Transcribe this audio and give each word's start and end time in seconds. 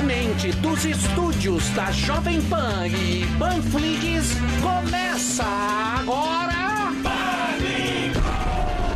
diretamente 0.00 0.52
dos 0.52 0.84
estúdios 0.84 1.68
da 1.70 1.90
Jovem 1.92 2.40
Pan 2.42 2.86
e 2.86 3.24
Panflix, 3.38 4.34
começa 4.60 5.44
agora. 5.44 6.60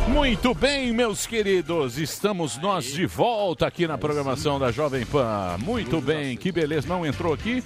Muito 0.07 0.53
bem, 0.53 0.91
meus 0.93 1.27
queridos, 1.27 1.97
estamos 1.97 2.57
nós 2.57 2.85
de 2.85 3.05
volta 3.05 3.67
aqui 3.67 3.87
na 3.87 3.97
programação 3.97 4.57
da 4.57 4.71
Jovem 4.71 5.05
Pan. 5.05 5.57
Muito 5.59 6.01
bem, 6.01 6.35
que 6.37 6.51
beleza. 6.51 6.87
Não 6.87 7.05
entrou 7.05 7.33
aqui? 7.33 7.63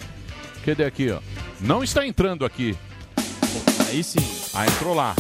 Cadê 0.65 0.83
aqui, 0.83 1.11
ó? 1.11 1.19
Não 1.61 1.83
está 1.83 2.05
entrando 2.05 2.43
aqui. 2.45 2.75
Aí 3.87 4.03
sim. 4.03 4.19
Ah, 4.53 4.65
entrou 4.65 4.93
lá. 4.93 5.15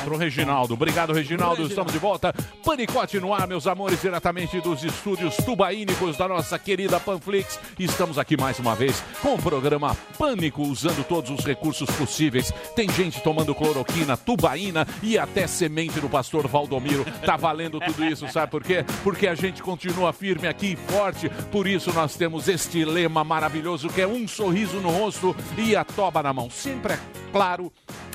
Entrou 0.00 0.16
o 0.16 0.18
Reginaldo. 0.18 0.74
Obrigado, 0.74 1.12
Reginaldo. 1.12 1.62
Estamos 1.62 1.92
de 1.92 1.98
volta. 1.98 2.32
Panicote 2.64 3.20
no 3.20 3.34
ar, 3.34 3.46
meus 3.46 3.66
amores, 3.66 4.00
diretamente 4.00 4.58
dos 4.60 4.82
estúdios 4.82 5.36
tubaínicos 5.36 6.16
da 6.16 6.26
nossa 6.26 6.58
querida 6.58 6.98
Panflix. 6.98 7.60
Estamos 7.78 8.18
aqui 8.18 8.36
mais 8.36 8.58
uma 8.58 8.74
vez 8.74 9.02
com 9.20 9.34
o 9.34 9.38
programa 9.38 9.94
Pânico, 10.18 10.62
usando 10.62 11.04
todos 11.04 11.30
os 11.30 11.44
recursos 11.44 11.90
possíveis. 11.90 12.50
Tem 12.74 12.90
gente 12.90 13.20
tomando 13.22 13.54
cloroquina, 13.54 14.16
tubaína 14.16 14.86
e 15.02 15.18
até 15.18 15.46
semente 15.46 16.00
do 16.00 16.08
pastor 16.08 16.48
Valdomiro. 16.48 17.04
Tá 17.24 17.36
valendo 17.36 17.78
tudo 17.78 18.04
isso, 18.04 18.26
sabe 18.28 18.50
por 18.50 18.64
quê? 18.64 18.84
Porque 19.02 19.26
a 19.26 19.34
gente 19.34 19.62
continua 19.62 20.12
firme 20.12 20.48
aqui 20.48 20.72
e 20.72 20.92
forte. 20.92 21.28
Por 21.52 21.66
isso 21.66 21.92
nós 21.92 22.16
temos 22.16 22.48
este 22.48 22.84
lema 22.86 23.22
maravilhoso 23.22 23.88
que 23.90 24.00
é 24.00 24.06
um 24.06 24.26
sorriso 24.26 24.80
no 24.80 24.90
rosto 24.90 25.36
e 25.58 25.76
a 25.76 25.84
toba 25.84 26.22
na 26.22 26.32
mão. 26.32 26.48
Sempre 26.48 26.94
é 26.94 26.98
claro 27.30 27.70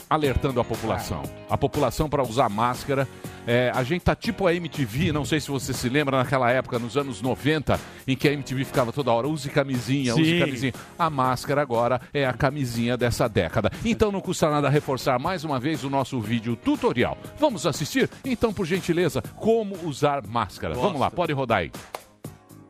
alertando 0.10 0.60
a 0.60 0.64
população. 0.64 1.24
A 1.50 1.58
população 1.58 1.75
para 2.10 2.24
usar 2.24 2.50
máscara. 2.50 3.08
É, 3.48 3.72
a 3.76 3.84
gente 3.84 4.02
tá 4.02 4.16
tipo 4.16 4.48
a 4.48 4.54
MTV, 4.54 5.12
não 5.12 5.24
sei 5.24 5.40
se 5.40 5.52
você 5.52 5.72
se 5.72 5.88
lembra, 5.88 6.18
naquela 6.18 6.50
época, 6.50 6.80
nos 6.80 6.98
anos 6.98 7.22
90, 7.22 7.80
em 8.08 8.16
que 8.16 8.28
a 8.28 8.32
MTV 8.34 8.66
ficava 8.66 8.92
toda 8.92 9.12
hora, 9.12 9.28
use 9.28 9.50
camisinha, 9.50 10.16
use 10.16 10.26
Sim. 10.26 10.40
camisinha. 10.40 10.74
A 10.98 11.10
máscara 11.10 11.62
agora 11.62 12.02
é 12.14 12.26
a 12.26 12.34
camisinha 12.34 12.98
dessa 12.98 13.28
década. 13.30 13.72
Então 13.84 14.12
não 14.12 14.22
custa 14.22 14.50
nada 14.50 14.68
reforçar 14.68 15.20
mais 15.20 15.44
uma 15.44 15.60
vez 15.60 15.84
o 15.84 15.90
nosso 15.90 16.20
vídeo 16.20 16.56
tutorial. 16.56 17.18
Vamos 17.40 17.68
assistir? 17.68 18.10
Então, 18.24 18.52
por 18.52 18.66
gentileza, 18.66 19.22
como 19.36 19.76
usar 19.84 20.26
máscara. 20.26 20.74
Vamos 20.74 21.00
lá, 21.00 21.12
pode 21.12 21.34
rodar 21.34 21.60
aí. 21.60 21.72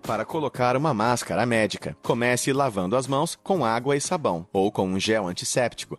Para 0.06 0.24
colocar 0.24 0.78
uma 0.78 0.94
máscara 0.94 1.46
médica, 1.48 1.98
comece 2.04 2.54
lavando 2.54 2.96
as 2.96 3.08
mãos 3.08 3.36
com 3.42 3.66
água 3.66 3.96
e 3.96 4.02
sabão 4.02 4.46
ou 4.54 4.72
com 4.72 4.88
um 4.88 5.00
gel 5.00 5.28
antisséptico. 5.28 5.98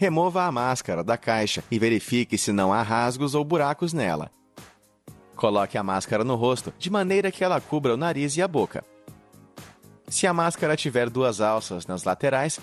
Remova 0.00 0.44
a 0.44 0.52
máscara 0.52 1.02
da 1.02 1.16
caixa 1.16 1.64
e 1.68 1.76
verifique 1.76 2.38
se 2.38 2.52
não 2.52 2.72
há 2.72 2.82
rasgos 2.82 3.34
ou 3.34 3.44
buracos 3.44 3.92
nela. 3.92 4.30
Coloque 5.34 5.76
a 5.76 5.82
máscara 5.82 6.22
no 6.22 6.36
rosto 6.36 6.72
de 6.78 6.88
maneira 6.88 7.32
que 7.32 7.42
ela 7.42 7.60
cubra 7.60 7.94
o 7.94 7.96
nariz 7.96 8.36
e 8.36 8.42
a 8.42 8.46
boca. 8.46 8.84
Se 10.06 10.24
a 10.24 10.32
máscara 10.32 10.76
tiver 10.76 11.10
duas 11.10 11.40
alças 11.40 11.84
nas 11.84 12.04
laterais, 12.04 12.60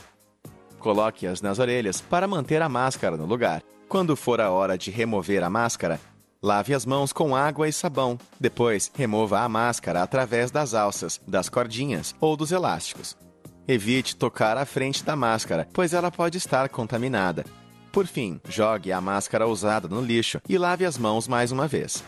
coloque-as 0.80 1.42
nas 1.42 1.60
orelhas 1.60 2.00
para 2.00 2.26
manter 2.26 2.62
a 2.62 2.70
máscara 2.70 3.18
no 3.18 3.26
lugar. 3.26 3.62
Quando 3.90 4.16
for 4.16 4.40
a 4.40 4.50
hora 4.50 4.78
de 4.78 4.90
remover 4.90 5.44
a 5.44 5.50
máscara, 5.50 6.00
lave 6.42 6.74
as 6.74 6.86
mãos 6.86 7.12
com 7.12 7.36
água 7.36 7.68
e 7.68 7.74
sabão. 7.74 8.18
Depois, 8.40 8.90
remova 8.96 9.42
a 9.42 9.50
máscara 9.50 10.02
através 10.02 10.52
das 10.52 10.74
alças, 10.74 11.20
das 11.28 11.50
cordinhas 11.50 12.16
ou 12.22 12.38
dos 12.38 12.54
elásticos. 12.54 13.25
Evite 13.68 14.16
tocar 14.16 14.58
a 14.58 14.66
frente 14.66 15.04
da 15.04 15.16
máscara, 15.16 15.68
pois 15.74 15.92
ela 15.92 16.12
pode 16.12 16.38
estar 16.38 16.70
contaminada. 16.70 17.44
Por 17.92 18.06
fim, 18.06 18.40
jogue 18.48 18.92
a 18.92 19.02
máscara 19.02 19.48
usada 19.48 19.88
no 19.88 20.02
lixo 20.02 20.40
e 20.48 20.56
lave 20.56 20.86
as 20.86 21.00
mãos 21.00 21.28
mais 21.28 21.52
uma 21.52 21.68
vez. 21.68 22.04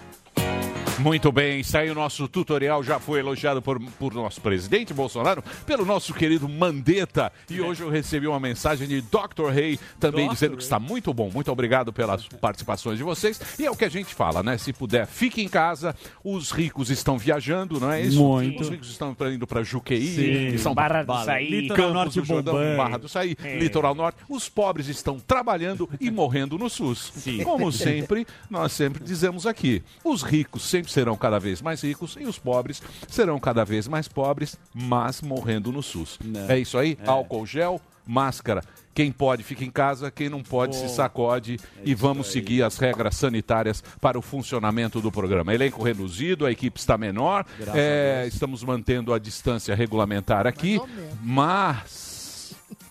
Muito 0.99 1.31
bem, 1.31 1.59
está 1.59 1.79
aí 1.79 1.91
o 1.91 1.95
nosso 1.95 2.27
tutorial, 2.27 2.83
já 2.83 2.99
foi 2.99 3.19
elogiado 3.19 3.61
por, 3.61 3.79
por 3.79 4.13
nosso 4.15 4.41
presidente 4.41 4.93
Bolsonaro, 4.95 5.43
pelo 5.65 5.85
nosso 5.85 6.11
querido 6.11 6.49
Mandetta. 6.49 7.31
E 7.49 7.61
hoje 7.61 7.83
eu 7.83 7.89
recebi 7.89 8.25
uma 8.27 8.39
mensagem 8.39 8.87
de 8.87 9.01
Dr. 9.01 9.49
Rey 9.53 9.79
também 9.99 10.25
Dr. 10.27 10.33
dizendo 10.33 10.57
que 10.57 10.63
está 10.63 10.79
muito 10.79 11.13
bom. 11.13 11.29
Muito 11.31 11.52
obrigado 11.52 11.93
pelas 11.93 12.27
participações 12.27 12.97
de 12.97 13.03
vocês. 13.03 13.39
E 13.59 13.65
é 13.65 13.69
o 13.71 13.75
que 13.75 13.86
a 13.86 13.89
gente 13.89 14.13
fala, 14.13 14.41
né? 14.41 14.57
Se 14.57 14.73
puder, 14.73 15.05
fique 15.05 15.41
em 15.41 15.47
casa. 15.47 15.95
Os 16.23 16.49
ricos 16.52 16.89
estão 16.89 17.17
viajando, 17.17 17.80
não 17.80 17.91
é 17.91 18.02
isso? 18.02 18.21
Muito. 18.21 18.61
Os 18.63 18.69
ricos 18.69 18.89
estão 18.89 19.15
indo 19.31 19.45
para 19.45 19.61
Juqueí, 19.63 20.07
Sim. 20.07 20.52
que 20.52 20.57
são 20.57 20.73
Barra 20.73 21.03
do. 21.03 21.23
Saí. 21.23 21.49
Litoral 21.49 21.77
Campos 21.77 21.93
Norte 21.93 22.19
do 22.21 22.25
Jordão. 22.25 22.77
Barra 22.77 22.97
do 22.97 23.07
Saí, 23.07 23.37
É. 23.43 23.59
Litoral 23.59 23.93
Norte. 23.93 24.17
Os 24.27 24.49
pobres 24.49 24.87
estão 24.87 25.19
trabalhando 25.19 25.87
e 26.02 26.09
morrendo 26.09 26.57
no 26.57 26.69
SUS. 26.69 27.11
Sim. 27.15 27.43
Como 27.43 27.71
sempre, 27.71 28.25
nós 28.49 28.71
sempre 28.71 29.03
dizemos 29.03 29.45
aqui: 29.45 29.83
os 30.03 30.23
ricos 30.23 30.63
sempre 30.63 30.86
serão 30.87 31.15
cada 31.15 31.39
vez 31.39 31.61
mais 31.61 31.81
ricos 31.81 32.17
e 32.20 32.23
os 32.23 32.37
pobres 32.37 32.81
serão 33.08 33.39
cada 33.39 33.64
vez 33.64 33.87
mais 33.87 34.08
pobres, 34.08 34.58
mas 34.73 35.21
morrendo 35.21 35.71
no 35.71 35.83
SUS. 35.83 36.20
Não. 36.23 36.49
É 36.49 36.58
isso 36.58 36.77
aí? 36.77 36.98
Álcool 37.05 37.45
gel, 37.45 37.81
máscara. 38.05 38.64
Quem 38.93 39.11
pode 39.11 39.43
fica 39.43 39.64
em 39.64 39.70
casa, 39.70 40.09
quem 40.09 40.27
não 40.27 40.42
pode 40.42 40.75
se 40.75 40.89
sacode 40.89 41.59
e 41.83 41.93
vamos 41.93 42.31
seguir 42.31 42.64
as 42.64 42.80
regras 42.80 43.15
sanitárias 43.15 43.83
para 44.02 44.17
o 44.17 44.23
funcionamento 44.23 44.99
do 44.99 45.11
programa. 45.11 45.53
Elenco 45.53 45.83
reduzido, 45.83 46.48
a 46.48 46.52
equipe 46.52 46.80
está 46.80 46.98
menor, 46.98 47.45
é, 47.75 48.25
estamos 48.27 48.64
mantendo 48.64 49.14
a 49.14 49.19
distância 49.19 49.75
regulamentar 49.75 50.48
aqui, 50.48 50.81
mas 51.21 52.08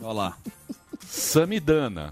Olha 0.00 0.12
lá. 0.12 0.36
Samidana. 1.06 2.10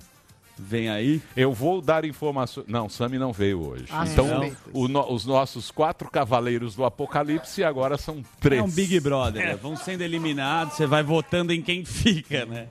Vem 0.59 0.89
aí. 0.89 1.21
Eu 1.37 1.53
vou 1.53 1.81
dar 1.81 2.05
informações. 2.05 2.67
Não, 2.69 2.89
Sami 2.89 3.19
não 3.19 3.33
veio 3.33 3.61
hoje. 3.67 3.87
Ah, 3.91 4.05
então, 4.07 4.27
o 4.73 4.87
no- 4.87 5.13
os 5.13 5.27
nossos 5.27 5.71
quatro 5.71 6.09
cavaleiros 6.11 6.75
do 6.77 6.85
Apocalipse 6.85 7.65
agora 7.65 7.99
são 7.99 8.23
três. 8.41 8.61
É 8.61 8.65
um 8.65 8.71
Big 8.71 9.01
Brother. 9.01 9.45
né? 9.45 9.57
Vão 9.57 9.77
sendo 9.77 10.03
eliminados, 10.03 10.75
você 10.75 10.87
vai 10.87 11.03
votando 11.03 11.53
em 11.53 11.61
quem 11.61 11.85
fica, 11.85 12.47
né? 12.47 12.69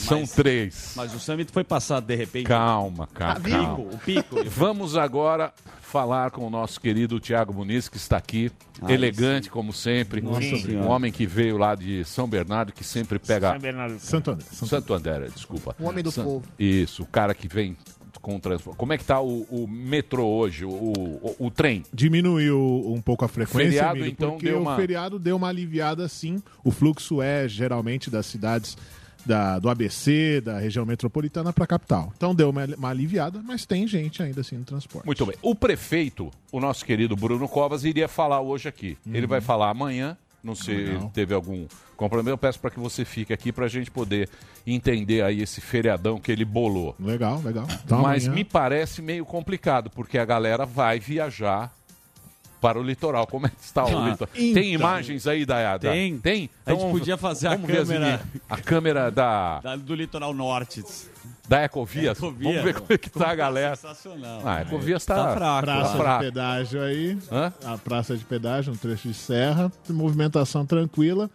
São 0.00 0.20
Mas- 0.20 0.32
três. 0.32 0.92
Mas 0.96 1.14
o 1.14 1.18
Summit 1.20 1.50
foi 1.52 1.64
passado 1.64 2.04
de 2.06 2.14
repente. 2.14 2.46
Calma, 2.46 3.06
calma. 3.12 3.34
Ah, 3.36 3.40
calma. 3.50 3.76
Pico, 3.76 3.94
o 3.94 3.98
pico. 3.98 4.50
Vamos 4.50 4.96
agora 4.96 5.52
falar 5.82 6.30
com 6.30 6.46
o 6.46 6.50
nosso 6.50 6.80
querido 6.80 7.18
Tiago 7.18 7.52
Muniz, 7.52 7.88
que 7.88 7.96
está 7.96 8.16
aqui, 8.16 8.50
Aí 8.82 8.94
elegante 8.94 9.50
como 9.50 9.72
sempre, 9.72 10.20
Nossa 10.20 10.40
um 10.70 10.86
homem 10.88 11.10
que 11.10 11.26
veio 11.26 11.58
lá 11.58 11.74
de 11.74 12.04
São 12.04 12.28
Bernardo, 12.28 12.72
que 12.72 12.84
sempre 12.84 13.18
pega 13.18 13.50
São 13.50 13.58
Bernardo. 13.58 13.98
Santo 13.98 14.30
André. 14.30 14.46
Santo 14.52 14.66
Santo 14.68 14.94
André, 14.94 15.28
desculpa. 15.34 15.74
O 15.80 15.86
homem 15.86 16.02
do 16.04 16.12
San- 16.12 16.22
povo. 16.24 16.44
Isso, 16.58 17.02
o 17.02 17.06
cara 17.06 17.34
que 17.34 17.48
vem 17.48 17.76
com 18.22 18.36
o 18.36 18.40
transporte. 18.40 18.76
Como 18.76 18.92
é 18.92 18.98
que 18.98 19.04
tá 19.04 19.18
o, 19.20 19.42
o 19.50 19.66
metrô 19.66 20.26
hoje, 20.26 20.64
o, 20.64 20.70
o, 20.70 21.36
o 21.38 21.50
trem? 21.50 21.82
Diminuiu 21.92 22.84
um 22.86 23.00
pouco 23.00 23.24
a 23.24 23.28
frequência, 23.28 23.70
Feriado, 23.70 23.96
Emílio, 23.96 24.12
então, 24.12 24.30
porque 24.32 24.46
deu 24.46 24.58
o 24.58 24.62
uma- 24.62 24.76
feriado 24.76 25.18
deu 25.18 25.36
uma 25.36 25.48
aliviada 25.48 26.06
sim. 26.06 26.40
O 26.62 26.70
fluxo 26.70 27.22
é 27.22 27.48
geralmente 27.48 28.10
das 28.10 28.26
cidades 28.26 28.76
da- 29.24 29.58
do 29.58 29.68
ABC, 29.68 30.40
da 30.40 30.58
região 30.58 30.84
metropolitana 30.86 31.52
para 31.52 31.64
a 31.64 31.66
capital. 31.66 32.12
Então 32.16 32.34
deu 32.34 32.50
uma, 32.50 32.64
uma 32.76 32.88
aliviada, 32.90 33.40
mas 33.44 33.64
tem 33.66 33.86
gente 33.86 34.22
ainda 34.22 34.40
assim 34.40 34.56
no 34.56 34.64
transporte. 34.64 35.06
Muito 35.06 35.24
bem. 35.26 35.36
O 35.42 35.54
prefeito, 35.54 36.30
o 36.52 36.60
nosso 36.60 36.84
querido 36.84 37.14
Bruno 37.16 37.48
Covas, 37.48 37.84
iria 37.84 38.08
falar 38.08 38.40
hoje 38.40 38.68
aqui. 38.68 38.96
Ele 39.12 39.26
vai 39.26 39.40
falar 39.40 39.70
amanhã. 39.70 40.16
Não 40.42 40.54
sei 40.54 40.98
se 40.98 41.08
teve 41.10 41.34
algum 41.34 41.66
compromisso. 41.98 42.30
Eu 42.30 42.38
peço 42.38 42.58
para 42.58 42.70
que 42.70 42.80
você 42.80 43.04
fique 43.04 43.30
aqui 43.30 43.52
para 43.52 43.66
a 43.66 43.68
gente 43.68 43.90
poder 43.90 44.26
entender 44.66 45.22
aí 45.22 45.42
esse 45.42 45.60
feriadão 45.60 46.18
que 46.18 46.32
ele 46.32 46.46
bolou. 46.46 46.94
Legal, 46.98 47.40
legal. 47.42 47.66
Então, 47.84 48.00
Mas 48.00 48.24
amanhã- 48.24 48.36
me 48.36 48.44
parece 48.44 49.02
meio 49.02 49.26
complicado, 49.26 49.90
porque 49.90 50.16
a 50.16 50.24
galera 50.24 50.64
vai 50.64 50.98
viajar 50.98 51.70
para 52.60 52.78
o 52.78 52.82
litoral. 52.82 53.26
Como 53.26 53.46
é 53.46 53.48
que 53.48 53.56
está 53.62 53.84
o 53.84 53.86
Ah, 53.86 54.08
litoral? 54.10 54.28
então. 54.36 54.54
Tem 54.54 54.72
imagens 54.74 55.26
aí 55.26 55.44
da... 55.46 55.76
da- 55.78 55.90
Tem. 55.90 56.18
Tem? 56.18 56.50
A 56.66 56.72
gente 56.72 56.90
podia 56.90 57.16
fazer 57.16 57.46
a 57.48 57.50
vamos 57.52 57.66
ver 57.66 57.78
as 57.78 57.88
câmera-. 57.88 58.20
A 58.48 58.56
câmera 58.58 59.10
da, 59.10 59.60
Da- 59.60 59.76
do 59.76 59.94
litoral 59.94 60.34
norte. 60.34 60.82
da 61.48 61.64
Ecovia. 61.64 62.12
Ecovia. 62.12 62.48
Vamos 62.48 62.62
ver 62.64 62.74
como 62.74 62.86
é 62.92 62.98
que 62.98 63.10
tá 63.10 63.30
a 63.30 63.34
galera. 63.34 63.74
Sensacional. 63.76 64.42
Ah, 64.44 64.56
a 64.56 64.62
Ecovia 64.62 64.96
está... 64.96 65.14
Tá 65.16 65.34
fraco. 65.34 65.66
Praça 65.66 65.96
fraco. 65.96 66.24
de 66.24 66.30
pedágio 66.30 66.82
aí. 66.82 67.18
Hã? 67.32 67.52
A 67.64 67.78
praça 67.78 68.16
de 68.16 68.24
pedágio, 68.24 68.72
um 68.72 68.76
trecho 68.76 69.08
de 69.08 69.14
serra. 69.14 69.72
Movimentação 69.88 70.64
tranquila. 70.66 71.30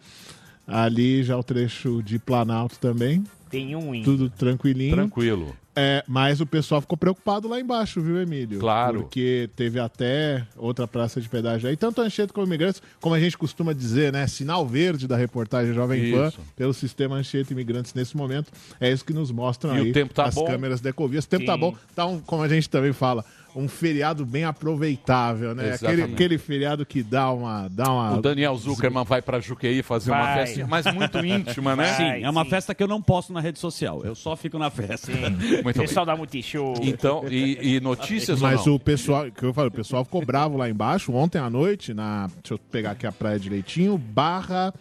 Ali 0.66 1.22
já 1.22 1.36
o 1.36 1.42
trecho 1.44 2.02
de 2.02 2.18
Planalto 2.18 2.78
também. 2.78 3.24
Tem 3.50 3.76
um 3.76 3.94
indo. 3.94 4.04
Tudo 4.04 4.30
tranquilinho. 4.30 4.94
Tranquilo. 4.96 5.54
É, 5.78 6.02
mas 6.08 6.40
o 6.40 6.46
pessoal 6.46 6.80
ficou 6.80 6.96
preocupado 6.96 7.46
lá 7.46 7.60
embaixo, 7.60 8.00
viu, 8.00 8.18
Emílio? 8.18 8.58
Claro. 8.58 9.02
Porque 9.02 9.50
teve 9.54 9.78
até 9.78 10.46
outra 10.56 10.88
praça 10.88 11.20
de 11.20 11.28
pedágio 11.28 11.68
aí, 11.68 11.76
tanto 11.76 12.00
Anchieta 12.00 12.32
como 12.32 12.46
Imigrantes, 12.46 12.82
como 12.98 13.14
a 13.14 13.20
gente 13.20 13.36
costuma 13.36 13.74
dizer, 13.74 14.10
né? 14.10 14.26
Sinal 14.26 14.66
verde 14.66 15.06
da 15.06 15.16
reportagem 15.16 15.74
Jovem 15.74 16.10
Pan 16.10 16.28
Isso. 16.28 16.40
pelo 16.56 16.72
sistema 16.72 17.16
Anchieta 17.16 17.52
Imigrantes 17.52 17.92
nesse 17.92 18.16
momento. 18.16 18.50
É 18.80 18.90
isso 18.90 19.04
que 19.04 19.12
nos 19.12 19.30
mostram 19.30 19.76
E 19.76 19.80
o 19.80 19.84
aí 19.84 19.92
tempo 19.92 20.14
tá 20.14 20.24
as 20.24 20.34
bom? 20.34 20.46
câmeras 20.46 20.80
da 20.80 20.88
Ecovia. 20.88 21.20
O 21.20 21.22
tempo 21.22 21.44
tá 21.44 21.52
Sim. 21.52 21.60
bom, 21.60 21.74
tá 21.94 22.06
um, 22.06 22.20
como 22.20 22.42
a 22.42 22.48
gente 22.48 22.70
também 22.70 22.94
fala, 22.94 23.22
um 23.56 23.66
feriado 23.68 24.26
bem 24.26 24.44
aproveitável, 24.44 25.54
né? 25.54 25.72
Aquele, 25.72 25.92
Exatamente. 25.92 26.14
aquele 26.14 26.38
feriado 26.38 26.84
que 26.84 27.02
dá 27.02 27.32
uma. 27.32 27.68
Dá 27.70 27.90
uma 27.90 28.18
O 28.18 28.22
Daniel 28.22 28.54
Zuckerman 28.56 29.04
vai 29.04 29.22
para 29.22 29.40
Juqueí 29.40 29.82
fazer 29.82 30.10
uma 30.10 30.22
Vai. 30.22 30.46
festa, 30.46 30.66
mas 30.66 30.86
muito 30.92 31.18
íntima, 31.24 31.74
né? 31.74 31.84
Vai. 31.84 31.96
Sim, 32.18 32.24
é 32.24 32.30
uma 32.30 32.44
sim. 32.44 32.50
festa 32.50 32.74
que 32.74 32.82
eu 32.82 32.88
não 32.88 33.00
posto 33.00 33.32
na 33.32 33.40
rede 33.40 33.58
social. 33.58 34.04
Eu 34.04 34.14
só 34.14 34.36
fico 34.36 34.58
na 34.58 34.70
festa. 34.70 35.10
Muito 35.62 35.80
Pessoal 35.80 36.04
da 36.04 36.16
Multishow. 36.16 36.74
Então, 36.82 37.26
e, 37.28 37.76
e 37.76 37.80
notícias 37.80 38.42
ou 38.42 38.48
Mas 38.48 38.66
não? 38.66 38.74
o 38.74 38.80
pessoal, 38.80 39.30
que 39.30 39.44
eu 39.44 39.54
falo, 39.54 39.68
o 39.68 39.72
pessoal 39.72 40.04
ficou 40.04 40.24
bravo 40.24 40.56
lá 40.56 40.68
embaixo 40.68 41.12
ontem 41.12 41.38
à 41.38 41.48
noite, 41.48 41.94
na. 41.94 42.28
Deixa 42.42 42.54
eu 42.54 42.58
pegar 42.58 42.92
aqui 42.92 43.06
a 43.06 43.12
praia 43.12 43.38
direitinho, 43.38 43.96
barra 43.96 44.74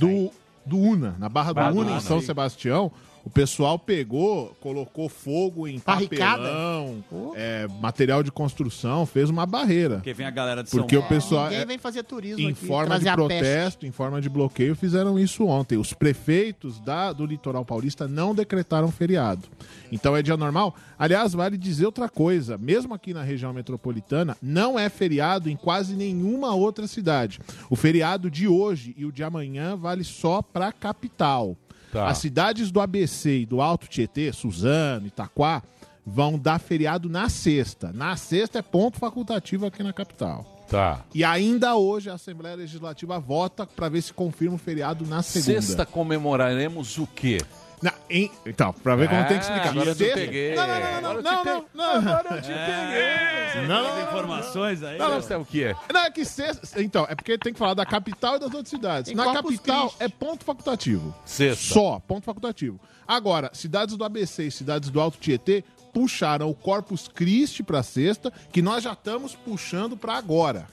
do 0.00 0.30
do 0.64 0.78
Una, 0.78 1.16
na 1.18 1.28
Barra 1.28 1.52
do 1.52 1.54
Barra 1.54 1.72
do 1.72 1.78
Una, 1.78 1.90
em 1.90 1.92
Una, 1.94 2.00
São 2.00 2.18
aí. 2.18 2.22
Sebastião. 2.22 2.92
O 3.24 3.30
pessoal 3.30 3.78
pegou, 3.78 4.56
colocou 4.60 5.08
fogo 5.08 5.68
em 5.68 5.78
Barricada? 5.78 6.42
papelão, 6.42 7.04
é, 7.36 7.68
material 7.80 8.22
de 8.22 8.32
construção, 8.32 9.06
fez 9.06 9.30
uma 9.30 9.46
barreira. 9.46 9.96
Porque 9.96 10.12
vem 10.12 10.26
a 10.26 10.30
galera 10.30 10.62
de 10.64 10.70
Porque 10.70 10.96
São 10.96 11.04
o 11.04 11.08
pessoal, 11.08 11.44
Ninguém 11.44 11.60
é, 11.60 11.66
vem 11.66 11.78
fazer 11.78 12.02
turismo 12.02 12.40
em 12.40 12.50
aqui, 12.50 12.66
forma 12.66 12.98
de 12.98 13.08
a 13.08 13.14
protesto, 13.14 13.86
em 13.86 13.92
forma 13.92 14.20
de 14.20 14.28
bloqueio, 14.28 14.74
fizeram 14.74 15.18
isso 15.18 15.46
ontem. 15.46 15.78
Os 15.78 15.92
prefeitos 15.92 16.80
da, 16.80 17.12
do 17.12 17.24
litoral 17.24 17.64
paulista 17.64 18.08
não 18.08 18.34
decretaram 18.34 18.90
feriado. 18.90 19.48
Então 19.90 20.16
é 20.16 20.22
dia 20.22 20.36
normal. 20.36 20.74
Aliás, 20.98 21.32
vale 21.32 21.56
dizer 21.56 21.86
outra 21.86 22.08
coisa: 22.08 22.58
mesmo 22.58 22.94
aqui 22.94 23.14
na 23.14 23.22
região 23.22 23.52
metropolitana, 23.52 24.36
não 24.42 24.78
é 24.78 24.88
feriado 24.88 25.48
em 25.48 25.56
quase 25.56 25.94
nenhuma 25.94 26.54
outra 26.54 26.86
cidade. 26.86 27.40
O 27.70 27.76
feriado 27.76 28.30
de 28.30 28.48
hoje 28.48 28.94
e 28.96 29.04
o 29.04 29.12
de 29.12 29.22
amanhã 29.22 29.76
vale 29.76 30.02
só 30.02 30.42
para 30.42 30.68
a 30.68 30.72
capital. 30.72 31.56
Tá. 31.92 32.08
As 32.08 32.18
cidades 32.18 32.72
do 32.72 32.80
ABC 32.80 33.40
e 33.40 33.46
do 33.46 33.60
Alto 33.60 33.86
Tietê, 33.86 34.32
Suzano, 34.32 35.06
Itaquá, 35.06 35.62
vão 36.06 36.38
dar 36.38 36.58
feriado 36.58 37.06
na 37.06 37.28
sexta. 37.28 37.92
Na 37.92 38.16
sexta 38.16 38.60
é 38.60 38.62
ponto 38.62 38.98
facultativo 38.98 39.66
aqui 39.66 39.82
na 39.82 39.92
capital. 39.92 40.64
Tá. 40.70 41.04
E 41.14 41.22
ainda 41.22 41.76
hoje 41.76 42.08
a 42.08 42.14
Assembleia 42.14 42.56
Legislativa 42.56 43.20
vota 43.20 43.66
para 43.66 43.90
ver 43.90 44.00
se 44.00 44.10
confirma 44.10 44.56
o 44.56 44.58
feriado 44.58 45.04
na 45.04 45.22
segunda. 45.22 45.60
Sexta 45.60 45.84
comemoraremos 45.84 46.96
o 46.96 47.06
quê? 47.06 47.38
Na- 47.82 47.92
em- 48.08 48.30
então, 48.46 48.72
para 48.72 48.94
ver 48.94 49.08
como 49.08 49.26
tem 49.26 49.38
que 49.38 49.44
explicar. 49.44 49.70
Agora 49.70 49.90
eu 49.90 49.94
te 49.96 50.04
peguei. 50.04 50.54
Não, 50.54 50.66
não, 50.66 50.80
não, 50.80 51.00
não, 51.00 51.22
não, 51.22 51.44
não, 51.44 51.64
não. 51.74 52.12
Agora 52.12 52.36
eu 52.36 52.42
te 52.42 52.48
peguei. 52.48 53.66
Não, 53.66 53.86
As 53.86 54.02
informações 54.08 54.82
aí. 54.82 54.98
Não, 54.98 55.08
não. 55.20 55.28
É 55.28 55.36
o 55.36 55.44
quê? 55.44 55.74
Não, 55.92 56.00
é 56.04 56.10
que 56.10 56.24
sexta. 56.24 56.80
Então, 56.82 57.06
é 57.08 57.14
porque 57.14 57.36
tem 57.36 57.52
que 57.52 57.58
falar 57.58 57.74
da 57.74 57.84
capital 57.84 58.36
e 58.36 58.38
das 58.38 58.54
outras 58.54 58.68
cidades. 58.68 59.10
Em 59.10 59.14
Na 59.14 59.24
Corpus 59.24 59.56
capital 59.56 59.94
é 59.98 60.08
ponto 60.08 60.44
facultativo. 60.44 61.14
Sexta. 61.24 61.74
Só, 61.74 62.00
ponto 62.06 62.24
facultativo. 62.24 62.78
Agora, 63.06 63.50
cidades 63.52 63.96
do 63.96 64.04
ABC 64.04 64.44
e 64.44 64.50
cidades 64.50 64.88
do 64.88 65.00
Alto 65.00 65.18
Tietê 65.18 65.64
puxaram 65.92 66.48
o 66.48 66.54
Corpus 66.54 67.08
Christi 67.08 67.62
para 67.62 67.82
sexta, 67.82 68.32
que 68.52 68.62
nós 68.62 68.84
já 68.84 68.92
estamos 68.92 69.34
puxando 69.34 69.96
para 69.96 70.14
agora. 70.14 70.66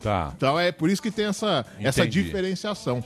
Tá. 0.00 0.32
Então 0.36 0.58
é 0.58 0.70
por 0.72 0.88
isso 0.88 1.02
que 1.02 1.10
tem 1.10 1.26
essa, 1.26 1.66
essa 1.80 2.02
Entendi. 2.02 2.22
diferenciação. 2.22 3.04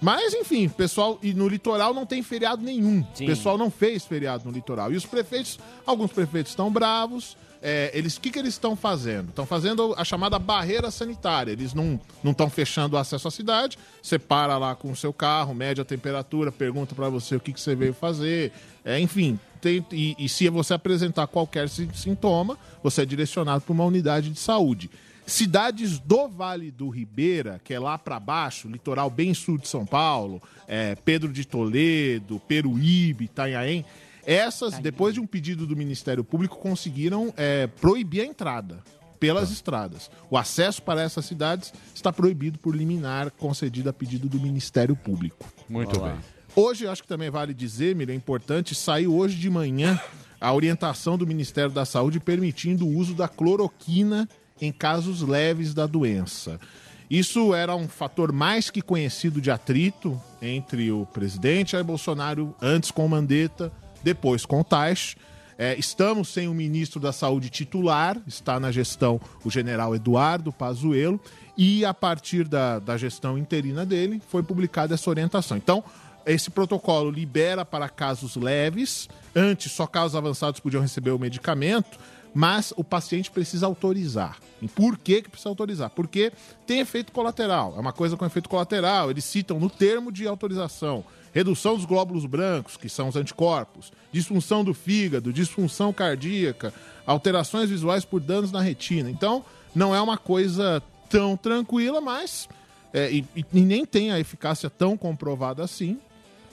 Mas, 0.00 0.32
enfim, 0.32 0.68
pessoal, 0.68 1.18
e 1.22 1.34
no 1.34 1.46
litoral 1.46 1.92
não 1.92 2.06
tem 2.06 2.22
feriado 2.22 2.62
nenhum. 2.62 3.00
O 3.24 3.26
pessoal 3.26 3.58
não 3.58 3.70
fez 3.70 4.04
feriado 4.04 4.44
no 4.46 4.50
litoral. 4.50 4.90
E 4.92 4.96
os 4.96 5.04
prefeitos, 5.04 5.58
alguns 5.84 6.10
prefeitos 6.10 6.52
estão 6.52 6.70
bravos. 6.72 7.36
É, 7.62 7.90
eles, 7.92 8.16
o 8.16 8.20
que, 8.22 8.30
que 8.30 8.38
eles 8.38 8.54
estão 8.54 8.74
fazendo? 8.74 9.28
Estão 9.28 9.44
fazendo 9.44 9.94
a 9.98 10.02
chamada 10.02 10.38
barreira 10.38 10.90
sanitária. 10.90 11.52
Eles 11.52 11.74
não 11.74 12.00
estão 12.24 12.48
fechando 12.48 12.96
o 12.96 12.98
acesso 12.98 13.28
à 13.28 13.30
cidade. 13.30 13.78
Você 14.02 14.18
para 14.18 14.56
lá 14.56 14.74
com 14.74 14.90
o 14.90 14.96
seu 14.96 15.12
carro, 15.12 15.52
mede 15.54 15.78
a 15.78 15.84
temperatura, 15.84 16.50
pergunta 16.50 16.94
para 16.94 17.10
você 17.10 17.36
o 17.36 17.40
que, 17.40 17.52
que 17.52 17.60
você 17.60 17.74
veio 17.74 17.92
fazer. 17.92 18.50
É, 18.82 18.98
enfim, 18.98 19.38
tem- 19.60 19.84
e, 19.92 20.16
e 20.18 20.26
se 20.30 20.48
você 20.48 20.72
apresentar 20.72 21.26
qualquer 21.26 21.68
si- 21.68 21.90
sintoma, 21.94 22.56
você 22.82 23.02
é 23.02 23.04
direcionado 23.04 23.60
para 23.60 23.72
uma 23.74 23.84
unidade 23.84 24.30
de 24.30 24.40
saúde. 24.40 24.90
Cidades 25.30 26.00
do 26.00 26.26
Vale 26.26 26.72
do 26.72 26.88
Ribeira, 26.88 27.60
que 27.62 27.72
é 27.72 27.78
lá 27.78 27.96
para 27.96 28.18
baixo, 28.18 28.68
litoral 28.68 29.08
bem 29.08 29.32
sul 29.32 29.58
de 29.58 29.68
São 29.68 29.86
Paulo, 29.86 30.42
é, 30.66 30.96
Pedro 30.96 31.32
de 31.32 31.46
Toledo, 31.46 32.40
Peruíbe, 32.48 33.26
Itanhaém, 33.26 33.84
essas, 34.26 34.80
depois 34.80 35.14
de 35.14 35.20
um 35.20 35.26
pedido 35.26 35.68
do 35.68 35.76
Ministério 35.76 36.24
Público, 36.24 36.58
conseguiram 36.58 37.32
é, 37.36 37.68
proibir 37.68 38.22
a 38.22 38.26
entrada 38.26 38.82
pelas 39.20 39.52
estradas. 39.52 40.10
O 40.28 40.36
acesso 40.36 40.82
para 40.82 41.00
essas 41.00 41.24
cidades 41.26 41.72
está 41.94 42.12
proibido 42.12 42.58
por 42.58 42.74
liminar 42.74 43.30
concedida 43.30 43.90
a 43.90 43.92
pedido 43.92 44.28
do 44.28 44.40
Ministério 44.40 44.96
Público. 44.96 45.46
Muito 45.68 46.00
bem. 46.00 46.16
Hoje, 46.56 46.86
eu 46.86 46.90
acho 46.90 47.02
que 47.02 47.08
também 47.08 47.30
vale 47.30 47.54
dizer, 47.54 47.94
Miriam, 47.94 48.14
é 48.14 48.16
importante, 48.16 48.74
saiu 48.74 49.14
hoje 49.14 49.36
de 49.36 49.48
manhã 49.48 49.96
a 50.40 50.52
orientação 50.52 51.16
do 51.16 51.24
Ministério 51.24 51.70
da 51.70 51.84
Saúde 51.84 52.18
permitindo 52.18 52.84
o 52.84 52.96
uso 52.96 53.14
da 53.14 53.28
cloroquina 53.28 54.28
em 54.60 54.70
casos 54.70 55.22
leves 55.22 55.74
da 55.74 55.86
doença. 55.86 56.60
Isso 57.10 57.52
era 57.54 57.74
um 57.74 57.88
fator 57.88 58.30
mais 58.30 58.70
que 58.70 58.80
conhecido 58.80 59.40
de 59.40 59.50
atrito 59.50 60.20
entre 60.40 60.92
o 60.92 61.04
presidente 61.06 61.72
Jair 61.72 61.84
Bolsonaro, 61.84 62.54
antes 62.62 62.92
com 62.92 63.08
Mandetta, 63.08 63.72
depois 64.02 64.46
com 64.46 64.62
Taish. 64.62 65.16
É, 65.58 65.76
estamos 65.78 66.28
sem 66.28 66.48
o 66.48 66.54
ministro 66.54 67.00
da 67.00 67.12
Saúde 67.12 67.50
titular, 67.50 68.16
está 68.26 68.60
na 68.60 68.70
gestão 68.70 69.20
o 69.44 69.50
general 69.50 69.94
Eduardo 69.94 70.52
Pazuello, 70.52 71.20
e 71.56 71.84
a 71.84 71.92
partir 71.92 72.48
da, 72.48 72.78
da 72.78 72.96
gestão 72.96 73.36
interina 73.36 73.84
dele 73.84 74.22
foi 74.28 74.42
publicada 74.42 74.94
essa 74.94 75.10
orientação. 75.10 75.56
Então, 75.56 75.84
esse 76.24 76.48
protocolo 76.48 77.10
libera 77.10 77.64
para 77.64 77.88
casos 77.88 78.36
leves, 78.36 79.08
antes 79.34 79.72
só 79.72 79.86
casos 79.86 80.14
avançados 80.14 80.60
podiam 80.60 80.80
receber 80.80 81.10
o 81.10 81.18
medicamento, 81.18 81.98
mas 82.34 82.72
o 82.76 82.84
paciente 82.84 83.30
precisa 83.30 83.66
autorizar. 83.66 84.38
E 84.62 84.68
por 84.68 84.96
que, 84.96 85.22
que 85.22 85.28
precisa 85.30 85.48
autorizar? 85.48 85.90
Porque 85.90 86.32
tem 86.66 86.80
efeito 86.80 87.12
colateral, 87.12 87.74
é 87.76 87.80
uma 87.80 87.92
coisa 87.92 88.16
com 88.16 88.24
efeito 88.26 88.48
colateral, 88.48 89.10
eles 89.10 89.24
citam 89.24 89.58
no 89.58 89.70
termo 89.70 90.12
de 90.12 90.26
autorização 90.26 91.04
redução 91.32 91.76
dos 91.76 91.84
glóbulos 91.84 92.26
brancos, 92.26 92.76
que 92.76 92.88
são 92.88 93.08
os 93.08 93.16
anticorpos, 93.16 93.92
disfunção 94.12 94.64
do 94.64 94.74
fígado, 94.74 95.32
disfunção 95.32 95.92
cardíaca, 95.92 96.74
alterações 97.06 97.70
visuais 97.70 98.04
por 98.04 98.20
danos 98.20 98.50
na 98.52 98.60
retina. 98.60 99.10
Então, 99.10 99.44
não 99.74 99.94
é 99.94 100.00
uma 100.00 100.18
coisa 100.18 100.82
tão 101.08 101.36
tranquila, 101.36 102.00
mas. 102.00 102.48
é, 102.92 103.10
e, 103.10 103.24
e- 103.36 103.44
nem 103.52 103.84
tem 103.84 104.10
a 104.10 104.18
eficácia 104.18 104.68
tão 104.68 104.96
comprovada 104.96 105.62
assim. 105.62 105.98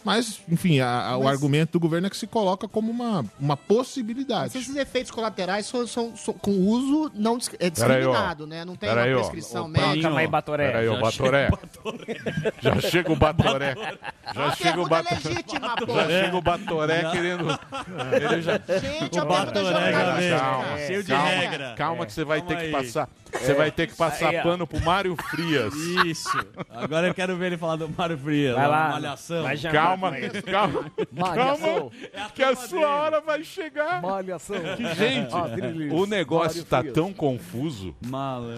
Mas, 0.07 0.42
enfim, 0.50 0.80
a- 0.80 1.09
a- 1.09 1.18
o 1.18 1.24
Mas- 1.25 1.33
argumento 1.33 1.74
do 1.74 1.80
governo 1.80 2.07
é 2.07 2.09
que 2.09 2.18
se 2.18 2.25
coloca 2.25 2.68
como 2.68 2.89
uma, 2.92 3.24
uma 3.39 3.56
possibilidade. 3.57 4.51
Mas 4.54 4.63
esses 4.63 4.75
efeitos 4.75 5.12
colaterais 5.12 5.65
são, 5.65 5.86
são- 5.86 6.15
são 6.15 6.33
com 6.33 6.51
uso 6.51 7.12
não 7.13 7.38
dis- 7.38 7.50
é 7.59 7.68
ó. 7.68 7.69
discriminado, 7.69 8.48
né? 8.48 8.63
Não 8.65 8.75
tem 8.75 8.89
Peraí, 8.89 9.12
uma 9.13 9.18
ó. 9.18 9.21
prescrição 9.21 9.65
Ô, 9.65 9.68
médica. 9.68 10.01
Calma 10.04 10.19
aí, 10.21 10.27
Batoré. 10.27 10.68
Peraí, 10.68 10.88
o 10.89 10.95
Já 10.95 11.01
Batoré. 11.01 11.50
Já 12.62 12.81
chega 12.81 13.12
o 13.12 13.15
Batoré. 13.15 13.75
Já 14.33 14.51
chega 14.56 14.81
o 14.81 14.88
Batoré. 14.88 15.15
legítima. 15.24 15.75
Já 15.88 16.07
chega 16.07 16.38
o 16.38 16.42
Batoré 16.42 17.12
querendo. 17.12 17.59
Ele 18.13 18.42
já... 18.42 18.54
Gente, 18.54 18.62
pergunta 19.09 19.25
Batoré. 19.25 20.38
Calma, 20.39 20.77
Cheio 20.88 21.04
de 21.04 21.09
calma, 21.12 21.27
regra. 21.30 21.74
Calma 21.77 22.06
que 22.06 22.13
você 22.13 22.24
vai 22.24 22.39
Calma 22.39 22.56
ter 22.56 22.59
que 22.62 22.65
aí. 22.68 22.71
passar. 22.83 23.09
Você 23.33 23.54
vai 23.54 23.69
ter 23.71 23.88
que 23.88 23.95
passar 23.95 24.30
Aí, 24.30 24.38
ó. 24.39 24.44
pano 24.44 24.65
pro 24.65 24.80
Mário 24.81 25.15
Frias. 25.30 25.74
Isso. 26.06 26.30
Agora 26.74 27.07
eu 27.07 27.13
quero 27.13 27.36
ver 27.36 27.48
ele 27.48 27.57
falar 27.57 27.75
do 27.75 27.89
Mário 27.89 28.18
Frias. 28.18 28.56
Vai 28.56 28.68
lá. 28.68 28.89
Malhação. 28.89 29.44
Vai 29.44 29.57
jantar 29.57 29.96
Calma, 29.97 30.92
calma, 31.16 31.35
calma, 31.35 31.92
que 32.33 32.44
a 32.44 32.56
sua 32.56 32.87
hora 32.87 33.21
vai 33.21 33.44
chegar. 33.44 34.01
Malhação. 34.01 34.56
Gente, 34.95 35.33
Adriles, 35.33 35.92
o 35.92 36.06
negócio 36.06 36.63
tá 36.63 36.80
Frias. 36.80 36.94
tão 36.94 37.11
confuso, 37.13 37.95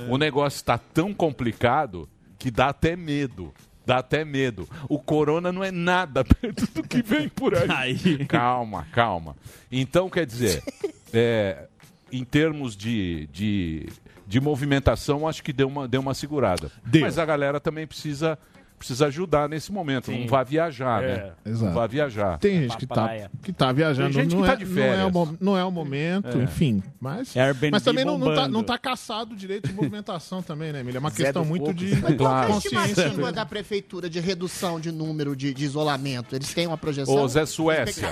o 0.10 0.18
negócio 0.18 0.64
tá 0.64 0.78
tão 0.78 1.14
complicado 1.14 2.08
que 2.38 2.50
dá 2.52 2.70
até 2.70 2.96
medo. 2.96 3.54
Dá 3.86 3.98
até 3.98 4.24
medo. 4.24 4.70
O 4.88 5.00
corona 5.00 5.52
não 5.52 5.64
é 5.64 5.72
nada 5.72 6.22
perto 6.24 6.68
do 6.74 6.84
que 6.84 7.02
vem 7.02 7.28
por 7.28 7.56
aí. 7.56 7.68
Aí. 7.72 8.26
Calma, 8.28 8.86
calma. 8.92 9.36
Então, 9.72 10.08
quer 10.12 10.28
dizer, 10.28 10.64
é, 11.12 11.66
em 12.12 12.24
termos 12.24 12.78
de, 12.78 13.28
de, 13.34 13.90
de 14.28 14.40
movimentação, 14.40 15.28
acho 15.28 15.42
que 15.42 15.52
deu 15.52 15.68
uma, 15.68 15.88
deu 15.88 16.02
uma 16.02 16.14
segurada. 16.14 16.72
Deu. 16.86 17.02
Mas 17.02 17.18
a 17.18 17.26
galera 17.26 17.60
também 17.60 17.88
precisa, 17.88 18.38
precisa 18.80 19.06
ajudar 19.08 19.48
nesse 19.48 19.72
momento. 19.72 20.12
Não 20.12 20.26
vai 20.28 20.44
viajar, 20.44 21.02
né? 21.02 21.32
Não 21.46 21.52
Exato. 21.52 21.74
vai 21.74 21.88
viajar. 21.88 22.38
Tem 22.40 22.62
gente 22.62 22.78
que 22.78 22.88
tá, 22.88 23.10
que 23.44 23.54
tá 23.54 23.72
viajando, 23.72 24.14
Tem 24.14 24.24
gente 24.24 24.36
não, 24.36 24.42
que 24.42 24.48
tá 24.48 24.54
é, 24.54 24.56
de 24.56 24.66
não, 24.66 24.72
é 24.82 25.06
o, 25.06 25.12
férias. 25.12 25.38
não 25.40 25.58
é 25.58 25.64
o 25.66 25.72
momento, 25.72 26.38
enfim. 26.40 26.82
Mas, 27.00 27.36
Airbnb 27.38 27.72
mas 27.72 27.84
também 27.84 28.04
não, 28.06 28.18
não, 28.18 28.34
tá, 28.34 28.48
não 28.48 28.64
tá 28.64 28.78
caçado 28.78 29.34
o 29.34 29.38
direito 29.38 29.68
de 29.68 29.74
movimentação 29.74 30.42
também, 30.42 30.72
né, 30.74 30.80
Emília? 30.80 30.98
É 30.98 31.00
uma 31.00 31.10
Zé 31.12 31.26
questão 31.26 31.46
muito 31.46 31.74
de 31.74 31.96
Qual 32.02 32.16
que 32.16 32.24
é 32.24 32.26
a 32.26 32.46
consciência. 32.48 32.88
estimativa 32.88 33.32
da 33.32 33.46
prefeitura 33.46 34.10
de 34.10 34.20
redução 34.20 34.80
de 34.80 34.92
número 34.92 35.36
de, 35.36 35.54
de 35.54 35.66
isolamento? 35.66 36.36
Eles 36.36 36.54
têm 36.54 36.66
uma 36.66 36.78
projeção? 36.78 37.16
Ô, 37.16 37.28
Zé 37.28 37.46
Suécia. 37.46 38.08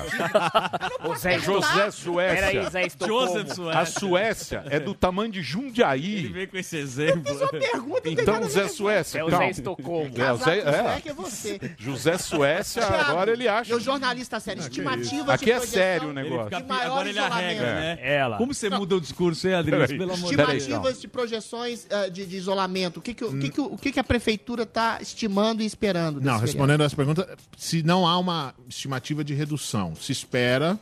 Ô, 1.03 1.15
Zé, 1.15 1.39
José 1.39 1.91
Suécia. 1.91 2.51
Peraí, 2.51 2.69
Zé 2.69 2.86
Estocolmo. 2.86 3.27
Joseph 3.39 3.59
A 3.74 3.86
Suécia. 3.86 4.00
Suécia 4.00 4.63
é 4.69 4.79
do 4.79 4.93
tamanho 4.93 5.31
de 5.31 5.39
Ele 5.39 5.45
Jundiaí. 5.45 6.27
veio 6.27 6.47
com 6.47 6.57
esse 6.57 6.75
exemplo. 6.77 7.24
Pergunta, 7.50 8.09
Então, 8.09 8.43
Zé 8.50 8.67
Suécia, 8.67 9.19
É 9.19 9.24
o. 9.24 9.29
Zé 9.29 9.50
Estocolmo. 9.50 10.12
É, 10.17 10.33
o 10.33 10.38
Zé- 10.38 10.56
é. 10.59 11.01
é 11.09 11.13
você. 11.13 11.59
José 11.77 12.17
Suécia, 12.17 12.83
agora 12.85 13.31
ele 13.31 13.47
acha. 13.47 13.69
Meu 13.69 13.79
jornalista 13.79 14.39
sério, 14.39 14.61
estimativa 14.61 15.33
Aqui 15.33 15.45
de 15.45 15.51
é 15.51 15.55
projeção- 15.55 15.79
sério 15.79 16.07
o 16.07 16.11
Ele 16.11 16.23
negócio. 16.23 16.45
fica 16.45 16.59
maior 16.67 16.85
Agora 16.91 17.09
ele 17.09 17.19
arrega, 17.19 17.61
né? 17.61 17.97
Ela. 18.01 18.37
Como 18.37 18.53
você 18.53 18.69
muda 18.69 18.95
o 18.95 19.01
discurso, 19.01 19.47
hein, 19.47 19.53
Adriles? 19.55 19.81
Peraí. 19.87 19.97
Pelo 19.97 20.13
amor 20.13 20.29
de 20.29 20.35
Deus. 20.37 20.53
Estimativas 20.53 21.01
de 21.01 21.07
projeções 21.07 21.87
ah, 21.91 22.07
de, 22.09 22.25
de 22.25 22.37
isolamento. 22.37 22.97
O 22.97 23.01
que, 23.01 23.13
que, 23.13 23.23
o, 23.25 23.37
que, 23.39 23.49
que, 23.49 23.61
o- 23.61 23.77
que, 23.77 23.91
que 23.91 23.99
a 23.99 24.03
prefeitura 24.03 24.63
está 24.63 24.99
estimando 25.01 25.61
e 25.61 25.65
esperando? 25.65 26.19
Não, 26.21 26.37
respondendo 26.39 26.83
essa 26.83 26.95
pergunta, 26.95 27.37
se 27.57 27.83
não 27.83 28.07
há 28.07 28.17
uma 28.17 28.53
estimativa 28.67 29.23
de 29.23 29.33
redução, 29.33 29.95
se 29.95 30.11
espera 30.11 30.79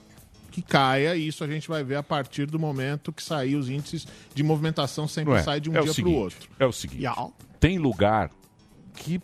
que 0.51 0.62
caia 0.62 1.17
e 1.17 1.27
isso 1.27 1.44
a 1.44 1.48
gente 1.48 1.67
vai 1.67 1.84
ver 1.84 1.96
a 1.98 2.03
partir 2.03 2.46
do 2.46 2.58
momento 2.58 3.12
que 3.12 3.22
sair 3.22 3.55
os 3.58 3.70
índices 3.70 4.08
de 4.34 4.41
movimentação 4.41 5.05
sempre 5.05 5.34
Não 5.34 5.39
é? 5.39 5.44
sai 5.44 5.60
de 5.60 5.70
um 5.70 5.74
é 5.74 5.82
dia 5.82 5.84
para 5.84 5.91
o 5.91 5.94
seguinte, 5.94 6.15
outro. 6.17 6.50
É 6.58 6.65
o 6.65 6.72
seguinte. 6.72 7.03
Tem 7.60 7.77
lugar 7.77 8.32
que, 8.96 9.22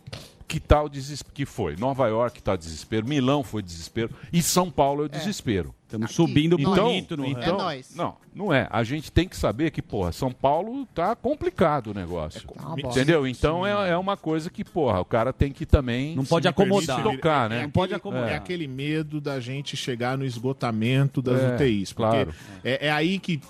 que 0.52 0.60
tá 0.60 0.84
o 0.84 0.90
desespero, 0.90 1.34
que 1.34 1.46
foi. 1.46 1.78
Nova 1.78 2.08
York 2.10 2.44
tá 2.44 2.58
desespero, 2.58 3.08
Milão 3.08 3.42
foi 3.42 3.62
desespero 3.62 4.12
e 4.34 4.42
São 4.42 4.70
Paulo 4.70 5.04
é 5.04 5.06
o 5.06 5.10
desespero. 5.10 5.74
Estamos 5.86 6.12
subindo 6.14 6.56
Então, 6.58 6.74
bonito 6.86 7.18
no 7.18 7.26
então, 7.26 7.44
É 7.44 7.52
nóis. 7.64 7.94
não, 7.96 8.16
não 8.34 8.54
é. 8.54 8.66
A 8.72 8.82
gente 8.82 9.12
tem 9.12 9.28
que 9.28 9.36
saber 9.36 9.72
que, 9.72 9.82
porra, 9.82 10.14
São 10.14 10.32
Paulo 10.32 10.86
tá 10.96 11.14
complicado 11.18 11.88
o 11.88 11.94
negócio. 11.94 12.48
uma 12.58 12.76
bosta. 12.78 13.00
Entendeu? 13.00 13.28
Então 13.28 13.66
é, 13.68 13.90
é 13.90 13.98
uma 13.98 14.16
coisa 14.16 14.50
que, 14.50 14.64
porra, 14.64 15.02
o 15.02 15.06
cara 15.06 15.34
tem 15.34 15.52
que 15.52 15.66
também 15.66 16.16
Não 16.16 16.24
pode 16.26 16.44
se 16.44 16.48
acomodar. 16.48 17.04
tocar, 17.04 17.50
né? 17.50 17.64
Não 17.64 17.70
pode 17.70 17.94
acomodar. 17.94 18.30
É 18.30 18.36
aquele 18.36 18.68
medo 18.68 19.20
da 19.20 19.40
gente 19.42 19.76
chegar 19.76 20.18
no 20.18 20.24
esgotamento 20.26 21.22
das 21.22 21.42
É, 21.42 21.56
UTIs. 21.56 21.92
Porque 21.94 22.10
claro. 22.10 22.34
é, 22.64 22.88
é 22.88 22.92
aí 22.92 23.20
que 23.20 23.42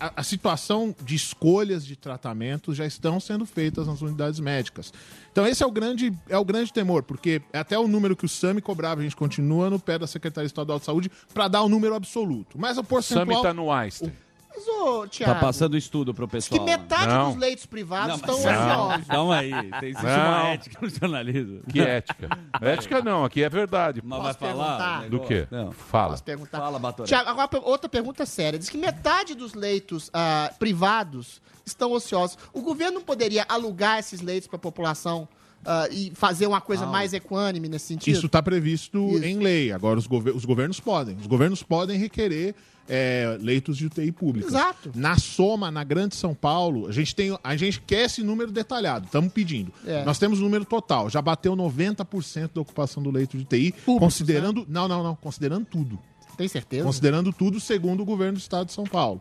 a, 0.00 0.12
a 0.16 0.22
situação 0.22 0.94
de 1.04 1.14
escolhas 1.14 1.84
de 1.84 1.94
tratamento 1.94 2.72
já 2.74 2.86
estão 2.86 3.20
sendo 3.20 3.44
feitas 3.44 3.86
nas 3.86 4.00
unidades 4.00 4.40
médicas. 4.40 4.92
Então 5.32 5.46
esse 5.46 5.62
é 5.62 5.66
o 5.66 5.70
grande, 5.70 6.12
é 6.28 6.36
o 6.36 6.44
grande 6.44 6.70
temor, 6.70 7.02
porque 7.02 7.40
até 7.54 7.78
o 7.78 7.88
número 7.88 8.14
que 8.14 8.26
o 8.26 8.28
SAMI 8.28 8.60
cobrava, 8.60 9.00
a 9.00 9.02
gente 9.02 9.16
continua 9.16 9.70
no 9.70 9.80
pé 9.80 9.98
da 9.98 10.06
Secretaria 10.06 10.46
Estadual 10.46 10.78
de 10.78 10.84
Saúde 10.84 11.10
para 11.32 11.48
dar 11.48 11.62
o 11.62 11.70
número 11.70 11.94
absoluto. 11.94 12.58
Mas 12.58 12.76
o 12.76 12.84
percentual... 12.84 13.26
Sami 13.26 13.42
tá 13.42 13.54
no 13.54 13.72
Einstein. 13.72 14.12
Mas, 14.54 14.68
ô, 14.68 15.06
Thiago, 15.08 15.34
Tá 15.34 15.40
passando 15.40 15.76
estudo 15.76 16.12
pro 16.12 16.26
que 16.28 16.32
pessoal. 16.32 16.64
metade 16.64 17.06
Não. 17.06 17.30
dos 17.32 17.40
leitos 17.40 17.66
privados 17.66 18.16
estão 18.16 18.34
ociosos. 18.34 19.06
Calma 19.06 19.36
aí, 19.38 19.50
tem 19.80 19.88
existe 19.90 20.04
Não. 20.04 20.28
uma 20.28 20.48
ética 20.48 20.78
no 20.82 20.88
jornalismo. 20.90 21.60
Que 21.70 21.80
ética. 21.80 22.28
ética 22.60 23.02
não, 23.02 23.24
aqui 23.24 23.42
é 23.42 23.48
verdade. 23.48 24.02
Mas 24.04 24.18
Posso 24.22 24.38
vai 24.40 24.50
falar? 24.52 24.78
perguntar? 25.00 25.08
Do 25.10 25.20
quê? 25.26 25.46
Não. 25.50 25.72
Fala. 25.72 26.10
Posso 26.10 26.24
perguntar? 26.24 26.58
Fala, 26.58 26.78
Batoré. 26.78 27.08
Tiago, 27.08 27.30
agora 27.30 27.48
per- 27.48 27.62
outra 27.64 27.88
pergunta 27.88 28.26
séria. 28.26 28.58
Diz 28.58 28.68
que 28.68 28.76
metade 28.78 29.34
dos 29.34 29.54
leitos 29.54 30.10
ah, 30.12 30.52
privados 30.58 31.40
estão 31.64 31.92
ociosos. 31.92 32.36
O 32.52 32.60
governo 32.60 32.94
não 32.98 33.02
poderia 33.02 33.44
alugar 33.48 33.98
esses 33.98 34.20
leitos 34.20 34.46
para 34.48 34.56
a 34.56 34.60
população 34.60 35.26
ah, 35.64 35.86
e 35.90 36.12
fazer 36.14 36.46
uma 36.46 36.60
coisa 36.60 36.84
mais 36.86 37.12
equânime 37.12 37.68
nesse 37.68 37.86
sentido? 37.86 38.14
Isso 38.14 38.26
está 38.26 38.42
previsto 38.42 38.98
Isso. 39.16 39.24
em 39.24 39.38
lei. 39.38 39.72
Agora, 39.72 39.98
os, 39.98 40.06
gover- 40.06 40.34
os 40.36 40.44
governos 40.44 40.78
podem. 40.80 41.16
Os 41.16 41.26
governos 41.26 41.62
podem 41.62 41.98
requerer 41.98 42.54
é, 42.88 43.36
leitos 43.40 43.76
de 43.76 43.86
UTI 43.86 44.12
pública. 44.12 44.48
Exato. 44.48 44.92
Na 44.94 45.16
soma, 45.16 45.70
na 45.70 45.84
Grande 45.84 46.14
São 46.14 46.34
Paulo, 46.34 46.88
a 46.88 46.92
gente, 46.92 47.14
tem, 47.14 47.36
a 47.42 47.56
gente 47.56 47.80
quer 47.80 48.06
esse 48.06 48.22
número 48.22 48.50
detalhado. 48.50 49.06
Estamos 49.06 49.32
pedindo. 49.32 49.72
É. 49.86 50.04
Nós 50.04 50.18
temos 50.18 50.40
o 50.40 50.42
número 50.42 50.64
total. 50.64 51.08
Já 51.08 51.22
bateu 51.22 51.56
90% 51.56 52.50
da 52.54 52.60
ocupação 52.60 53.02
do 53.02 53.10
leito 53.10 53.36
de 53.36 53.44
UTI. 53.44 53.72
considerando. 53.84 54.66
Não, 54.68 54.88
não, 54.88 55.02
não. 55.02 55.14
Considerando 55.16 55.64
tudo. 55.66 55.98
Tem 56.36 56.48
certeza? 56.48 56.84
Considerando 56.84 57.32
tudo, 57.32 57.60
segundo 57.60 58.00
o 58.02 58.04
governo 58.04 58.34
do 58.34 58.40
estado 58.40 58.66
de 58.66 58.72
São 58.72 58.84
Paulo. 58.84 59.20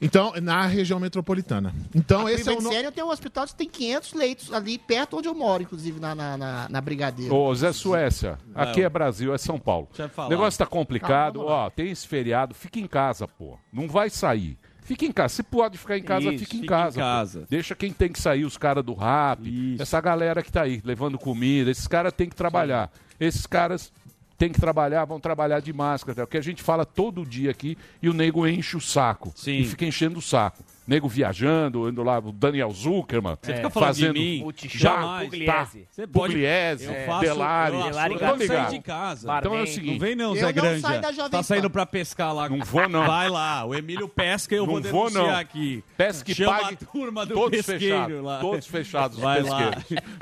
Então, 0.00 0.32
na 0.40 0.64
região 0.66 1.00
metropolitana. 1.00 1.74
Então, 1.94 2.26
A 2.26 2.32
esse 2.32 2.48
é 2.48 2.52
o. 2.52 2.60
No... 2.60 2.70
Tem 2.92 3.02
um 3.04 3.10
hospital 3.10 3.46
que 3.46 3.54
tem 3.54 3.68
500 3.68 4.12
leitos 4.12 4.52
ali 4.52 4.78
perto 4.78 5.18
onde 5.18 5.28
eu 5.28 5.34
moro, 5.34 5.62
inclusive, 5.62 5.98
na, 5.98 6.14
na, 6.14 6.36
na, 6.36 6.68
na 6.68 6.80
Brigadeiro. 6.80 7.34
Ô, 7.34 7.52
Zé 7.54 7.72
Suécia, 7.72 8.38
aqui 8.54 8.82
é 8.82 8.88
Brasil, 8.88 9.34
é 9.34 9.38
São 9.38 9.58
Paulo. 9.58 9.88
O 10.16 10.28
negócio 10.28 10.58
tá 10.58 10.66
complicado, 10.66 11.40
Calma, 11.40 11.54
ó, 11.54 11.70
tem 11.70 11.90
esse 11.90 12.06
feriado, 12.06 12.54
fica 12.54 12.78
em 12.78 12.86
casa, 12.86 13.26
pô. 13.26 13.58
Não 13.72 13.88
vai 13.88 14.08
sair. 14.08 14.56
Fica 14.88 15.04
em 15.04 15.12
casa. 15.12 15.34
Se 15.34 15.42
pode 15.42 15.76
ficar 15.76 15.98
em 15.98 16.02
casa, 16.02 16.30
Isso, 16.32 16.44
fica 16.44 16.56
em 16.56 16.60
fica 16.62 16.64
em 16.64 16.66
casa. 16.66 16.94
pô. 16.94 17.00
casa. 17.00 17.46
Deixa 17.50 17.74
quem 17.74 17.92
tem 17.92 18.10
que 18.10 18.18
sair, 18.18 18.44
os 18.46 18.56
caras 18.56 18.82
do 18.82 18.94
rap, 18.94 19.40
Isso. 19.74 19.82
essa 19.82 20.00
galera 20.00 20.42
que 20.42 20.50
tá 20.50 20.62
aí, 20.62 20.80
levando 20.82 21.18
comida, 21.18 21.70
esses 21.70 21.86
caras 21.86 22.12
têm 22.12 22.26
que 22.28 22.34
trabalhar. 22.36 22.90
Esses 23.20 23.46
caras 23.46 23.92
têm 24.38 24.52
que 24.52 24.60
trabalhar, 24.60 25.04
vão 25.04 25.18
trabalhar 25.18 25.60
de 25.60 25.72
máscara. 25.72 26.20
É 26.20 26.24
o 26.24 26.26
que 26.26 26.38
a 26.38 26.42
gente 26.42 26.62
fala 26.62 26.86
todo 26.86 27.26
dia 27.26 27.50
aqui 27.50 27.76
e 28.00 28.08
o 28.08 28.14
nego 28.14 28.46
enche 28.46 28.76
o 28.76 28.80
saco. 28.80 29.32
Sim. 29.34 29.58
E 29.58 29.64
fica 29.64 29.84
enchendo 29.84 30.20
o 30.20 30.22
saco. 30.22 30.62
Nego 30.88 31.06
viajando, 31.06 31.86
indo 31.88 32.02
lá, 32.02 32.18
o 32.18 32.32
Daniel 32.32 32.70
Zuckerman. 32.70 33.36
Você 33.42 33.54
fica 33.54 33.68
falando 33.68 33.88
fazendo 33.88 34.14
de 34.14 34.20
mim, 34.20 34.52
já, 34.64 34.78
jamais. 34.90 35.28
Pugliese. 35.28 35.88
Você 35.90 36.06
pode... 36.06 36.32
Pugliese, 36.32 36.84
Eu 36.86 36.94
faço... 37.06 37.20
Delari. 37.20 37.76
Eu, 37.76 37.82
Delari 37.84 38.14
eu 38.14 38.18
sair 38.20 38.38
ligado. 38.38 38.70
de 38.70 38.80
casa. 38.80 39.38
Então 39.38 39.54
é 39.54 39.62
o 39.62 39.66
seguinte, 39.66 39.92
Não 39.92 39.98
vem 39.98 40.14
não, 40.16 40.34
Zé 40.34 40.52
não 40.52 40.80
saio 40.80 41.14
Jovem 41.14 41.30
tá 41.30 41.42
saindo 41.42 41.68
pra 41.68 41.84
pescar 41.84 42.34
lá. 42.34 42.48
Não 42.48 42.60
vou, 42.60 42.88
não. 42.88 43.06
Vai 43.06 43.28
lá, 43.28 43.66
o 43.66 43.74
Emílio 43.74 44.08
pesca 44.08 44.54
e 44.54 44.58
eu 44.58 44.64
vou 44.64 44.80
Não 44.80 44.90
vou, 44.90 45.10
denunciar 45.10 45.32
não. 45.34 45.40
aqui. 45.40 45.84
Pesca 45.96 46.24
que 46.24 46.34
Chama 46.34 46.58
pague. 46.58 46.78
a 46.80 46.86
turma 46.86 47.26
do 47.26 47.34
todos 47.34 47.58
pesqueiro 47.66 47.80
fechados. 47.96 48.24
lá. 48.24 48.40
Todos 48.40 48.66
fechados 48.66 49.16
os 49.18 49.22
Vai 49.22 49.42
lá. 49.42 49.70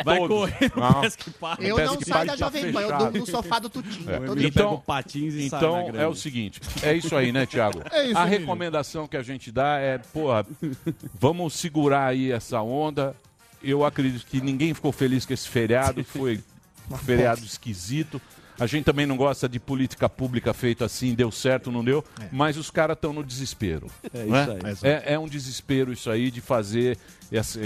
Vai 0.04 0.18
Todos. 0.18 0.36
correr 0.36 0.72
no 0.74 0.82
Não. 0.82 1.00
pesca 1.00 1.24
e 1.28 1.32
paga. 1.32 1.64
Eu 1.64 1.76
não 1.78 2.00
saio 2.00 2.26
da 2.26 2.32
tá 2.32 2.36
Jovem 2.36 2.72
Pan, 2.72 2.80
eu 2.82 2.98
durmo 2.98 3.18
no 3.18 3.26
sofá 3.26 3.58
do 3.58 3.68
Tutinho. 3.70 4.02
O 4.02 4.06
Todo 4.06 4.32
Emílio 4.32 4.50
dia. 4.50 4.52
pega 4.52 4.68
o 4.68 4.80
patins 4.80 5.34
e 5.34 5.46
Então 5.46 5.84
grande. 5.84 5.98
é 5.98 6.06
o 6.08 6.14
seguinte, 6.14 6.60
é 6.82 6.92
isso 6.94 7.14
aí, 7.14 7.30
né, 7.30 7.46
Tiago? 7.46 7.82
É 7.92 8.06
isso, 8.06 8.18
A 8.18 8.24
recomendação 8.24 9.06
que 9.06 9.16
a 9.16 9.22
gente 9.22 9.50
dá 9.52 9.78
é, 9.78 9.98
porra, 9.98 10.44
vamos 11.18 11.54
segurar 11.54 12.06
aí 12.08 12.32
essa 12.32 12.60
onda. 12.60 13.14
Eu 13.62 13.84
acredito 13.84 14.26
que 14.26 14.40
ninguém 14.40 14.72
ficou 14.74 14.92
feliz 14.92 15.24
com 15.26 15.32
esse 15.32 15.48
feriado, 15.48 16.02
foi 16.04 16.40
um 16.90 16.96
feriado 16.96 17.44
esquisito. 17.44 18.20
A 18.58 18.66
gente 18.66 18.84
também 18.84 19.04
não 19.04 19.16
gosta 19.18 19.46
de 19.48 19.60
política 19.60 20.08
pública 20.08 20.54
feita 20.54 20.84
assim, 20.86 21.14
deu 21.14 21.30
certo, 21.30 21.70
não 21.70 21.84
deu, 21.84 22.02
mas 22.32 22.56
os 22.56 22.70
caras 22.70 22.96
estão 22.96 23.12
no 23.12 23.22
desespero. 23.22 23.86
É 24.14 24.24
não 24.24 24.42
isso 24.42 24.50
aí. 24.50 24.70
Exato. 24.72 24.86
É, 24.86 25.02
é 25.14 25.18
um 25.18 25.28
desespero 25.28 25.92
isso 25.92 26.10
aí 26.10 26.30
de 26.30 26.40
fazer 26.40 26.96
essa- 27.30 27.60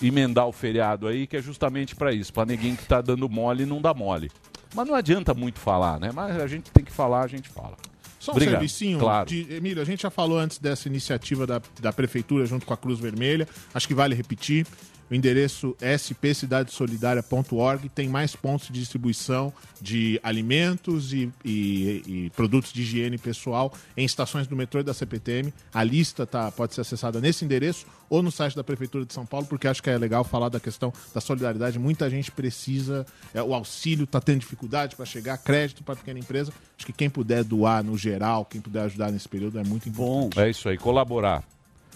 emendar 0.00 0.46
o 0.46 0.52
feriado 0.52 1.06
aí, 1.08 1.26
que 1.26 1.36
é 1.36 1.42
justamente 1.42 1.94
para 1.94 2.10
isso, 2.12 2.32
para 2.32 2.46
ninguém 2.46 2.74
que 2.74 2.86
tá 2.86 3.00
dando 3.02 3.28
mole 3.28 3.66
não 3.66 3.82
dá 3.82 3.92
mole. 3.92 4.30
Mas 4.74 4.86
não 4.88 4.94
adianta 4.94 5.34
muito 5.34 5.58
falar, 5.58 6.00
né? 6.00 6.10
Mas 6.12 6.40
a 6.40 6.46
gente 6.46 6.70
tem 6.70 6.84
que 6.84 6.90
falar, 6.92 7.22
a 7.22 7.28
gente 7.28 7.48
fala. 7.50 7.76
Só 8.24 8.32
um 8.32 8.36
Obrigado. 8.36 8.54
servicinho. 8.54 8.98
Claro. 8.98 9.28
De, 9.28 9.54
Emílio, 9.54 9.82
a 9.82 9.84
gente 9.84 10.02
já 10.02 10.10
falou 10.10 10.38
antes 10.38 10.58
dessa 10.58 10.88
iniciativa 10.88 11.46
da, 11.46 11.60
da 11.78 11.92
Prefeitura 11.92 12.46
junto 12.46 12.64
com 12.64 12.72
a 12.72 12.76
Cruz 12.76 12.98
Vermelha. 12.98 13.46
Acho 13.74 13.86
que 13.86 13.92
vale 13.92 14.14
repetir. 14.14 14.66
O 15.10 15.14
endereço 15.14 15.76
spcidadesolidaria.org 15.80 17.88
tem 17.90 18.08
mais 18.08 18.34
pontos 18.34 18.68
de 18.68 18.80
distribuição 18.80 19.52
de 19.80 20.18
alimentos 20.22 21.12
e, 21.12 21.30
e- 21.44 22.02
e 22.06 22.30
produtos 22.34 22.72
de 22.72 22.82
higiene 22.82 23.18
pessoal 23.18 23.72
em 23.96 24.04
estações 24.04 24.46
do 24.46 24.56
metrô 24.56 24.80
e 24.80 24.82
da 24.82 24.94
CPTM. 24.94 25.52
A 25.72 25.84
lista 25.84 26.26
tá, 26.26 26.50
pode 26.50 26.74
ser 26.74 26.80
acessada 26.80 27.20
nesse 27.20 27.44
endereço 27.44 27.86
ou 28.08 28.22
no 28.22 28.30
site 28.30 28.54
da 28.56 28.64
Prefeitura 28.64 29.04
de 29.04 29.12
São 29.12 29.26
Paulo, 29.26 29.46
porque 29.46 29.66
acho 29.66 29.82
que 29.82 29.90
é 29.90 29.98
legal 29.98 30.24
falar 30.24 30.48
da 30.48 30.60
questão 30.60 30.92
da 31.14 31.20
solidariedade. 31.20 31.78
Muita 31.78 32.08
gente 32.08 32.30
precisa, 32.30 33.04
é, 33.34 33.42
o 33.42 33.54
auxílio 33.54 34.04
está 34.04 34.20
tendo 34.20 34.40
dificuldade 34.40 34.96
para 34.96 35.04
chegar, 35.04 35.36
crédito 35.38 35.82
para 35.82 35.96
pequena 35.96 36.18
empresa. 36.18 36.52
Acho 36.76 36.86
que 36.86 36.92
quem 36.92 37.10
puder 37.10 37.44
doar 37.44 37.82
no 37.84 37.96
geral, 37.98 38.44
quem 38.44 38.60
puder 38.60 38.82
ajudar 38.84 39.10
nesse 39.10 39.28
período 39.28 39.58
é 39.58 39.64
muito 39.64 39.88
importante. 39.88 40.34
Bom, 40.36 40.40
É 40.42 40.50
isso 40.50 40.68
aí, 40.68 40.78
colaborar. 40.78 41.44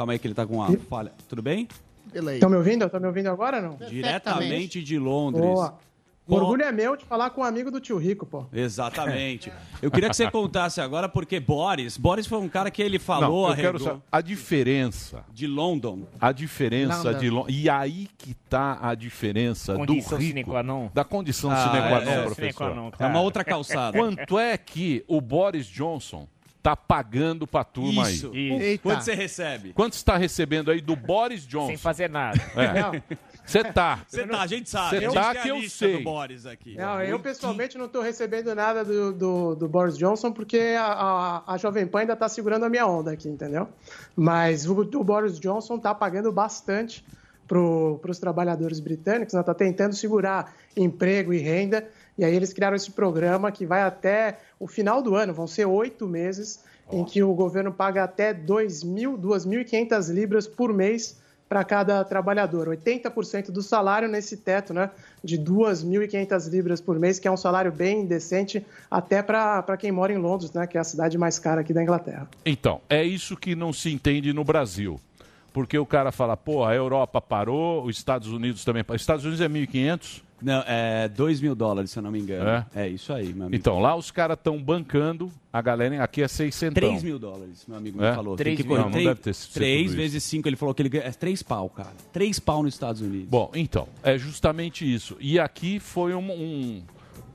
Calma 0.00 0.14
aí 0.14 0.18
que 0.18 0.26
ele 0.26 0.34
tá 0.34 0.46
com 0.46 0.54
uma 0.54 0.74
falha. 0.88 1.12
Tudo 1.28 1.42
bem? 1.42 1.68
Estão 2.14 2.48
me 2.48 2.56
ouvindo? 2.56 2.86
Estão 2.86 2.98
me 2.98 3.06
ouvindo 3.06 3.26
agora 3.28 3.60
não? 3.60 3.76
Diretamente 3.86 4.82
de 4.82 4.98
Londres. 4.98 5.44
Boa. 5.44 5.78
O 6.26 6.36
orgulho 6.36 6.62
é 6.62 6.72
meu 6.72 6.96
de 6.96 7.04
falar 7.04 7.28
com 7.30 7.42
um 7.42 7.44
amigo 7.44 7.70
do 7.70 7.80
tio 7.80 7.98
Rico, 7.98 8.24
pô. 8.24 8.46
Exatamente. 8.50 9.52
Eu 9.82 9.90
queria 9.90 10.08
que 10.08 10.16
você 10.16 10.30
contasse 10.32 10.80
agora, 10.80 11.06
porque 11.06 11.38
Boris, 11.38 11.98
Boris 11.98 12.26
foi 12.26 12.38
um 12.38 12.48
cara 12.48 12.70
que 12.70 12.80
ele 12.80 12.98
falou, 12.98 13.48
Não, 13.48 13.50
eu 13.50 13.56
quero 13.56 13.78
saber 13.78 14.00
a 14.10 14.20
diferença. 14.22 15.22
de 15.32 15.46
London. 15.46 16.04
A 16.18 16.32
diferença 16.32 17.02
London. 17.08 17.18
de 17.18 17.30
London. 17.30 17.46
E 17.50 17.68
aí 17.68 18.08
que 18.16 18.32
tá 18.48 18.78
a 18.80 18.94
diferença 18.94 19.74
Condição 19.74 20.16
do 20.18 20.24
sine 20.24 20.40
rico. 20.40 20.50
qua 20.50 20.62
non. 20.62 20.88
Da 20.94 21.04
condição 21.04 21.50
Ah, 21.50 21.56
sine 21.56 21.78
qua 21.88 21.98
é, 22.00 22.04
non, 22.04 22.10
é, 22.10 22.14
Sine 22.14 22.24
professor. 22.26 22.54
qua 22.54 22.74
non, 22.74 22.90
É 22.98 23.06
uma 23.06 23.20
outra 23.20 23.44
calçada. 23.44 23.98
Quanto 23.98 24.38
é 24.38 24.56
que 24.56 25.04
o 25.08 25.20
Boris 25.20 25.66
Johnson 25.66 26.26
tá 26.62 26.76
pagando 26.76 27.46
pra 27.46 27.64
turma 27.64 28.10
Isso. 28.10 28.30
aí? 28.32 28.48
Isso. 28.48 28.62
Eita. 28.62 28.82
Quanto 28.82 29.04
você 29.04 29.14
recebe? 29.14 29.72
Quanto 29.72 29.96
você 29.96 30.04
tá 30.04 30.16
recebendo 30.16 30.70
aí 30.70 30.80
do 30.80 30.94
Boris 30.94 31.42
Sem 31.42 31.50
Johnson? 31.50 31.78
fazer 31.78 32.08
nada. 32.10 32.38
É. 32.56 33.16
Você 33.44 33.64
tá. 33.64 34.00
Você 34.06 34.26
tá, 34.26 34.40
a 34.40 34.46
gente 34.46 34.70
sabe. 34.70 34.90
Cê 34.90 34.96
a 34.96 35.00
gente 35.00 35.14
tá 35.14 35.34
que 35.34 35.48
eu 35.48 35.68
sei. 35.68 35.98
do 35.98 36.04
Boris 36.04 36.46
aqui. 36.46 36.76
Não, 36.76 37.02
eu 37.02 37.18
pessoalmente 37.18 37.76
não 37.76 37.86
estou 37.86 38.02
recebendo 38.02 38.54
nada 38.54 38.84
do, 38.84 39.12
do, 39.12 39.54
do 39.56 39.68
Boris 39.68 39.98
Johnson 39.98 40.30
porque 40.30 40.76
a, 40.78 40.84
a, 41.46 41.54
a 41.54 41.56
Jovem 41.56 41.86
Pan 41.86 42.00
ainda 42.00 42.12
está 42.12 42.28
segurando 42.28 42.64
a 42.64 42.68
minha 42.68 42.86
onda 42.86 43.12
aqui, 43.12 43.28
entendeu? 43.28 43.68
Mas 44.14 44.66
o, 44.66 44.80
o 44.80 45.04
Boris 45.04 45.40
Johnson 45.40 45.76
está 45.76 45.94
pagando 45.94 46.30
bastante 46.30 47.04
para 47.48 47.58
os 47.58 48.18
trabalhadores 48.20 48.78
britânicos, 48.78 49.34
está 49.34 49.52
tentando 49.52 49.94
segurar 49.96 50.54
emprego 50.76 51.32
e 51.34 51.38
renda. 51.38 51.88
E 52.20 52.24
aí 52.24 52.36
eles 52.36 52.52
criaram 52.52 52.76
esse 52.76 52.90
programa 52.90 53.50
que 53.50 53.64
vai 53.64 53.80
até 53.80 54.40
o 54.58 54.68
final 54.68 55.00
do 55.00 55.14
ano, 55.14 55.32
vão 55.32 55.46
ser 55.46 55.64
oito 55.64 56.06
meses, 56.06 56.62
em 56.92 57.02
que 57.02 57.22
o 57.22 57.32
governo 57.32 57.72
paga 57.72 58.04
até 58.04 58.34
2.000, 58.34 59.18
2.500 59.18 60.12
libras 60.12 60.46
por 60.46 60.70
mês 60.70 61.18
para 61.48 61.64
cada 61.64 62.04
trabalhador. 62.04 62.68
80% 62.68 63.50
do 63.50 63.62
salário 63.62 64.06
nesse 64.06 64.36
teto 64.36 64.74
né, 64.74 64.90
de 65.24 65.38
2.500 65.38 66.50
libras 66.50 66.78
por 66.78 66.98
mês, 66.98 67.18
que 67.18 67.26
é 67.26 67.30
um 67.30 67.38
salário 67.38 67.72
bem 67.72 68.04
decente 68.04 68.66
até 68.90 69.22
para 69.22 69.76
quem 69.78 69.90
mora 69.90 70.12
em 70.12 70.18
Londres, 70.18 70.52
né, 70.52 70.66
que 70.66 70.76
é 70.76 70.80
a 70.82 70.84
cidade 70.84 71.16
mais 71.16 71.38
cara 71.38 71.62
aqui 71.62 71.72
da 71.72 71.82
Inglaterra. 71.82 72.28
Então, 72.44 72.82
é 72.90 73.02
isso 73.02 73.34
que 73.34 73.56
não 73.56 73.72
se 73.72 73.90
entende 73.90 74.30
no 74.34 74.44
Brasil. 74.44 75.00
Porque 75.52 75.78
o 75.78 75.86
cara 75.86 76.12
fala, 76.12 76.36
pô, 76.36 76.64
a 76.64 76.74
Europa 76.74 77.20
parou, 77.20 77.84
os 77.84 77.96
Estados 77.96 78.28
Unidos 78.28 78.64
também 78.64 78.84
parou. 78.84 78.96
Estados 78.96 79.24
Unidos 79.24 79.40
é 79.40 79.48
1.500? 79.48 80.22
Não, 80.42 80.62
é 80.66 81.06
2 81.08 81.40
mil 81.42 81.54
dólares, 81.54 81.90
se 81.90 81.98
eu 81.98 82.02
não 82.02 82.10
me 82.10 82.18
engano. 82.18 82.48
É? 82.48 82.66
É, 82.74 82.88
isso 82.88 83.12
aí, 83.12 83.26
meu 83.34 83.42
amigo. 83.46 83.54
Então, 83.54 83.78
lá 83.78 83.94
os 83.94 84.10
caras 84.10 84.38
estão 84.38 84.56
bancando, 84.62 85.30
a 85.52 85.60
galera 85.60 86.02
aqui 86.02 86.22
é 86.22 86.28
600. 86.28 86.74
3 86.76 87.02
mil 87.02 87.18
dólares, 87.18 87.66
meu 87.68 87.76
amigo 87.76 88.02
É? 88.02 88.08
me 88.08 88.16
falou. 88.16 88.36
Três 88.36 88.56
Tem 88.56 88.64
que 88.64 88.72
mil. 88.72 88.78
correr 88.78 88.80
Não, 88.84 88.86
não 88.86 88.92
três- 88.92 89.08
deve 89.08 89.20
ter 89.20 89.34
sido 89.34 89.52
três 89.52 89.86
tudo 89.90 89.96
vezes 89.98 90.24
5, 90.24 90.48
ele 90.48 90.56
falou 90.56 90.74
que 90.74 90.80
ele 90.80 90.88
ganha. 90.88 91.04
É 91.04 91.10
3 91.10 91.42
pau, 91.42 91.68
cara. 91.68 91.90
3 92.10 92.38
pau 92.38 92.62
nos 92.62 92.72
Estados 92.72 93.02
Unidos. 93.02 93.28
Bom, 93.28 93.50
então, 93.54 93.86
é 94.02 94.16
justamente 94.16 94.90
isso. 94.90 95.14
E 95.20 95.38
aqui 95.38 95.78
foi 95.78 96.14
um- 96.14 96.30
um- 96.32 96.82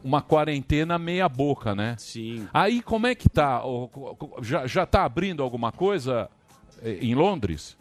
uma 0.03 0.21
quarentena 0.23 0.97
meia 0.97 1.29
boca, 1.29 1.75
né? 1.75 1.95
Sim. 1.99 2.47
Aí 2.51 2.81
como 2.81 3.05
é 3.05 3.13
que 3.13 3.29
tá? 3.29 3.61
Já, 4.41 4.65
já 4.65 4.83
tá 4.85 5.03
abrindo 5.05 5.43
alguma 5.43 5.71
coisa 5.71 6.27
eh, 6.81 6.97
em 7.01 7.13
Londres? 7.13 7.77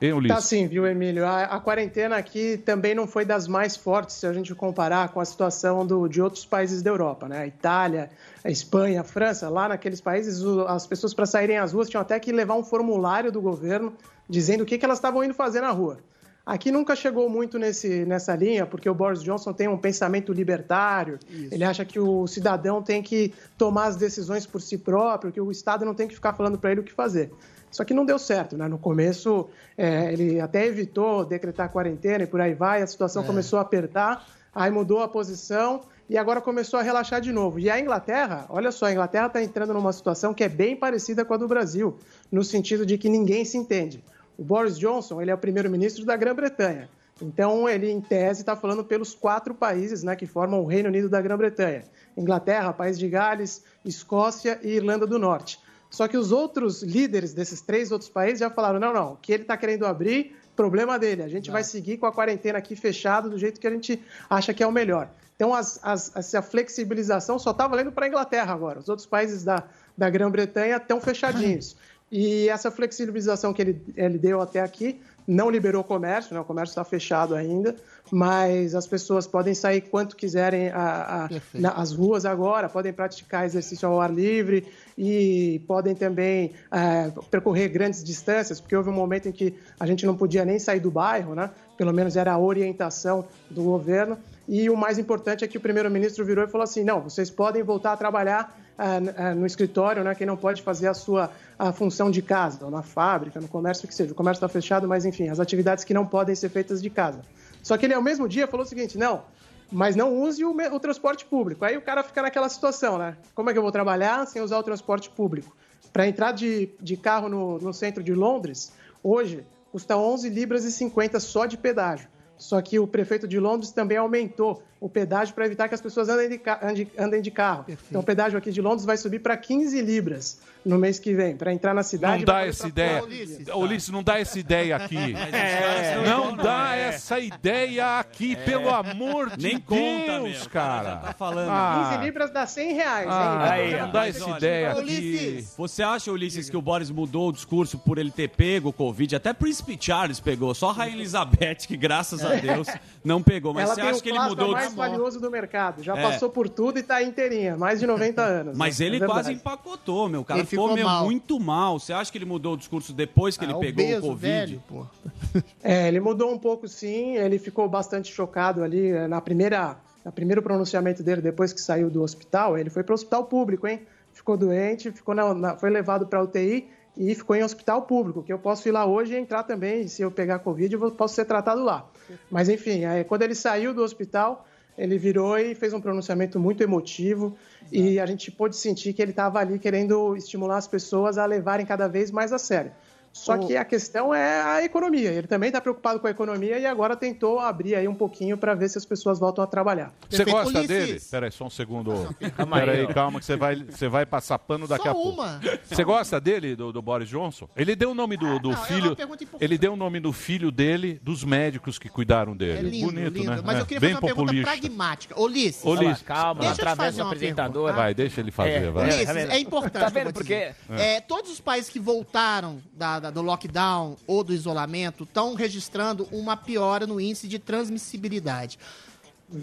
Hein, 0.00 0.14
Ulisses? 0.14 0.36
Tá 0.36 0.40
sim, 0.42 0.66
viu, 0.66 0.86
Emílio? 0.86 1.26
A, 1.26 1.42
a 1.44 1.60
quarentena 1.60 2.16
aqui 2.16 2.56
também 2.56 2.94
não 2.94 3.06
foi 3.06 3.24
das 3.24 3.46
mais 3.46 3.76
fortes 3.76 4.16
se 4.16 4.26
a 4.26 4.32
gente 4.32 4.54
comparar 4.54 5.10
com 5.10 5.20
a 5.20 5.24
situação 5.24 5.86
do- 5.86 6.08
de 6.08 6.22
outros 6.22 6.46
países 6.46 6.80
da 6.82 6.90
Europa, 6.90 7.28
né? 7.28 7.40
A 7.40 7.46
Itália, 7.46 8.10
a 8.42 8.50
Espanha, 8.50 9.02
a 9.02 9.04
França, 9.04 9.48
lá 9.50 9.68
naqueles 9.68 10.00
países, 10.00 10.40
o- 10.42 10.62
as 10.66 10.86
pessoas 10.86 11.12
para 11.12 11.26
saírem 11.26 11.58
às 11.58 11.72
ruas 11.72 11.88
tinham 11.90 12.00
até 12.00 12.18
que 12.18 12.32
levar 12.32 12.54
um 12.54 12.64
formulário 12.64 13.30
do 13.30 13.42
governo 13.42 13.92
dizendo 14.28 14.62
o 14.62 14.66
que, 14.66 14.78
que 14.78 14.84
elas 14.84 14.96
estavam 14.98 15.22
indo 15.22 15.34
fazer 15.34 15.60
na 15.60 15.70
rua. 15.70 15.98
Aqui 16.46 16.72
nunca 16.72 16.96
chegou 16.96 17.28
muito 17.28 17.58
nesse, 17.58 18.04
nessa 18.06 18.34
linha, 18.34 18.64
porque 18.64 18.88
o 18.88 18.94
Boris 18.94 19.22
Johnson 19.22 19.52
tem 19.52 19.68
um 19.68 19.76
pensamento 19.76 20.32
libertário, 20.32 21.18
ele 21.52 21.62
acha 21.62 21.84
que 21.84 22.00
o 22.00 22.26
cidadão 22.26 22.82
tem 22.82 23.02
que 23.02 23.34
tomar 23.58 23.84
as 23.84 23.96
decisões 23.96 24.46
por 24.46 24.60
si 24.62 24.78
próprio, 24.78 25.30
que 25.30 25.40
o 25.40 25.50
Estado 25.50 25.84
não 25.84 25.94
tem 25.94 26.08
que 26.08 26.14
ficar 26.14 26.32
falando 26.32 26.58
para 26.58 26.72
ele 26.72 26.80
o 26.80 26.82
que 26.84 26.92
fazer. 26.92 27.30
Só 27.70 27.84
que 27.84 27.94
não 27.94 28.04
deu 28.04 28.18
certo, 28.18 28.56
né? 28.56 28.66
No 28.68 28.78
começo, 28.78 29.48
é, 29.76 30.12
ele 30.12 30.40
até 30.40 30.66
evitou 30.66 31.24
decretar 31.24 31.70
quarentena 31.70 32.24
e 32.24 32.26
por 32.26 32.40
aí 32.40 32.54
vai, 32.54 32.82
a 32.82 32.86
situação 32.86 33.22
É. 33.22 33.26
começou 33.26 33.58
a 33.58 33.62
apertar, 33.62 34.26
aí 34.54 34.70
mudou 34.70 35.02
a 35.02 35.08
posição 35.08 35.82
e 36.08 36.18
agora 36.18 36.40
começou 36.40 36.80
a 36.80 36.82
relaxar 36.82 37.20
de 37.20 37.32
novo. 37.32 37.60
E 37.60 37.70
a 37.70 37.78
Inglaterra, 37.78 38.46
olha 38.48 38.72
só, 38.72 38.86
a 38.86 38.92
Inglaterra 38.92 39.26
está 39.26 39.42
entrando 39.42 39.72
numa 39.72 39.92
situação 39.92 40.34
que 40.34 40.42
é 40.42 40.48
bem 40.48 40.74
parecida 40.74 41.24
com 41.24 41.34
a 41.34 41.36
do 41.36 41.46
Brasil, 41.46 41.96
no 42.32 42.42
sentido 42.42 42.84
de 42.84 42.98
que 42.98 43.08
ninguém 43.08 43.44
se 43.44 43.56
entende. 43.56 44.02
O 44.36 44.42
Boris 44.42 44.76
Johnson, 44.76 45.22
ele 45.22 45.30
é 45.30 45.34
o 45.34 45.38
primeiro-ministro 45.38 46.04
da 46.04 46.16
Grã-Bretanha. 46.16 46.88
Então, 47.22 47.68
ele, 47.68 47.90
em 47.90 48.00
tese, 48.00 48.40
está 48.40 48.56
falando 48.56 48.82
pelos 48.82 49.14
quatro 49.14 49.54
países 49.54 50.02
né, 50.02 50.16
que 50.16 50.26
formam 50.26 50.62
o 50.62 50.66
Reino 50.66 50.88
Unido 50.88 51.08
da 51.08 51.20
Grã-Bretanha: 51.20 51.84
Inglaterra, 52.16 52.72
País 52.72 52.98
de 52.98 53.08
Gales, 53.08 53.62
Escócia 53.84 54.58
e 54.62 54.70
Irlanda 54.70 55.06
do 55.06 55.18
Norte. 55.18 55.60
Só 55.90 56.06
que 56.06 56.16
os 56.16 56.30
outros 56.32 56.82
líderes 56.82 57.34
desses 57.34 57.60
três 57.60 57.90
outros 57.90 58.08
países 58.08 58.38
já 58.38 58.48
falaram: 58.48 58.78
não, 58.78 58.92
não, 58.94 59.16
que 59.20 59.32
ele 59.32 59.42
está 59.42 59.56
querendo 59.56 59.84
abrir, 59.84 60.36
problema 60.54 60.98
dele. 60.98 61.22
A 61.22 61.28
gente 61.28 61.50
vai 61.50 61.64
seguir 61.64 61.98
com 61.98 62.06
a 62.06 62.12
quarentena 62.12 62.58
aqui 62.58 62.76
fechada 62.76 63.28
do 63.28 63.36
jeito 63.36 63.60
que 63.60 63.66
a 63.66 63.70
gente 63.70 64.00
acha 64.28 64.54
que 64.54 64.62
é 64.62 64.66
o 64.66 64.72
melhor. 64.72 65.08
Então, 65.34 65.54
as- 65.54 65.80
as- 65.82 66.14
essa 66.14 66.42
flexibilização 66.42 67.38
só 67.38 67.50
está 67.50 67.66
valendo 67.66 67.90
para 67.90 68.04
a 68.04 68.08
Inglaterra 68.08 68.52
agora. 68.52 68.78
Os 68.78 68.88
outros 68.88 69.06
países 69.06 69.42
da, 69.42 69.64
da 69.96 70.08
Grã-Bretanha 70.08 70.76
estão 70.76 71.00
fechadinhos. 71.00 71.76
E 72.12 72.48
essa 72.48 72.70
flexibilização 72.70 73.52
que 73.52 73.62
ele, 73.62 73.82
ele 73.96 74.18
deu 74.18 74.40
até 74.40 74.60
aqui 74.60 75.00
não 75.26 75.50
liberou 75.50 75.80
o 75.82 75.84
comércio, 75.84 76.34
né? 76.34 76.40
o 76.40 76.44
comércio 76.44 76.72
está 76.72 76.84
fechado 76.84 77.34
ainda, 77.34 77.74
mas 78.10 78.74
as 78.74 78.86
pessoas 78.86 79.26
podem 79.26 79.54
sair 79.54 79.82
quanto 79.82 80.16
quiserem 80.16 80.68
a- 80.70 81.24
a- 81.24 81.28
Perfeito. 81.28 81.62
na- 81.62 81.72
as 81.72 81.92
ruas 81.92 82.24
agora, 82.24 82.68
podem 82.68 82.92
praticar 82.92 83.44
exercício 83.44 83.86
ao 83.88 84.00
ar 84.00 84.12
livre 84.12 84.66
e 84.98 85.60
podem 85.66 85.94
também 85.94 86.52
é, 86.72 87.10
percorrer 87.30 87.68
grandes 87.68 88.02
distâncias, 88.02 88.60
porque 88.60 88.74
houve 88.76 88.90
um 88.90 88.94
momento 88.94 89.28
em 89.28 89.32
que 89.32 89.54
a 89.78 89.86
gente 89.86 90.04
não 90.06 90.16
podia 90.16 90.44
nem 90.44 90.58
sair 90.58 90.80
do 90.80 90.90
bairro, 90.90 91.34
né? 91.34 91.50
pelo 91.76 91.92
menos 91.94 92.14
era 92.16 92.32
a 92.32 92.38
orientação 92.38 93.24
do 93.50 93.62
governo. 93.62 94.18
E 94.46 94.68
o 94.68 94.76
mais 94.76 94.98
importante 94.98 95.44
é 95.44 95.48
que 95.48 95.56
o 95.56 95.60
primeiro-ministro 95.60 96.24
virou 96.26 96.44
e 96.44 96.48
falou 96.48 96.64
assim: 96.64 96.84
não, 96.84 97.00
vocês 97.00 97.30
podem 97.30 97.62
voltar 97.62 97.92
a 97.92 97.96
trabalhar 97.96 98.59
ah, 98.82 99.34
no 99.34 99.44
escritório, 99.44 100.02
né? 100.02 100.14
Quem 100.14 100.26
não 100.26 100.38
pode 100.38 100.62
fazer 100.62 100.88
a 100.88 100.94
sua 100.94 101.30
a 101.58 101.70
função 101.70 102.10
de 102.10 102.22
casa, 102.22 102.64
ou 102.64 102.70
na 102.70 102.82
fábrica, 102.82 103.38
no 103.38 103.46
comércio, 103.46 103.84
o 103.84 103.88
que 103.88 103.94
seja. 103.94 104.12
O 104.12 104.14
comércio 104.14 104.38
está 104.38 104.48
fechado, 104.48 104.88
mas 104.88 105.04
enfim, 105.04 105.28
as 105.28 105.38
atividades 105.38 105.84
que 105.84 105.92
não 105.92 106.06
podem 106.06 106.34
ser 106.34 106.48
feitas 106.48 106.80
de 106.80 106.88
casa. 106.88 107.20
Só 107.62 107.76
que 107.76 107.84
ele, 107.84 107.92
ao 107.92 108.02
mesmo 108.02 108.26
dia, 108.26 108.46
falou 108.46 108.64
o 108.64 108.68
seguinte: 108.68 108.96
não, 108.96 109.22
mas 109.70 109.94
não 109.94 110.18
use 110.22 110.42
o, 110.42 110.50
o 110.50 110.80
transporte 110.80 111.26
público. 111.26 111.62
Aí 111.62 111.76
o 111.76 111.82
cara 111.82 112.02
fica 112.02 112.22
naquela 112.22 112.48
situação, 112.48 112.96
né? 112.96 113.18
Como 113.34 113.50
é 113.50 113.52
que 113.52 113.58
eu 113.58 113.62
vou 113.62 113.70
trabalhar 113.70 114.26
sem 114.26 114.40
usar 114.40 114.58
o 114.58 114.62
transporte 114.62 115.10
público? 115.10 115.54
Para 115.92 116.08
entrar 116.08 116.32
de, 116.32 116.70
de 116.80 116.96
carro 116.96 117.28
no, 117.28 117.58
no 117.58 117.74
centro 117.74 118.02
de 118.02 118.14
Londres, 118.14 118.72
hoje, 119.02 119.44
custa 119.70 119.94
11 119.94 120.28
libras 120.30 120.64
e 120.64 120.72
50 120.72 121.20
só 121.20 121.44
de 121.44 121.58
pedágio. 121.58 122.08
Só 122.40 122.60
que 122.62 122.78
o 122.78 122.86
prefeito 122.86 123.28
de 123.28 123.38
Londres 123.38 123.70
também 123.70 123.98
aumentou 123.98 124.62
o 124.80 124.88
pedágio 124.88 125.34
para 125.34 125.44
evitar 125.44 125.68
que 125.68 125.74
as 125.74 125.80
pessoas 125.80 126.08
andem 126.08 126.30
de, 126.30 126.88
andem 126.98 127.20
de 127.20 127.30
carro. 127.30 127.66
Então 127.88 128.00
o 128.00 128.04
pedágio 128.04 128.38
aqui 128.38 128.50
de 128.50 128.62
Londres 128.62 128.86
vai 128.86 128.96
subir 128.96 129.18
para 129.18 129.36
15 129.36 129.80
libras 129.82 130.38
no 130.64 130.78
mês 130.78 130.98
que 130.98 131.14
vem, 131.14 131.36
para 131.36 131.52
entrar 131.52 131.72
na 131.74 131.82
cidade. 131.82 132.18
Não 132.18 132.24
dá 132.24 132.46
essa 132.46 132.68
ideia. 132.68 133.02
Ulisses, 133.02 133.48
Ulisses, 133.54 133.88
não 133.90 134.02
dá 134.02 134.18
essa 134.18 134.38
ideia 134.38 134.76
aqui. 134.76 134.96
É. 135.32 136.02
Não 136.06 136.36
dá 136.36 136.76
essa 136.76 137.18
ideia 137.18 137.98
aqui, 137.98 138.36
pelo 138.36 138.68
amor 138.70 139.30
de 139.36 139.42
Nem 139.42 139.54
Deus, 139.58 139.64
conta, 139.66 140.20
meu. 140.20 140.50
cara. 140.50 140.96
Tá 140.96 141.12
falando. 141.12 141.48
Ah. 141.50 141.88
15 141.92 142.04
libras 142.04 142.30
dá 142.30 142.46
100 142.46 142.72
reais, 142.74 143.06
Ah, 143.10 143.58
hein? 143.60 143.76
não 143.80 143.90
dá 143.92 144.06
essa 144.08 144.30
ideia 144.30 144.70
aqui. 144.72 144.80
Ulisses, 144.80 145.54
Você 145.56 145.82
acha, 145.82 146.10
Ulisses, 146.12 146.50
que 146.50 146.56
o 146.56 146.62
Boris 146.62 146.90
mudou 146.90 147.28
o 147.28 147.32
discurso 147.32 147.78
por 147.78 147.98
ele 147.98 148.10
ter 148.10 148.28
pego 148.28 148.68
o 148.70 148.72
Covid? 148.72 149.16
Até 149.16 149.32
Príncipe 149.32 149.76
Charles 149.80 150.20
pegou, 150.20 150.54
só 150.54 150.70
a 150.70 150.72
Rainha 150.72 150.96
Elizabeth, 150.96 151.66
que 151.66 151.76
graças 151.76 152.24
a 152.24 152.34
Deus 152.34 152.68
não 153.04 153.22
pegou. 153.22 153.54
Mas 153.54 153.64
Ela 153.64 153.74
você 153.74 153.80
acha 153.82 154.02
que 154.02 154.08
ele 154.08 154.18
mudou 154.20 154.48
o 154.48 154.52
mais 154.52 154.66
discurso? 154.68 154.90
valioso 154.90 155.20
do 155.20 155.30
mercado. 155.30 155.82
Já 155.82 155.96
É. 155.96 156.02
passou 156.02 156.28
por 156.30 156.48
tudo 156.48 156.78
e 156.78 156.82
tá 156.82 157.02
inteirinha, 157.02 157.56
mais 157.56 157.80
de 157.80 157.86
90 157.86 158.22
anos. 158.22 158.56
Mas 158.56 158.78
né? 158.80 158.86
ele 158.86 159.02
É 159.02 159.06
quase 159.06 159.32
empacotou, 159.32 160.08
meu. 160.08 160.24
Cara 160.24 160.40
ficou, 160.50 160.76
mal. 160.76 161.04
muito 161.04 161.38
mal. 161.40 161.78
Você 161.78 161.92
acha 161.92 162.10
que 162.10 162.18
ele 162.18 162.24
mudou 162.24 162.54
o 162.54 162.56
discurso 162.56 162.92
depois 162.92 163.36
que 163.36 163.44
ele 163.44 163.52
ah, 163.52 163.58
pegou 163.58 163.84
obeso, 163.84 164.06
o 164.06 164.10
Covid? 164.10 164.28
velho, 164.30 164.62
pô. 164.68 164.86
É, 165.62 165.88
ele 165.88 166.00
mudou 166.00 166.32
um 166.32 166.38
pouco, 166.38 166.66
sim. 166.66 167.16
Ele 167.16 167.38
ficou 167.38 167.68
bastante 167.68 168.12
chocado 168.12 168.62
ali 168.62 168.88
eh, 168.90 169.06
na 169.06 169.20
primeira, 169.20 169.76
no 170.04 170.10
primeiro 170.12 170.42
pronunciamento 170.42 171.02
dele 171.02 171.20
depois 171.20 171.52
que 171.52 171.60
saiu 171.60 171.88
do 171.90 172.02
hospital. 172.02 172.58
Ele 172.58 172.70
foi 172.70 172.82
para 172.82 172.92
o 172.92 172.94
hospital 172.94 173.24
público, 173.24 173.66
hein? 173.66 173.80
Ficou 174.12 174.36
doente, 174.36 174.90
ficou 174.90 175.14
na- 175.14 175.34
na- 175.34 175.56
foi 175.56 175.70
levado 175.70 176.06
para 176.06 176.22
UTI 176.22 176.68
e 176.96 177.14
ficou 177.14 177.36
em 177.36 177.44
hospital 177.44 177.82
público. 177.82 178.22
Que 178.22 178.32
eu 178.32 178.38
posso 178.38 178.66
ir 178.68 178.72
lá 178.72 178.84
hoje 178.84 179.14
e 179.14 179.16
entrar 179.16 179.44
também. 179.44 179.82
E 179.82 179.88
se 179.88 180.02
eu 180.02 180.10
pegar 180.10 180.40
Covid, 180.40 180.74
eu 180.74 180.90
posso 180.90 181.14
ser 181.14 181.24
tratado 181.24 181.62
lá. 181.62 181.86
Mas 182.30 182.48
enfim, 182.48 182.84
aí, 182.84 183.04
quando 183.04 183.22
ele 183.22 183.34
saiu 183.36 183.72
do 183.72 183.82
hospital, 183.82 184.44
ele 184.80 184.96
virou 184.96 185.38
e 185.38 185.54
fez 185.54 185.74
um 185.74 185.80
pronunciamento 185.80 186.40
muito 186.40 186.62
emotivo. 186.62 187.36
E 187.70 188.00
a 188.00 188.06
gente 188.06 188.30
pôde 188.30 188.56
sentir 188.56 188.94
que 188.94 189.02
ele 189.02 189.10
estava 189.10 189.38
ali 189.38 189.58
querendo 189.58 190.16
estimular 190.16 190.56
as 190.56 190.66
pessoas 190.66 191.18
a 191.18 191.26
levarem 191.26 191.66
cada 191.66 191.86
vez 191.86 192.10
mais 192.10 192.32
a 192.32 192.38
sério. 192.38 192.72
Só 193.12 193.36
que 193.36 193.56
a 193.56 193.64
questão 193.64 194.14
é 194.14 194.40
a 194.40 194.64
economia. 194.64 195.10
Ele 195.10 195.26
também 195.26 195.48
está 195.48 195.60
preocupado 195.60 195.98
com 195.98 196.06
a 196.06 196.10
economia 196.10 196.58
e 196.58 196.64
agora 196.64 196.94
tentou 196.96 197.40
abrir 197.40 197.74
aí 197.74 197.88
um 197.88 197.94
pouquinho 197.94 198.38
para 198.38 198.54
ver 198.54 198.68
se 198.70 198.78
as 198.78 198.84
pessoas 198.84 199.18
voltam 199.18 199.42
a 199.42 199.46
trabalhar. 199.48 199.92
Você 200.08 200.18
Perfeito. 200.24 200.30
gosta 200.36 200.58
Ulisses. 200.60 200.68
dele? 200.86 201.00
Peraí, 201.10 201.32
só 201.32 201.44
um 201.44 201.50
segundo. 201.50 201.92
Calma 202.36 202.58
aí, 202.60 202.86
calma, 202.94 203.18
que 203.18 203.26
você 203.26 203.36
vai, 203.36 203.56
você 203.56 203.88
vai 203.88 204.06
passar 204.06 204.38
pano 204.38 204.66
daqui 204.68 204.84
Só 204.84 204.90
a 204.90 204.94
pouco. 204.94 205.10
uma. 205.20 205.40
Você 205.64 205.82
gosta 205.84 206.20
dele, 206.20 206.54
do, 206.54 206.72
do 206.72 206.80
Boris 206.80 207.08
Johnson? 207.08 207.48
Ele 207.56 207.74
deu 207.74 207.90
o 207.90 207.94
nome 207.94 208.16
do, 208.16 208.38
do 208.38 208.50
não, 208.52 208.62
é 208.62 208.66
filho. 208.66 208.96
Ele 209.40 209.58
deu 209.58 209.72
o 209.72 209.76
nome 209.76 209.98
do 210.00 210.12
filho 210.12 210.50
dele, 210.52 211.00
dos 211.02 211.24
médicos 211.24 211.78
que 211.80 211.88
cuidaram 211.88 212.32
É 212.32 212.36
dele. 212.36 212.70
lindo, 212.70 212.86
Bonito, 212.92 213.12
lindo. 213.18 213.30
né? 213.32 213.42
Mas 213.44 213.58
É, 213.58 213.60
eu 213.60 213.66
queria 213.66 213.80
bem 213.80 213.94
fazer 213.94 214.06
uma 214.06 214.14
populista. 214.14 214.50
pergunta 214.50 214.68
pragmática. 214.68 215.20
Ulisses, 215.20 215.64
Ulisses. 215.64 216.02
Calma, 216.02 216.40
Deixa 216.42 216.52
eu 216.52 216.54
te 216.54 216.60
através 216.60 216.86
fazer 216.94 217.02
do 217.02 217.06
apresentador. 217.08 217.52
pergunta. 217.64 217.72
Vai, 217.82 217.92
deixa 217.94 218.20
ele 218.20 218.30
fazer, 218.30 218.50
É, 218.50 218.70
vai. 218.70 218.84
Ulisses, 218.84 219.04
tá 219.06 219.20
é 219.20 219.38
importante. 219.40 219.82
Tá 219.82 219.88
vendo 219.88 220.04
vou 220.04 220.12
por 220.12 220.24
quê? 220.24 220.52
dizer. 220.68 220.80
É, 220.80 221.00
todos 221.00 221.30
os 221.32 221.40
países 221.40 221.68
que 221.68 221.80
voltaram 221.80 222.62
da- 222.72 222.99
da- 223.00 223.10
do 223.10 223.22
lockdown 223.22 223.96
ou 224.06 224.22
do 224.22 224.32
isolamento 224.32 225.04
estão 225.04 225.34
registrando 225.34 226.06
uma 226.12 226.36
piora 226.36 226.86
no 226.86 227.00
índice 227.00 227.26
de 227.26 227.38
transmissibilidade. 227.38 228.58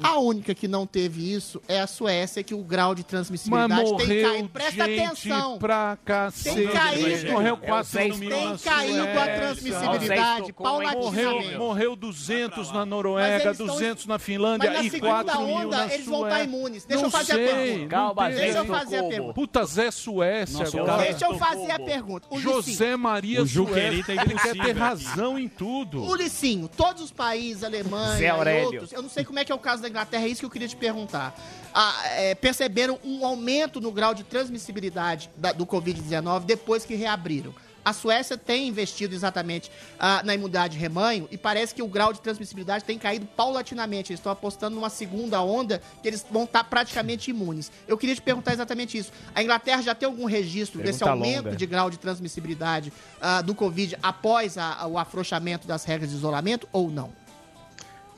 A 0.02 0.18
única 0.20 0.54
que 0.54 0.68
não 0.68 0.86
teve 0.86 1.32
isso 1.34 1.62
é 1.68 1.80
a 1.80 1.88
Suécia, 1.88 2.44
que 2.44 2.54
o 2.54 2.64
grau 2.64 2.94
de 2.94 3.02
Mas 3.04 3.10
transmissibilidade 3.10 3.84
tem 3.84 3.92
morreu 3.92 4.32
caído. 4.32 4.50
Presta 4.50 4.86
gente 4.86 5.06
atenção. 5.06 5.58
pra 5.58 5.98
cacete. 6.04 6.56
Tem 6.56 6.68
caído. 6.68 7.32
Morreu 7.32 7.50
É 7.50 7.54
o 7.54 7.58
4 7.58 7.92
Sexto. 7.92 8.18
mil 8.20 8.30
Tem 8.30 8.58
caído 8.58 9.02
a 9.02 9.04
Suécia. 9.14 9.36
transmissibilidade 9.38 10.46
hein? 10.48 10.56
Morreu, 10.60 10.92
paulatinamente. 10.94 11.56
morreu 11.58 11.96
200 11.96 12.68
na 12.72 12.80
Mas 12.80 12.88
Noruega, 12.88 13.36
eles 13.44 13.52
estão- 13.52 13.68
200 13.68 14.06
na 14.06 14.20
Finlândia 14.20 14.70
Mas 14.72 14.80
na 14.80 14.86
e 14.86 14.90
segunda 14.90 15.24
4 15.24 15.42
mil 15.46 15.56
onda, 15.56 15.78
na 15.78 15.94
eles 15.94 16.06
vão 16.06 16.24
estar 16.24 16.30
Suécia. 16.36 16.44
imunes. 16.44 16.86
Deixa 16.86 17.02
não 17.02 17.08
eu 17.08 17.12
fazer 17.12 17.32
a 17.32 17.36
sei, 17.36 17.46
pergunta. 17.48 17.80
não 17.80 17.88
Calma, 17.88 18.26
tem. 18.28 18.36
Deixa 18.36 18.58
eu 18.58 18.66
fazer 18.66 18.98
a 18.98 19.04
pergunta. 19.04 19.34
Puta, 19.34 19.66
Zé 19.66 19.92
Suécia 19.92 20.60
Nossa, 20.60 20.78
agora. 20.82 21.04
Deixa 21.04 21.26
eu 21.26 21.38
fazer 21.38 21.72
a 21.72 21.80
pergunta. 21.80 22.28
O 22.30 22.40
José 22.40 22.96
Maria 22.96 23.42
O 23.44 23.46
Ju 23.46 23.66
Suécia. 23.68 23.82
é 23.82 23.88
Ele 23.88 24.04
quer 24.36 24.54
ter 24.66 24.78
razão 24.78 25.38
em 25.40 25.48
tudo. 25.48 26.04
o 26.04 26.16
Licinho, 26.16 26.68
todos 26.68 27.02
os 27.04 27.12
países, 27.12 27.64
Alemanha 27.64 28.28
e 28.28 28.64
outros, 28.66 28.92
eu 28.92 29.02
não 29.02 29.10
sei 29.10 29.24
como 29.24 29.40
é 29.40 29.46
que 29.46 29.52
é 29.52 29.56
o 29.56 29.60
caso 29.60 29.77
da 29.82 29.90
Inglaterra, 29.90 30.26
é 30.26 30.28
isso 30.28 30.40
que 30.42 30.46
eu 30.46 30.50
queria 30.50 30.68
te 30.68 30.76
perguntar. 30.76 31.36
Ah, 31.74 32.02
é, 32.12 32.36
perceberam 32.36 32.98
um 33.04 33.26
aumento 33.26 33.80
no 33.80 33.92
grau 33.92 34.14
de 34.14 34.24
transmissibilidade 34.24 35.30
da- 35.38 35.52
do 35.52 35.66
Covid-19 35.66 36.46
depois 36.46 36.86
que 36.86 36.96
reabriram. 36.96 37.54
A 37.86 37.94
Suécia 37.94 38.38
tem 38.38 38.68
investido 38.68 39.16
exatamente 39.16 39.72
ah, 39.98 40.22
na 40.22 40.36
imunidade 40.36 40.74
de 40.74 40.80
rebanho 40.80 41.26
e 41.32 41.38
parece 41.38 41.74
que 41.74 41.82
o 41.82 41.88
grau 41.88 42.12
de 42.12 42.20
transmissibilidade 42.20 42.84
tem 42.84 43.00
caído 43.00 43.26
paulatinamente. 43.28 44.12
Eles 44.12 44.20
estão 44.20 44.30
apostando 44.32 44.76
numa 44.76 44.90
segunda 44.90 45.42
onda 45.42 45.82
que 46.02 46.08
eles 46.10 46.26
vão 46.30 46.44
estar 46.44 46.66
praticamente 46.66 47.30
imunes. 47.32 47.72
Eu 47.88 47.98
queria 47.98 48.14
te 48.14 48.22
perguntar 48.22 48.52
exatamente 48.52 48.98
isso. 48.98 49.10
A 49.34 49.42
Inglaterra 49.42 49.82
já 49.82 49.96
tem 49.96 50.06
algum 50.06 50.26
registro 50.26 50.82
desse 50.82 51.00
Pergunta 51.00 51.12
aumento 51.26 51.46
longa. 51.46 51.56
de 51.56 51.66
grau 51.66 51.90
de 51.90 51.98
transmissibilidade 51.98 52.92
ah, 53.22 53.42
do 53.42 53.56
Covid 53.56 53.98
após 54.04 54.58
a- 54.58 54.86
o 54.86 54.98
afrouxamento 54.98 55.66
das 55.66 55.86
regras 55.86 56.10
de 56.10 56.18
isolamento 56.18 56.68
ou 56.74 56.90
não? 56.92 57.14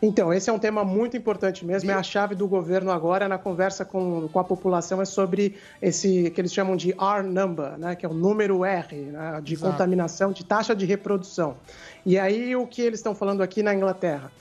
Então, 0.01 0.33
esse 0.33 0.49
é 0.49 0.53
um 0.53 0.59
tema 0.59 0.83
muito 0.85 1.17
importante 1.17 1.65
mesmo. 1.65 1.91
É 1.91 1.93
a 1.93 2.01
chave 2.01 2.33
do 2.33 2.47
governo 2.47 2.89
agora 2.89 3.27
na 3.27 3.37
conversa 3.37 3.83
com, 3.83 4.29
com 4.29 4.39
a 4.39 4.43
população 4.43 5.01
é 5.01 5.05
sobre 5.05 5.57
esse 5.81 6.31
que 6.31 6.39
eles 6.39 6.53
chamam 6.53 6.77
de 6.77 6.91
R 6.91 7.23
number, 7.23 7.77
né, 7.77 7.95
que 7.95 8.05
é 8.05 8.09
o 8.09 8.13
número 8.13 8.63
R 8.63 8.95
né, 8.95 9.41
de 9.43 9.55
Exato. 9.55 9.71
contaminação, 9.71 10.31
de 10.31 10.45
taxa 10.45 10.73
de 10.73 10.85
reprodução. 10.85 11.57
E 12.05 12.17
aí 12.17 12.55
o 12.55 12.65
que 12.65 12.81
eles 12.81 12.99
estão 12.99 13.13
falando 13.13 13.43
aqui 13.43 13.61
na 13.61 13.73
Inglaterra? 13.73 14.31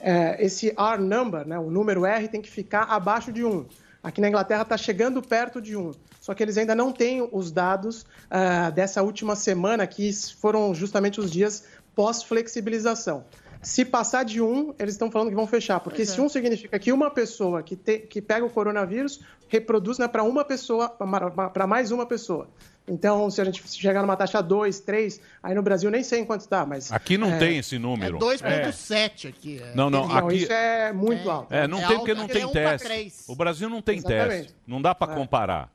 É, 0.00 0.44
esse 0.44 0.68
R 0.68 1.02
number, 1.02 1.46
né, 1.46 1.58
o 1.58 1.68
número 1.68 2.06
R, 2.06 2.28
tem 2.28 2.40
que 2.40 2.50
ficar 2.50 2.84
abaixo 2.84 3.32
de 3.32 3.44
1. 3.44 3.66
Aqui 4.02 4.20
na 4.20 4.28
Inglaterra 4.28 4.62
está 4.62 4.76
chegando 4.76 5.20
perto 5.20 5.60
de 5.60 5.76
1. 5.76 5.92
Só 6.20 6.32
que 6.32 6.42
eles 6.42 6.56
ainda 6.56 6.74
não 6.74 6.92
têm 6.92 7.28
os 7.32 7.50
dados 7.50 8.06
ah, 8.30 8.70
dessa 8.70 9.02
última 9.02 9.34
semana, 9.34 9.86
que 9.86 10.12
foram 10.40 10.72
justamente 10.74 11.18
os 11.18 11.30
dias 11.30 11.64
pós-flexibilização. 11.96 13.24
Se 13.68 13.84
passar 13.84 14.24
de 14.24 14.40
um, 14.40 14.72
eles 14.78 14.94
estão 14.94 15.10
falando 15.10 15.28
que 15.28 15.34
vão 15.34 15.46
fechar, 15.46 15.78
porque 15.78 15.98
Pois 15.98 16.08
é. 16.10 16.14
se 16.14 16.20
um 16.22 16.28
significa 16.28 16.78
que 16.78 16.90
uma 16.90 17.10
pessoa 17.10 17.62
que, 17.62 17.76
te- 17.76 17.98
que 17.98 18.22
pega 18.22 18.42
o 18.46 18.48
coronavírus 18.48 19.20
reproduz 19.46 19.98
né, 19.98 20.08
para 20.08 20.22
uma 20.22 20.42
pessoa, 20.42 20.88
para 20.88 21.66
mais 21.66 21.90
uma 21.90 22.06
pessoa. 22.06 22.48
Então, 22.88 23.28
se 23.30 23.38
a 23.42 23.44
gente 23.44 23.62
chegar 23.68 24.00
numa 24.00 24.16
taxa 24.16 24.40
2, 24.40 24.80
3, 24.80 25.20
aí 25.42 25.54
no 25.54 25.62
Brasil 25.62 25.90
nem 25.90 26.02
sei 26.02 26.20
em 26.20 26.24
quanto 26.24 26.40
está, 26.40 26.64
mas. 26.64 26.90
Aqui 26.90 27.18
não 27.18 27.28
É. 27.32 27.38
tem 27.38 27.58
esse 27.58 27.76
É 27.76 27.78
número. 27.78 28.18
2,7 28.18 29.28
aqui. 29.28 29.60
é. 29.62 29.74
Não, 29.74 29.90
não, 29.90 30.08
Não, 30.08 30.16
aqui... 30.16 30.36
isso 30.36 30.52
é 30.52 30.90
muito 30.94 31.28
alto. 31.30 31.52
É, 31.52 31.68
não 31.68 31.76
É 31.76 31.80
tem 31.82 31.88
alto, 31.90 31.98
porque 31.98 32.14
não 32.14 32.26
tem 32.26 32.44
é 32.44 32.48
teste. 32.78 33.24
O 33.30 33.36
Brasil 33.36 33.68
não 33.68 33.82
tem 33.82 33.98
Exatamente. 33.98 34.28
teste. 34.44 34.54
Não 34.66 34.80
dá 34.80 34.94
para 34.94 35.12
É. 35.12 35.14
comparar. 35.14 35.70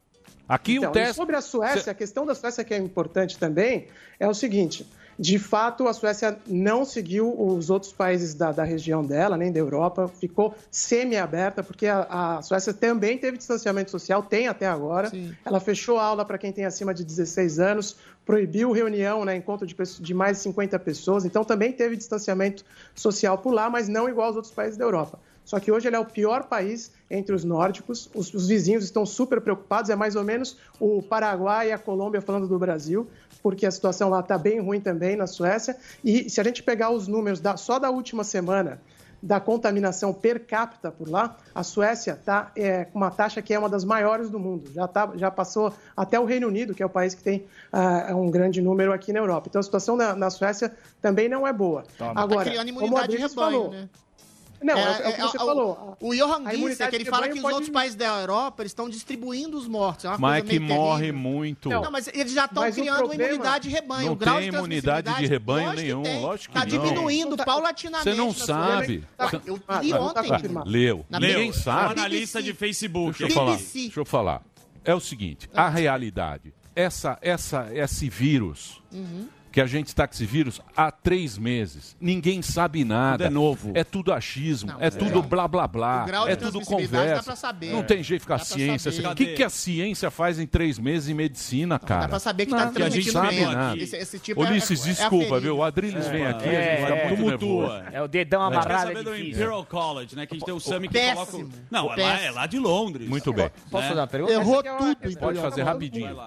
Aqui 0.49 0.77
Então, 0.77 0.89
o 0.89 0.93
teste. 0.93 1.15
sobre 1.15 1.35
a 1.35 1.41
Suécia, 1.41 1.91
a 1.91 1.95
questão 1.95 2.25
da 2.25 2.33
Suécia 2.33 2.63
que 2.63 2.73
é 2.73 2.77
importante 2.77 3.37
também 3.37 3.85
é 4.19 4.27
o 4.27 4.33
seguinte: 4.33 4.83
de 5.17 5.37
fato, 5.37 5.87
a 5.87 5.93
Suécia 5.93 6.37
não 6.47 6.83
seguiu 6.85 7.33
os 7.39 7.69
outros 7.69 7.93
países 7.93 8.33
da, 8.33 8.51
da 8.51 8.63
região 8.63 9.03
dela, 9.03 9.37
nem 9.37 9.51
da 9.51 9.59
Europa, 9.59 10.07
ficou 10.07 10.55
semi-aberta, 10.71 11.61
porque 11.63 11.87
a, 11.87 12.37
a 12.37 12.41
Suécia 12.41 12.73
também 12.73 13.17
teve 13.17 13.37
distanciamento 13.37 13.91
social, 13.91 14.23
tem 14.23 14.47
até 14.47 14.67
agora. 14.67 15.09
Sim. 15.09 15.35
Ela 15.45 15.59
fechou 15.59 15.97
a 15.97 16.03
aula 16.03 16.25
para 16.25 16.37
quem 16.37 16.51
tem 16.51 16.65
acima 16.65 16.93
de 16.93 17.03
16 17.03 17.59
anos, 17.59 17.97
proibiu 18.25 18.71
reunião, 18.71 19.23
né, 19.25 19.35
encontro 19.35 19.67
de, 19.67 19.75
de 19.75 20.13
mais 20.13 20.37
de 20.37 20.43
50 20.43 20.79
pessoas, 20.79 21.25
então 21.25 21.43
também 21.43 21.71
teve 21.71 21.95
distanciamento 21.95 22.63
social 22.95 23.37
por 23.37 23.53
lá, 23.53 23.69
mas 23.69 23.87
não 23.87 24.09
igual 24.09 24.27
aos 24.27 24.35
outros 24.35 24.53
países 24.53 24.77
da 24.77 24.85
Europa. 24.85 25.19
Só 25.45 25.59
que 25.59 25.71
hoje 25.71 25.87
ele 25.87 25.95
é 25.95 25.99
o 25.99 26.05
pior 26.05 26.45
país 26.45 26.91
entre 27.09 27.35
os 27.35 27.43
nórdicos. 27.43 28.09
Os, 28.13 28.33
os 28.33 28.47
vizinhos 28.47 28.83
estão 28.83 29.05
super 29.05 29.41
preocupados. 29.41 29.89
É 29.89 29.95
mais 29.95 30.15
ou 30.15 30.23
menos 30.23 30.57
o 30.79 31.01
Paraguai 31.01 31.69
e 31.69 31.71
a 31.71 31.77
Colômbia 31.77 32.21
falando 32.21 32.47
do 32.47 32.57
Brasil, 32.57 33.07
porque 33.43 33.65
a 33.65 33.71
situação 33.71 34.09
lá 34.09 34.21
está 34.21 34.37
bem 34.37 34.59
ruim 34.61 34.79
também 34.79 35.17
na 35.17 35.27
Suécia. 35.27 35.75
E 36.03 36.29
se 36.29 36.39
a 36.39 36.43
gente 36.43 36.63
pegar 36.63 36.89
os 36.89 37.07
números 37.07 37.41
da- 37.41 37.57
só 37.57 37.77
da 37.77 37.91
última 37.91 38.23
semana 38.23 38.81
da 39.21 39.39
contaminação 39.39 40.13
per 40.13 40.45
capita 40.45 40.91
por 40.91 41.07
lá, 41.09 41.37
a 41.55 41.63
Suécia 41.63 42.11
está 42.11 42.51
com 42.91 42.99
uma 42.99 43.09
taxa 43.09 43.41
que 43.41 43.53
é 43.53 43.59
uma 43.59 43.69
das 43.69 43.85
maiores 43.85 44.29
do 44.29 44.37
mundo. 44.37 44.69
Já, 44.73 44.85
tá, 44.85 45.11
já 45.15 45.31
passou 45.31 45.73
até 45.95 46.19
o 46.19 46.25
Reino 46.25 46.47
Unido, 46.47 46.73
que 46.73 46.83
é 46.83 46.85
o 46.85 46.89
país 46.89 47.13
que 47.13 47.23
tem 47.23 47.45
ah, 47.71 48.11
um 48.15 48.29
grande 48.29 48.61
número 48.61 48.91
aqui 48.91 49.13
na 49.13 49.19
Europa. 49.19 49.47
Então 49.49 49.59
a 49.61 49.63
situação 49.63 49.95
na, 49.95 50.13
na 50.13 50.29
Suécia 50.29 50.73
também 51.01 51.29
não 51.29 51.47
é 51.47 51.53
boa. 51.53 51.83
Agora, 52.17 52.43
tá 52.45 52.51
criando 52.51 52.67
como 52.73 52.79
o 52.79 52.87
imunidade 52.87 53.07
de 53.07 53.13
Adriles 53.23 53.31
rebanho, 53.33 53.51
falou, 53.57 53.71
né? 53.71 53.89
Não, 54.63 54.77
é, 54.77 55.01
é 55.03 55.09
o 55.09 55.13
que 55.13 55.21
você 55.21 55.37
o- 55.37 55.45
falou. 55.45 55.97
O 55.99 56.13
Johan 56.15 56.39
Gisser, 56.43 56.53
imunidade 56.55 56.89
que 56.89 56.95
ele 56.95 57.05
fala 57.05 57.27
que 57.27 57.33
os 57.35 57.41
pode- 57.41 57.53
outros 57.53 57.69
países 57.71 57.95
da 57.95 58.05
Europa 58.21 58.61
eles 58.63 58.71
estão 58.71 58.87
distribuindo 58.89 59.57
os 59.57 59.67
mortos. 59.67 60.05
É 60.05 60.09
uma 60.09 60.17
Mas 60.17 60.43
é 60.43 60.47
que 60.47 60.59
meio 60.59 60.73
morre 60.73 61.01
terrível. 61.07 61.19
muito. 61.21 61.69
Não, 61.69 61.91
mas 61.91 62.07
eles 62.13 62.31
já 62.33 62.45
estão 62.45 62.67
o 62.67 62.71
criando 62.71 62.97
problema- 62.97 63.23
imunidade 63.23 63.67
de 63.67 63.75
rebanho. 63.75 64.05
Não 64.05 64.13
o 64.13 64.15
grau 64.15 64.39
tem 64.39 64.49
de 64.51 64.55
imunidade 64.57 65.13
de 65.15 65.25
rebanho 65.27 65.65
lógico 65.67 65.75
que 65.81 65.83
nenhum, 65.87 66.03
tem. 66.03 66.21
lógico 66.21 66.53
que 66.53 66.59
Tá 66.59 66.65
não. 66.65 66.83
diminuindo 66.83 67.29
Não 67.31 67.37
tá- 67.37 67.45
paulatinamente. 67.45 68.09
Você 68.09 68.15
não 68.15 68.33
sabe. 68.33 69.03
Ué, 69.19 69.41
eu 69.45 69.59
Ah, 69.67 69.81
li 69.81 69.89
tá, 69.91 69.99
não 69.99 70.13
tá 70.13 70.21
ontem. 70.21 70.51
Leu. 70.65 71.05
Na 71.09 71.19
Ninguém 71.19 71.35
Leu. 71.51 71.53
sabe. 71.53 71.87
Jornalista 71.87 72.41
de 72.41 72.53
Facebook. 72.53 73.17
Deixa 73.19 73.31
eu 73.31 73.35
falar. 73.35 73.57
Deixa 73.57 73.99
eu 73.99 74.05
falar. 74.05 74.41
É 74.85 74.93
o 74.93 74.99
seguinte, 74.99 75.49
a 75.53 75.69
realidade, 75.69 76.53
essa, 76.75 77.17
essa, 77.21 77.69
esse 77.73 78.09
vírus, 78.09 78.81
Uhum. 78.91 79.27
Que 79.53 79.61
a 79.61 79.67
gente 79.67 79.85
está 79.89 80.07
com 80.07 80.15
esse 80.15 80.25
vírus 80.25 80.59
há 80.75 80.89
três 80.91 81.37
meses, 81.37 81.95
ninguém 82.01 82.41
sabe 82.41 82.83
nada. 82.83 83.25
Tudo 83.25 83.27
é 83.27 83.29
novo. 83.29 83.71
É 83.75 83.83
tudo 83.83 84.11
achismo, 84.11 84.71
Não, 84.73 84.81
é 84.81 84.87
é. 84.87 84.89
tudo 84.89 85.21
blá 85.21 85.47
blá 85.47 85.67
blá, 85.67 86.01
O 86.03 86.07
grau 86.07 86.25
de 86.25 86.31
é 86.31 86.35
tudo 86.35 86.59
conversa. 86.61 87.15
dá 87.17 87.23
pra 87.23 87.35
saber. 87.35 87.71
Não 87.71 87.81
É. 87.81 87.83
tem 87.83 88.01
jeito 88.01 88.21
de 88.21 88.23
ficar 88.23 88.37
Dá 88.39 88.45
pra 88.45 88.55
ciência. 88.55 89.11
O 89.11 89.15
que, 89.15 89.27
que 89.27 89.43
a 89.43 89.51
ciência 89.51 90.09
faz 90.09 90.39
em 90.39 90.47
três 90.47 90.79
meses 90.79 91.07
em 91.07 91.13
medicina, 91.13 91.77
cara? 91.77 92.01
Dá 92.01 92.07
pra 92.09 92.19
saber 92.19 92.47
que 92.47 92.51
Não, 92.51 92.57
tá 92.57 92.71
que 92.71 92.81
a 92.81 92.89
gente 92.89 93.11
transmitindo 93.11 93.45
sabe 93.45 93.55
nada. 93.55 93.77
Esse, 93.77 93.95
esse 93.95 94.17
tipo 94.19 94.43
é- 94.43 94.49
Ulisses, 94.49 94.79
é, 94.79 94.89
é 94.89 94.93
desculpa, 94.93 95.25
aferido. 95.25 95.41
viu? 95.41 95.57
O 95.57 95.63
Adriles 95.63 96.07
vem 96.07 96.25
aqui, 96.25 96.49
a 96.49 96.51
é, 96.51 96.77
gente 96.77 96.81
fica 96.81 96.95
é. 96.95 97.15
muito. 97.15 97.37
Tumultua. 97.37 97.85
É 97.91 98.01
o 98.01 98.07
dedão 98.07 98.41
A 98.41 98.45
gente 98.45 98.53
quer 98.53 98.65
amarrado, 98.65 98.87
saber 98.87 98.99
é 98.99 99.03
do. 99.03 99.15
Imperial 99.15 99.65
College, 99.65 100.15
né? 100.15 100.25
Que 100.25 100.33
a 100.33 100.37
gente 100.39 100.45
tem 100.45 100.53
o 100.55 100.59
Summit 100.59 100.91
que 100.91 101.13
coloca... 101.13 101.37
Não, 101.69 101.93
é 101.93 102.31
lá, 102.31 102.43
é 102.45 102.47
de 102.47 102.57
Londres. 102.57 103.07
Muito 103.07 103.31
bem. 103.31 103.51
Posso 103.69 103.83
né? 103.83 103.89
fazer 103.89 103.99
uma 103.99 104.07
pergunta? 104.07 104.33
Errou 104.33 104.59
é 104.61 104.95
tudo. 104.95 105.19
Pode 105.19 105.39
fazer 105.39 105.61
rapidinho. 105.61 106.17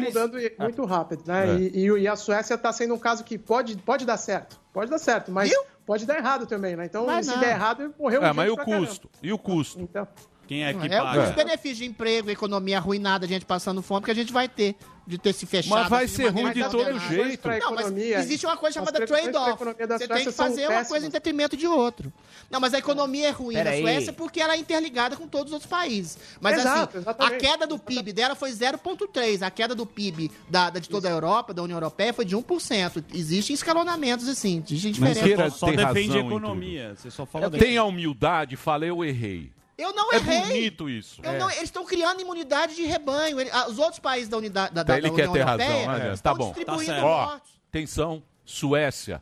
mudando 0.00 0.38
muito 0.58 0.84
rápido, 0.86 1.22
né? 1.26 1.56
É. 1.56 1.78
E 1.78 2.08
a 2.08 2.16
Suécia 2.16 2.61
está 2.62 2.72
sendo 2.72 2.94
um 2.94 2.98
caso 2.98 3.24
que 3.24 3.36
pode, 3.38 3.76
pode 3.76 4.04
dar 4.06 4.16
certo. 4.16 4.60
Pode 4.72 4.90
dar 4.90 4.98
certo, 4.98 5.30
mas 5.30 5.50
Viu? 5.50 5.62
pode 5.84 6.06
dar 6.06 6.16
errado 6.16 6.46
também, 6.46 6.74
né? 6.76 6.86
Então, 6.86 7.04
Vai 7.06 7.22
se 7.22 7.30
não. 7.30 7.40
der 7.40 7.50
errado, 7.50 7.94
morreu 7.98 8.22
É, 8.22 8.26
gente 8.26 8.36
mas 8.36 8.48
e 8.48 8.50
o 8.50 8.54
pra 8.54 8.64
caramba. 8.64 8.86
custo? 8.86 9.10
E 9.22 9.32
o 9.32 9.38
custo? 9.38 9.80
Então, 9.80 10.08
Quem 10.46 10.64
é 10.64 10.74
que 10.74 10.86
É, 10.86 10.98
paga? 11.00 11.22
os 11.22 11.30
benefícios 11.34 11.78
de 11.78 11.84
emprego, 11.86 12.30
economia 12.30 12.76
arruinada, 12.78 13.24
a 13.24 13.28
gente 13.28 13.44
passando 13.44 13.80
fome, 13.82 14.04
que 14.04 14.10
a 14.10 14.14
gente 14.14 14.32
vai 14.32 14.48
ter 14.48 14.76
de 15.04 15.18
ter 15.18 15.32
se 15.32 15.46
fechado. 15.46 15.70
Mas 15.80 15.88
vai 15.88 16.04
assim, 16.04 16.14
ser 16.14 16.28
ruim 16.28 16.52
de 16.52 16.62
todo 16.68 16.98
jeito. 17.08 17.48
Não, 17.48 17.72
mas 17.74 17.90
existe 18.24 18.46
uma 18.46 18.56
coisa 18.56 18.74
chamada 18.74 19.04
trade-off. 19.04 19.64
da 19.86 19.98
Você 19.98 20.06
tem 20.06 20.24
que 20.24 20.30
fazer 20.32 20.68
uma 20.68 20.84
coisa 20.84 21.06
em 21.06 21.10
detrimento 21.10 21.56
de 21.56 21.66
outro. 21.66 22.12
Não, 22.48 22.60
mas 22.60 22.72
a 22.74 22.78
economia 22.78 23.28
é 23.28 23.30
ruim 23.30 23.54
Pera 23.54 23.70
na 23.70 23.76
aí. 23.76 23.82
Suécia 23.82 24.12
porque 24.12 24.40
ela 24.40 24.54
é 24.54 24.58
interligada 24.58 25.16
com 25.16 25.26
todos 25.26 25.46
os 25.48 25.52
outros 25.54 25.68
países. 25.70 26.18
Mas 26.40 26.58
Exato, 26.58 26.90
assim, 26.90 26.98
exatamente. 26.98 27.34
a 27.34 27.38
queda 27.50 27.66
do 27.66 27.78
PIB 27.78 28.12
dela 28.12 28.34
foi 28.36 28.52
0,3%. 28.52 29.42
A 29.42 29.50
queda 29.50 29.74
do 29.74 29.86
PIB 29.86 30.30
da, 30.48 30.70
da- 30.70 30.78
de 30.78 30.88
toda 30.88 31.08
a 31.08 31.10
Europa, 31.10 31.52
da 31.54 31.62
União 31.62 31.76
Europeia, 31.76 32.12
foi 32.12 32.24
de 32.24 32.36
1%. 32.36 33.02
Existem 33.12 33.54
escalonamentos, 33.54 34.28
assim, 34.28 34.62
existem 34.70 34.94
Mas 35.00 35.14
diferenças. 35.14 35.22
queira- 35.24 35.50
Só 35.50 35.70
defende 35.70 36.18
em 36.18 36.26
economia. 36.26 36.94
Você 36.96 37.10
só 37.10 37.26
fala 37.26 37.50
Tenha 37.50 37.82
humildade, 37.84 38.54
falei, 38.56 38.90
eu 38.90 39.04
errei. 39.04 39.50
Eu 39.82 39.92
não 39.92 40.12
É 40.12 40.16
errei. 40.16 40.40
bonito 40.40 40.88
isso. 40.88 41.20
Eu 41.22 41.32
não- 41.38 41.50
eles 41.50 41.64
estão 41.64 41.84
criando 41.84 42.20
imunidade 42.20 42.74
de 42.76 42.84
rebanho. 42.84 43.40
Ele- 43.40 43.50
os 43.68 43.78
outros 43.78 43.98
países 43.98 44.28
da 44.28 44.36
unidade 44.36 44.72
da, 44.74 44.82
da, 44.82 44.96
Ele 44.98 45.08
da 45.10 45.16
quer 45.16 45.28
União 45.28 45.32
ter 45.32 45.42
razão, 45.42 45.66
Europeia 45.80 45.98
né? 46.08 46.14
estão 46.14 46.32
Tá 46.32 46.38
bom. 46.38 46.46
distribuindo 46.46 46.86
Tá 46.86 46.92
certo. 46.94 47.04
Ó, 47.06 47.38
atenção, 47.68 48.22
Suécia. 48.44 49.20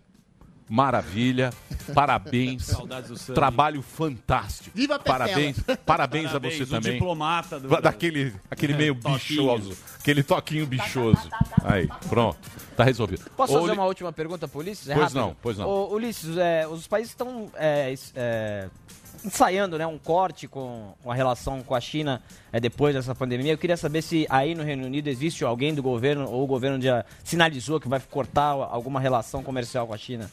Maravilha, 0.72 1.50
parabéns. 1.92 2.62
Saudades 2.66 3.08
do 3.10 3.18
Sami. 3.18 3.34
Trabalho 3.34 3.82
fantástico. 3.82 4.70
Viva 4.72 4.94
a 4.94 4.98
Petela. 5.00 5.18
Parabéns, 5.18 5.56
parabéns, 5.84 6.26
a 6.26 6.28
Parabéns, 6.28 6.56
você 6.58 6.62
o 6.62 6.66
também. 6.68 6.92
diplomata 6.92 7.58
do... 7.58 7.68
Daquele 7.80 8.32
aquele 8.48 8.74
meio 8.74 8.94
bichoso. 8.94 9.76
Aquele 9.98 10.22
toquinho 10.22 10.66
bichoso. 10.68 11.28
Aí, 11.64 11.88
pronto. 12.08 12.38
Tá 12.76 12.84
resolvido. 12.84 13.28
Posso 13.36 13.56
Ô, 13.58 13.62
fazer 13.62 13.72
uma 13.72 13.84
última 13.84 14.12
pergunta 14.12 14.46
pro 14.46 14.60
Ulisses? 14.60 14.88
É 14.88 14.94
Pois 14.94 15.02
rápido. 15.12 15.18
não, 15.20 15.36
pois 15.42 15.58
não. 15.58 15.68
Ô, 15.68 15.92
Ulisses, 15.92 16.36
é, 16.38 16.68
os 16.68 16.86
países 16.86 17.10
estão 17.10 17.50
é, 17.56 17.92
é, 18.14 18.68
ensaiando 19.24 19.78
né, 19.78 19.86
um 19.86 19.98
corte 19.98 20.48
com, 20.48 20.92
com 21.02 21.10
a 21.10 21.14
relação 21.14 21.62
com 21.62 21.74
a 21.74 21.80
China 21.80 22.22
é, 22.52 22.60
depois 22.60 22.94
dessa 22.94 23.14
pandemia. 23.14 23.52
Eu 23.52 23.58
queria 23.58 23.76
saber 23.76 24.02
se 24.02 24.26
aí 24.28 24.54
no 24.54 24.62
Reino 24.62 24.84
Unido 24.86 25.08
existe 25.08 25.44
alguém 25.44 25.74
do 25.74 25.82
governo 25.82 26.28
ou 26.28 26.44
o 26.44 26.46
governo 26.46 26.80
já 26.80 27.04
sinalizou 27.24 27.80
que 27.80 27.88
vai 27.88 28.00
cortar 28.00 28.48
alguma 28.48 29.00
relação 29.00 29.42
comercial 29.42 29.86
com 29.86 29.94
a 29.94 29.98
China. 29.98 30.30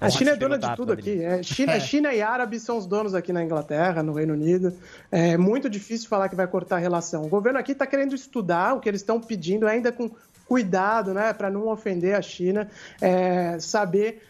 A 0.00 0.10
China 0.10 0.32
é 0.32 0.36
dona 0.36 0.58
de 0.58 0.74
tudo 0.74 0.92
aqui. 0.92 1.22
É, 1.22 1.42
China, 1.42 1.78
China 1.80 2.12
e 2.12 2.20
árabes 2.20 2.62
são 2.62 2.76
os 2.76 2.86
donos 2.86 3.14
aqui 3.14 3.32
na 3.32 3.44
Inglaterra, 3.44 4.02
no 4.02 4.12
Reino 4.12 4.34
Unido. 4.34 4.74
É 5.10 5.36
muito 5.36 5.70
difícil 5.70 6.08
falar 6.08 6.28
que 6.28 6.34
vai 6.34 6.46
cortar 6.46 6.76
a 6.76 6.80
relação. 6.80 7.22
O 7.22 7.28
governo 7.28 7.58
aqui 7.58 7.70
está 7.70 7.86
querendo 7.86 8.14
estudar 8.14 8.74
o 8.74 8.80
que 8.80 8.88
eles 8.88 9.00
estão 9.00 9.20
pedindo, 9.20 9.66
ainda 9.66 9.92
com 9.92 10.10
cuidado, 10.46 11.14
né, 11.14 11.32
para 11.32 11.48
não 11.48 11.68
ofender 11.68 12.14
a 12.14 12.20
China, 12.20 12.68
é, 13.00 13.58
saber 13.60 14.22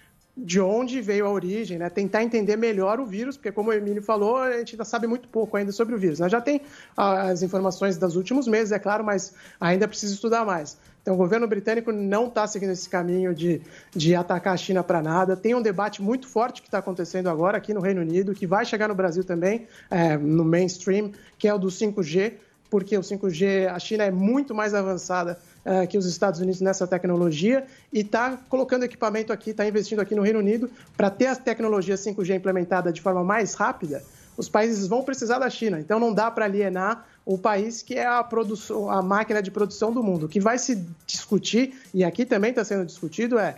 de 0.45 0.61
onde 0.61 1.01
veio 1.01 1.27
a 1.27 1.31
origem, 1.31 1.79
né? 1.79 1.89
Tentar 1.89 2.23
entender 2.23 2.57
melhor 2.57 2.99
o 2.99 3.07
vírus, 3.07 3.37
porque 3.37 3.53
como 3.53 3.71
o 3.71 3.73
Emílio 3.73 4.03
falou, 4.03 4.39
a 4.39 4.59
gente 4.59 4.75
ainda 4.75 4.85
sabe 4.85 5.07
muito 5.07 5.29
pouco 5.29 5.57
ainda 5.57 5.71
sobre 5.71 5.95
o 5.95 5.99
vírus. 5.99 6.19
Nós 6.19 6.33
já 6.33 6.41
tem 6.41 6.61
as 6.97 7.43
informações 7.43 7.97
dos 7.97 8.17
últimos 8.17 8.49
meses, 8.49 8.73
é 8.73 8.79
claro, 8.79 9.05
mas 9.05 9.35
ainda 9.61 9.87
precisa 9.87 10.13
estudar 10.13 10.45
mais. 10.45 10.77
Então, 11.01 11.15
o 11.15 11.17
governo 11.17 11.47
britânico 11.49 11.91
não 11.91 12.27
está 12.27 12.47
seguindo 12.47 12.71
esse 12.71 12.89
caminho 12.89 13.35
de, 13.35 13.61
de 13.95 14.15
atacar 14.15 14.55
a 14.55 14.57
China 14.57 14.85
para 14.85 15.03
nada. 15.03 15.37
Tem 15.37 15.55
um 15.55 15.63
debate 15.63 16.01
muito 16.01 16.29
forte 16.29 16.63
que 16.63 16.69
está 16.69 16.79
acontecendo 16.79 17.29
agora 17.29 17.59
aqui 17.59 17.75
no 17.75 17.81
Reino 17.81 18.01
Unido, 18.01 18.35
que 18.35 18.47
vai 18.47 18.65
chegar 18.65 18.89
no 18.89 18.95
Brasil 18.95 19.25
também, 19.25 19.67
é, 19.91 20.17
no 20.17 20.45
mainstream, 20.45 21.11
que 21.39 21.49
é 21.49 21.55
o 21.55 21.59
do 21.59 21.69
5G, 21.69 22.35
porque 22.73 22.97
o 22.97 23.03
5G, 23.03 23.69
a 23.69 23.79
China 23.79 24.05
é 24.05 24.11
muito 24.11 24.55
mais 24.55 24.73
avançada 24.73 25.39
eh, 25.63 25.87
que 25.87 25.99
os 25.99 26.07
Estados 26.07 26.41
Unidos 26.41 26.63
nessa 26.63 26.87
tecnologia 26.87 27.67
e 27.93 28.01
está 28.01 28.39
colocando 28.49 28.83
equipamento 28.85 29.31
aqui, 29.31 29.51
está 29.51 29.69
investindo 29.69 30.01
aqui 30.01 30.15
no 30.15 30.23
Reino 30.23 30.39
Unido 30.39 30.71
para 30.97 31.11
ter 31.11 31.27
a 31.27 31.37
tecnologia 31.37 31.97
5G 31.97 32.35
implementada 32.35 32.91
de 32.91 33.03
forma 33.03 33.23
mais 33.23 33.53
rápida. 33.53 34.03
Os 34.39 34.49
países 34.49 34.87
vão 34.87 35.05
precisar 35.05 35.39
da 35.39 35.51
China, 35.51 35.79
então 35.81 36.01
não 36.01 36.15
dá 36.15 36.31
para 36.31 36.47
alienar 36.47 37.07
o 37.27 37.37
país 37.37 37.83
que 37.83 37.95
é 37.95 38.07
a, 38.07 38.25
produção, 38.25 38.91
a 38.91 39.03
máquina 39.03 39.43
de 39.43 39.51
produção 39.51 39.93
do 39.93 40.03
mundo. 40.03 40.25
O 40.25 40.29
que 40.31 40.41
vai 40.41 40.57
se 40.57 40.83
discutir, 41.07 41.79
e 41.93 42.03
aqui 42.03 42.25
também 42.25 42.53
está 42.53 42.65
sendo 42.65 42.87
discutido, 42.87 43.39
é 43.39 43.57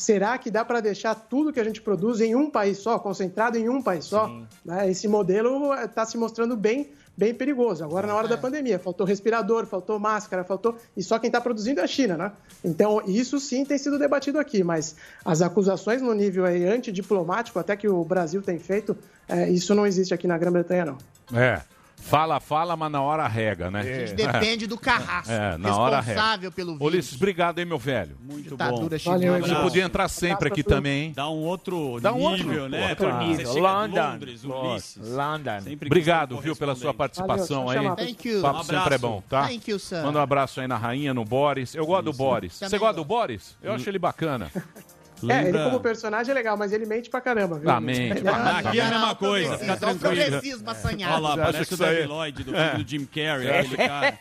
será 0.00 0.38
que 0.38 0.50
dá 0.50 0.64
para 0.64 0.80
deixar 0.80 1.14
tudo 1.14 1.52
que 1.52 1.60
a 1.60 1.64
gente 1.64 1.82
produz 1.82 2.20
em 2.20 2.34
um 2.34 2.50
país 2.50 2.78
só, 2.78 2.98
concentrado 2.98 3.58
em 3.58 3.68
um 3.68 3.82
país 3.82 4.06
só? 4.06 4.28
Né? 4.64 4.90
Esse 4.90 5.06
modelo 5.06 5.74
está 5.74 6.06
se 6.06 6.16
mostrando 6.16 6.56
bem, 6.56 6.90
bem 7.14 7.34
perigoso. 7.34 7.84
Agora, 7.84 8.06
na 8.06 8.14
hora 8.14 8.26
da 8.26 8.38
pandemia, 8.38 8.78
faltou 8.78 9.06
respirador, 9.06 9.66
faltou 9.66 9.98
máscara, 9.98 10.42
faltou. 10.42 10.76
E 10.96 11.02
só 11.02 11.18
quem 11.18 11.28
está 11.28 11.38
produzindo 11.38 11.80
é 11.80 11.84
a 11.84 11.86
China, 11.86 12.16
né? 12.16 12.32
Então, 12.64 13.02
isso 13.06 13.38
sim 13.38 13.62
tem 13.62 13.76
sido 13.76 13.98
debatido 13.98 14.38
aqui, 14.38 14.64
mas 14.64 14.96
as 15.22 15.42
acusações 15.42 16.00
no 16.00 16.14
nível 16.14 16.46
aí 16.46 16.64
antidiplomático, 16.64 17.58
até 17.58 17.76
que 17.76 17.86
o 17.86 18.02
Brasil 18.02 18.40
tem 18.40 18.58
feito, 18.58 18.96
é, 19.28 19.50
isso 19.50 19.74
não 19.74 19.86
existe 19.86 20.14
aqui 20.14 20.26
na 20.26 20.38
Grã-Bretanha, 20.38 20.86
não. 20.86 21.38
É. 21.38 21.60
Fala, 22.00 22.40
fala, 22.40 22.76
mas 22.76 22.90
na 22.90 23.00
hora 23.02 23.28
rega, 23.28 23.70
né? 23.70 23.80
A 23.80 23.84
gente 23.84 24.14
depende 24.14 24.66
do 24.66 24.76
carrasco. 24.76 25.30
É, 25.30 25.56
na 25.56 25.76
hora 25.76 26.00
rega. 26.00 26.20
responsável 26.20 26.52
pelo 26.52 26.72
vírus. 26.72 26.86
Ulisses, 26.86 27.16
obrigado, 27.16 27.58
hein, 27.58 27.64
meu 27.64 27.78
velho. 27.78 28.16
Muito 28.20 28.56
bom. 28.56 28.88
chinesa. 28.98 29.40
Você 29.40 29.54
podia 29.56 29.84
entrar 29.84 30.08
sempre 30.08 30.48
aqui 30.48 30.62
também, 30.62 31.04
hein? 31.04 31.12
Dá 31.14 31.28
um 31.28 31.42
outro 31.42 32.00
Dá 32.00 32.12
um 32.12 32.30
nível, 32.30 32.62
outro, 32.62 32.68
né? 32.68 32.94
você 32.94 33.44
chega 33.46 33.58
em 33.58 33.60
London. 33.60 34.10
Londres, 34.10 34.44
Ulisses. 34.44 35.08
London. 35.08 35.60
Sempre 35.60 35.86
Obrigado, 35.86 36.40
viu, 36.40 36.56
pela 36.56 36.74
sua 36.74 36.92
participação 36.92 37.66
Valeu, 37.66 37.90
aí. 37.90 38.06
Thank 38.06 38.28
you. 38.28 38.42
Papo 38.42 38.60
Um 38.60 38.64
sempre 38.64 38.94
é 38.94 38.98
bom, 38.98 39.22
tá? 39.28 39.46
Thank 39.46 39.70
you, 39.70 39.78
sir. 39.78 40.02
Manda 40.02 40.18
um 40.18 40.22
abraço 40.22 40.60
aí 40.60 40.66
na 40.66 40.76
rainha, 40.76 41.14
no 41.14 41.24
Boris. 41.24 41.74
Eu 41.74 41.86
gosto 41.86 42.04
do 42.04 42.12
Boris. 42.12 42.54
Você 42.54 42.78
gosta 42.78 42.94
do. 42.94 43.04
Boris? 43.04 43.56
Eu 43.62 43.72
acho 43.72 43.88
ele 43.88 43.98
bacana. 43.98 44.50
É, 45.28 45.36
ele 45.38 45.44
Lembra- 45.46 45.64
como 45.64 45.80
personagem 45.80 46.30
é 46.30 46.34
legal, 46.34 46.56
mas 46.56 46.72
ele 46.72 46.86
mente 46.86 47.10
pra 47.10 47.20
caramba, 47.20 47.58
viu? 47.58 47.68
Ah, 47.70 47.80
mente. 47.80 48.26
É- 48.26 48.30
Ah, 48.30 48.58
Aqui 48.58 48.78
é 48.80 48.82
a 48.84 48.90
mesma 48.90 49.14
coisa, 49.14 49.58
fica 49.58 49.66
Progressismo, 49.66 49.70
é 49.70 49.74
o 49.74 49.78
tranquilo. 49.98 50.00
progressismo 50.30 50.70
assanhado. 50.70 51.12
Olha 51.14 51.22
lá, 51.22 51.36
parece 51.36 51.66
que 51.68 51.74
o 51.74 51.76
Debbie 51.76 52.06
Lloyd 52.06 52.44
do 52.44 52.52
filme 52.52 52.84
do 52.84 52.90
Jim 52.90 53.04
Carrey, 53.06 53.50
aquele 53.50 53.76
cara. 53.76 54.18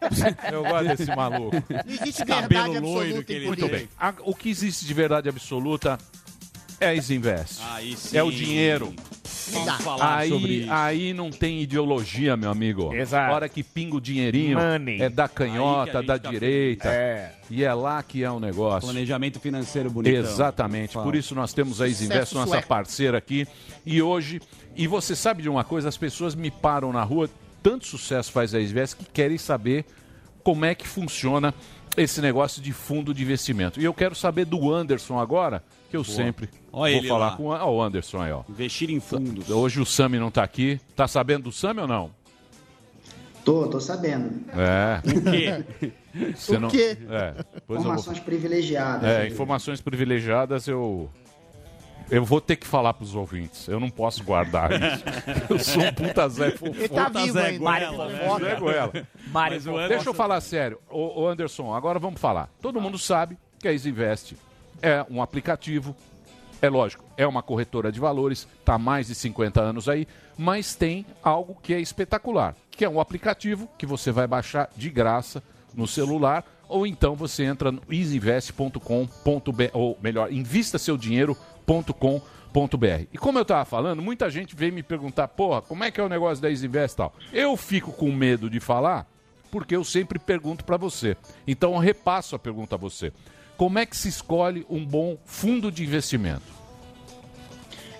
Eu 0.52 0.64
gosto 0.64 0.88
desse 0.96 1.14
maluco. 1.16 1.56
Não 1.68 1.82
existe 1.86 2.24
Cabelo 2.24 2.48
verdade 2.48 2.78
loiro 2.80 3.00
absoluta 3.00 3.24
que 3.24 3.32
em 3.32 3.36
ele 3.36 3.46
Muito 3.46 3.68
bem. 3.68 3.88
O 4.24 4.34
que 4.34 4.48
existe 4.50 4.84
de 4.86 4.94
verdade 4.94 5.28
absoluta 5.28 5.98
é 6.80 6.86
a 6.88 6.94
Isinvest. 6.94 7.60
Aí 7.72 7.96
sim. 7.96 8.16
É 8.16 8.22
o 8.22 8.30
dinheiro. 8.30 8.94
Vamos 9.52 9.82
falar 9.82 10.26
sobre 10.28 10.46
Aí, 10.46 10.60
isso. 10.62 10.72
aí 10.72 11.12
não 11.12 11.30
tem 11.30 11.60
ideologia, 11.60 12.36
meu 12.36 12.50
amigo. 12.50 12.94
Exato. 12.94 13.30
A 13.32 13.34
hora 13.34 13.48
que 13.48 13.62
pinga 13.62 13.96
o 13.96 14.00
dinheirinho, 14.00 14.58
Money. 14.58 15.02
é 15.02 15.08
da 15.08 15.28
canhota, 15.28 16.02
da 16.02 16.18
tá 16.18 16.30
direita. 16.30 16.88
É. 16.88 17.34
E 17.50 17.64
é 17.64 17.74
lá 17.74 18.02
que 18.02 18.22
é 18.22 18.30
o 18.30 18.38
negócio. 18.38 18.88
Planejamento 18.88 19.40
financeiro 19.40 19.90
bonito. 19.90 20.14
Exatamente. 20.14 20.94
Por 20.94 21.14
isso 21.14 21.34
nós 21.34 21.52
temos 21.52 21.80
a 21.80 21.88
Isinvest, 21.88 22.34
nossa 22.34 22.48
sueco. 22.48 22.68
parceira 22.68 23.18
aqui. 23.18 23.46
E 23.84 24.00
hoje, 24.00 24.40
e 24.76 24.86
você 24.86 25.16
sabe 25.16 25.42
de 25.42 25.48
uma 25.48 25.64
coisa, 25.64 25.88
as 25.88 25.96
pessoas 25.96 26.34
me 26.34 26.50
param 26.50 26.92
na 26.92 27.02
rua, 27.02 27.28
tanto 27.62 27.86
sucesso 27.86 28.30
faz 28.30 28.54
a 28.54 28.60
Isinvest 28.60 28.96
que 28.96 29.04
querem 29.04 29.38
saber 29.38 29.84
como 30.44 30.64
é 30.64 30.74
que 30.74 30.86
funciona 30.86 31.52
esse 31.96 32.20
negócio 32.20 32.62
de 32.62 32.72
fundo 32.72 33.12
de 33.12 33.22
investimento. 33.22 33.80
E 33.80 33.84
eu 33.84 33.92
quero 33.92 34.14
saber 34.14 34.44
do 34.44 34.72
Anderson 34.72 35.18
agora, 35.18 35.62
que 35.90 35.96
eu 35.96 36.04
sempre 36.04 36.48
Olha 36.72 36.92
vou 36.94 37.00
ele 37.00 37.08
falar 37.08 37.30
lá. 37.30 37.36
com 37.36 37.44
o 37.48 37.82
Anderson 37.82 38.20
aí, 38.22 38.32
ó. 38.32 38.42
Investir 38.48 38.90
em 38.90 39.00
fundos. 39.00 39.50
Hoje 39.50 39.80
o 39.80 39.84
Sami 39.86 40.18
não 40.18 40.30
tá 40.30 40.42
aqui. 40.44 40.80
Tá 40.94 41.08
sabendo 41.08 41.44
do 41.44 41.52
Sami 41.52 41.80
ou 41.80 41.88
não? 41.88 42.10
Tô, 43.44 43.66
tô 43.68 43.80
sabendo. 43.80 44.30
É. 44.52 45.00
O 45.08 45.30
quê? 45.30 45.92
Você 46.34 46.56
O 46.56 46.60
não... 46.60 46.68
quê? 46.68 46.96
É. 47.08 47.34
Eu 47.38 47.44
vou- 47.66 47.78
Informações 47.78 48.18
privilegiadas. 48.20 49.08
É, 49.08 49.26
informações 49.28 49.80
privilegiadas 49.80 50.66
eu. 50.68 51.08
Eu 52.10 52.24
vou 52.24 52.40
ter 52.40 52.56
que 52.56 52.66
falar 52.66 52.92
pros 52.94 53.14
ouvintes. 53.14 53.68
Eu 53.68 53.78
não 53.78 53.88
posso 53.88 54.24
guardar 54.24 54.70
isso. 54.72 55.04
Eu 55.48 55.58
sou 55.60 55.82
um 55.82 55.92
puta 55.92 56.28
Zé 56.28 56.48
Ele 56.48 56.56
fofo. 56.56 56.88
tá 56.88 57.08
vivo 57.08 57.32
Zé 57.34 57.46
ainda. 57.46 57.64
Né? 58.08 58.38
Zé 58.40 58.54
Goela. 58.56 58.92
Mário. 59.28 59.56
Anderson- 59.58 59.88
Deixa 59.88 60.08
eu 60.10 60.14
falar 60.14 60.40
sério. 60.40 60.80
Ô, 60.90 61.22
ô, 61.22 61.28
Anderson, 61.28 61.72
agora 61.72 62.00
vamos 62.00 62.20
falar. 62.20 62.48
Todo 62.60 62.80
mundo 62.80 62.98
sabe 62.98 63.38
que 63.60 63.68
a 63.68 63.72
Isinvest 63.72 64.34
é 64.82 65.04
um 65.10 65.22
aplicativo. 65.22 65.96
É 66.62 66.68
lógico, 66.68 67.02
é 67.16 67.26
uma 67.26 67.42
corretora 67.42 67.90
de 67.90 67.98
valores, 67.98 68.46
está 68.58 68.76
mais 68.76 69.06
de 69.06 69.14
50 69.14 69.62
anos 69.62 69.88
aí, 69.88 70.06
mas 70.36 70.74
tem 70.74 71.06
algo 71.22 71.56
que 71.62 71.72
é 71.72 71.80
espetacular, 71.80 72.54
que 72.70 72.84
é 72.84 72.88
um 72.88 73.00
aplicativo 73.00 73.66
que 73.78 73.86
você 73.86 74.12
vai 74.12 74.26
baixar 74.26 74.68
de 74.76 74.90
graça 74.90 75.42
no 75.74 75.86
celular, 75.86 76.44
ou 76.68 76.86
então 76.86 77.14
você 77.14 77.44
entra 77.44 77.72
no 77.72 77.80
easyinvest.com.br, 77.90 79.70
ou 79.72 79.98
melhor, 80.02 80.30
invistaseudinheiro.com.br. 80.30 83.06
E 83.12 83.18
como 83.18 83.38
eu 83.38 83.42
estava 83.42 83.64
falando, 83.64 84.02
muita 84.02 84.28
gente 84.28 84.54
veio 84.54 84.72
me 84.72 84.82
perguntar, 84.82 85.28
porra, 85.28 85.62
como 85.62 85.82
é 85.82 85.90
que 85.90 86.00
é 86.00 86.04
o 86.04 86.08
negócio 86.08 86.42
da 86.42 86.50
Easyinvest 86.50 86.94
e 86.94 86.96
tal? 86.96 87.14
Eu 87.32 87.56
fico 87.56 87.92
com 87.92 88.12
medo 88.12 88.50
de 88.50 88.60
falar, 88.60 89.06
porque 89.50 89.74
eu 89.74 89.84
sempre 89.84 90.18
pergunto 90.18 90.64
para 90.64 90.76
você. 90.76 91.16
Então 91.46 91.74
eu 91.74 91.78
repasso 91.78 92.36
a 92.36 92.38
pergunta 92.38 92.74
a 92.74 92.78
você. 92.78 93.12
Como 93.60 93.78
é 93.78 93.84
que 93.84 93.94
se 93.94 94.08
escolhe 94.08 94.64
um 94.70 94.86
bom 94.86 95.18
fundo 95.22 95.70
de 95.70 95.84
investimento? 95.84 96.40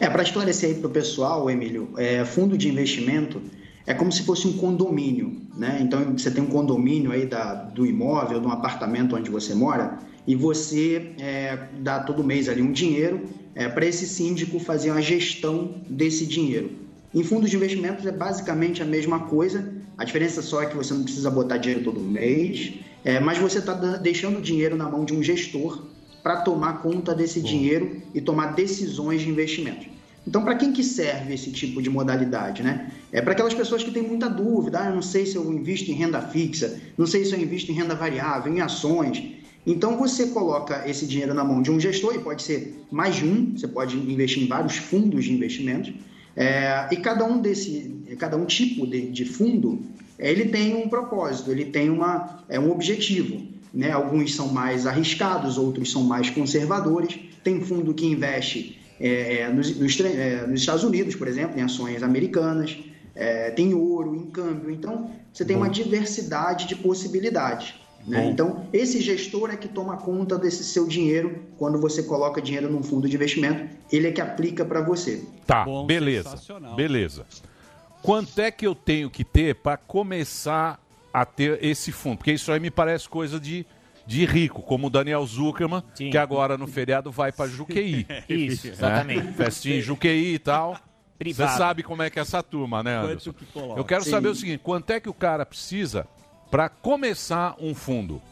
É, 0.01 0.09
para 0.09 0.23
esclarecer 0.23 0.71
aí 0.71 0.77
para 0.77 0.87
o 0.87 0.91
pessoal, 0.91 1.51
Emílio, 1.51 1.93
é, 1.99 2.25
fundo 2.25 2.57
de 2.57 2.67
investimento 2.67 3.43
é 3.87 3.93
como 3.93 4.11
se 4.11 4.23
fosse 4.23 4.49
um 4.49 4.55
condomínio, 4.55 5.43
né? 5.55 5.79
Então 5.83 6.17
você 6.17 6.31
tem 6.31 6.43
um 6.43 6.47
condomínio 6.47 7.13
aí 7.13 7.27
da, 7.27 7.53
do 7.53 7.85
imóvel, 7.85 8.41
de 8.41 8.47
um 8.47 8.51
apartamento 8.51 9.15
onde 9.15 9.29
você 9.29 9.55
mora, 9.55 9.99
e 10.27 10.35
você 10.35 11.13
é, 11.19 11.59
dá 11.81 12.01
todo 12.01 12.25
mês 12.25 12.49
ali 12.49 12.63
um 12.63 12.73
dinheiro 12.73 13.29
é, 13.55 13.69
para 13.69 13.85
esse 13.85 14.09
síndico 14.09 14.59
fazer 14.59 14.91
uma 14.91 15.03
gestão 15.03 15.75
desse 15.87 16.25
dinheiro. 16.25 16.71
Em 17.15 17.23
fundos 17.23 17.51
de 17.51 17.57
investimentos 17.57 18.07
é 18.07 18.13
basicamente 18.13 18.83
a 18.83 18.87
mesma 18.87 19.27
coisa, 19.27 19.71
a 19.99 20.05
diferença 20.05 20.41
só 20.41 20.63
é 20.63 20.67
que 20.67 20.75
você 20.75 20.95
não 20.95 21.03
precisa 21.03 21.31
botar 21.31 21.59
dinheiro 21.59 21.85
todo 21.85 22.01
mês, 22.01 22.73
é, 23.05 23.19
mas 23.21 23.39
você 23.39 23.59
está 23.59 23.75
deixando 23.75 24.39
o 24.39 24.43
dinheiro 24.43 24.77
na 24.77 24.89
mão 24.89 25.05
de 25.05 25.15
um 25.15 25.23
gestor 25.23 25.85
para 26.23 26.43
tomar 26.43 26.83
conta 26.83 27.15
desse 27.15 27.41
dinheiro 27.41 28.03
e 28.15 28.21
tomar 28.21 28.55
decisões 28.55 29.23
de 29.23 29.31
investimento. 29.31 29.87
Então, 30.27 30.45
para 30.45 30.55
quem 30.55 30.73
que 30.73 30.85
serve 30.85 31.35
esse 31.35 31.51
tipo 31.51 31.81
de 31.81 31.89
modalidade, 31.89 32.63
né? 32.63 32.93
É 33.11 33.23
para 33.23 33.33
aquelas 33.33 33.55
pessoas 33.55 33.83
que 33.83 33.91
têm 33.91 34.03
muita 34.03 34.29
dúvida, 34.29 34.81
ah, 34.81 34.87
eu 34.87 34.95
não 34.95 35.03
sei 35.03 35.25
se 35.25 35.37
eu 35.37 35.53
invisto 35.53 35.91
em 35.91 35.95
renda 35.95 36.21
fixa, 36.21 36.79
não 36.97 37.07
sei 37.07 37.25
se 37.25 37.33
eu 37.33 37.41
invisto 37.41 37.73
em 37.73 37.75
renda 37.75 37.95
variável, 37.95 38.53
em 38.53 38.61
ações. 38.61 39.23
Então, 39.67 39.97
você 39.97 40.27
coloca 40.27 40.89
esse 40.89 41.07
dinheiro 41.07 41.33
na 41.33 41.43
mão 41.43 41.63
de 41.63 41.71
um 41.71 41.81
gestor, 41.81 42.15
e 42.15 42.19
pode 42.19 42.43
ser 42.43 42.85
mais 42.91 43.17
de 43.17 43.25
um, 43.25 43.53
você 43.57 43.67
pode 43.67 43.97
investir 43.97 44.43
em 44.43 44.47
vários 44.47 44.77
fundos 44.77 45.25
de 45.25 45.33
investimentos, 45.33 45.93
é, 46.37 46.87
e 46.91 46.97
cada 46.97 47.25
um 47.25 47.41
desse, 47.41 48.05
cada 48.19 48.37
um 48.37 48.45
tipo 48.45 48.87
de, 48.87 49.11
de 49.11 49.25
fundo, 49.25 49.81
ele 50.21 50.47
tem 50.47 50.77
um 50.77 50.89
propósito, 50.89 51.51
ele 51.51 51.67
tem 51.67 51.91
uma, 51.91 52.45
é, 52.49 52.61
um 52.61 52.71
objetivo. 52.71 53.43
Né? 53.73 53.91
Alguns 53.91 54.35
são 54.35 54.49
mais 54.49 54.87
arriscados, 54.87 55.57
outros 55.57 55.91
são 55.91 56.03
mais 56.03 56.29
conservadores. 56.31 57.19
Tem 57.43 57.61
fundo 57.61 57.95
que 57.95 58.07
investe 58.07 58.79
é, 59.01 59.49
nos, 59.49 59.75
nos, 59.77 59.99
é, 60.01 60.47
nos, 60.47 60.61
Estados 60.61 60.85
Unidos, 60.85 61.15
por 61.15 61.27
exemplo, 61.27 61.59
em 61.59 61.63
ações 61.63 62.03
americanas, 62.03 62.77
é, 63.15 63.51
tem 63.51 63.73
ouro, 63.73 64.15
em 64.15 64.27
câmbio. 64.27 64.71
Então, 64.71 65.11
você 65.33 65.45
tem 65.45 65.57
Bom. 65.57 65.63
uma 65.63 65.71
diversidade 65.71 66.67
de 66.67 66.77
possibilidades. 66.77 67.75
Né? 68.07 68.31
Então, 68.31 68.67
esse 68.73 69.01
gestor 69.01 69.51
é 69.51 69.57
que 69.57 69.69
toma 69.69 69.97
conta 69.97 70.39
desse 70.39 70.65
seu 70.65 70.87
dinheiro 70.87 71.43
quando 71.59 71.79
você 71.79 72.03
coloca 72.03 72.41
dinheiro 72.41 72.71
num 72.71 72.83
fundo 72.83 73.09
de 73.09 73.15
investimento, 73.15 73.69
ele 73.93 74.09
é 74.09 74.13
que 74.13 74.21
aplica 74.21 74.65
para 74.65 74.81
você. 74.81 75.23
Tá, 75.47 75.65
Bom, 75.65 75.87
beleza. 75.87 76.37
Beleza. 76.77 77.27
Quanto 78.03 78.39
é 78.41 78.51
que 78.51 78.67
eu 78.67 78.75
tenho 78.75 79.11
que 79.11 79.25
ter 79.25 79.55
para 79.57 79.77
começar 79.77 80.81
a 81.13 81.25
ter 81.25 81.63
esse 81.63 81.93
fundo? 81.93 82.19
Porque 82.19 82.33
isso 82.33 82.51
aí 82.51 82.59
me 82.61 82.71
parece 82.71 83.09
coisa 83.09 83.39
de, 83.39 83.67
de 84.07 84.25
rico, 84.25 84.63
como 84.63 84.87
o 84.87 84.91
Daniel 84.91 85.25
Zuckerman, 85.27 85.83
que 85.95 86.17
agora 86.17 86.57
no 86.57 86.67
feriado 86.67 87.11
vai 87.11 87.31
para 87.31 87.51
Juqueí. 87.51 88.07
Isso, 88.29 88.69
Né? 88.69 88.73
exatamente. 88.73 89.33
Festinha 89.35 89.77
em 89.77 89.81
Juqueí 89.83 90.35
e 90.35 90.39
tal. 90.39 90.79
Você 91.23 91.47
sabe 91.49 91.83
como 91.83 92.03
é 92.03 92.09
que 92.09 92.19
é 92.19 92.23
essa 92.23 92.43
turma, 92.43 92.83
né, 92.83 92.97
Anderson? 92.97 93.35
Eu 93.77 93.85
quero 93.85 94.03
Sim. 94.05 94.11
saber 94.11 94.29
o 94.29 94.35
seguinte, 94.35 94.61
quanto 94.63 94.91
é 94.91 94.99
que 94.99 95.09
o 95.09 95.13
cara 95.13 95.45
precisa 95.45 96.07
para 96.51 96.71
começar 96.71 97.55
um 97.61 97.75
fundo? 97.75 98.23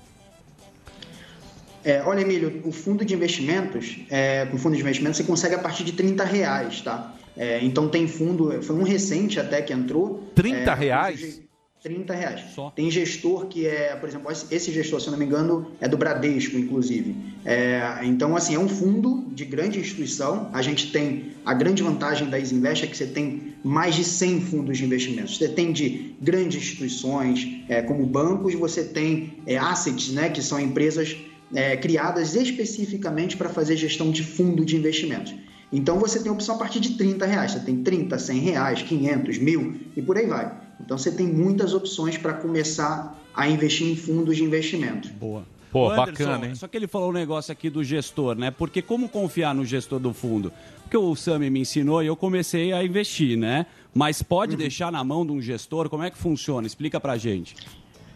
É, 1.85 2.03
olha, 2.03 2.23
Emílio, 2.23 2.63
o 2.65 2.73
fundo 2.73 3.05
de 3.05 3.15
investimentos, 3.15 3.99
é, 4.11 4.47
com 4.47 4.57
fundo 4.59 4.75
de 4.75 4.81
investimentos, 4.81 5.19
você 5.19 5.25
consegue 5.25 5.55
a 5.55 5.59
partir 5.59 5.85
de 5.85 5.93
30 5.93 6.25
reais, 6.25 6.81
tá? 6.81 7.15
É, 7.39 7.65
então 7.65 7.89
tem 7.89 8.09
fundo, 8.09 8.61
foi 8.63 8.77
um 8.77 8.83
recente 8.83 9.39
até 9.39 9.63
que 9.63 9.73
entrou. 9.73 10.31
30 10.35 10.59
é, 10.59 10.75
reais? 10.75 11.41
30 11.83 12.13
reais. 12.13 12.41
Tem 12.75 12.91
gestor 12.91 13.47
que 13.47 13.67
é, 13.67 13.95
por 13.95 14.09
exemplo, 14.09 14.31
esse 14.51 14.73
gestor, 14.73 15.01
se 15.01 15.07
eu 15.07 15.13
não 15.13 15.19
me 15.19 15.25
engano, 15.25 15.71
é 15.81 15.87
do 15.87 15.97
Bradesco, 15.97 16.57
inclusive. 16.57 17.15
É, 17.45 18.01
então, 18.03 18.37
assim, 18.37 18.57
é 18.57 18.59
um 18.59 18.69
fundo 18.69 19.27
de 19.33 19.45
grande 19.45 19.79
instituição. 19.79 20.51
A 20.53 20.61
gente 20.61 20.91
tem 20.91 21.33
a 21.45 21.55
grande 21.55 21.83
vantagem 21.83 22.29
da 22.29 22.39
Isinvest 22.39 22.85
é 22.85 22.87
que 22.89 22.97
você 22.97 23.07
tem 23.07 23.55
mais 23.63 23.95
de 23.95 24.05
100 24.05 24.41
fundos 24.43 24.79
de 24.79 24.85
investimentos. 24.85 25.39
Você 25.39 25.49
tem 25.49 25.73
de 25.73 26.15
grandes 26.21 26.61
instituições, 26.61 27.47
é, 27.69 27.81
como 27.81 28.05
bancos, 28.05 28.55
você 28.55 28.83
tem 28.83 29.35
é, 29.47 29.57
assets, 29.57 30.11
né, 30.11 30.29
que 30.29 30.43
são 30.43 30.59
empresas 30.59 31.17
é, 31.55 31.77
criadas 31.77 32.35
especificamente 32.35 33.37
para 33.37 33.49
fazer 33.49 33.77
gestão 33.77 34.11
de 34.11 34.23
fundo 34.23 34.65
de 34.65 34.77
investimentos. 34.77 35.35
Então 35.73 35.99
você 35.99 36.23
tem 36.23 36.31
opção 36.33 36.55
a 36.55 36.59
partir 36.59 36.81
de 36.81 36.91
30 36.95 37.27
reais. 37.27 37.53
Você 37.53 37.61
tem 37.61 37.83
30, 37.83 38.19
100 38.19 38.39
reais, 38.41 38.83
500, 38.83 39.39
mil 39.39 39.75
e 39.97 40.01
por 40.03 40.17
aí 40.17 40.27
vai. 40.27 40.51
Então 40.81 40.97
você 40.97 41.11
tem 41.13 41.27
muitas 41.27 41.75
opções 41.75 42.17
para 42.17 42.33
começar 42.35 43.19
a 43.35 43.49
investir 43.49 43.87
em 43.87 43.97
fundos 43.97 44.37
de 44.37 44.45
investimento. 44.45 45.09
Boa. 45.15 45.45
Pô, 45.71 45.91
Anderson, 45.91 46.07
bacana, 46.25 46.47
hein? 46.47 46.55
Só 46.55 46.67
que 46.67 46.79
ele 46.79 46.87
falou 46.87 47.11
um 47.11 47.13
negócio 47.13 47.53
aqui 47.53 47.69
do 47.69 47.85
gestor, 47.85 48.35
né? 48.35 48.51
Porque 48.51 48.81
como 48.81 49.07
confiar 49.07 49.55
no 49.55 49.67
gestor 49.67 49.99
do 50.01 50.15
fundo? 50.15 50.51
Porque 50.83 50.97
o 50.97 51.15
Sami 51.15 51.51
me 51.51 51.61
ensinou 51.61 52.03
e 52.03 52.07
eu 52.07 52.17
comecei 52.17 52.73
a 52.73 52.83
investir, 52.83 53.37
né? 53.37 53.67
Mas 53.93 54.23
pode 54.23 54.53
Uhum. 54.53 54.59
deixar 54.59 54.91
na 54.91 55.05
mão 55.05 55.27
de 55.27 55.33
um 55.33 55.43
gestor? 55.43 55.91
Como 55.91 56.03
é 56.03 56.11
que 56.11 56.17
funciona? 56.17 56.67
Explica 56.67 56.99
pra 56.99 57.19
gente. 57.19 57.55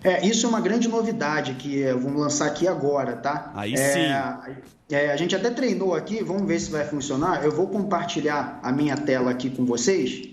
É, 0.04 0.26
isso 0.26 0.46
é 0.46 0.48
uma 0.48 0.60
grande 0.60 0.88
novidade 0.88 1.54
que 1.54 1.82
é, 1.82 1.94
vamos 1.94 2.20
lançar 2.20 2.46
aqui 2.46 2.66
agora, 2.66 3.16
tá? 3.16 3.52
Aí 3.54 3.74
É, 4.90 5.06
é, 5.06 5.12
a 5.12 5.16
gente 5.16 5.34
até 5.34 5.48
treinou 5.48 5.94
aqui, 5.94 6.22
vamos 6.22 6.46
ver 6.46 6.60
se 6.60 6.70
vai 6.70 6.84
funcionar. 6.84 7.44
Eu 7.44 7.52
vou 7.52 7.68
compartilhar 7.68 8.58
a 8.62 8.72
minha 8.72 8.96
tela 8.96 9.30
aqui 9.30 9.48
com 9.48 9.64
vocês. 9.64 10.28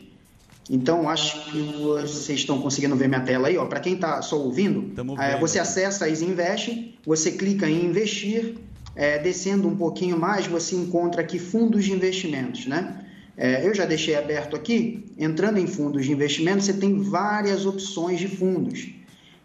Então, 0.69 1.09
acho 1.09 1.45
que 1.45 1.61
vocês 1.81 2.39
estão 2.39 2.61
conseguindo 2.61 2.95
ver 2.95 3.07
minha 3.07 3.21
tela 3.21 3.47
aí, 3.47 3.57
ó. 3.57 3.65
Para 3.65 3.79
quem 3.79 3.93
está 3.95 4.21
só 4.21 4.39
ouvindo, 4.39 4.91
é, 5.19 5.37
você 5.39 5.57
acessa 5.57 6.05
a 6.05 6.09
Isinvest, 6.09 6.95
você 7.05 7.31
clica 7.31 7.67
em 7.67 7.85
investir, 7.85 8.55
é, 8.95 9.17
descendo 9.17 9.67
um 9.67 9.75
pouquinho 9.75 10.19
mais, 10.19 10.45
você 10.45 10.75
encontra 10.75 11.21
aqui 11.21 11.39
fundos 11.39 11.85
de 11.85 11.91
investimentos, 11.91 12.67
né? 12.67 13.03
É, 13.35 13.65
eu 13.65 13.73
já 13.73 13.85
deixei 13.85 14.15
aberto 14.15 14.55
aqui, 14.55 15.05
entrando 15.17 15.57
em 15.57 15.65
fundos 15.65 16.05
de 16.05 16.11
investimentos, 16.11 16.65
você 16.65 16.73
tem 16.73 16.99
várias 16.99 17.65
opções 17.65 18.19
de 18.19 18.27
fundos. 18.27 18.98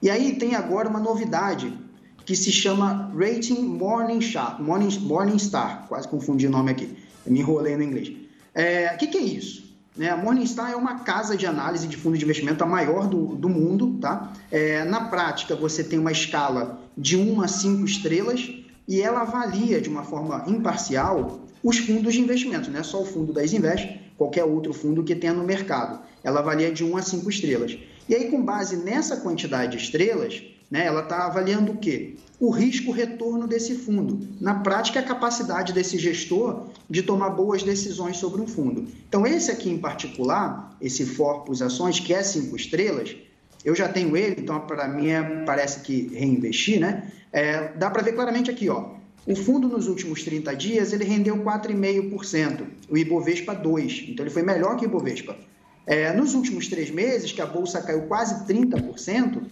E 0.04 0.10
aí 0.10 0.34
tem 0.34 0.54
agora 0.54 0.86
uma 0.86 1.00
novidade 1.00 1.72
que 2.26 2.36
se 2.36 2.52
chama 2.52 3.10
Rating 3.16 3.62
Morningstar, 3.62 4.62
Morning, 4.62 4.98
Morningstar 4.98 5.86
quase 5.88 6.06
confundi 6.06 6.46
o 6.46 6.50
nome 6.50 6.72
aqui, 6.72 6.94
me 7.26 7.40
enrolei 7.40 7.74
no 7.74 7.82
inglês. 7.82 8.12
É, 8.54 8.92
O 8.94 8.98
que, 8.98 9.06
que 9.06 9.16
é 9.16 9.22
isso? 9.22 9.64
Né, 9.96 10.10
a 10.10 10.16
Morningstar 10.18 10.70
é 10.70 10.76
uma 10.76 10.96
casa 10.98 11.38
de 11.38 11.46
análise 11.46 11.88
de 11.88 11.96
fundo 11.96 12.18
de 12.18 12.24
investimento 12.24 12.62
a 12.62 12.66
maior 12.66 13.08
do, 13.08 13.34
do 13.34 13.48
mundo. 13.48 13.96
Tá? 13.98 14.30
É, 14.50 14.84
na 14.84 15.06
prática, 15.08 15.56
você 15.56 15.82
tem 15.82 15.98
uma 15.98 16.12
escala 16.12 16.82
de 16.98 17.16
1 17.16 17.40
a 17.40 17.48
5 17.48 17.82
estrelas 17.86 18.52
e 18.86 19.00
ela 19.00 19.22
avalia 19.22 19.80
de 19.80 19.88
uma 19.88 20.02
forma 20.02 20.44
imparcial 20.46 21.40
os 21.62 21.78
fundos 21.78 22.12
de 22.12 22.20
investimento, 22.20 22.70
não 22.70 22.78
é 22.78 22.82
só 22.82 23.00
o 23.00 23.06
fundo 23.06 23.32
da 23.32 23.42
Isinvest, 23.42 23.88
qualquer 24.18 24.44
outro 24.44 24.74
fundo 24.74 25.02
que 25.02 25.14
tenha 25.14 25.32
no 25.32 25.44
mercado. 25.44 26.00
Ela 26.22 26.40
avalia 26.40 26.70
de 26.70 26.84
1 26.84 26.94
a 26.94 27.00
5 27.00 27.30
estrelas. 27.30 27.78
E 28.08 28.14
aí, 28.14 28.30
com 28.30 28.42
base 28.42 28.76
nessa 28.76 29.16
quantidade 29.16 29.76
de 29.76 29.82
estrelas, 29.82 30.42
né, 30.70 30.86
ela 30.86 31.02
está 31.02 31.26
avaliando 31.26 31.72
o 31.72 31.76
quê? 31.76 32.16
O 32.40 32.50
risco-retorno 32.50 33.46
desse 33.46 33.74
fundo. 33.74 34.26
Na 34.40 34.56
prática, 34.56 35.00
a 35.00 35.02
capacidade 35.02 35.72
desse 35.72 35.98
gestor 35.98 36.66
de 36.88 37.02
tomar 37.02 37.30
boas 37.30 37.62
decisões 37.62 38.16
sobre 38.16 38.42
um 38.42 38.46
fundo. 38.46 38.86
Então, 39.08 39.26
esse 39.26 39.50
aqui 39.50 39.70
em 39.70 39.78
particular, 39.78 40.76
esse 40.80 41.06
Forpus 41.06 41.62
Ações, 41.62 42.00
que 42.00 42.12
é 42.12 42.22
5 42.22 42.54
estrelas, 42.56 43.16
eu 43.64 43.74
já 43.74 43.88
tenho 43.88 44.14
ele, 44.16 44.42
então 44.42 44.60
para 44.60 44.86
mim 44.86 45.08
é, 45.08 45.22
parece 45.46 45.80
que 45.80 46.08
reinvestir, 46.14 46.78
né? 46.78 47.10
É, 47.32 47.68
dá 47.68 47.90
para 47.90 48.02
ver 48.02 48.12
claramente 48.12 48.50
aqui, 48.50 48.68
ó. 48.68 48.90
O 49.26 49.34
fundo 49.34 49.66
nos 49.68 49.88
últimos 49.88 50.22
30 50.22 50.54
dias 50.54 50.92
ele 50.92 51.04
rendeu 51.04 51.36
4,5%, 51.38 52.66
o 52.90 52.98
Ibovespa 52.98 53.56
2%, 53.56 54.10
então 54.10 54.24
ele 54.24 54.32
foi 54.32 54.42
melhor 54.42 54.76
que 54.76 54.84
o 54.84 54.88
Ibovespa. 54.88 55.34
É, 55.86 56.12
nos 56.12 56.34
últimos 56.34 56.68
três 56.68 56.90
meses, 56.90 57.32
que 57.32 57.42
a 57.42 57.46
bolsa 57.46 57.80
caiu 57.82 58.02
quase 58.02 58.46
30%, 58.46 59.42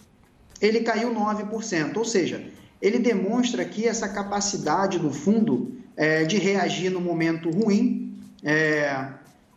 ele 0.59 0.81
caiu 0.81 1.13
9%, 1.13 1.97
ou 1.97 2.05
seja, 2.05 2.43
ele 2.81 2.99
demonstra 2.99 3.61
aqui 3.61 3.87
essa 3.87 4.07
capacidade 4.07 4.97
do 4.97 5.11
fundo 5.11 5.77
é, 5.95 6.23
de 6.23 6.37
reagir 6.37 6.89
no 6.89 6.99
momento 6.99 7.49
ruim 7.49 8.17
é, 8.43 9.07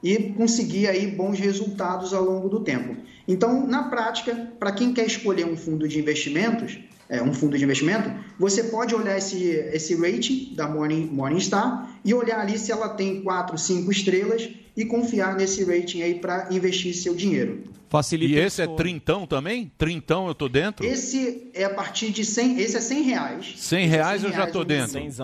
e 0.03 0.33
conseguir 0.35 0.87
aí 0.89 1.07
bons 1.07 1.39
resultados 1.39 2.13
ao 2.13 2.25
longo 2.25 2.49
do 2.49 2.61
tempo. 2.61 2.97
Então, 3.27 3.67
na 3.67 3.85
prática, 3.85 4.53
para 4.59 4.73
quem 4.73 4.93
quer 4.93 5.07
escolher 5.07 5.47
um 5.47 5.57
fundo 5.57 5.89
de 5.89 5.99
investimentos, 5.99 6.79
é, 7.09 7.23
um 7.23 7.33
fundo 7.33 7.57
de 7.57 7.65
investimento, 7.65 8.11
você 8.39 8.65
pode 8.65 8.95
olhar 8.95 9.17
esse, 9.17 9.45
esse 9.73 9.95
rating 9.95 10.55
da 10.55 10.69
Morning, 10.69 11.07
Morningstar 11.07 11.99
e 12.05 12.13
olhar 12.13 12.41
ali 12.41 12.59
se 12.59 12.73
ela 12.73 12.89
tem 12.89 13.23
4, 13.23 13.57
5 13.57 13.91
estrelas 13.91 14.49
e 14.77 14.85
confiar 14.85 15.37
nesse 15.37 15.65
rating 15.65 16.03
aí 16.03 16.17
para 16.17 16.49
investir 16.51 16.95
seu 16.95 17.15
dinheiro. 17.15 17.65
Facilita 17.89 18.35
E 18.35 18.39
esse 18.39 18.61
é 18.61 18.67
trintão 18.67 19.27
também? 19.27 19.71
Trintão 19.79 20.27
eu 20.27 20.35
tô 20.35 20.49
dentro? 20.49 20.85
Esse 20.85 21.51
é 21.55 21.65
a 21.65 21.71
partir 21.71 22.11
de 22.11 22.25
100, 22.25 22.61
esse 22.61 22.77
é 22.77 22.81
100 22.81 23.03
reais. 23.03 23.55
100 23.57 23.87
reais 23.87 24.25
eu 24.25 24.33
já 24.33 24.47
tô 24.47 24.65
dentro. 24.65 25.01
mês. 25.01 25.19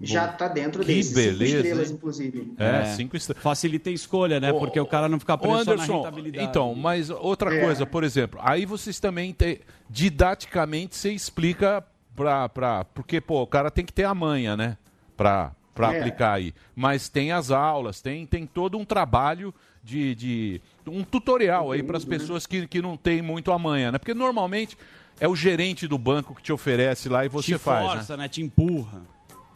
Já 0.00 0.26
está 0.30 0.46
dentro 0.48 0.82
Que 0.84 0.94
desse. 0.94 1.14
beleza, 1.14 1.38
Cinco 1.46 1.56
estrelas, 1.56 1.88
hein? 1.90 1.94
inclusive. 1.96 2.54
É, 2.58 2.84
cinco 2.94 3.16
estrelas. 3.16 3.42
Facilita 3.42 3.88
a 3.88 3.92
escolha, 3.92 4.38
né? 4.38 4.52
Porque 4.52 4.78
o 4.78 4.84
cara 4.86 5.08
não 5.08 5.18
fica 5.18 5.38
preso 5.38 5.56
só 5.56 5.64
na 5.64 5.72
Anderson, 5.72 5.96
rentabilidade. 6.02 6.48
então, 6.48 6.74
mas 6.74 7.08
outra 7.08 7.54
É. 7.54 7.60
coisa, 7.64 7.86
por 7.86 8.04
exemplo, 8.04 8.38
aí 8.42 8.66
vocês 8.66 9.00
também 9.00 9.32
têm, 9.32 9.58
didaticamente 9.88 10.96
você 10.96 11.12
explica 11.12 11.84
pra, 12.14 12.48
pra, 12.48 12.84
porque, 12.84 13.20
pô, 13.20 13.42
o 13.42 13.46
cara 13.46 13.70
tem 13.70 13.84
que 13.84 13.92
ter 13.92 14.04
a 14.04 14.14
manha, 14.14 14.56
né, 14.56 14.76
pra, 15.16 15.52
pra 15.74 15.92
É. 15.94 15.98
aplicar 15.98 16.32
aí. 16.34 16.54
Mas 16.74 17.08
tem 17.08 17.32
as 17.32 17.50
aulas, 17.50 18.00
tem, 18.00 18.26
tem 18.26 18.46
todo 18.46 18.76
um 18.78 18.84
trabalho 18.84 19.54
de, 19.84 20.14
de 20.14 20.60
um 20.86 21.02
tutorial 21.04 21.72
aí 21.72 21.82
para 21.82 21.96
as 21.96 22.04
pessoas 22.04 22.46
que, 22.46 22.66
que 22.66 22.82
não 22.82 22.96
têm 22.96 23.22
muito 23.22 23.52
a 23.52 23.58
manha, 23.58 23.92
né, 23.92 23.98
porque 23.98 24.14
normalmente 24.14 24.76
é 25.20 25.26
o 25.28 25.34
gerente 25.36 25.86
do 25.88 25.96
banco 25.96 26.34
que 26.34 26.42
te 26.42 26.52
oferece 26.52 27.08
lá 27.08 27.24
e 27.24 27.28
você 27.28 27.52
Te 27.52 27.58
faz, 27.58 27.86
força, 27.92 28.16
né? 28.16 28.24
né? 28.24 28.28
Te 28.28 28.42
empurra. 28.42 29.00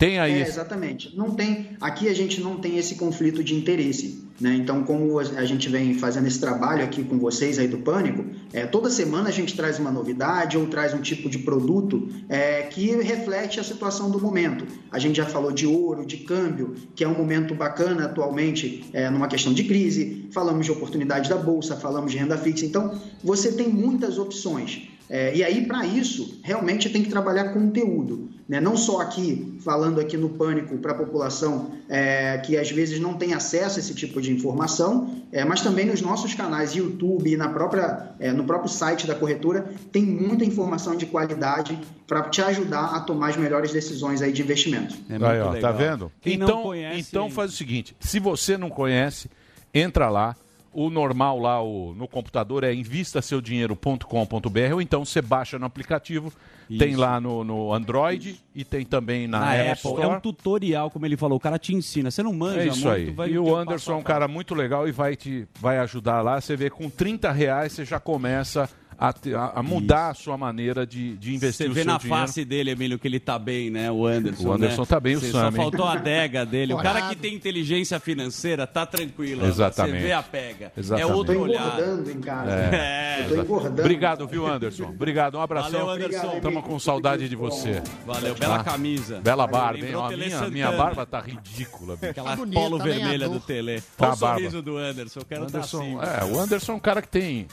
Tem 0.00 0.18
aí 0.18 0.40
É, 0.40 0.48
exatamente. 0.48 1.14
Não 1.14 1.32
tem, 1.32 1.76
aqui 1.78 2.08
a 2.08 2.14
gente 2.14 2.40
não 2.40 2.56
tem 2.56 2.78
esse 2.78 2.94
conflito 2.94 3.44
de 3.44 3.54
interesse, 3.54 4.24
né? 4.40 4.54
Então, 4.54 4.82
como 4.82 5.18
a 5.18 5.22
a 5.36 5.44
gente 5.44 5.68
vem 5.68 5.92
fazendo 5.92 6.26
esse 6.26 6.40
trabalho 6.40 6.82
aqui 6.82 7.04
com 7.04 7.18
vocês 7.18 7.58
aí 7.58 7.68
do 7.68 7.76
Pânico, 7.78 8.24
é, 8.50 8.64
toda 8.64 8.88
semana 8.88 9.28
a 9.28 9.32
gente 9.32 9.54
traz 9.54 9.78
uma 9.78 9.90
novidade 9.90 10.56
ou 10.56 10.66
traz 10.66 10.94
um 10.94 11.02
tipo 11.02 11.28
de 11.28 11.40
produto 11.40 12.08
é, 12.30 12.62
que 12.62 12.86
reflete 13.02 13.60
a 13.60 13.62
situação 13.62 14.10
do 14.10 14.18
momento. 14.18 14.66
A 14.90 14.98
gente 14.98 15.16
já 15.16 15.26
falou 15.26 15.52
de 15.52 15.66
ouro, 15.66 16.06
de 16.06 16.16
câmbio, 16.16 16.74
que 16.94 17.04
é 17.04 17.08
um 17.08 17.14
momento 17.14 17.54
bacana 17.54 18.06
atualmente 18.06 18.86
é, 18.94 19.10
numa 19.10 19.28
questão 19.28 19.52
de 19.52 19.64
crise. 19.64 20.28
Falamos 20.32 20.64
de 20.64 20.72
oportunidade 20.72 21.28
da 21.28 21.36
bolsa, 21.36 21.76
falamos 21.76 22.10
de 22.10 22.16
renda 22.16 22.38
fixa. 22.38 22.64
Então, 22.64 22.98
você 23.22 23.52
tem 23.52 23.68
muitas 23.68 24.18
opções. 24.18 24.88
É, 25.10 25.36
e 25.36 25.42
aí, 25.42 25.66
para 25.66 25.84
isso, 25.84 26.38
realmente 26.42 26.88
tem 26.88 27.02
que 27.02 27.10
trabalhar 27.10 27.52
conteúdo. 27.52 28.30
Né? 28.50 28.60
Não 28.60 28.76
só 28.76 29.00
aqui, 29.00 29.56
falando 29.64 30.00
aqui 30.00 30.16
no 30.16 30.30
Pânico 30.30 30.76
para 30.78 30.90
a 30.90 30.94
população 30.96 31.70
é, 31.88 32.36
que 32.38 32.58
às 32.58 32.68
vezes 32.68 32.98
não 32.98 33.14
tem 33.14 33.32
acesso 33.32 33.76
a 33.76 33.80
esse 33.80 33.94
tipo 33.94 34.20
de 34.20 34.32
informação, 34.32 35.22
é, 35.30 35.44
mas 35.44 35.60
também 35.60 35.86
nos 35.86 36.02
nossos 36.02 36.34
canais 36.34 36.74
YouTube 36.74 37.30
e 37.30 37.36
na 37.36 37.48
própria, 37.48 38.10
é, 38.18 38.32
no 38.32 38.42
próprio 38.42 38.68
site 38.68 39.06
da 39.06 39.14
corretora, 39.14 39.70
tem 39.92 40.04
muita 40.04 40.44
informação 40.44 40.96
de 40.96 41.06
qualidade 41.06 41.78
para 42.08 42.22
te 42.22 42.42
ajudar 42.42 42.86
a 42.86 42.98
tomar 42.98 43.28
as 43.28 43.36
melhores 43.36 43.70
decisões 43.70 44.20
aí 44.20 44.32
de 44.32 44.42
investimento. 44.42 44.96
Aí, 45.08 45.40
ó, 45.40 45.54
tá 45.60 45.70
vendo? 45.70 46.10
Quem 46.20 46.36
não 46.36 46.48
então, 46.48 46.62
conhece 46.64 47.08
então 47.08 47.30
faz 47.30 47.52
o 47.52 47.56
seguinte: 47.56 47.94
se 48.00 48.18
você 48.18 48.58
não 48.58 48.68
conhece, 48.68 49.30
entra 49.72 50.10
lá. 50.10 50.34
O 50.72 50.88
normal 50.88 51.38
lá 51.38 51.60
o, 51.60 51.92
no 51.94 52.06
computador 52.06 52.62
é 52.62 52.72
invistasseudinheiro.com.br 52.72 54.74
ou 54.74 54.80
então 54.80 55.04
você 55.04 55.20
baixa 55.20 55.58
no 55.58 55.66
aplicativo, 55.66 56.32
tem 56.78 56.92
Isso. 56.92 57.00
lá 57.00 57.20
no, 57.20 57.42
no 57.42 57.72
Android 57.72 58.40
e 58.54 58.64
tem 58.64 58.84
também 58.84 59.26
na, 59.26 59.40
Na 59.40 59.54
App 59.54 59.70
Apple. 59.72 59.90
Store. 59.90 60.02
É 60.02 60.06
um 60.06 60.20
tutorial, 60.20 60.90
como 60.90 61.06
ele 61.06 61.16
falou. 61.16 61.38
O 61.38 61.40
cara 61.40 61.58
te 61.58 61.74
ensina. 61.74 62.10
Você 62.10 62.22
não 62.22 62.32
manja 62.32 62.60
É 62.60 62.66
isso 62.68 62.86
muito, 62.86 62.88
aí. 62.88 63.10
vai 63.10 63.30
E 63.30 63.38
o 63.38 63.56
Anderson 63.56 63.92
é 63.92 63.96
um 63.96 64.02
cara 64.02 64.28
muito 64.28 64.54
legal 64.54 64.86
e 64.86 64.92
vai 64.92 65.16
te 65.16 65.48
vai 65.60 65.78
ajudar 65.78 66.22
lá. 66.22 66.40
Você 66.40 66.56
vê 66.56 66.70
com 66.70 66.88
30 66.88 67.32
reais 67.32 67.72
você 67.72 67.84
já 67.84 67.98
começa 67.98 68.68
a, 69.00 69.08
a- 69.08 69.60
a 69.60 69.62
mudar 69.62 70.10
a 70.10 70.14
sua 70.14 70.36
maneira 70.36 70.86
de, 70.86 71.16
de 71.16 71.34
investir 71.34 71.66
Você 71.66 71.70
o 71.70 71.74
vê 71.74 71.82
seu 71.84 71.92
na 71.92 71.98
dinheiro. 71.98 72.20
face 72.20 72.44
dele, 72.44 72.70
Emílio, 72.72 72.98
que 72.98 73.08
ele 73.08 73.18
tá 73.18 73.38
bem, 73.38 73.70
né? 73.70 73.90
O 73.90 74.06
Anderson. 74.06 74.48
O 74.48 74.52
Anderson 74.52 74.82
né? 74.82 74.86
tá 74.86 75.00
bem, 75.00 75.16
o 75.16 75.20
Você 75.20 75.30
Sam, 75.32 75.40
Só 75.40 75.46
hein? 75.48 75.52
faltou 75.56 75.86
a 75.86 75.92
adega 75.94 76.44
dele. 76.44 76.74
O 76.74 76.78
cara 76.78 77.08
que 77.08 77.16
tem 77.16 77.34
inteligência 77.34 77.98
financeira 77.98 78.66
tá 78.66 78.84
tranquilo. 78.84 79.46
Exatamente. 79.46 79.96
Você 80.00 80.06
vê 80.06 80.12
a 80.12 80.22
pega. 80.22 80.72
Exatamente. 80.76 81.08
É 81.08 81.12
Tô 81.12 81.18
outro 81.18 81.40
olhar. 81.40 81.62
engordando 81.78 82.10
em 82.10 82.20
casa. 82.20 82.50
É. 82.52 83.24
Eu 83.24 83.28
tô 83.36 83.42
engordando. 83.42 83.80
Obrigado, 83.80 84.26
viu, 84.28 84.46
Anderson? 84.46 84.84
Obrigado, 84.84 85.38
um 85.38 85.40
abração. 85.40 85.86
Valeu, 85.86 86.06
Anderson. 86.06 86.36
Estamos 86.36 86.64
com 86.64 86.78
saudade 86.78 87.28
de 87.28 87.36
você. 87.36 87.82
Valeu, 88.06 88.34
bela 88.34 88.58
Tá? 88.58 88.64
camisa. 88.64 89.20
Bela 89.20 89.46
barba, 89.46 89.78
hein? 89.86 89.94
Ó, 89.94 90.10
minha, 90.10 90.48
minha 90.50 90.72
barba 90.72 91.06
tá 91.06 91.20
ridícula, 91.20 91.96
bicho. 91.96 92.10
Aquela 92.10 92.36
polo 92.36 92.76
tá 92.78 92.84
vermelha 92.84 93.28
do 93.28 93.40
Tele. 93.40 93.80
Tá 93.96 94.12
o 94.12 94.16
barba. 94.16 94.36
sorriso 94.38 94.60
do 94.60 94.76
Anderson. 94.76 95.20
Eu 95.20 95.24
quero 95.24 95.40
dar 95.46 95.58
Anderson, 95.58 95.98
assim. 96.00 96.20
é, 96.20 96.24
o 96.24 96.38
Anderson 96.38 96.72
é 96.72 96.74
um 96.74 96.80
cara 96.80 97.00
que 97.00 97.08
tem. 97.08 97.46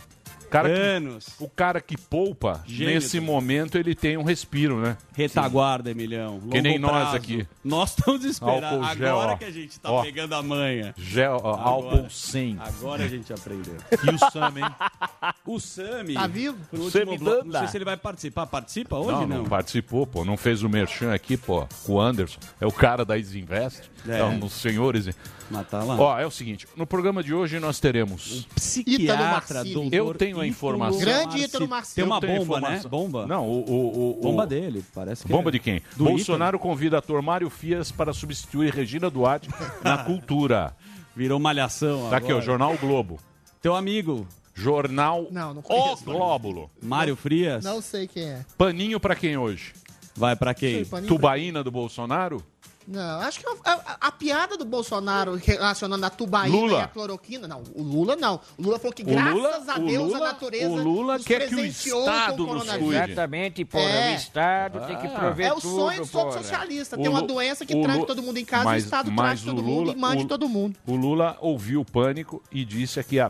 Cara 0.50 0.70
que, 0.70 0.80
Anos. 0.80 1.28
o 1.40 1.50
cara 1.50 1.82
que 1.82 1.98
poupa, 1.98 2.64
Gênio 2.66 2.94
nesse 2.96 3.18
também. 3.18 3.34
momento, 3.34 3.78
ele 3.78 3.94
tem 3.94 4.18
um 4.18 4.24
respiro, 4.24 4.80
né? 4.80 4.98
Retaguarda, 5.14 5.92
Emilhão. 5.92 6.40
Que 6.50 6.62
nem 6.62 6.78
Longo 6.80 6.94
nós 6.94 7.02
prazo. 7.04 7.16
aqui. 7.18 7.48
Nós 7.64 7.90
estamos 7.90 8.24
esperando. 8.24 8.84
Gel, 8.96 9.20
Agora 9.20 9.34
ó. 9.34 9.38
que 9.38 9.46
a 9.46 9.52
gente 9.52 9.80
tá 9.80 9.92
Ó. 9.92 10.02
pegando 10.04 10.34
a 10.36 10.42
manha. 10.42 10.94
Gel, 10.98 11.40
ó, 11.44 11.54
Agora. 11.54 11.62
álcool 11.64 12.10
100. 12.10 12.58
Agora 12.60 13.04
a 13.04 13.08
gente 13.08 13.34
aprendeu. 13.34 13.76
E 13.92 14.10
o 14.10 14.18
Sam, 14.32 14.54
hein? 14.58 14.66
O 15.46 15.60
Sami. 15.60 16.14
Tá 16.14 16.28
vivo? 16.28 16.58
Último 16.74 16.92
Sami 16.92 17.18
bloco, 17.18 17.46
não 17.46 17.60
sei 17.60 17.68
se 17.70 17.78
ele 17.78 17.86
vai 17.86 17.96
participar. 17.98 18.46
Participa 18.48 18.98
hoje? 18.98 19.12
Não, 19.12 19.28
Não, 19.28 19.38
não 19.40 19.46
participou, 19.46 20.06
pô. 20.06 20.24
Não 20.26 20.36
fez 20.38 20.62
o 20.62 20.70
merchan 20.70 21.14
aqui, 21.14 21.38
pô. 21.38 21.66
O 21.88 22.00
Anderson. 22.00 22.40
É 22.60 22.66
o 22.66 22.72
cara 22.72 23.04
da 23.06 23.18
Isinvest. 23.18 23.90
É. 24.10 24.24
Um 24.24 24.40
dos 24.40 24.54
senhores. 24.54 25.10
Mas 25.50 25.68
tá 25.70 25.84
lá. 25.84 25.96
Ó, 26.00 26.20
é 26.20 26.26
o 26.26 26.32
seguinte. 26.32 26.68
No 26.76 26.86
programa 26.86 27.24
de 27.24 27.34
hoje 27.34 27.60
nós 27.60 27.80
teremos... 27.80 28.28
Ítalo 28.32 28.56
Psiquiatra, 28.56 29.64
doutor 29.64 29.94
Eu 29.94 30.14
tenho 30.14 30.40
a 30.40 30.46
Ítalo 30.46 30.46
informação. 30.46 31.00
Grande. 31.00 31.38
Ítalo 31.44 31.68
Marcili. 31.68 31.96
Tem 31.96 32.04
uma 32.06 32.20
bomba, 32.20 32.60
né? 32.62 32.82
Bomba. 32.90 33.26
Não, 33.26 33.46
o... 33.48 33.60
o, 33.62 33.74
o- 33.74 34.20
o- 34.20 34.22
Bomba 34.22 34.46
dele, 34.46 34.84
parece 34.94 35.24
que 35.26 35.32
Bomba 35.32 35.50
é. 35.50 35.52
de 35.54 35.60
quem? 35.60 35.82
Do 35.96 36.04
Bolsonaro 36.06 36.60
convida 36.60 36.98
ator 36.98 37.22
Mário 37.22 37.50
Fias 37.50 37.92
para 37.92 38.12
substituir 38.14 38.74
Regina 38.74 39.10
Duarte 39.10 39.50
na 39.84 39.98
cultura. 40.04 40.76
Virou 41.16 41.40
malhação 41.40 42.10
Tá 42.10 42.18
aqui, 42.18 42.28
ó, 42.28 42.32
agora. 42.32 42.46
Jornal 42.46 42.74
o 42.74 42.78
Globo. 42.78 43.20
Teu 43.62 43.76
amigo, 43.76 44.28
Jornal 44.54 45.28
Não, 45.32 45.54
não 45.54 45.62
O 45.62 45.64
conheço. 45.64 46.04
Glóbulo. 46.04 46.70
Mário 46.82 47.16
Frias, 47.16 47.64
Não 47.64 47.82
sei 47.82 48.08
quem 48.08 48.24
é. 48.24 48.46
Paninho 48.58 49.00
pra 49.00 49.16
quem 49.16 49.38
hoje? 49.38 49.74
vai 50.16 50.36
pra 50.36 50.52
Sei, 50.56 50.76
quem? 50.78 50.86
Paninho 50.86 51.08
Tubaína 51.08 51.64
do 51.64 51.70
Bolsonaro? 51.72 52.44
Não, 52.90 53.20
acho 53.20 53.42
que 53.42 53.46
a, 53.46 53.72
a- 53.74 53.98
a 54.08 54.12
piada 54.14 54.56
do 54.56 54.64
Bolsonaro 54.64 55.36
relacionando 55.36 56.06
a 56.06 56.10
tubaína 56.10 56.56
Lula. 56.56 56.80
e 56.80 56.82
a 56.84 56.88
cloroquina. 56.88 57.46
Não, 57.46 57.62
o 57.76 57.84
Lula 57.84 58.16
não. 58.16 58.40
O 58.58 58.62
Lula 58.64 58.80
falou 58.80 58.94
que 58.94 59.04
O 59.04 59.06
graças 59.06 59.34
Lula- 59.34 59.64
a 59.68 59.78
o 59.80 59.86
Deus 59.86 60.04
Lula- 60.14 60.18
a 60.18 60.32
natureza 60.32 60.70
o 60.70 60.76
Lula 60.78 61.18
nos 61.18 61.26
quer 61.26 61.50
que 61.50 61.56
o 61.56 61.58
presenteou 61.58 62.00
Estado 62.00 62.36
com 62.38 62.44
o 62.44 62.46
nos 62.46 62.64
coronavírus. 62.64 62.88
cuide. 62.98 63.12
Exatamente, 63.12 63.66
porra. 63.66 63.84
É. 63.84 64.12
O 64.12 64.16
Estado 64.16 64.88
tem 64.88 64.98
que 65.00 65.08
prover 65.10 65.48
É 65.48 65.52
o 65.52 65.56
tudo, 65.60 65.76
sonho 65.76 66.06
de 66.06 66.10
todo 66.10 66.32
socialista. 66.32 66.96
O 66.96 67.02
Tem 67.02 67.10
uma 67.10 67.22
doença 67.22 67.66
que 67.66 67.76
o 67.76 67.86
Lu- 67.86 68.06
todo 68.06 68.24
mundo 68.24 68.38
em 68.38 68.46
casa 68.46 68.64
mas- 68.64 68.84
o 68.84 68.86
Estado 68.86 69.14
traz 69.14 69.42
todo 69.42 69.60
o 69.60 69.64
mundo 69.64 69.80
Lula- 69.82 69.94
e 69.94 69.96
mande 69.98 70.24
o- 70.24 70.28
todo 70.28 70.48
mundo. 70.48 70.80
O 70.88 70.96
Lula 70.96 71.38
ouviu 71.42 71.82
o 71.82 71.86
pânico 71.86 72.42
e 72.50 72.64
disse 72.64 73.04
que 73.04 73.20
a, 73.20 73.30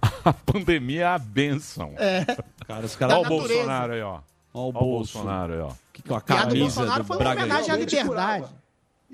a 0.24 0.32
pandemia 0.32 1.02
é 1.02 1.04
a 1.04 1.18
benção. 1.18 1.92
Cara, 2.66 2.86
os 2.86 2.96
Olha 2.96 2.98
caras... 2.98 3.18
o 3.18 3.22
Da 3.22 3.28
natureza. 3.28 3.28
Bolsonaro 3.28 3.92
aí, 3.92 4.00
ó. 4.02 4.14
O 4.54 4.60
Olha 4.60 4.68
o 4.68 4.72
bolso. 4.72 5.12
Bolsonaro 5.18 5.52
aí, 5.52 5.60
ó. 5.60 5.70
Que 5.92 6.02
com 6.02 6.14
a 6.14 6.18
A 6.18 6.20
piada 6.22 6.42
do 6.46 6.48
camisa 6.54 6.64
Bolsonaro 6.80 7.02
do 7.02 7.06
foi 7.06 7.16
uma 7.18 7.30
homenagem 7.32 7.70
à 7.70 7.76
liberdade. 7.76 8.46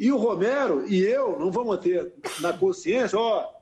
E 0.00 0.10
o 0.10 0.16
Romero 0.16 0.86
e 0.88 0.98
eu 1.02 1.38
não 1.38 1.52
vamos 1.52 1.76
ter 1.80 2.10
na 2.40 2.54
consciência, 2.54 3.18
ó, 3.18 3.52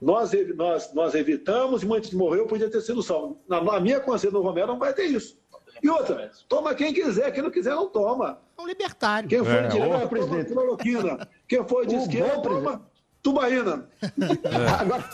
nós, 0.00 0.30
nós, 0.56 0.94
nós 0.94 1.14
evitamos 1.14 1.82
e 1.82 1.92
antes 1.92 2.08
de 2.08 2.16
morrer 2.16 2.40
eu 2.40 2.46
podia 2.46 2.70
ter 2.70 2.80
sido 2.80 3.02
salvo. 3.02 3.38
Na, 3.46 3.62
na 3.62 3.78
minha 3.78 4.00
consciência 4.00 4.30
do 4.30 4.40
Romero 4.40 4.68
não 4.68 4.78
vai 4.78 4.94
ter 4.94 5.04
isso. 5.04 5.38
E 5.82 5.90
outra, 5.90 6.30
toma 6.48 6.74
quem 6.74 6.94
quiser, 6.94 7.30
quem 7.30 7.42
não 7.42 7.50
quiser 7.50 7.74
não 7.74 7.86
toma. 7.88 8.40
É 8.56 8.62
um 8.62 8.66
libertário. 8.66 9.28
Quem 9.28 9.44
foi 9.44 9.52
É, 9.52 9.62
de 9.66 9.72
direita, 9.74 10.08
toma 10.08 10.44
cloroquina. 10.46 11.28
Quem 11.46 11.68
foi 11.68 11.86
de 11.86 11.96
esquerda, 11.96 12.40
toma 12.40 12.88
tubaína. 13.32 13.84
Agora, 14.80 15.04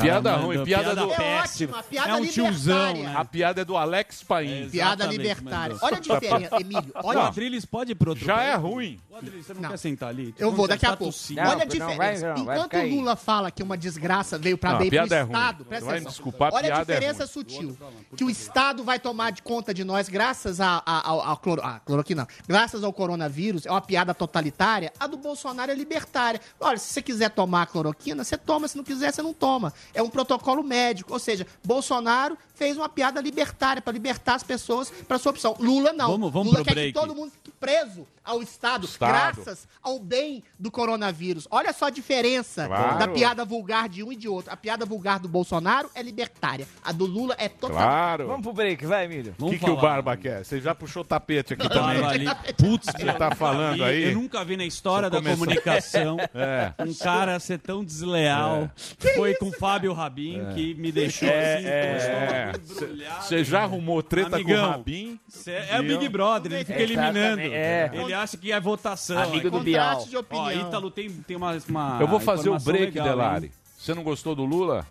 Piada 0.00 0.36
ruim, 0.36 0.64
piada, 0.64 0.94
do... 0.94 1.12
É 1.12 1.40
ótima, 1.40 1.78
a 1.78 1.82
piada 1.82 2.08
É 2.10 2.14
um 2.14 2.26
tiozão, 2.26 2.88
libertária. 2.92 3.18
A 3.18 3.24
piada 3.24 3.60
é 3.60 3.64
do 3.64 3.76
Alex 3.76 4.22
Paim. 4.22 4.68
Piada 4.70 5.04
Exatamente, 5.04 5.18
libertária. 5.18 5.76
Olha 5.80 5.96
a 5.96 6.00
diferença, 6.00 6.56
Emílio. 6.60 6.92
Olha, 6.94 7.18
o 7.18 7.22
a 7.22 7.28
Adriles 7.28 7.64
pode 7.64 7.92
ir 7.92 7.94
pro 7.94 8.10
outro 8.10 8.24
Já 8.24 8.36
país? 8.36 8.48
é 8.48 8.54
ruim. 8.54 9.00
O 9.10 9.16
Adriles, 9.16 9.46
você 9.46 9.54
não, 9.54 9.60
Não. 9.62 9.70
quer 9.70 9.76
sentar 9.76 10.08
ali? 10.08 10.34
Eu 10.38 10.52
vou 10.52 10.66
daqui 10.68 10.86
a 10.86 10.90
Tá 10.90 10.96
pouco. 10.96 11.14
Não, 11.30 11.42
Olha 11.42 11.50
a 11.50 11.52
não, 11.52 11.56
vai, 11.58 11.66
diferença. 11.68 12.34
não, 12.34 12.44
vai 12.44 12.56
Enquanto 12.58 12.76
o. 12.76 12.88
Lula 12.94 13.16
fala 13.16 13.50
que 13.50 13.62
uma 13.62 13.76
desgraça 13.76 14.38
veio 14.38 14.56
pra 14.58 14.70
a 14.70 14.74
bem 14.74 14.88
pro 14.88 14.98
piada 14.98 15.16
é. 15.16 15.22
Estado, 15.22 15.64
presta 15.64 15.84
vai 15.86 15.94
me 15.94 16.00
atenção. 16.00 16.10
desculpar, 16.12 16.52
a 16.52 16.54
Olha 16.56 16.66
a 16.66 16.76
piada 16.76 16.92
é 16.92 16.94
diferença 16.96 17.26
sutil. 17.26 17.76
Que 18.16 18.24
o 18.24 18.30
Estado 18.30 18.84
vai 18.84 18.98
tomar 18.98 19.32
de 19.32 19.42
conta 19.42 19.72
de 19.74 19.84
nós 19.84 20.08
graças 20.08 20.60
a, 20.60 20.82
a, 20.84 21.08
ao- 21.08 21.20
ao 21.20 21.36
cloro, 21.36 21.62
ah, 21.64 21.80
cloroquina, 21.84 22.26
graças 22.46 22.84
ao 22.84 22.92
coronavírus, 22.92 23.66
é 23.66 23.70
uma 23.70 23.80
piada 23.80 24.14
totalitária. 24.14 24.92
A 25.00 25.06
do 25.06 25.16
Bolsonaro 25.16 25.70
é 25.70 25.74
libertária. 25.74 26.40
Olha, 26.60 26.78
se 26.78 26.92
você 26.92 27.02
quiser 27.02 27.21
tomar 27.30 27.62
a 27.62 27.66
cloroquina, 27.66 28.24
você 28.24 28.36
toma. 28.36 28.66
Se 28.68 28.76
não 28.76 28.84
quiser, 28.84 29.12
você 29.12 29.22
não 29.22 29.32
toma. 29.32 29.72
É 29.94 30.02
um 30.02 30.08
protocolo 30.10 30.62
médico. 30.62 31.12
Ou 31.12 31.18
seja, 31.18 31.46
Bolsonaro 31.64 32.36
fez 32.54 32.76
uma 32.76 32.88
piada 32.88 33.20
libertária 33.20 33.80
para 33.82 33.92
libertar 33.92 34.34
as 34.34 34.42
pessoas 34.42 34.90
para 35.08 35.18
sua 35.18 35.30
opção. 35.30 35.56
Lula 35.58 35.92
não. 35.92 36.10
Vamos- 36.12 36.32
vamos 36.32 36.52
Lula 36.52 36.64
quer 36.64 36.74
break. 36.74 36.92
que 36.92 37.00
todo 37.00 37.14
mundo 37.14 37.32
preso 37.66 38.06
ao 38.24 38.42
Estado, 38.42 38.86
Estado. 38.86 39.08
graças 39.10 39.68
ao 39.82 39.98
bem 40.00 40.42
do 40.58 40.70
coronavírus. 40.70 41.46
Olha 41.50 41.72
só 41.72 41.86
a 41.86 41.90
diferença 41.90 42.66
Claro. 42.66 42.98
da 42.98 43.08
piada 43.08 43.44
vulgar 43.44 43.88
de 43.88 44.02
um 44.02 44.12
e 44.12 44.16
de 44.16 44.28
outro. 44.28 44.52
A 44.52 44.56
piada 44.56 44.84
vulgar 44.84 45.18
do 45.20 45.28
Bolsonaro 45.28 45.88
é 45.94 46.02
libertária. 46.02 46.66
A 46.84 46.90
do 46.92 47.04
Lula 47.06 47.34
é 47.38 47.48
total. 47.48 47.76
Claro. 47.76 48.26
Vamos 48.26 48.42
pro 48.42 48.52
break, 48.52 48.84
vai, 48.84 49.04
Emílio. 49.04 49.34
O 49.40 49.50
que, 49.50 49.58
que 49.58 49.70
o. 49.70 49.76
Barba 49.76 50.16
quer? 50.16 50.44
Você 50.44 50.60
já 50.60 50.74
puxou 50.74 51.02
o 51.02 51.04
tapete 51.04 51.54
aqui 51.54 51.68
também. 51.68 52.04
ali. 52.04 52.26
Putz, 52.56 52.86
Você 52.86 53.12
tá 53.12 53.34
falando 53.34 53.82
aí? 53.84 54.04
Eu 54.10 54.14
nunca 54.14 54.44
vi 54.44 54.56
na 54.56 54.64
história 54.64 55.08
da 55.10 55.18
começou- 55.18 55.38
comunicação 55.46 56.16
É. 56.34 56.72
um 56.82 56.94
cara 56.94 57.38
ser 57.40 57.58
tão 57.58 57.84
desleal. 57.84 58.70
Foi 59.16 59.34
com 59.34 59.46
o 59.46 59.52
Fábio 59.52 59.92
Rabin 59.92 60.40
que 60.54 60.74
me 60.74 60.90
deixou 60.92 61.28
assim, 61.28 61.64
com 61.64 61.96
estômago 61.96 62.58
embrulhado. 62.72 63.24
Você 63.24 63.44
já 63.44 63.62
arrumou 63.62 64.02
treta 64.02 64.30
com 64.30 64.36
Amigão. 64.36 64.68
o 64.68 64.70
Rabin? 64.72 65.20
Cê- 65.28 65.62
É 65.70 65.80
o 65.80 65.82
Big 65.82 66.08
Brother, 66.08 66.52
ele 66.52 66.64
fica 66.64 66.80
Exatamente, 66.82 67.20
eliminando. 67.20 67.51
É. 67.52 67.90
Ele 67.92 68.14
acha 68.14 68.36
que 68.36 68.52
é 68.52 68.60
votação. 68.60 69.18
Amigo 69.18 69.50
do 69.50 69.58
Contraste 69.58 69.64
Bial. 69.64 70.06
de 70.08 70.16
opinião. 70.16 70.44
Ó, 70.44 70.68
Ítalo 70.68 70.90
tem, 70.90 71.10
tem 71.10 71.36
uma, 71.36 71.56
uma 71.68 71.98
Eu 72.00 72.08
vou 72.08 72.20
fazer 72.20 72.50
o 72.50 72.58
break, 72.58 72.84
legal, 72.86 73.08
Delari. 73.08 73.46
hein? 73.46 73.52
Você 73.78 73.94
não 73.94 74.02
gostou 74.02 74.34
do 74.34 74.44
Lula? 74.44 74.86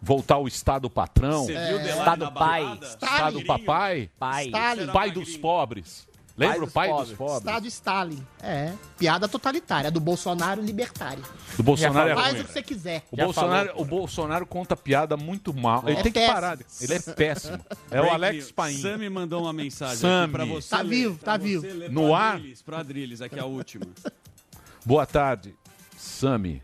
Voltar 0.00 0.34
ao 0.34 0.48
Estado 0.48 0.90
patrão? 0.90 1.44
Você 1.44 1.52
viu 1.52 1.76
o 1.76 1.78
Delari 1.78 1.98
Estado 1.98 2.24
na 2.24 2.30
pai. 2.30 2.78
Estado 2.82 3.44
papai? 3.44 4.10
Pai. 4.18 4.50
Pai 4.92 5.10
dos 5.10 5.36
pobres. 5.36 6.08
Lembra 6.50 6.64
o 6.64 6.70
pai 6.70 6.88
pobres. 6.88 7.08
dos 7.08 7.16
pobres? 7.18 7.38
Estado 7.38 7.66
Stalin. 7.66 8.26
É. 8.42 8.72
Piada 8.98 9.28
totalitária. 9.28 9.88
A 9.88 9.90
do 9.90 10.00
Bolsonaro, 10.00 10.60
libertária. 10.62 11.22
Do 11.56 11.62
Bolsonaro 11.62 12.10
é 12.10 12.14
Faz 12.14 12.40
o 12.40 12.44
que 12.44 12.52
você 12.52 12.62
quiser. 12.62 13.04
O 13.10 13.16
Já 13.16 13.24
Bolsonaro, 13.24 13.68
falou. 13.70 13.82
o 13.82 13.84
Bolsonaro 13.84 14.46
conta 14.46 14.76
piada 14.76 15.16
muito 15.16 15.52
mal. 15.54 15.82
Ele 15.86 15.98
É 15.98 16.02
tem 16.02 16.12
que 16.12 16.18
péssimo. 16.20 16.34
parar. 16.34 16.56
de- 16.56 16.66
Ele 16.80 16.94
é 16.94 16.98
péssimo. 17.00 17.58
É 17.90 18.00
o 18.00 18.10
Alex. 18.10 18.50
Paim. 18.52 18.76
Sam 18.80 18.98
me 18.98 19.08
mandou 19.10 19.42
uma 19.42 19.52
mensagem 19.52 19.96
Sami. 19.98 20.24
aqui 20.24 20.32
pra 20.32 20.44
você 20.44 20.68
Tá 20.70 20.80
ler, 20.82 20.88
vivo, 20.88 21.18
pra 21.18 21.32
tá 21.32 21.36
vivo. 21.36 21.62
ler 21.66 21.90
No 21.90 22.02
pro 22.02 22.14
ar? 22.14 22.34
Adriles, 22.36 22.62
Pro 22.62 22.76
Adriles, 22.76 23.20
aqui 23.20 23.36
é 23.38 23.42
a 23.42 23.44
última. 23.46 23.86
Boa 24.84 25.06
tarde, 25.06 25.54
Sami. 25.96 26.62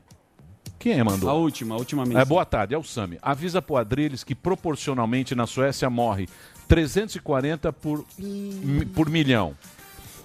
Quem 0.79 0.93
é 0.93 1.01
A 1.01 1.05
mandou? 1.05 1.41
última, 1.41 1.75
a 1.75 1.79
última 1.79 2.03
É, 2.03 2.07
mensagem. 2.07 2.29
boa 2.29 2.45
tarde, 2.45 2.73
é 2.75 2.79
o 2.79 2.85
Sami. 2.85 3.19
Avisa 3.21 3.61
pro 3.61 3.77
Adriles 3.77 4.23
que 4.23 4.33
proporcionalmente 4.35 5.35
na 5.35 5.45
Suécia 5.47 5.91
morre 5.91 6.29
340 6.69 7.73
por, 7.73 8.05
mi- 8.19 8.85
por 8.87 9.09
milhão. 9.11 9.57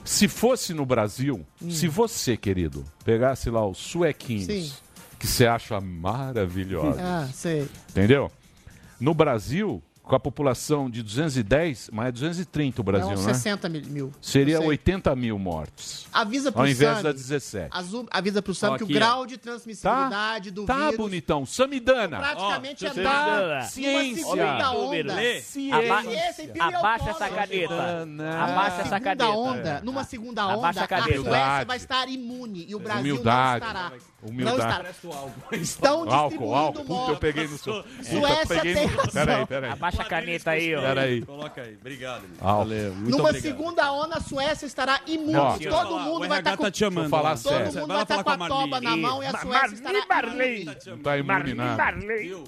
Se 0.05 0.27
fosse 0.27 0.73
no 0.73 0.85
Brasil, 0.85 1.45
se 1.69 1.87
você, 1.87 2.35
querido, 2.35 2.83
pegasse 3.05 3.49
lá 3.49 3.65
os 3.65 3.77
suequinhos, 3.77 4.45
Sim. 4.45 4.73
que 5.17 5.25
você 5.25 5.47
acha 5.47 5.79
maravilhosos, 5.79 6.99
Ah, 6.99 7.29
entendeu? 7.89 8.29
No 8.99 9.13
Brasil, 9.13 9.81
com 10.03 10.15
a 10.15 10.19
população 10.19 10.89
de 10.89 11.01
210, 11.01 11.89
mas 11.93 12.07
é 12.09 12.11
230 12.11 12.81
o 12.81 12.83
Brasil, 12.83 13.09
uns 13.11 13.25
né? 13.25 13.33
60 13.33 13.69
mil. 13.69 13.81
mil. 13.87 14.11
Seria 14.21 14.55
Eu 14.55 14.59
sei. 14.59 14.67
80 14.69 15.15
mil 15.15 15.39
mortos, 15.39 16.05
Avisa 16.11 16.51
pro 16.51 16.61
ao 16.61 16.67
invés 16.67 16.91
Sami. 16.91 17.03
das 17.03 17.15
17. 17.15 17.69
Azu- 17.71 18.05
Avisa 18.11 18.41
pro 18.41 18.53
Sam 18.53 18.71
Ó, 18.73 18.77
que 18.77 18.83
aqui, 18.83 18.93
o 18.93 18.95
ó. 18.95 18.99
grau 18.99 19.25
de 19.25 19.37
transmissibilidade 19.37 20.51
do 20.51 20.65
Tá 20.65 20.77
vírus 20.77 20.97
bonitão, 20.97 21.45
Samidana. 21.45 22.17
praticamente 22.19 22.85
Ó, 22.85 22.89
é 22.89 22.93
numa 22.93 23.61
Ciência. 23.63 24.23
segunda 24.25 24.71
onda. 24.73 25.13
Ciência. 25.41 25.75
Abaixa 26.77 27.09
essa 27.09 27.29
caneta. 27.29 28.03
Abaixa 28.43 28.81
essa 28.81 28.83
segunda 28.83 28.99
caneta. 28.99 29.29
onda, 29.29 29.81
numa 29.83 30.03
segunda 30.03 30.47
onda, 30.47 30.81
a 30.81 30.87
a. 30.87 31.15
Suécia 31.23 31.65
vai 31.65 31.77
estar 31.77 32.09
imune 32.09 32.65
e 32.67 32.75
o 32.75 32.79
Brasil 32.79 33.15
Humildade. 33.15 33.65
não 33.65 33.71
estará. 33.71 34.12
Humildade. 34.25 34.87
Não. 35.03 35.33
Estão 35.59 35.91
Álcool, 35.99 36.09
distribuindo 36.29 36.53
álcool. 36.55 36.85
Puta, 36.85 37.11
eu 37.11 37.17
peguei 37.17 37.47
no 37.47 37.57
seu. 37.57 37.83
Suécia 38.01 38.45
peguei 38.47 38.73
tem 38.73 38.87
no... 38.87 38.95
razão. 38.97 39.11
Peraí, 39.13 39.45
peraí. 39.45 39.71
Abaixa 39.71 40.01
a 40.01 40.05
caneta 40.05 40.51
aí, 40.51 40.75
ó. 40.75 40.81
Peraí. 40.81 41.21
Coloca 41.21 41.61
aí. 41.61 41.77
Obrigado. 41.79 42.23
Álcool. 42.39 42.57
Valeu. 42.69 42.93
Muito 42.95 43.09
Numa 43.11 43.29
obrigado. 43.29 43.41
segunda 43.41 43.91
onda, 43.91 44.15
a 44.17 44.21
Suécia 44.21 44.65
estará 44.65 45.01
imune. 45.07 45.35
Ó, 45.35 45.57
Todo 45.57 45.99
mundo 45.99 46.27
vai 46.27 46.39
estar 46.39 46.57
com... 46.57 46.63
tá 46.63 46.71
te 46.71 46.79
chamando. 46.79 47.09
Vou 47.09 47.19
falar 47.19 47.33
ó. 47.33 47.35
sério. 47.35 47.65
Todo 47.67 47.79
mundo 47.81 47.93
Vai 47.93 48.01
estar 48.03 48.23
falar 48.23 48.37
com 48.37 48.43
a 48.43 48.47
com 48.49 48.55
toba 48.61 48.81
na 48.81 48.97
mão 48.97 49.23
e 49.23 49.25
a 49.25 49.39
Suécia 49.39 49.73
estará 49.75 50.05
Marli. 50.07 50.61
imune. 50.61 50.77
Não 50.87 50.97
tá 50.99 51.17
imune 51.17 51.53
nada. 51.53 51.93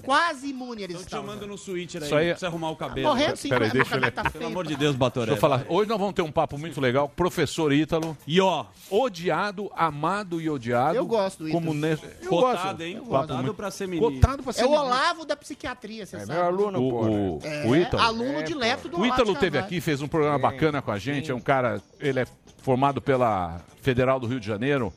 Quase 0.02 0.48
imune 0.48 0.82
eles 0.82 0.96
te 0.98 1.02
estão. 1.02 1.20
chamando 1.20 1.46
no 1.46 1.58
switcher 1.58 2.02
aí. 2.02 2.26
É- 2.26 2.30
Precisa 2.30 2.46
arrumar 2.48 2.70
o 2.70 2.76
cabelo. 2.76 3.08
Morrendo 3.08 3.36
sim, 3.36 3.48
Peraí, 3.48 3.68
mas 3.68 3.72
deixa 3.72 3.96
ele- 3.96 4.10
tá 4.10 4.30
Pelo 4.30 4.46
amor 4.46 4.66
de 4.66 4.76
Deus, 4.76 4.94
Batoré. 4.96 5.26
Deixa 5.26 5.36
eu 5.36 5.40
falar. 5.40 5.64
Hoje 5.68 5.88
nós 5.88 5.98
vamos 5.98 6.14
ter 6.14 6.22
um 6.22 6.32
papo 6.32 6.58
muito 6.58 6.80
legal. 6.80 7.08
Professor 7.08 7.72
Ítalo. 7.72 8.16
E 8.26 8.40
ó, 8.40 8.66
Odiado, 8.90 9.70
amado 9.76 10.40
e 10.40 10.48
odiado. 10.48 10.96
Eu 10.96 11.06
gosto 11.06 11.44
do 11.44 11.50
Como 11.50 11.65
Ítalo. 11.74 12.10
ne... 12.10 12.14
Eu 12.22 12.28
cotado, 12.28 12.68
gosto. 12.68 12.80
hein? 12.82 13.00
Cotado 13.06 13.54
pra 13.54 13.70
ser 13.70 13.88
ministro. 13.88 14.14
Cotado 14.20 14.42
pra 14.42 14.52
ser 14.52 14.62
É 14.62 14.66
o. 14.66 14.70
Olavo 14.70 15.24
da 15.24 15.36
psiquiatria, 15.36 16.06
você 16.06 16.16
É 16.16 16.20
sabe. 16.26 16.40
aluno, 16.40 16.78
O, 16.80 17.36
o, 17.36 17.40
É, 17.42 17.66
o 17.66 17.76
Ítalo. 17.76 18.02
aluno 18.02 18.42
dileto 18.42 18.88
do 18.88 18.96
O 18.96 19.00
Olavo 19.00 19.14
Ítalo 19.14 19.34
de 19.34 19.40
Carvalho. 19.40 19.64
aqui, 19.64 19.80
fez 19.80 20.00
um 20.02 20.08
programa 20.08 20.38
bacana 20.38 20.80
com 20.82 20.90
a 20.90 20.98
gente. 20.98 21.30
É 21.30 21.34
um 21.34 21.40
cara, 21.40 21.80
ele 22.00 22.20
é 22.20 22.26
formado 22.62 23.00
pela 23.00 23.60
Federal 23.82 24.18
do 24.20 24.26
Rio 24.26 24.40
de 24.40 24.46
Janeiro. 24.46 24.92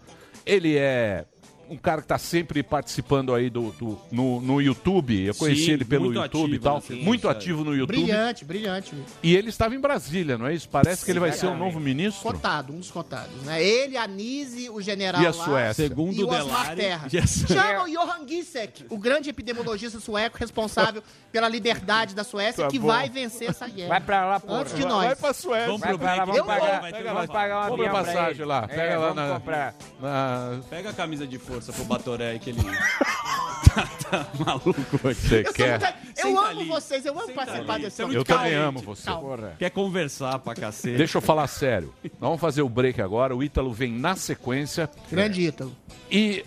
Ele 0.46 0.78
é 0.78 1.26
um 1.70 1.78
cara 1.78 1.98
que 2.02 2.06
está 2.06 2.18
sempre 2.18 2.64
participando 2.64 3.34
aí 3.34 3.50
do, 3.50 3.72
do- 3.72 4.00
no, 4.12 4.42
no 4.42 4.62
YouTube. 4.62 5.26
Eu 5.26 5.36
conheci 5.36 5.66
Sim, 5.66 5.72
ele 5.72 5.86
pelo 5.86 6.14
YouTube 6.14 6.56
e 6.56 6.60
tal. 6.60 6.76
nessa 6.76 6.94
muito 6.96 7.28
ativo 7.30 7.64
no 7.64 7.76
YouTube. 7.76 7.96
Brilhante, 8.02 8.44
brilhante. 8.46 8.94
E 9.22 9.36
ele 9.36 9.50
estava 9.50 9.76
em 9.76 9.80
Brasília, 9.80 10.38
não 10.38 10.48
é 10.48 10.54
isso? 10.54 10.68
Parece 10.70 11.06
que 11.06 11.12
ele 11.12 11.20
vai 11.20 11.32
ser 11.32 11.48
o 11.48 11.56
novo 11.58 11.80
ministro. 11.80 12.22
Cotado, 12.24 12.74
um 12.74 12.80
dos 12.80 12.92
cotados. 12.92 13.44
Né? 13.44 13.64
Ele, 13.64 13.98
a 13.98 14.08
Nise, 14.08 14.70
o 14.70 14.82
general 14.82 15.22
E 15.22 15.26
a 15.26 15.30
lá, 15.30 15.34
Suécia? 15.46 15.88
Segundo 15.88 16.14
e 16.20 16.24
o 16.24 16.28
Osmar 16.28 16.76
Delari... 16.76 16.82
Terra. 16.82 17.08
O 17.84 17.88
Johan 17.90 18.28
Gisek, 18.28 18.86
o 18.90 18.98
grande 18.98 19.30
epidemiologista 19.30 20.00
sueco 20.00 20.38
responsável 20.38 21.04
pela 21.32 21.48
liberdade 21.48 22.16
da 22.16 22.24
Suécia, 22.24 22.64
Tá 22.66 22.70
que 22.70 22.80
bom. 22.80 22.88
vai 22.88 23.10
vencer 23.10 23.50
essa 23.50 23.68
guerra. 23.68 23.90
Vai 23.90 24.02
pra 24.02 24.26
lá, 24.26 24.40
porra. 24.40 24.62
Antes 24.62 24.74
de 24.76 24.82
Vai 24.82 24.90
nós. 24.92 25.20
pra 25.20 25.34
Suécia. 25.34 25.66
Vamos 25.68 25.82
Vai 25.82 25.90
pro 25.90 26.00
pra 26.00 26.16
lá, 26.16 26.26
vamos 26.26 26.42
pagar, 26.42 26.82
Vai 26.82 26.92
lá. 27.04 27.14
vamos 27.14 27.28
pagar 27.28 27.72
um 27.72 27.78
pra 27.78 27.90
passagem 27.92 28.46
lá. 28.46 28.66
É, 28.70 28.76
Pega 28.76 28.98
lá 29.00 29.14
na- 29.14 29.34
comprar. 29.36 29.76
na- 30.00 30.60
Pega 30.70 30.90
a 30.90 30.94
camisa 30.94 31.28
de 31.28 31.38
força 31.38 31.59
pro 31.72 31.84
Batoré 31.86 32.32
aí 32.32 32.39
que 32.39 32.49
ele 32.51 32.60
tá, 33.74 33.88
tá 34.10 34.28
maluco. 34.45 34.74
Você 35.03 35.43
Eu, 35.45 35.53
quer? 35.53 35.76
eu 36.18 36.28
Senta 36.28 36.28
amo 36.28 36.39
ali. 36.41 36.66
vocês, 36.66 37.05
eu 37.05 37.12
amo 37.14 37.22
Senta 37.28 37.34
participar 37.34 37.74
ali. 37.74 37.84
desse 37.84 38.01
é 38.01 38.05
Eu 38.05 38.24
também 38.24 38.53
amo 38.55 38.80
você. 38.82 39.05
Calma. 39.05 39.53
Quer 39.60 39.70
conversar 39.70 40.39
pra 40.39 40.55
cacete. 40.55 40.97
Deixa 40.97 41.18
eu 41.18 41.22
falar 41.22 41.47
sério. 41.47 41.93
Nós 42.03 42.12
vamos 42.20 42.39
fazer 42.41 42.62
o 42.62 42.70
break 42.70 43.01
agora. 43.01 43.36
O 43.36 43.43
Ítalo 43.43 43.72
vem 43.74 43.91
na 43.91 44.16
sequência. 44.16 44.89
Grande 45.12 45.41
Ítalo. 45.47 45.76
E. 46.12 46.45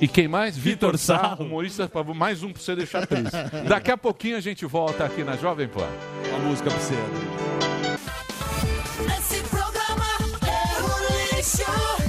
E 0.00 0.08
quem 0.08 0.26
mais? 0.26 0.56
Vitor 0.56 0.98
Sarro, 0.98 1.22
Sarro. 1.22 1.44
humorista, 1.44 1.88
mais 2.16 2.42
um 2.42 2.52
pra 2.52 2.60
você 2.60 2.74
deixar 2.74 3.06
triste. 3.06 3.30
Daqui 3.68 3.92
a 3.92 3.96
pouquinho 3.96 4.36
a 4.36 4.40
gente 4.40 4.66
volta 4.66 5.04
aqui 5.04 5.22
na 5.22 5.36
Jovem 5.36 5.68
Pan. 5.68 5.86
Uma 6.30 6.38
música 6.40 6.68
pra 6.68 6.80
você. 6.80 6.94
Esse 9.18 9.40
programa 9.44 10.04
é 10.48 10.82
um 10.82 11.36
lixo. 11.36 12.03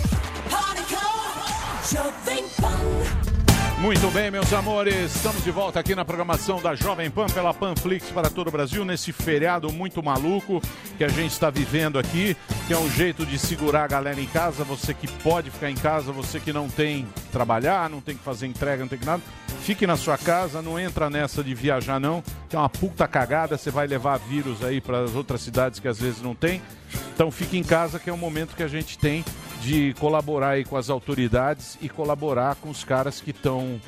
Jovem 1.96 2.43
Pan. 2.60 3.82
Muito 3.82 4.12
bem, 4.12 4.30
meus 4.30 4.52
amores, 4.52 5.16
estamos 5.16 5.41
de 5.46 5.52
volta 5.52 5.80
aqui 5.80 5.96
na 5.96 6.04
programação 6.04 6.62
da 6.62 6.76
Jovem 6.76 7.10
Pan 7.10 7.28
pela 7.28 7.54
Panflix 7.54 8.12
para 8.12 8.30
todo 8.30 8.50
o 8.50 8.52
Brasil, 8.52 8.84
nesse 8.84 9.14
feriado 9.14 9.72
muito 9.72 10.04
maluco 10.04 10.62
que 10.98 11.06
a 11.06 11.08
gente 11.08 11.32
está 11.32 11.50
vivendo 11.50 11.98
aqui, 11.98 12.36
que 12.68 12.74
é 12.74 12.78
um 12.78 12.89
jeito 12.89 13.26
de 13.26 13.39
segurar 13.39 13.86
a 13.86 13.88
galera 13.88 14.20
em 14.20 14.26
casa, 14.26 14.66
você 14.66 14.93
que 14.93 15.08
pode 15.08 15.50
ficar 15.50 15.70
em 15.70 15.76
casa, 15.76 16.12
você 16.12 16.38
que 16.38 16.52
não 16.52 16.68
tem 16.68 17.08
trabalhar, 17.36 17.90
não 17.90 18.00
tem 18.00 18.16
que 18.16 18.24
fazer 18.24 18.48
entrega, 18.48 18.82
não 18.82 18.88
tem 18.88 18.98
que 18.98 19.06
nada, 19.06 19.22
fique 19.60 19.86
na 19.86 19.98
sua 19.98 20.18
casa, 20.18 20.62
não 20.62 20.80
entra 20.80 21.10
nessa 21.10 21.44
de 21.44 21.54
viajar 21.54 22.00
não, 22.00 22.24
que 22.48 22.56
é 22.56 22.60
uma 22.60 22.70
puta 22.70 23.06
cagada, 23.10 23.58
você 23.58 23.70
vai 23.70 23.86
levar 23.88 24.18
vírus 24.20 24.64
aí 24.64 24.80
para 24.80 25.04
as 25.04 25.16
outras 25.16 25.42
cidades 25.42 25.82
que 25.82 25.88
às 25.90 26.00
vezes 26.00 26.22
não 26.22 26.34
tem. 26.34 26.62
Então 27.14 27.30
fique 27.30 27.58
em 27.58 27.64
casa 27.64 28.00
que 28.00 28.10
é 28.10 28.14
o 28.14 28.18
momento 28.18 28.56
que 28.56 28.64
a 28.64 28.70
gente 28.70 28.98
tem 28.98 29.26
de 29.62 29.94
colaborar 30.00 30.52
aí 30.52 30.64
com 30.64 30.78
as 30.78 30.90
autoridades 30.90 31.78
e 31.82 31.90
colaborar 31.90 32.56
com 32.56 32.70
os 32.70 32.86
caras 32.86 33.20
que 33.20 33.32
estão 33.32 33.82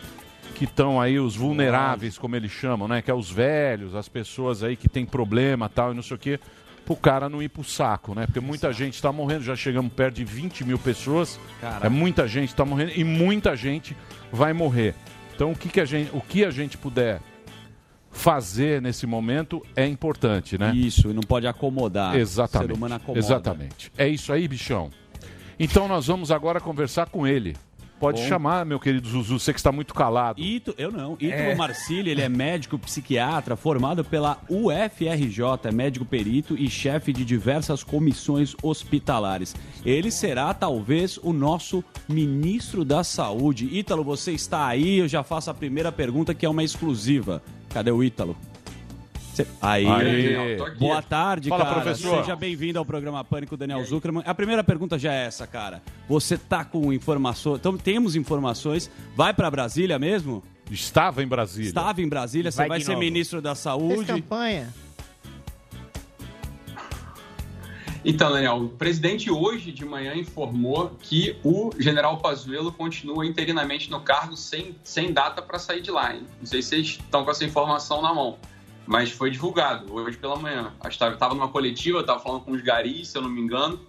que 0.56 0.66
estão 0.66 1.00
aí 1.00 1.20
os 1.20 1.36
vulneráveis, 1.36 2.18
como 2.18 2.36
eles 2.36 2.52
chamam, 2.52 2.88
né? 2.88 3.02
Que 3.02 3.12
é 3.12 3.14
os 3.14 3.30
velhos, 3.30 3.94
as 3.94 4.10
pessoas 4.10 4.64
aí 4.64 4.76
que 4.76 4.90
tem 4.90 5.06
problema 5.06 5.70
tal 5.70 5.92
e 5.92 5.96
não 5.96 6.02
sei 6.02 6.16
o 6.16 6.20
quê, 6.20 6.40
pro 6.88 6.96
cara 6.96 7.28
não 7.28 7.44
ir 7.44 7.50
pro 7.50 7.66
saco, 7.66 8.16
né? 8.16 8.26
Porque 8.26 8.40
muita 8.40 8.72
gente 8.72 8.94
está 8.94 9.12
morrendo, 9.12 9.44
já 9.44 9.58
chegamos 9.58 9.92
perto 9.92 10.16
de 10.16 10.24
20 10.24 10.64
mil 10.64 10.80
pessoas, 10.80 11.38
Caraca. 11.60 11.86
é 11.86 11.90
muita 11.90 12.26
gente 12.30 12.48
está 12.48 12.64
morrendo 12.64 12.94
e 12.96 13.04
muita 13.04 13.58
gente 13.58 13.96
vai 14.32 14.54
morrer. 14.54 14.96
Então 15.36 15.52
o 15.52 15.56
que, 15.56 15.68
que 15.68 15.82
a 15.82 15.86
gente, 15.86 16.10
o 16.16 16.22
que 16.22 16.46
a 16.46 16.50
gente 16.50 16.78
puder 16.78 17.20
fazer 18.10 18.82
nesse 18.82 19.06
momento 19.06 19.62
é 19.76 19.86
importante, 19.86 20.58
né? 20.58 20.74
Isso, 20.74 21.10
e 21.10 21.14
não 21.14 21.22
pode 21.22 21.46
acomodar. 21.46 22.16
Exatamente. 22.16 22.64
O 22.64 22.74
ser 22.74 22.78
humano 22.78 22.96
acomoda. 22.96 23.20
Exatamente. 23.20 23.92
É 23.98 24.08
isso 24.08 24.32
aí, 24.32 24.48
bichão. 24.48 24.90
Então 25.60 25.90
nós 25.90 26.08
vamos 26.08 26.32
agora 26.32 26.62
conversar 26.62 27.10
com 27.10 27.28
ele. 27.28 27.58
Pode 28.00 28.22
Bom. 28.22 28.28
chamar, 28.28 28.66
meu 28.66 28.80
querido 28.80 29.10
Zuzu, 29.10 29.40
você 29.40 29.52
que 29.52 29.60
está 29.60 29.72
muito 29.72 29.94
calado. 29.94 30.40
Ito, 30.40 30.76
eu 30.78 30.92
não. 30.92 31.14
Ítalo 31.20 31.42
É. 31.42 31.56
Marcilli, 31.56 32.12
ele 32.12 32.22
é 32.22 32.30
médico 32.30 32.78
psiquiatra 32.78 33.56
formado 33.56 34.04
pela 34.04 34.40
UFRJ, 34.48 35.42
é 35.64 35.72
médico 35.72 36.06
perito 36.06 36.56
e 36.56 36.70
chefe 36.70 37.12
de 37.12 37.26
diversas 37.26 37.84
comissões 37.84 38.56
hospitalares. 38.62 39.56
Ele 39.84 40.12
será 40.12 40.54
talvez 40.54 41.18
o 41.18 41.34
nosso 41.34 41.84
ministro 42.08 42.86
da 42.86 43.04
Saúde. 43.04 43.68
Ítalo, 43.72 44.04
você 44.04 44.32
está 44.32 44.68
aí? 44.68 45.00
Eu 45.00 45.08
já 45.08 45.24
faço 45.24 45.50
a 45.50 45.54
primeira 45.54 45.92
pergunta 45.92 46.36
que 46.36 46.46
é 46.46 46.50
uma 46.50 46.64
exclusiva. 46.64 47.42
Cadê 47.70 47.92
o 47.92 48.04
Ítalo? 48.04 48.36
Aí. 49.62 49.86
Aqui. 49.88 50.78
Boa 50.80 51.02
tarde, 51.02 51.50
Fala, 51.50 51.66
cara. 51.66 51.82
professor. 51.82 52.20
Seja 52.22 52.36
bem-vindo 52.36 52.80
ao 52.80 52.86
programa 52.86 53.24
Pânico, 53.24 53.58
Daniel 53.58 53.84
Zuckerman. 53.84 54.24
A 54.26 54.34
primeira 54.34 54.64
pergunta 54.64 54.98
já 54.98 55.14
é 55.14 55.26
essa, 55.26 55.46
cara. 55.46 55.82
Você 56.08 56.38
tá 56.38 56.64
com 56.64 56.92
informações. 56.94 57.60
Então, 57.60 57.78
temos 57.78 58.16
informações. 58.16 58.90
Vai 59.16 59.34
para 59.34 59.50
Brasília 59.52 60.00
mesmo? 60.00 60.44
Estava 60.72 61.24
em 61.24 61.28
Brasília. 61.28 61.70
Estava 61.70 62.02
em 62.02 62.08
Brasília, 62.08 62.52
você 62.52 62.58
Vai 62.58 62.70
vai 62.70 62.80
de 62.80 62.86
ser 62.86 62.92
novo. 62.92 63.04
ministro 63.04 63.42
da 63.42 63.52
Fez 63.52 63.60
Saúde. 63.64 64.06
campanha. 64.06 64.74
Então, 68.06 68.32
Daniel, 68.32 68.58
o 68.58 68.70
presidente 68.70 69.30
hoje 69.30 69.72
de 69.72 69.84
manhã 69.84 70.16
informou 70.16 70.92
que 71.00 71.36
o 71.44 71.72
general 71.78 72.18
Pazuello 72.20 72.72
continua 72.72 73.26
interinamente 73.26 73.90
no 73.92 74.00
cargo 74.00 74.38
sem, 74.38 74.76
sem 74.84 75.12
data 75.12 75.42
para 75.42 75.60
sair 75.60 75.82
de 75.82 75.92
lá. 75.92 76.16
Hein? 76.16 76.24
Não 76.40 76.46
sei 76.46 76.62
se 76.62 76.70
vocês 76.70 76.88
estão 76.88 77.26
com 77.26 77.32
essa 77.32 77.44
informação 77.44 78.02
na 78.02 78.14
mão, 78.14 78.38
mas 78.88 79.12
foi 79.12 79.30
divulgado 79.30 79.94
hoje 79.94 80.18
pela 80.18 80.38
manhã. 80.38 80.74
Estava 80.90 81.36
numa 81.36 81.50
coletiva, 81.50 82.00
estava 82.00 82.20
falando 82.20 82.42
com 82.42 82.52
os 82.52 82.62
garis, 82.62 83.10
se 83.10 83.18
eu 83.18 83.22
não 83.22 83.30
me 83.30 83.42
engano, 83.42 83.80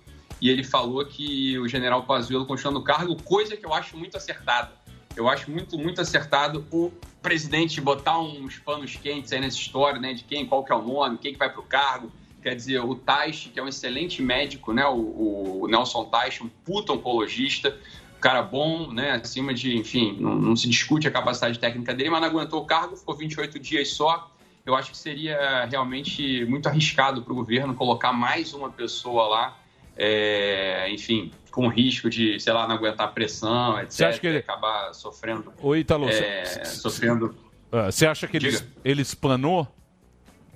e 0.40 0.50
ele 0.50 0.64
falou 0.64 1.04
que 1.06 1.56
o 1.58 1.68
general 1.68 2.02
Pazuello 2.02 2.44
continua 2.44 2.72
no 2.72 2.82
cargo, 2.82 3.16
coisa 3.22 3.56
que 3.56 3.64
eu 3.64 3.72
acho 3.72 3.96
muito 3.96 4.16
acertada. 4.16 4.72
Eu 5.16 5.28
acho 5.28 5.50
muito, 5.50 5.78
muito 5.78 6.00
acertado 6.00 6.64
o 6.70 6.92
presidente 7.22 7.80
botar 7.80 8.18
uns 8.20 8.58
panos 8.58 8.94
quentes 8.96 9.32
aí 9.32 9.40
nessa 9.40 9.56
história, 9.56 10.00
né? 10.00 10.12
De 10.14 10.22
quem, 10.22 10.46
qual 10.46 10.64
que 10.64 10.72
é 10.72 10.76
o 10.76 10.82
nome, 10.82 11.18
quem 11.18 11.32
que 11.32 11.38
vai 11.38 11.50
para 11.50 11.60
o 11.60 11.64
cargo. 11.64 12.12
Quer 12.40 12.54
dizer, 12.54 12.80
o 12.80 12.94
Taish, 12.94 13.50
que 13.52 13.58
é 13.58 13.62
um 13.62 13.66
excelente 13.66 14.22
médico, 14.22 14.72
né? 14.72 14.86
O, 14.86 15.62
o 15.62 15.68
Nelson 15.68 16.04
Taish, 16.04 16.40
um 16.40 16.48
puta 16.64 16.92
oncologista, 16.92 17.76
cara 18.20 18.42
bom, 18.42 18.92
né? 18.92 19.12
Acima 19.12 19.52
de, 19.52 19.76
enfim, 19.76 20.16
não, 20.20 20.36
não 20.36 20.56
se 20.56 20.68
discute 20.68 21.08
a 21.08 21.10
capacidade 21.10 21.58
técnica 21.58 21.92
dele, 21.92 22.10
mas 22.10 22.20
não 22.20 22.28
aguentou 22.28 22.62
o 22.62 22.64
cargo, 22.64 22.96
ficou 22.96 23.16
28 23.16 23.58
dias 23.58 23.88
só. 23.88 24.30
Eu 24.68 24.76
acho 24.76 24.90
que 24.90 24.98
seria 24.98 25.64
realmente 25.64 26.44
muito 26.44 26.68
arriscado 26.68 27.22
para 27.22 27.32
o 27.32 27.36
governo 27.36 27.74
colocar 27.74 28.12
mais 28.12 28.52
uma 28.52 28.70
pessoa 28.70 29.26
lá, 29.26 29.58
é, 29.96 30.90
enfim, 30.92 31.30
com 31.50 31.68
risco 31.68 32.10
de, 32.10 32.38
sei 32.38 32.52
lá, 32.52 32.68
não 32.68 32.74
aguentar 32.74 33.12
pressão, 33.14 33.78
etc. 33.80 33.90
Você 33.90 34.04
acha 34.04 34.20
que 34.20 34.26
ele- 34.26 34.38
acabar 34.38 34.92
sofrendo, 34.92 35.50
Ô, 35.62 35.74
Ítalo, 35.74 36.06
é, 36.06 36.44
você- 36.44 36.64
sofrendo 36.66 37.34
Ah, 37.72 37.90
você 37.90 38.06
acha 38.06 38.26
que 38.28 38.36
ele, 38.36 38.58
ele 38.84 39.00
espanou? 39.02 39.66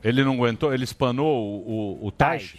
Ele 0.04 0.22
não 0.24 0.34
aguentou? 0.34 0.72
Ele 0.74 0.84
espanou 0.84 1.26
o, 1.66 2.02
o, 2.02 2.06
o 2.08 2.10
Taish? 2.12 2.56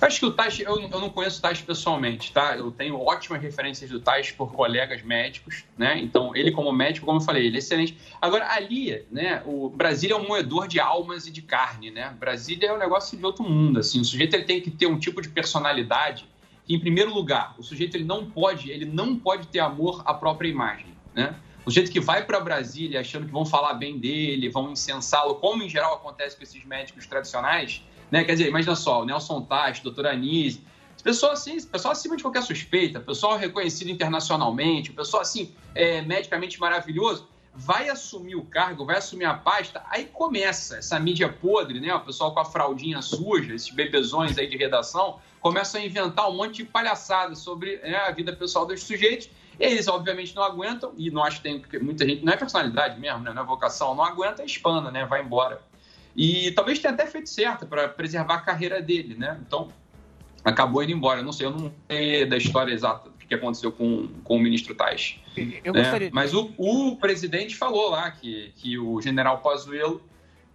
Eu 0.00 0.06
acho 0.06 0.18
que 0.18 0.26
o 0.26 0.30
Taish, 0.30 0.60
eu, 0.60 0.78
eu 0.78 1.00
não 1.00 1.08
conheço 1.08 1.38
o 1.38 1.42
Taish 1.42 1.62
pessoalmente, 1.62 2.32
tá? 2.32 2.56
Eu 2.56 2.70
tenho 2.70 3.00
ótimas 3.00 3.40
referências 3.40 3.90
do 3.90 4.00
Taish 4.00 4.32
por 4.32 4.52
colegas 4.52 5.02
médicos, 5.02 5.64
né? 5.76 5.98
Então, 5.98 6.34
ele 6.34 6.50
como 6.50 6.72
médico, 6.72 7.06
como 7.06 7.18
eu 7.18 7.24
falei, 7.24 7.46
ele 7.46 7.56
é 7.56 7.58
excelente. 7.58 7.96
Agora, 8.20 8.50
ali, 8.52 9.04
né, 9.10 9.42
o 9.46 9.68
Brasília 9.68 10.14
é 10.14 10.16
um 10.16 10.26
moedor 10.26 10.68
de 10.68 10.80
almas 10.80 11.26
e 11.26 11.30
de 11.30 11.42
carne, 11.42 11.90
né? 11.90 12.14
Brasília 12.18 12.68
é 12.68 12.72
um 12.72 12.78
negócio 12.78 13.16
de 13.16 13.24
outro 13.24 13.44
mundo, 13.44 13.80
assim. 13.80 14.00
O 14.00 14.04
sujeito 14.04 14.34
ele 14.34 14.44
tem 14.44 14.60
que 14.60 14.70
ter 14.70 14.86
um 14.86 14.98
tipo 14.98 15.22
de 15.22 15.28
personalidade 15.28 16.26
que, 16.64 16.74
em 16.74 16.80
primeiro 16.80 17.12
lugar, 17.14 17.54
o 17.58 17.62
sujeito 17.62 17.96
ele 17.96 18.04
não 18.04 18.28
pode, 18.28 18.70
ele 18.70 18.84
não 18.84 19.16
pode 19.16 19.46
ter 19.48 19.60
amor 19.60 20.02
à 20.04 20.12
própria 20.12 20.48
imagem, 20.48 20.94
né? 21.14 21.34
O 21.64 21.70
sujeito 21.70 21.90
que 21.90 21.98
vai 21.98 22.24
para 22.24 22.38
Brasília 22.38 23.00
achando 23.00 23.26
que 23.26 23.32
vão 23.32 23.44
falar 23.44 23.74
bem 23.74 23.98
dele, 23.98 24.48
vão 24.48 24.70
incensá-lo, 24.70 25.34
como 25.34 25.64
em 25.64 25.68
geral 25.68 25.94
acontece 25.94 26.36
com 26.36 26.44
esses 26.44 26.64
médicos 26.64 27.06
tradicionais, 27.06 27.82
né? 28.10 28.24
Quer 28.24 28.32
dizer, 28.32 28.48
imagina 28.48 28.74
só, 28.76 29.02
o 29.02 29.04
Nelson 29.04 29.42
Tati, 29.42 29.82
doutor 29.82 30.06
Anise, 30.06 30.60
esse 30.96 31.04
Pessoa 31.04 31.32
assim, 31.34 31.60
pessoal 31.62 31.92
acima 31.92 32.16
de 32.16 32.22
qualquer 32.22 32.42
suspeita, 32.42 32.98
pessoal 32.98 33.36
reconhecido 33.36 33.88
internacionalmente, 33.90 34.92
pessoal 34.92 35.22
assim, 35.22 35.54
é, 35.74 36.02
medicamente 36.02 36.58
maravilhoso, 36.58 37.28
vai 37.54 37.88
assumir 37.88 38.34
o 38.34 38.44
cargo, 38.44 38.84
vai 38.84 38.96
assumir 38.96 39.24
a 39.24 39.34
pasta, 39.34 39.82
aí 39.88 40.06
começa 40.06 40.78
essa 40.78 40.98
mídia 40.98 41.28
podre, 41.28 41.80
né? 41.80 41.94
O 41.94 42.00
pessoal 42.00 42.34
com 42.34 42.40
a 42.40 42.44
fraldinha 42.44 43.00
suja, 43.00 43.54
esses 43.54 43.70
bebezões 43.70 44.36
aí 44.36 44.48
de 44.48 44.56
redação, 44.56 45.18
começam 45.40 45.80
a 45.80 45.84
inventar 45.84 46.28
um 46.28 46.34
monte 46.34 46.56
de 46.56 46.64
palhaçada 46.64 47.34
sobre 47.34 47.76
né, 47.78 47.96
a 47.96 48.10
vida 48.10 48.34
pessoal 48.34 48.66
dos 48.66 48.82
sujeitos. 48.82 49.30
Eles, 49.58 49.88
obviamente, 49.88 50.34
não 50.34 50.42
aguentam, 50.42 50.92
e 50.98 51.10
nós 51.10 51.38
tem 51.38 51.58
porque 51.58 51.78
muita 51.78 52.06
gente, 52.06 52.24
não 52.24 52.32
é 52.32 52.36
personalidade 52.36 53.00
mesmo, 53.00 53.20
né? 53.20 53.32
Não 53.32 53.42
é 53.42 53.46
vocação, 53.46 53.94
não 53.94 54.04
aguenta, 54.04 54.44
espana, 54.44 54.90
né? 54.90 55.06
Vai 55.06 55.22
embora. 55.22 55.62
E 56.16 56.50
talvez 56.52 56.78
tenha 56.78 56.94
até 56.94 57.06
feito 57.06 57.28
certo 57.28 57.66
para 57.66 57.88
preservar 57.88 58.36
a 58.36 58.40
carreira 58.40 58.80
dele, 58.80 59.14
né? 59.16 59.38
Então, 59.46 59.70
acabou 60.42 60.82
indo 60.82 60.92
embora. 60.92 61.20
Eu 61.20 61.24
não 61.24 61.32
sei, 61.32 61.46
eu 61.46 61.50
não 61.50 61.72
sei 61.88 62.24
da 62.24 62.36
história 62.36 62.72
exata 62.72 63.10
do 63.10 63.16
que 63.26 63.34
aconteceu 63.34 63.70
com, 63.70 64.08
com 64.24 64.36
o 64.36 64.40
ministro 64.40 64.74
Tais. 64.74 65.16
Eu 65.36 65.74
né? 65.74 65.82
gostaria- 65.82 66.10
Mas 66.12 66.32
o, 66.32 66.50
o 66.56 66.96
presidente 66.96 67.54
falou 67.54 67.90
lá 67.90 68.10
que, 68.10 68.52
que 68.56 68.78
o 68.78 69.00
general 69.02 69.38
Pazuello, 69.38 70.00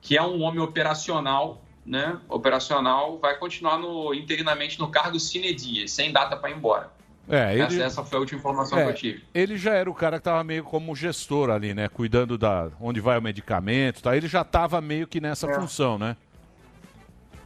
que 0.01 0.17
é 0.17 0.21
um 0.23 0.41
homem 0.41 0.59
operacional, 0.61 1.61
né? 1.85 2.19
Operacional, 2.27 3.19
vai 3.19 3.37
continuar 3.37 3.77
no, 3.77 4.13
interinamente 4.13 4.79
no 4.79 4.89
cargo 4.89 5.19
sine 5.19 5.53
die, 5.53 5.87
sem 5.87 6.11
data 6.11 6.35
para 6.35 6.49
ir 6.49 6.55
embora. 6.55 6.91
É, 7.29 7.53
ele, 7.53 7.61
Essa, 7.61 7.83
essa 7.83 8.03
foi 8.03 8.17
a 8.17 8.19
última 8.21 8.39
informação 8.39 8.77
é, 8.79 8.83
que 8.83 8.89
eu 8.89 8.93
tive. 8.95 9.23
ele 9.33 9.57
já 9.57 9.73
era 9.73 9.89
o 9.89 9.93
cara 9.93 10.17
que 10.17 10.23
tava 10.23 10.43
meio 10.43 10.63
como 10.63 10.95
gestor 10.95 11.49
ali, 11.49 11.73
né? 11.73 11.87
Cuidando 11.87 12.37
da 12.37 12.69
onde 12.79 12.99
vai 12.99 13.17
o 13.17 13.21
medicamento, 13.21 14.01
tá? 14.01 14.17
Ele 14.17 14.27
já 14.27 14.43
tava 14.43 14.81
meio 14.81 15.07
que 15.07 15.21
nessa 15.21 15.49
É. 15.49 15.53
função, 15.53 15.97
né? 15.97 16.17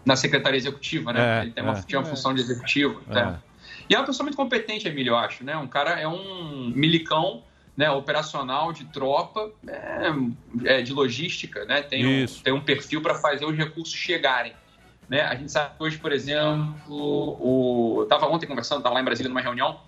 Na 0.05 0.15
secretaria 0.15 0.57
executiva, 0.57 1.11
né? 1.11 1.39
É, 1.39 1.41
Ele 1.43 1.51
tem 1.51 1.63
uma, 1.63 1.73
é. 1.77 1.81
tinha 1.81 1.99
uma 1.99 2.05
função 2.07 2.33
de 2.33 2.41
executivo. 2.41 3.01
né? 3.07 3.39
E 3.89 3.93
é 3.93 3.99
uma 3.99 4.05
pessoa 4.05 4.23
muito 4.23 4.35
competente, 4.37 4.87
Emílio, 4.87 5.11
eu 5.11 5.17
acho, 5.17 5.43
né? 5.43 5.55
Um 5.57 5.67
cara 5.67 5.99
é 5.99 6.07
um 6.07 6.71
milicão, 6.75 7.43
né? 7.75 7.89
Operacional 7.91 8.71
de 8.71 8.85
tropa, 8.85 9.51
é, 9.67 10.77
é, 10.77 10.81
de 10.81 10.93
logística, 10.93 11.65
né? 11.65 11.81
Tem 11.83 12.05
um, 12.23 12.25
tem 12.43 12.53
um 12.53 12.61
perfil 12.61 13.01
para 13.01 13.15
fazer 13.15 13.45
os 13.45 13.55
recursos 13.55 13.93
chegarem. 13.93 14.53
Né? 15.09 15.21
A 15.21 15.35
gente 15.35 15.51
sabe 15.51 15.77
que 15.77 15.83
hoje, 15.83 15.97
por 15.97 16.11
exemplo, 16.11 16.75
o... 16.89 17.95
eu 17.99 18.03
estava 18.03 18.27
ontem 18.27 18.47
conversando, 18.47 18.79
estava 18.79 18.95
lá 18.95 19.01
em 19.01 19.05
Brasília 19.05 19.29
numa 19.29 19.41
reunião. 19.41 19.79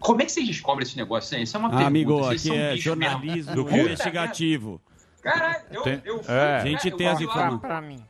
Como 0.00 0.20
é 0.20 0.24
que 0.24 0.32
vocês 0.32 0.46
descobrem 0.46 0.86
esse 0.86 0.96
negócio? 0.96 1.36
hein? 1.36 1.42
Isso 1.44 1.56
é 1.56 1.60
uma 1.60 1.68
Ah, 1.68 1.70
pergunta. 1.70 1.88
amigo, 1.88 2.18
Vocês 2.18 2.40
aqui 2.40 2.48
são 2.48 2.56
é 2.56 2.72
bicho 2.74 2.90
mesmo. 2.96 3.04
jornalismo 3.04 3.64
quê? 3.66 3.76
investigativo. 3.80 4.80
Caralho, 5.22 5.64
eu, 5.70 5.82
Tem- 5.82 6.02
eu 6.04 6.22
fui, 6.22 6.34
é. 6.34 6.36
né, 6.38 6.56
A 6.56 6.64
gente 6.66 6.90
tem 6.90 7.08
as 7.08 7.20
informações. 7.20 7.60
Pra 7.60 7.80
mim. 7.80 8.04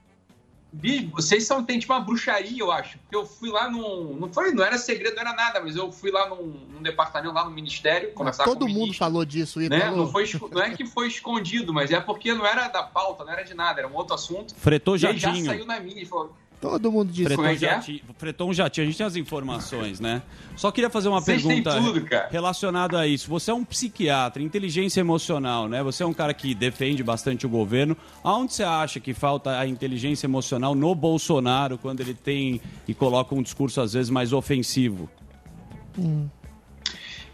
Bi, 0.72 1.09
vocês 1.14 1.46
são, 1.46 1.64
tem 1.64 1.78
tipo 1.78 1.92
uma 1.92 2.00
bruxaria, 2.00 2.59
eu 2.61 2.72
acho. 2.72 2.98
Porque 2.98 3.14
eu 3.14 3.24
fui 3.24 3.48
lá 3.48 3.70
num. 3.70 4.16
Não, 4.16 4.32
foi, 4.32 4.50
não 4.50 4.64
era 4.64 4.76
segredo, 4.76 5.14
não 5.14 5.22
era 5.22 5.32
nada, 5.32 5.61
mas 5.61 5.76
eu 5.76 5.92
fui 5.92 6.11
lá 6.11 6.28
num, 6.28 6.46
num 6.68 6.82
departamento, 6.82 7.32
lá 7.32 7.44
no 7.44 7.52
ministério, 7.52 8.11
conversar 8.12 8.42
Todo 8.42 8.59
com 8.59 8.64
o 8.64 8.68
mundo 8.68 8.78
ministro, 8.80 8.98
falou 8.98 9.24
disso, 9.24 9.61
né? 9.61 9.66
Ítalo. 9.66 9.96
Não, 9.98 10.11
foi, 10.11 10.28
não 10.50 10.61
é 10.62 10.70
que 10.70 10.84
foi 10.84 11.07
escondido, 11.07 11.72
mas 11.72 11.92
é 11.92 12.00
porque 12.00 12.34
não 12.34 12.44
era 12.44 12.66
da 12.66 12.82
pauta, 12.82 13.24
não 13.24 13.32
era 13.32 13.44
de 13.44 13.55
nada, 13.55 13.82
era 13.82 13.88
um 13.88 13.94
outro 13.94 14.16
assunto. 14.16 14.52
Fretou 14.57 14.96
e 14.96 15.07
ele 15.07 15.18
já 15.18 15.32
saiu 15.32 15.64
na 15.64 15.78
mídia 15.78 16.02
e 16.02 16.07
falou. 16.07 16.34
Todo 16.64 16.90
mundo 16.90 17.12
disse. 17.12 17.24
Fretou, 17.26 17.44
é 17.44 17.56
que 17.56 17.66
é? 17.66 17.68
jati- 17.72 18.04
fretou 18.16 18.48
um 18.48 18.54
jatinho. 18.54 18.86
A 18.86 18.90
gente 18.90 18.96
tem 18.96 19.06
as 19.06 19.16
informações, 19.16 20.00
né? 20.00 20.22
Só 20.56 20.70
queria 20.70 20.88
fazer 20.88 21.10
uma 21.10 21.20
Vocês 21.20 21.42
pergunta 21.42 21.74
tudo, 21.76 22.06
relacionada 22.30 23.00
a 23.00 23.06
isso. 23.06 23.28
Você 23.28 23.50
é 23.50 23.54
um 23.54 23.62
psiquiatra, 23.62 24.42
inteligência 24.42 24.98
emocional, 24.98 25.68
né? 25.68 25.82
Você 25.82 26.02
é 26.02 26.06
um 26.06 26.14
cara 26.14 26.32
que 26.32 26.54
defende 26.54 27.02
bastante 27.02 27.44
o 27.44 27.50
governo. 27.50 27.94
Aonde 28.22 28.54
você 28.54 28.62
acha 28.64 28.98
que 28.98 29.12
falta 29.12 29.58
a 29.58 29.66
inteligência 29.66 30.26
emocional 30.26 30.74
no 30.74 30.94
Bolsonaro 30.94 31.76
quando 31.76 32.00
ele 32.00 32.14
tem 32.14 32.62
e 32.88 32.94
coloca 32.94 33.34
um 33.34 33.42
discurso 33.42 33.82
às 33.82 33.92
vezes 33.92 34.08
mais 34.08 34.32
ofensivo? 34.32 35.10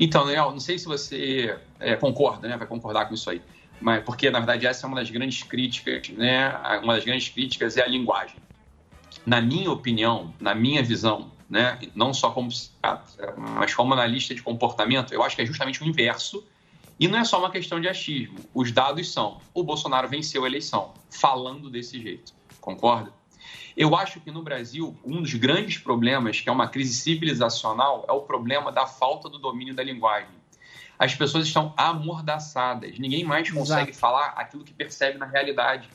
Então, 0.01 0.25
Daniel, 0.25 0.51
não 0.51 0.59
sei 0.59 0.77
se 0.77 0.87
você 0.87 1.57
é, 1.79 1.95
concorda, 1.95 2.49
né? 2.49 2.57
Vai 2.57 2.67
concordar 2.67 3.07
com 3.07 3.15
isso 3.15 3.31
aí. 3.31 3.41
Mas, 3.81 4.03
porque, 4.03 4.29
na 4.29 4.41
verdade, 4.41 4.67
essa 4.67 4.87
é 4.87 4.89
uma 4.89 4.97
das 4.97 5.09
grandes 5.09 5.45
críticas, 5.45 6.09
né? 6.09 6.53
Uma 6.83 6.95
das 6.97 7.05
grandes 7.05 7.29
críticas 7.29 7.77
é 7.77 7.83
a 7.85 7.87
linguagem. 7.87 8.35
Na 9.27 9.41
minha 9.41 9.71
opinião, 9.71 10.35
na 10.41 10.55
minha 10.55 10.83
visão, 10.83 11.31
né? 11.49 11.79
Não 11.95 12.15
só 12.15 12.31
como 12.31 12.49
psiquiatra, 12.49 13.35
mas 13.37 13.75
como 13.75 13.93
analista 13.93 14.35
de 14.35 14.43
comportamento, 14.43 15.13
eu 15.13 15.23
acho 15.23 15.35
que 15.35 15.43
é 15.43 15.47
justamente 15.47 15.83
o 15.83 15.87
inverso. 15.87 16.47
E 16.99 17.09
não 17.09 17.19
é 17.19 17.25
só 17.25 17.39
uma 17.39 17.51
questão 17.51 17.81
de 17.81 17.89
achismo. 17.89 18.39
Os 18.55 18.71
dados 18.71 19.13
são: 19.13 19.41
o 19.53 19.63
Bolsonaro 19.63 20.09
venceu 20.09 20.45
a 20.45 20.47
eleição, 20.47 20.95
falando 21.11 21.71
desse 21.71 22.01
jeito. 22.01 22.33
Concorda? 22.61 23.13
Eu 23.77 23.97
acho 23.97 24.21
que 24.21 24.31
no 24.31 24.43
Brasil, 24.43 24.97
um 25.05 25.23
dos 25.23 25.33
grandes 25.35 25.79
problemas, 25.79 26.41
que 26.41 26.49
é 26.49 26.53
uma 26.53 26.69
crise 26.69 26.95
civilizacional, 26.95 28.05
é 28.09 28.13
o 28.13 28.21
problema 28.21 28.71
da 28.71 28.87
falta 28.87 29.29
do 29.29 29.39
domínio 29.39 29.75
da 29.75 29.83
linguagem. 29.83 30.29
As 30.99 31.15
pessoas 31.15 31.47
estão 31.47 31.73
amordaçadas, 31.77 32.99
ninguém 32.99 33.25
mais 33.25 33.51
consegue 33.51 33.95
falar 33.95 34.35
aquilo 34.37 34.63
que 34.63 34.75
percebe 34.75 35.17
na 35.17 35.25
realidade. 35.25 35.89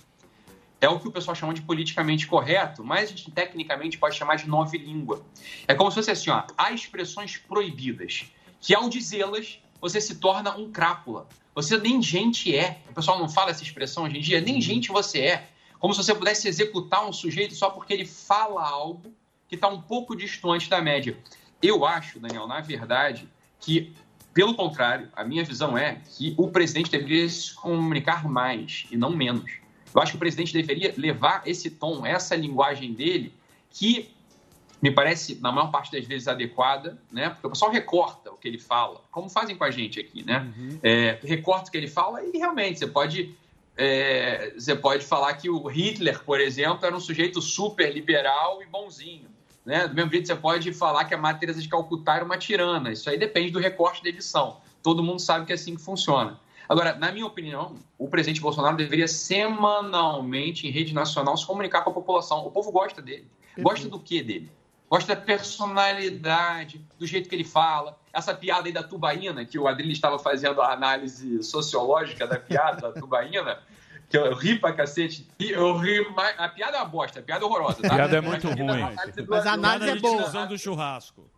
É 0.82 0.90
o 0.90 1.00
que 1.00 1.08
o 1.08 1.12
pessoal 1.12 1.36
chama 1.36 1.54
de 1.54 1.62
politicamente 1.62 2.28
correto, 2.28 2.84
mas 2.84 3.06
a 3.06 3.16
gente 3.16 3.32
tecnicamente 3.32 3.98
pode 3.98 4.16
chamar 4.16 4.36
de 4.36 4.48
nova 4.48 4.76
língua. 4.76 5.26
É 5.68 5.74
como 5.74 5.90
se 5.90 5.96
fosse 5.96 6.12
assim: 6.12 6.30
ó, 6.30 6.44
há 6.58 6.72
expressões 6.72 7.38
proibidas, 7.38 8.26
que 8.60 8.76
ao 8.76 8.90
dizê-las, 8.90 9.60
você 9.80 10.02
se 10.02 10.16
torna 10.16 10.56
um 10.58 10.72
crápula. 10.72 11.28
Você 11.54 11.78
nem 11.78 12.02
gente 12.02 12.56
é. 12.56 12.82
O 12.90 12.94
pessoal 12.94 13.18
não 13.18 13.30
fala 13.30 13.52
essa 13.52 13.64
expressão 13.64 14.04
hoje 14.04 14.18
em 14.18 14.22
dia, 14.22 14.42
nem 14.42 14.60
gente 14.60 14.90
você 14.90 15.20
é. 15.22 15.50
Como 15.80 15.94
se 15.94 16.04
você 16.04 16.14
pudesse 16.14 16.48
executar 16.48 17.08
um 17.08 17.14
sujeito 17.14 17.56
só 17.56 17.70
porque 17.70 17.94
ele 17.94 18.06
fala 18.06 18.68
algo 18.68 19.14
que 19.48 19.56
está 19.56 19.68
um 19.68 19.82
pouco 19.82 20.16
distante 20.16 20.70
da 20.70 20.82
média. 20.82 21.18
Eu 21.62 21.86
acho, 21.86 22.20
Daniel, 22.20 22.48
na 22.48 22.60
verdade, 22.62 23.30
que, 23.60 23.94
pelo 24.34 24.56
contrário, 24.56 25.10
a 25.16 25.24
minha 25.24 25.44
visão 25.44 25.78
é 25.78 26.02
que 26.18 26.34
o 26.38 26.50
presidente 26.50 26.92
deveria 26.92 27.28
se 27.30 27.54
comunicar 27.54 28.28
mais 28.28 28.86
e 28.92 28.98
não 28.98 29.12
menos. 29.12 29.65
Eu 29.96 30.02
acho 30.02 30.12
que 30.12 30.18
o 30.18 30.20
presidente 30.20 30.52
deveria 30.52 30.94
levar 30.98 31.44
esse 31.46 31.70
tom, 31.70 32.06
essa 32.06 32.36
linguagem 32.36 32.94
dele, 32.94 33.34
que 33.72 34.10
me 34.82 34.92
parece, 34.92 35.40
na 35.42 35.52
maior 35.52 35.72
parte 35.72 35.92
das 35.92 36.06
vezes, 36.06 36.28
adequada, 36.28 37.00
né? 37.10 37.30
Porque 37.30 37.48
o 37.48 37.50
pessoal 37.50 37.72
recorta 37.72 38.30
o 38.30 38.38
que 38.38 38.48
ele 38.48 38.60
fala, 38.60 39.02
como 39.10 39.30
fazem 39.30 39.56
com 39.56 39.64
a 39.64 39.72
gente 39.72 40.00
aqui, 40.00 40.24
né? 40.24 40.52
É, 40.84 41.18
recorta 41.24 41.70
o 41.70 41.72
que 41.72 41.78
ele 41.78 41.88
fala 41.88 42.24
e 42.24 42.38
realmente 42.38 42.80
você 42.80 42.88
pode, 42.88 43.34
é, 43.78 44.54
você 44.56 44.76
pode 44.76 45.06
falar 45.06 45.34
que 45.36 45.50
o 45.50 45.66
Hitler, 45.66 46.22
por 46.24 46.42
exemplo, 46.42 46.86
era 46.86 46.96
um 46.96 47.00
sujeito 47.00 47.42
super 47.42 47.92
liberal 47.94 48.62
e 48.62 48.66
bonzinho. 48.66 49.30
Né? 49.66 49.88
Do 49.88 49.96
mesmo 49.96 50.12
jeito, 50.12 50.28
você 50.28 50.36
pode 50.36 50.72
falar 50.74 51.06
que 51.06 51.16
a 51.16 51.18
Madre 51.18 51.40
Teresa 51.40 51.60
de 51.60 51.68
Calcutá 51.68 52.18
era 52.18 52.26
uma 52.26 52.38
tirana. 52.38 52.92
Isso 52.92 53.10
aí 53.10 53.18
depende 53.18 53.50
do 53.50 53.60
recorte 53.60 54.04
da 54.04 54.10
edição. 54.10 54.58
Todo 54.84 55.02
mundo 55.02 55.20
sabe 55.20 55.46
que 55.46 55.52
é 55.52 55.56
assim 55.56 55.76
que 55.76 55.82
funciona. 55.82 56.40
Agora, 56.68 56.96
na 56.96 57.12
minha 57.12 57.26
opinião, 57.26 57.76
o 57.98 58.08
presidente 58.08 58.42
Bolsonaro 58.42 58.76
deveria 58.76 59.08
semanalmente, 59.08 60.68
em 60.68 60.72
rede 60.72 60.94
nacional, 60.94 61.38
se 61.38 61.46
comunicar 61.46 61.82
com 61.84 61.92
a 61.92 61.94
população. 61.94 62.46
O 62.46 62.52
povo 62.52 62.72
gosta 62.72 63.02
dele. 63.02 63.28
Gosta 63.58 63.88
do 63.88 64.00
que 64.00 64.22
dele? 64.22 64.52
Gosta 64.90 65.16
da 65.16 65.22
personalidade, 65.22 66.86
do 66.98 67.08
jeito 67.08 67.28
que 67.28 67.36
ele 67.36 67.44
fala. 67.44 67.98
Essa 68.14 68.34
piada 68.34 68.68
aí 68.68 68.72
da 68.72 68.84
tubaína, 68.84 69.46
que 69.46 69.58
o 69.58 69.68
Adrilho 69.68 69.92
estava 69.92 70.20
fazendo 70.20 70.62
a 70.62 70.72
análise 70.72 71.42
sociológica 71.44 72.28
da 72.28 72.40
piada 72.40 72.82
da 72.82 72.92
tubaína, 72.92 73.60
que 74.10 74.18
eu 74.18 74.34
ri 74.36 74.60
pra 74.60 74.74
cacete. 74.74 75.28
E 75.40 75.52
Eu 75.52 75.78
ri 75.78 76.08
mais. 76.12 76.40
A 76.40 76.48
piada 76.50 76.78
é 76.78 76.80
uma 76.80 76.86
bosta, 76.86 77.20
a 77.20 77.24
piada 77.24 77.44
é 77.44 77.48
horrorosa. 77.48 77.82
Tá? 77.82 77.88
A 77.88 77.96
piada 77.96 78.18
é 78.18 78.22
muito 78.22 78.48
Mas 78.48 78.58
ruim. 78.58 79.26
Mas 79.28 79.46
a 79.46 79.54
análise 79.54 79.90
é 79.90 79.96
boa. 79.96 80.24
tiozão 80.24 80.48
do 80.48 80.58
churrasco. 80.58 81.30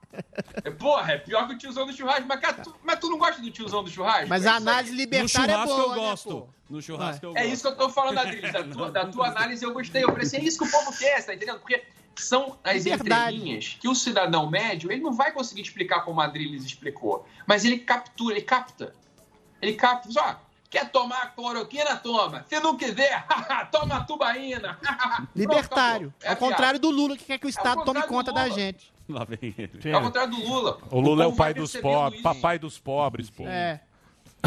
Porra, 0.79 1.13
é 1.13 1.17
pior 1.17 1.47
que 1.47 1.53
o 1.53 1.57
tiozão 1.57 1.85
do 1.85 1.93
churrasco. 1.93 2.25
Mas, 2.27 2.39
cara, 2.39 2.53
tu, 2.63 2.75
mas 2.83 2.99
tu 2.99 3.09
não 3.09 3.17
gosta 3.17 3.41
do 3.41 3.51
tiozão 3.51 3.83
do 3.83 3.89
churrasco? 3.89 4.27
Mas 4.29 4.45
É 4.45 4.49
a 4.49 4.55
análise 4.55 4.93
libertária 4.95 5.53
é 5.53 5.65
boa, 5.65 5.95
né, 6.11 6.15
pô? 6.23 6.47
No 6.69 6.81
churrasco 6.81 7.25
eu 7.25 7.31
É 7.31 7.41
gosto. 7.41 7.53
isso 7.53 7.61
que 7.63 7.67
eu 7.69 7.75
tô 7.77 7.89
falando, 7.89 8.17
Adriles. 8.17 8.51
Da 8.51 8.63
tua, 8.63 8.91
da 8.91 9.05
tua 9.05 9.27
análise 9.27 9.63
eu 9.63 9.73
gostei. 9.73 10.03
Eu 10.03 10.09
falei 10.09 10.23
assim, 10.25 10.37
é 10.37 10.43
isso 10.43 10.57
que 10.59 10.65
o 10.67 10.71
povo 10.71 10.97
quer, 10.97 11.25
tá 11.25 11.33
entendendo? 11.33 11.59
Porque 11.59 11.83
são 12.15 12.57
as 12.63 12.83
Verdade. 12.83 13.35
entrelinhas 13.35 13.77
que 13.79 13.87
o 13.87 13.93
cidadão 13.95 14.49
médio, 14.49 14.91
ele 14.91 15.01
não 15.01 15.13
vai 15.13 15.31
conseguir 15.31 15.61
explicar 15.61 16.01
como 16.01 16.19
a 16.19 16.25
Adriles 16.25 16.63
explicou. 16.65 17.27
Mas 17.45 17.63
ele 17.63 17.77
captura, 17.79 18.33
ele 18.33 18.41
capta. 18.43 18.93
Ele 19.61 19.73
capta. 19.73 20.09
Ó, 20.17 20.35
quer 20.69 20.89
tomar 20.89 21.33
cloroquina? 21.35 21.95
Toma. 21.97 22.45
Se 22.47 22.59
não 22.59 22.77
quiser, 22.77 23.25
toma 23.71 24.03
tubaína. 24.03 24.77
Libertário. 25.35 26.13
É 26.21 26.29
a 26.29 26.31
Ao 26.31 26.37
contrário 26.37 26.79
do 26.79 26.89
Lula, 26.89 27.17
que 27.17 27.25
quer 27.25 27.37
que 27.37 27.45
o 27.45 27.49
Estado 27.49 27.83
tome 27.83 28.01
contrário 28.01 28.07
do 28.07 28.13
conta 28.13 28.33
da 28.33 28.49
gente. 28.49 28.93
Lá 29.09 29.23
vem 29.23 29.55
ele. 29.57 29.79
É 29.85 29.93
ao 29.93 30.01
contrário 30.01 30.31
do 30.31 30.43
Lula. 30.43 30.77
O 30.91 30.99
Lula 30.99 31.23
é 31.23 31.27
o 31.27 31.35
pai 31.35 31.53
dos 31.53 31.75
pobres, 31.75 32.21
papai 32.21 32.59
dos 32.59 32.77
pobres, 32.77 33.29
pô. 33.29 33.47
É. 33.47 33.81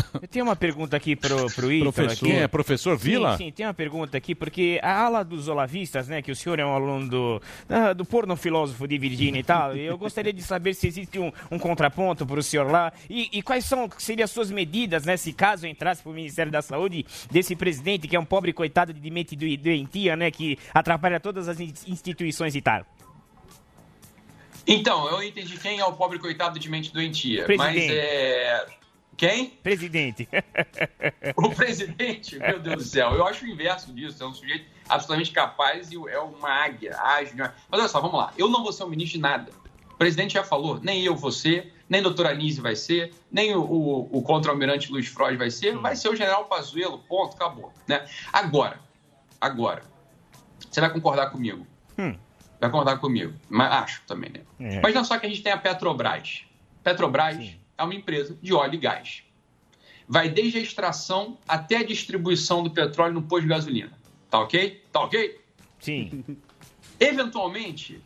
Eu 0.21 0.29
tenho 0.29 0.45
uma 0.45 0.57
pergunta 0.57 0.97
aqui 0.97 1.15
pro, 1.17 1.47
pro 1.53 1.73
Ítalo. 1.73 1.93
Professor, 1.93 2.13
aqui. 2.13 2.25
quem 2.33 2.41
é? 2.43 2.49
Professor 2.49 2.97
Vila? 2.97 3.37
Sim, 3.37 3.45
sim, 3.47 3.53
tem 3.53 3.67
uma 3.67 3.75
pergunta 3.75 4.17
aqui, 4.17 4.35
porque 4.35 4.79
a 4.83 5.03
ala 5.05 5.23
dos 5.25 5.49
olavistas, 5.49 6.09
né, 6.09 6.21
que 6.23 6.31
o 6.31 6.37
senhor 6.37 6.59
é 6.59 6.65
um 6.67 6.75
aluno 6.75 7.09
do, 7.09 7.43
do 7.97 8.05
porno 8.05 8.37
filósofo 8.37 8.87
de 8.87 8.99
Virgínia 8.99 9.41
e 9.41 9.45
tal, 9.45 9.75
eu 9.79 9.97
gostaria 9.99 10.33
de 10.33 10.43
saber 10.43 10.75
se 10.75 10.87
existe 10.87 11.19
um, 11.19 11.33
um 11.51 11.59
contraponto 11.59 12.25
para 12.27 12.39
o 12.41 12.43
senhor 12.43 12.71
lá, 12.71 12.93
e, 13.09 13.29
e 13.33 13.43
quais 13.43 13.65
são, 13.65 13.89
seriam 13.99 14.25
as 14.25 14.31
suas 14.31 14.51
medidas, 14.51 15.05
né, 15.05 15.17
se 15.17 15.33
caso 15.33 15.67
entrasse 15.67 16.03
para 16.03 16.11
o 16.11 16.15
Ministério 16.15 16.51
da 16.53 16.63
Saúde, 16.63 17.05
desse 17.31 17.55
presidente 17.57 18.07
que 18.09 18.17
é 18.17 18.21
um 18.21 18.25
pobre 18.25 18.53
coitado 18.53 18.93
de 18.93 19.11
mente 19.11 19.35
do- 19.37 19.57
doentia, 19.57 20.17
né, 20.17 20.31
que 20.31 20.59
atrapalha 20.75 21.19
todas 21.21 21.49
as 21.49 21.59
in- 21.61 21.73
instituições 21.87 22.55
e 22.55 22.61
tal. 22.61 22.85
Então, 24.67 25.09
eu 25.09 25.23
entendi 25.23 25.57
quem 25.59 25.81
é 25.81 25.85
o 25.85 25.93
pobre 25.93 26.19
coitado 26.19 26.59
de 26.59 26.69
mente 26.69 26.93
doentia. 26.93 27.45
Presidente. 27.45 27.75
Mas 27.89 27.91
é. 27.91 28.67
Quem? 29.21 29.51
Presidente. 29.63 30.27
O 31.37 31.51
presidente, 31.51 32.39
meu 32.39 32.59
Deus 32.59 32.77
do 32.77 32.83
céu, 32.85 33.13
eu 33.13 33.27
acho 33.27 33.45
o 33.45 33.49
inverso 33.49 33.93
disso. 33.93 34.23
É 34.23 34.27
um 34.27 34.33
sujeito 34.33 34.65
absolutamente 34.89 35.31
capaz 35.31 35.93
e 35.93 35.97
é 36.09 36.19
uma 36.19 36.49
águia, 36.49 36.99
ágil. 36.99 37.37
Mas 37.37 37.53
olha 37.71 37.87
só, 37.87 38.01
vamos 38.01 38.17
lá. 38.17 38.33
Eu 38.39 38.49
não 38.49 38.63
vou 38.63 38.73
ser 38.73 38.85
um 38.85 38.89
ministro 38.89 39.19
de 39.19 39.23
nada. 39.23 39.53
O 39.93 39.97
presidente 39.99 40.33
já 40.33 40.43
falou, 40.43 40.81
nem 40.81 41.05
eu 41.05 41.15
vou 41.15 41.31
ser, 41.31 41.71
nem 41.87 42.01
a 42.01 42.03
doutora 42.03 42.31
Anise 42.31 42.63
vai 42.63 42.75
ser, 42.75 43.13
nem 43.31 43.55
o, 43.55 43.61
o, 43.61 44.09
o 44.11 44.23
contra-almirante 44.23 44.91
Luiz 44.91 45.09
Freud 45.09 45.37
vai 45.37 45.51
ser, 45.51 45.77
vai 45.77 45.95
ser 45.97 46.09
o 46.09 46.17
general 46.17 46.47
Pazuello, 46.47 47.01
ponto, 47.01 47.37
acabou. 47.37 47.71
Né? 47.87 48.03
Agora, 48.33 48.81
agora, 49.39 49.83
você 50.71 50.81
vai 50.81 50.91
concordar 50.91 51.29
comigo? 51.29 51.67
Hum. 51.99 52.17
Vai 52.59 52.71
concordar 52.71 52.97
comigo? 52.97 53.35
Mas 53.51 53.71
acho 53.71 54.03
também, 54.07 54.31
né? 54.31 54.41
É. 54.59 54.81
Mas 54.81 54.95
não 54.95 55.05
só 55.05 55.19
que 55.19 55.27
a 55.27 55.29
gente 55.29 55.43
tem 55.43 55.53
a 55.53 55.59
Petrobras. 55.59 56.45
Petrobras 56.83 57.60
é 57.81 57.85
uma 57.85 57.95
empresa 57.95 58.37
de 58.41 58.53
óleo 58.53 58.75
e 58.75 58.79
gás. 58.79 59.23
Vai 60.07 60.29
desde 60.29 60.59
a 60.59 60.61
extração 60.61 61.39
até 61.49 61.79
a 61.79 61.83
distribuição 61.83 62.63
do 62.63 62.71
petróleo 62.71 63.15
no 63.15 63.23
posto 63.23 63.43
de 63.43 63.49
gasolina. 63.49 63.93
Tá 64.29 64.41
ok? 64.41 64.85
Tá 64.93 65.01
ok? 65.01 65.41
Sim. 65.81 66.25
Eventualmente, 67.01 68.03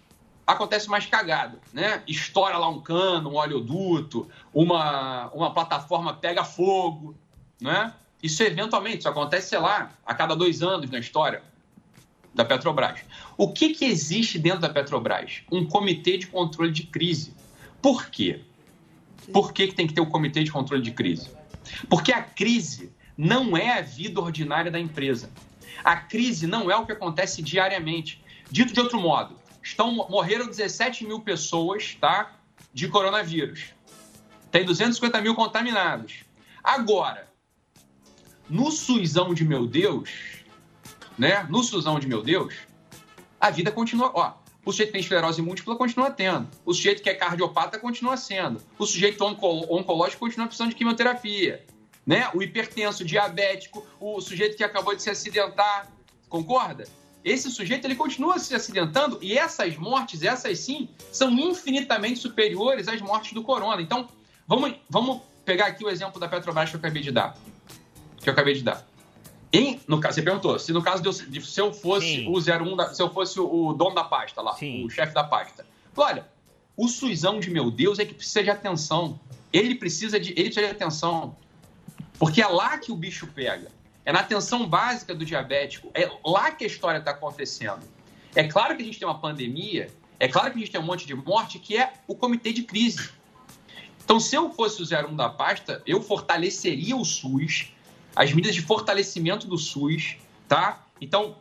acontece 0.47 0.89
mais 0.89 1.07
cagada, 1.07 1.59
né? 1.73 2.03
Estoura 2.07 2.57
lá 2.57 2.69
um 2.69 2.81
cano, 2.81 3.31
um 3.31 3.37
oleoduto, 3.37 4.29
uma, 4.53 5.29
uma 5.33 5.53
plataforma 5.53 6.15
pega 6.15 6.45
fogo, 6.45 7.17
né? 7.61 7.93
Isso 8.23 8.43
eventualmente, 8.43 8.99
isso 8.99 9.09
acontece, 9.09 9.49
sei 9.51 9.59
lá, 9.59 9.91
a 10.07 10.15
cada 10.15 10.35
dois 10.35 10.63
anos 10.63 10.89
na 10.89 10.99
história 10.99 11.43
da 12.33 12.45
Petrobras. 12.45 13.01
O 13.37 13.53
que, 13.53 13.75
que 13.75 13.85
existe 13.85 14.39
dentro 14.39 14.61
da 14.61 14.69
Petrobras? 14.69 15.43
Um 15.51 15.67
comitê 15.67 16.17
de 16.17 16.29
controle 16.29 16.71
de 16.71 16.85
crise. 16.85 17.35
Por 17.83 18.07
quê? 18.07 18.41
Por 19.33 19.53
que, 19.53 19.69
que 19.69 19.75
tem 19.75 19.87
que 19.87 19.95
ter 19.95 20.01
o 20.01 20.07
comitê 20.07 20.43
de 20.43 20.51
controle 20.51 20.83
de 20.83 20.91
crise? 20.91 21.31
Porque 21.89 22.13
a 22.13 22.23
crise 22.23 22.93
não 23.17 23.57
é 23.57 23.79
a 23.79 23.83
vida 23.83 24.21
ordinária 24.21 24.71
da 24.71 24.79
empresa. 24.79 25.31
A 25.83 25.97
crise 25.97 26.47
não 26.47 26.71
é 26.71 26.77
o 26.77 26.87
que 26.87 26.93
acontece 26.93 27.43
diariamente. 27.43 28.23
Dito 28.51 28.73
de 28.73 28.81
outro 28.81 29.01
modo, 29.01 29.39
estão, 29.63 29.93
morreram 30.09 30.47
17 30.47 31.07
mil 31.07 31.21
pessoas 31.21 31.97
tá, 32.01 32.33
de 32.73 32.89
coronavírus. 32.89 33.67
Tem 34.51 34.65
250 34.65 35.21
mil 35.21 35.35
contaminados. 35.35 36.25
Agora, 36.63 37.29
no 38.49 38.71
SUSão 38.71 39.35
de 39.35 39.45
meu 39.45 39.67
Deus, 39.67 40.11
né? 41.19 41.45
No 41.49 41.63
SUSão 41.63 41.99
de 41.99 42.07
meu 42.07 42.23
Deus, 42.23 42.55
a 43.41 43.51
vida 43.51 43.73
continua. 43.73 44.13
Ó, 44.15 44.33
o 44.65 44.71
sujeito 44.73 44.89
que 44.89 44.93
tem 44.93 45.01
esclerose 45.01 45.43
múltipla 45.43 45.77
continua 45.77 46.11
tendo. 46.11 46.49
O 46.65 46.73
sujeito 46.73 47.03
que 47.03 47.11
é 47.11 47.15
cardiopata 47.15 47.79
continua 47.79 48.17
sendo. 48.17 48.61
O 48.79 48.87
sujeito 48.87 49.23
onco- 49.25 49.67
oncológico 49.75 50.21
continua 50.21 50.47
precisando 50.47 50.71
de 50.71 50.77
quimioterapia. 50.77 51.65
Né? 52.07 52.29
O 52.35 52.43
hipertenso, 52.43 53.03
o 53.03 53.07
diabético, 53.07 53.87
o 54.01 54.21
sujeito 54.21 54.57
que 54.57 54.65
acabou 54.65 54.95
de 54.95 55.03
se 55.03 55.11
acidentar. 55.11 55.91
Concorda? 56.29 56.85
Esse 57.25 57.51
sujeito 57.51 57.87
ele 57.87 57.95
continua 57.95 58.39
se 58.39 58.55
acidentando 58.55 59.19
e 59.23 59.39
essas 59.39 59.77
mortes, 59.77 60.23
essas 60.23 60.59
sim, 60.59 60.91
são 61.11 61.31
infinitamente 61.31 62.19
superiores 62.19 62.87
às 62.87 63.01
mortes 63.01 63.33
do 63.33 63.43
corona. 63.43 63.81
Então, 63.81 64.09
vamos, 64.47 64.75
vamos 64.91 65.23
pegar 65.45 65.67
aqui 65.67 65.83
o 65.85 65.89
exemplo 65.89 66.21
da 66.21 66.29
Petrobras 66.29 66.69
que 66.69 66.77
eu 66.77 66.81
acabei 66.81 67.03
de 67.03 67.11
dar. 67.11 67.35
Que 68.19 68.29
eu 68.29 68.33
acabei 68.33 68.53
de 68.53 68.63
dar. 68.63 68.87
Em, 69.57 69.81
no 69.87 70.01
caso, 70.01 70.15
você 70.17 70.23
perguntou, 70.23 70.59
se 70.59 70.73
no 70.73 70.83
caso 70.83 71.03
de 71.03 71.41
se 71.41 71.61
eu 71.61 71.73
fosse 71.73 72.25
o 72.29 72.39
01, 72.41 72.77
da- 72.77 72.95
se 72.95 73.03
eu 73.03 73.11
fosse 73.13 73.39
o, 73.39 73.73
dono 73.73 73.95
da 73.95 74.05
pasta 74.05 74.41
lá, 74.43 74.55
o 74.85 74.91
chefe 74.91 75.15
da 75.15 75.23
pasta. 75.25 75.67
Olha, 75.97 76.27
o 76.77 76.89
Suizão 76.89 77.39
de 77.39 77.51
meu 77.51 77.71
Deus 77.71 77.99
é 77.99 78.05
que 78.05 78.15
precisa 78.15 78.43
de 78.43 78.51
atenção. 78.51 79.21
Ele 79.53 79.75
precisa 79.77 80.19
de, 80.19 80.31
ele 80.33 80.45
precisa 80.51 80.67
de 80.67 80.73
atenção. 80.73 81.37
Porque 82.19 82.43
é 82.43 82.47
lá 82.47 82.77
que 82.79 82.91
o 82.91 82.97
bicho 82.97 83.27
pega. 83.29 83.69
É 84.05 84.13
na 84.13 84.21
atenção 84.21 84.67
básica 84.67 85.15
do 85.15 85.25
diabético. 85.25 85.91
É 85.95 86.11
lá 86.25 86.51
que 86.51 86.65
a 86.65 86.67
história 86.67 86.99
está 86.99 87.13
acontecendo. 87.13 87.81
É 88.35 88.45
claro 88.45 88.77
que 88.77 88.83
a 88.83 88.85
gente 88.85 88.99
tem 88.99 89.07
uma 89.07 89.19
pandemia, 89.19 89.89
é 90.19 90.27
claro 90.27 90.51
que 90.51 90.57
a 90.57 90.61
gente 90.61 90.71
tem 90.73 90.81
um 90.81 90.85
monte 90.85 91.07
de 91.07 91.15
morte, 91.15 91.59
que 91.61 91.77
é 91.77 91.93
o 92.09 92.15
comitê 92.17 92.53
de 92.53 92.65
crise. 92.65 93.11
Então, 94.05 94.19
se 94.21 94.35
eu 94.37 94.51
fosse 94.53 94.83
o 94.83 94.85
01 94.85 95.15
da 95.15 95.29
pasta, 95.29 95.81
eu 95.87 96.03
fortaleceria 96.03 96.97
o 96.97 97.05
SUS, 97.05 97.73
as 98.15 98.33
medidas 98.33 98.55
de 98.55 98.63
fortalecimento 98.63 99.47
do 99.47 99.59
SUS, 99.59 100.17
tá? 100.49 100.85
Então, 101.01 101.37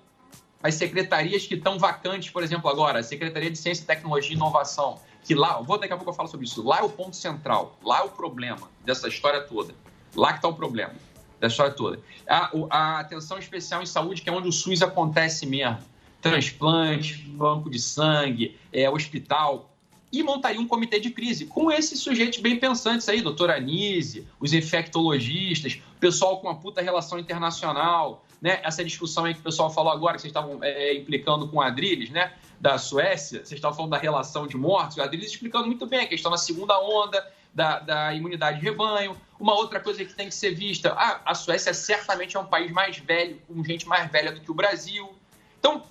as 0.62 0.76
secretarias 0.76 1.46
que 1.46 1.56
estão 1.56 1.78
vacantes, 1.78 2.30
por 2.30 2.42
exemplo, 2.42 2.70
agora, 2.70 3.00
a 3.00 3.04
Secretaria 3.04 3.52
de 3.52 3.58
Ciência, 3.58 3.86
Tecnologia 3.86 4.32
e 4.32 4.36
Inovação, 4.36 5.00
que 5.24 5.36
lá, 5.36 5.62
vou 5.62 5.78
daqui 5.78 5.94
a 5.94 5.98
pouco 5.98 6.12
eu 6.12 6.16
falo 6.16 6.30
sobre 6.30 6.46
isso, 6.46 6.64
lá 6.64 6.80
é 6.80 6.82
o 6.82 6.90
ponto 6.90 7.16
central, 7.16 7.78
lá 7.84 8.00
é 8.00 8.04
o 8.04 8.10
problema 8.10 8.70
dessa 8.84 9.08
história 9.08 9.42
toda. 9.42 9.74
Lá 10.16 10.32
que 10.32 10.40
está 10.40 10.48
o 10.48 10.54
problema 10.54 10.94
da 11.40 11.48
história 11.48 11.74
toda. 11.74 12.00
A, 12.28 12.52
a 12.70 13.00
atenção 13.00 13.38
especial 13.38 13.82
em 13.82 13.86
saúde, 13.86 14.22
que 14.22 14.30
é 14.30 14.32
onde 14.32 14.48
o 14.48 14.52
SUS 14.52 14.82
acontece 14.82 15.46
mesmo. 15.46 15.80
Transplante, 16.22 17.18
banco 17.30 17.70
de 17.70 17.80
sangue, 17.80 18.58
é, 18.72 18.90
hospital. 18.90 19.73
E 20.14 20.22
montaria 20.22 20.62
um 20.62 20.68
comitê 20.68 21.00
de 21.00 21.10
crise 21.10 21.48
com 21.48 21.72
esses 21.72 22.00
sujeitos 22.00 22.38
bem 22.40 22.60
pensantes 22.60 23.10
aí, 23.10 23.20
doutora 23.20 23.56
Anise, 23.56 24.28
os 24.40 24.54
infectologistas, 24.54 25.82
pessoal 26.00 26.40
com 26.40 26.48
uma 26.48 26.56
puta 26.56 26.84
relação 26.84 27.18
internacional, 27.18 28.24
né? 28.40 28.62
Essa 28.64 28.84
discussão 28.84 29.26
aí 29.26 29.34
que 29.34 29.40
o 29.40 29.44
pessoal 29.44 29.74
falou 29.74 29.92
agora, 29.92 30.16
que 30.16 30.22
vocês 30.22 30.30
estavam 30.30 30.64
é, 30.64 30.94
implicando 30.94 31.48
com 31.48 31.60
Adriles, 31.60 32.12
né? 32.12 32.32
Da 32.62 32.78
Suécia, 32.78 33.40
vocês 33.40 33.54
estavam 33.54 33.76
falando 33.76 33.92
da 33.92 33.98
relação 33.98 34.46
de 34.46 34.56
mortes, 34.56 34.98
o 34.98 35.02
Adriles 35.02 35.32
explicando 35.32 35.66
muito 35.66 35.88
bem 35.88 36.02
a 36.02 36.08
questão 36.08 36.30
da 36.30 36.38
segunda 36.38 36.80
onda, 36.80 37.28
da, 37.52 37.80
da 37.80 38.14
imunidade 38.14 38.60
de 38.60 38.66
rebanho. 38.66 39.18
Uma 39.40 39.56
outra 39.56 39.80
coisa 39.80 40.06
que 40.06 40.14
tem 40.14 40.28
que 40.28 40.36
ser 40.36 40.54
vista, 40.54 40.94
ah, 40.94 41.22
a 41.26 41.34
Suécia 41.34 41.74
certamente 41.74 42.38
é 42.38 42.40
um 42.40 42.46
país 42.46 42.72
mais 42.72 42.98
velho, 42.98 43.42
com 43.48 43.64
gente 43.64 43.88
mais 43.88 44.12
velha 44.12 44.32
do 44.32 44.42
que 44.42 44.52
o 44.52 44.54
Brasil. 44.54 45.12
Então, 45.60 45.84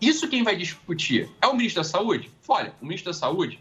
isso 0.00 0.28
quem 0.28 0.42
vai 0.42 0.56
discutir? 0.56 1.30
É 1.40 1.46
o 1.46 1.56
ministro 1.56 1.82
da 1.82 1.88
Saúde? 1.88 2.30
Olha, 2.46 2.72
o 2.80 2.86
ministro 2.86 3.12
da 3.12 3.18
Saúde, 3.18 3.58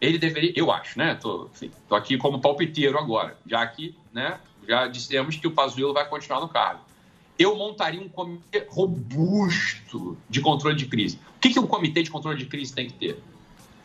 ele 0.00 0.18
deveria, 0.18 0.52
eu 0.54 0.70
acho, 0.70 0.98
né? 0.98 1.14
Tô, 1.14 1.48
enfim, 1.52 1.70
tô 1.88 1.94
aqui 1.94 2.16
como 2.16 2.40
palpiteiro 2.40 2.98
agora, 2.98 3.36
já 3.46 3.66
que, 3.66 3.94
né? 4.12 4.38
Já 4.66 4.86
dissemos 4.86 5.36
que 5.36 5.46
o 5.46 5.50
Pazuello 5.50 5.92
vai 5.92 6.08
continuar 6.08 6.40
no 6.40 6.48
cargo. 6.48 6.80
Eu 7.38 7.56
montaria 7.56 8.00
um 8.00 8.08
comitê 8.08 8.64
robusto 8.68 10.16
de 10.28 10.40
controle 10.40 10.76
de 10.76 10.86
crise. 10.86 11.18
O 11.36 11.40
que, 11.40 11.50
que 11.50 11.58
um 11.58 11.66
comitê 11.66 12.02
de 12.02 12.10
controle 12.10 12.38
de 12.38 12.46
crise 12.46 12.72
tem 12.72 12.86
que 12.86 12.92
ter? 12.92 13.22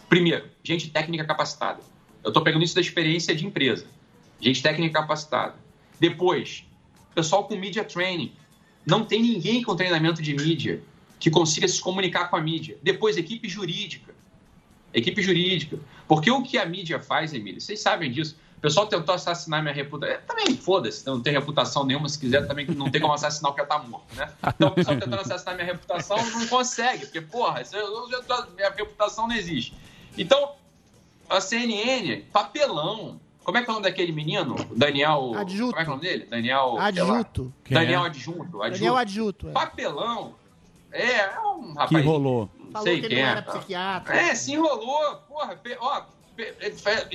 Primeiro, 0.08 0.46
gente 0.64 0.90
técnica 0.90 1.26
capacitada. 1.26 1.82
Eu 2.24 2.30
estou 2.30 2.44
pegando 2.44 2.64
isso 2.64 2.76
da 2.76 2.82
experiência 2.82 3.34
de 3.36 3.46
empresa. 3.46 3.88
Gente 4.40 4.62
técnica 4.62 5.02
capacitada. 5.02 5.56
Depois, 6.00 6.64
pessoal 7.16 7.46
com 7.46 7.56
media 7.56 7.84
training. 7.84 8.32
Não 8.86 9.04
tem 9.04 9.22
ninguém 9.22 9.64
com 9.64 9.76
treinamento 9.76 10.22
de 10.22 10.36
mídia 10.36 10.84
que 11.20 11.30
consiga 11.30 11.68
se 11.68 11.82
comunicar 11.82 12.30
com 12.30 12.36
a 12.36 12.42
mídia. 12.42 12.78
Depois, 12.82 13.18
equipe 13.18 13.48
jurídica. 13.50 14.14
Equipe 14.94 15.22
jurídica. 15.22 15.80
Porque 16.08 16.32
o 16.32 16.42
que 16.42 16.58
a 16.58 16.66
mídia 16.66 17.00
faz, 17.00 17.34
Emílio, 17.34 17.60
vocês 17.60 17.80
sabem 17.80 18.12
disso. 18.12 18.38
O 18.58 18.62
pessoal 18.62 18.88
tentou 18.88 19.14
assassinar 19.14 19.62
minha 19.62 19.74
reputação. 19.74 20.18
Também 20.28 20.58
foda-se, 20.58 21.06
não 21.06 21.22
tem 21.22 21.34
reputação 21.34 21.86
nenhuma. 21.86 22.10
Se 22.10 22.18
quiser, 22.18 22.48
também 22.48 22.66
não 22.66 22.90
tem 22.90 23.00
como 23.00 23.14
assassinar 23.14 23.52
o 23.52 23.54
que 23.54 23.62
já 23.62 23.68
tá 23.68 23.78
morto, 23.80 24.16
né? 24.16 24.32
Então, 24.48 24.70
o 24.70 24.72
pessoal 24.72 24.98
tentando 24.98 25.22
assassinar 25.22 25.56
minha 25.56 25.68
reputação 25.68 26.18
não 26.32 26.48
consegue, 26.48 27.06
porque, 27.06 27.22
porra, 27.22 27.62
minha 28.56 28.72
reputação 28.72 29.28
não 29.28 29.36
existe. 29.36 29.76
Então, 30.18 30.54
a 31.30 31.40
CNN, 31.40 32.22
papelão. 32.34 33.20
Como 33.44 33.58
é 33.58 33.64
que 33.64 33.70
é 33.70 33.72
o 33.72 33.76
nome 33.76 33.86
daquele 33.86 34.12
menino? 34.12 34.56
Daniel. 34.76 35.34
Adjuto. 35.36 35.72
Como 35.72 35.82
é 35.82 35.86
que 35.86 35.90
é 35.90 35.94
o 35.94 35.96
nome 35.96 36.02
dele? 36.10 36.26
Daniel. 36.26 36.78
Adjuto. 36.80 37.54
Quem 37.64 37.78
Daniel 37.78 38.04
é? 38.04 38.08
Adjunto. 38.08 38.58
Daniel 38.58 38.98
Adjuto, 38.98 39.50
é. 39.50 39.52
Papelão. 39.52 40.36
É, 40.98 41.36
é 41.36 41.40
um 41.40 41.74
rapaz. 41.74 41.90
Que 41.90 42.02
rolou. 42.02 42.50
Não 42.60 42.72
Falou 42.72 42.88
sei 42.88 43.00
que 43.00 43.06
ele 43.06 43.16
quem 43.16 43.24
não 43.24 43.30
é. 43.30 43.32
era 43.32 43.42
psiquiatra. 43.42 44.16
É, 44.16 44.36
se 44.36 44.54
enrolou, 44.54 45.16
porra, 45.28 45.60
ó, 45.80 46.04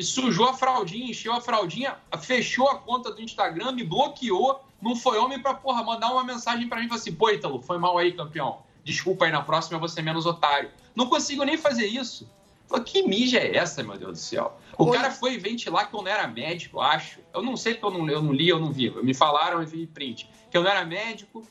sujou 0.02 0.48
a 0.48 0.54
fraldinha, 0.54 1.10
encheu 1.10 1.32
a 1.32 1.40
fraldinha, 1.40 1.96
fechou 2.20 2.68
a 2.68 2.78
conta 2.78 3.12
do 3.12 3.20
Instagram, 3.20 3.72
me 3.72 3.84
bloqueou, 3.84 4.64
não 4.80 4.96
foi 4.96 5.18
homem 5.18 5.40
pra, 5.40 5.54
porra, 5.54 5.82
mandar 5.82 6.10
uma 6.10 6.24
mensagem 6.24 6.68
pra 6.68 6.78
mim 6.78 6.86
e 6.86 6.88
falar 6.88 7.00
assim, 7.00 7.14
pô, 7.14 7.30
Ítalo, 7.30 7.60
foi 7.60 7.78
mal 7.78 7.98
aí, 7.98 8.12
campeão. 8.12 8.60
Desculpa 8.84 9.26
aí, 9.26 9.32
na 9.32 9.42
próxima 9.42 9.76
eu 9.76 9.80
vou 9.80 9.88
ser 9.88 10.02
menos 10.02 10.26
otário. 10.26 10.70
Não 10.94 11.06
consigo 11.06 11.44
nem 11.44 11.56
fazer 11.56 11.86
isso. 11.86 12.28
Falei, 12.66 12.84
que 12.84 13.02
mídia 13.02 13.38
é 13.38 13.56
essa, 13.56 13.82
meu 13.82 13.96
Deus 13.96 14.12
do 14.12 14.18
céu? 14.18 14.58
O 14.78 14.90
cara 14.90 15.10
foi 15.10 15.38
ventilar 15.38 15.88
que 15.88 15.94
eu 15.94 16.02
não 16.02 16.10
era 16.10 16.26
médico, 16.26 16.80
acho. 16.80 17.20
Eu 17.32 17.42
não 17.42 17.56
sei 17.56 17.74
porque 17.74 17.86
eu 17.86 17.98
não, 17.98 18.08
eu 18.10 18.22
não 18.22 18.32
li, 18.32 18.48
eu 18.48 18.58
não 18.58 18.72
vi. 18.72 18.90
Me 19.02 19.14
falaram, 19.14 19.60
eu 19.60 19.66
vi 19.66 19.86
print. 19.86 20.28
Que 20.50 20.56
eu 20.56 20.62
não 20.62 20.70
era 20.70 20.84
médico, 20.84 21.46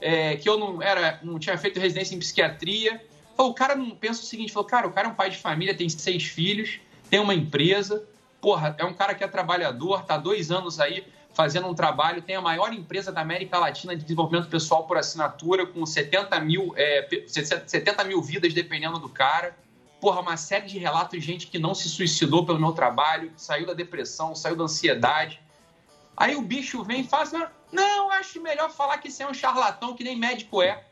é, 0.00 0.36
que 0.36 0.48
eu 0.48 0.58
não 0.58 0.82
era, 0.82 1.18
não 1.22 1.38
tinha 1.38 1.56
feito 1.58 1.78
residência 1.80 2.14
em 2.14 2.18
psiquiatria. 2.18 3.04
Falei, 3.36 3.52
o 3.52 3.54
cara 3.54 3.74
não 3.74 3.90
pensa 3.90 4.20
o 4.22 4.24
seguinte, 4.24 4.52
falou, 4.52 4.68
cara, 4.68 4.86
o 4.86 4.92
cara 4.92 5.08
é 5.08 5.10
um 5.10 5.14
pai 5.14 5.30
de 5.30 5.36
família, 5.38 5.74
tem 5.74 5.88
seis 5.88 6.24
filhos, 6.24 6.80
tem 7.08 7.20
uma 7.20 7.34
empresa, 7.34 8.04
porra, 8.40 8.74
é 8.78 8.84
um 8.84 8.92
cara 8.94 9.14
que 9.14 9.24
é 9.24 9.28
trabalhador, 9.28 10.04
tá 10.04 10.16
dois 10.16 10.50
anos 10.50 10.78
aí 10.80 11.04
fazendo 11.32 11.68
um 11.68 11.74
trabalho, 11.74 12.20
tem 12.20 12.34
a 12.34 12.40
maior 12.40 12.72
empresa 12.72 13.12
da 13.12 13.20
América 13.20 13.56
Latina 13.58 13.94
de 13.94 14.02
desenvolvimento 14.02 14.48
pessoal 14.48 14.84
por 14.86 14.98
assinatura, 14.98 15.64
com 15.64 15.86
70 15.86 16.40
mil, 16.40 16.74
é, 16.76 17.02
pe- 17.02 17.24
70 17.28 18.04
mil 18.04 18.20
vidas 18.20 18.52
dependendo 18.52 18.98
do 18.98 19.08
cara. 19.08 19.56
porra, 20.00 20.20
uma 20.20 20.36
série 20.36 20.66
de 20.66 20.78
relatos 20.78 21.18
de 21.20 21.24
gente 21.24 21.46
que 21.46 21.58
não 21.58 21.74
se 21.74 21.88
suicidou 21.88 22.44
pelo 22.46 22.58
meu 22.58 22.72
trabalho, 22.72 23.30
saiu 23.36 23.66
da 23.66 23.74
depressão, 23.74 24.34
saiu 24.34 24.56
da 24.56 24.64
ansiedade. 24.64 25.40
Aí 26.16 26.34
o 26.36 26.42
bicho 26.42 26.82
vem 26.82 27.02
e 27.02 27.08
assim, 27.12 27.36
não, 27.72 28.10
acho 28.10 28.40
melhor 28.40 28.70
falar 28.70 28.98
que 28.98 29.10
você 29.10 29.22
é 29.22 29.28
um 29.28 29.34
charlatão, 29.34 29.94
que 29.94 30.04
nem 30.04 30.16
médico 30.16 30.62
é. 30.62 30.84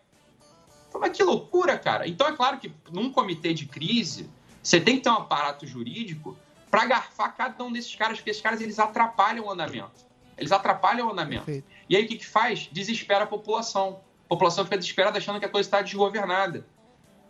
Mas 0.98 1.16
que 1.16 1.22
loucura, 1.22 1.78
cara. 1.78 2.08
Então 2.08 2.26
é 2.26 2.36
claro 2.36 2.58
que 2.58 2.72
num 2.90 3.12
comitê 3.12 3.52
de 3.52 3.66
crise, 3.66 4.30
você 4.62 4.80
tem 4.80 4.96
que 4.96 5.02
ter 5.02 5.10
um 5.10 5.14
aparato 5.14 5.66
jurídico 5.66 6.36
para 6.70 6.86
garfar 6.86 7.34
cada 7.36 7.62
um 7.64 7.72
desses 7.72 7.94
caras, 7.94 8.18
porque 8.18 8.30
esses 8.30 8.42
caras 8.42 8.60
eles 8.60 8.78
atrapalham 8.78 9.46
o 9.46 9.50
andamento. 9.50 10.06
Eles 10.36 10.52
atrapalham 10.52 11.08
o 11.08 11.10
andamento. 11.10 11.50
E 11.88 11.96
aí 11.96 12.04
o 12.04 12.08
que, 12.08 12.16
que 12.16 12.26
faz? 12.26 12.68
Desespera 12.70 13.24
a 13.24 13.26
população. 13.26 14.00
A 14.26 14.28
população 14.28 14.64
fica 14.64 14.76
desesperada 14.78 15.18
achando 15.18 15.40
que 15.40 15.46
a 15.46 15.48
coisa 15.48 15.66
está 15.66 15.82
desgovernada. 15.82 16.66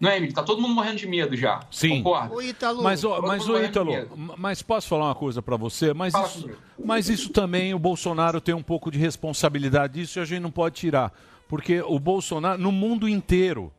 Não 0.01 0.09
é, 0.11 0.17
Emílio? 0.17 0.35
Tá 0.35 0.43
todo 0.43 0.61
mundo 0.63 0.75
morrendo 0.75 0.97
de 0.97 1.07
medo 1.09 1.37
já. 1.37 1.61
Sim. 1.71 2.03
Concorda? 2.03 2.35
Mas, 2.83 3.03
ó, 3.05 3.21
mas 3.21 3.45
de 3.45 3.53
Ítalo, 3.65 3.93
mas 4.37 4.63
posso 4.63 4.89
falar 4.89 5.07
uma 5.07 5.15
coisa 5.15 5.43
pra 5.43 5.57
você? 5.57 5.93
Mas 5.93 6.13
Fala 6.13 6.27
isso, 6.27 6.43
comigo. 6.43 6.59
mas 6.85 7.09
isso 7.09 7.31
também, 7.31 7.75
o 7.75 7.79
Bolsonaro 7.79 8.41
tem 8.41 8.55
um 8.55 8.63
pouco 8.63 8.91
de 8.91 8.99
responsabilidade 8.99 9.95
disso 9.95 10.19
e 10.19 10.23
a 10.23 10.25
gente 10.25 10.41
não 10.41 10.51
pode 10.51 10.77
tirar. 10.77 11.13
Porque 11.49 11.81
o 11.83 11.99
Bolsonaro, 11.99 12.61
no 12.61 12.71
mundo 12.71 13.09
inteiro, 13.09 13.73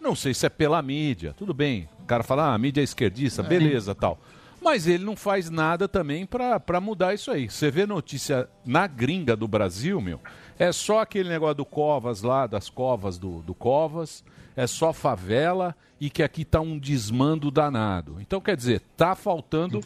não 0.00 0.16
sei 0.16 0.34
se 0.34 0.46
é 0.46 0.48
pela 0.48 0.80
mídia, 0.82 1.34
tudo 1.36 1.54
bem. 1.54 1.88
O 2.02 2.04
cara 2.06 2.24
fala, 2.24 2.46
ah, 2.46 2.54
a 2.54 2.58
mídia 2.58 2.80
é 2.80 2.84
esquerdista, 2.84 3.42
beleza, 3.42 3.94
tal. 3.94 4.18
Mas 4.60 4.86
ele 4.86 5.04
não 5.04 5.16
faz 5.16 5.48
nada 5.48 5.86
também 5.88 6.26
pra 6.26 6.58
pra 6.60 6.80
mudar 6.80 7.14
isso 7.14 7.30
aí. 7.30 7.48
Você 7.48 7.70
vê 7.70 7.86
notícia 7.86 8.48
na 8.64 8.86
gringa 8.86 9.34
do 9.36 9.46
Brasil, 9.48 10.00
meu, 10.00 10.20
é 10.58 10.72
só 10.72 11.00
aquele 11.00 11.28
negócio 11.28 11.54
do 11.56 11.64
Covas 11.64 12.22
lá, 12.22 12.46
das 12.46 12.68
covas 12.68 13.18
do, 13.18 13.40
do 13.40 13.54
Covas, 13.54 14.22
é 14.56 14.66
só 14.66 14.92
favela 14.92 15.74
e 16.00 16.08
que 16.10 16.22
aqui 16.22 16.44
tá 16.44 16.60
um 16.60 16.78
desmando 16.78 17.50
danado. 17.50 18.16
Então, 18.20 18.40
quer 18.40 18.56
dizer, 18.56 18.80
tá 18.96 19.14
faltando 19.14 19.80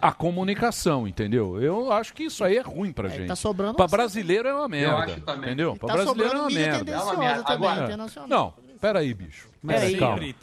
a 0.00 0.12
comunicação, 0.12 1.06
entendeu? 1.06 1.60
Eu 1.60 1.92
acho 1.92 2.14
que 2.14 2.24
isso 2.24 2.42
aí 2.42 2.56
é 2.56 2.60
ruim 2.62 2.90
pra 2.92 3.08
gente. 3.08 3.28
tá 3.28 3.36
sobrando 3.36 3.74
Pra 3.76 3.86
brasileiro 3.86 4.48
é 4.48 4.54
uma 4.54 4.68
merda, 4.68 4.96
acho 4.96 5.20
também. 5.20 5.46
entendeu? 5.50 5.76
Pra 5.76 5.88
tá 5.88 5.94
brasileiro 5.94 6.22
é 6.22 6.28
sobrando 6.28 6.42
uma 6.42 6.48
mídia 6.48 6.72
merda. 6.84 6.92
É 6.92 6.98
uma 6.98 7.16
merda. 7.16 7.42
também, 7.42 7.68
Agora- 7.68 7.84
internacional. 7.84 8.28
Não, 8.28 8.78
peraí, 8.80 9.12
bicho. 9.14 9.48
Peraí, 9.66 9.96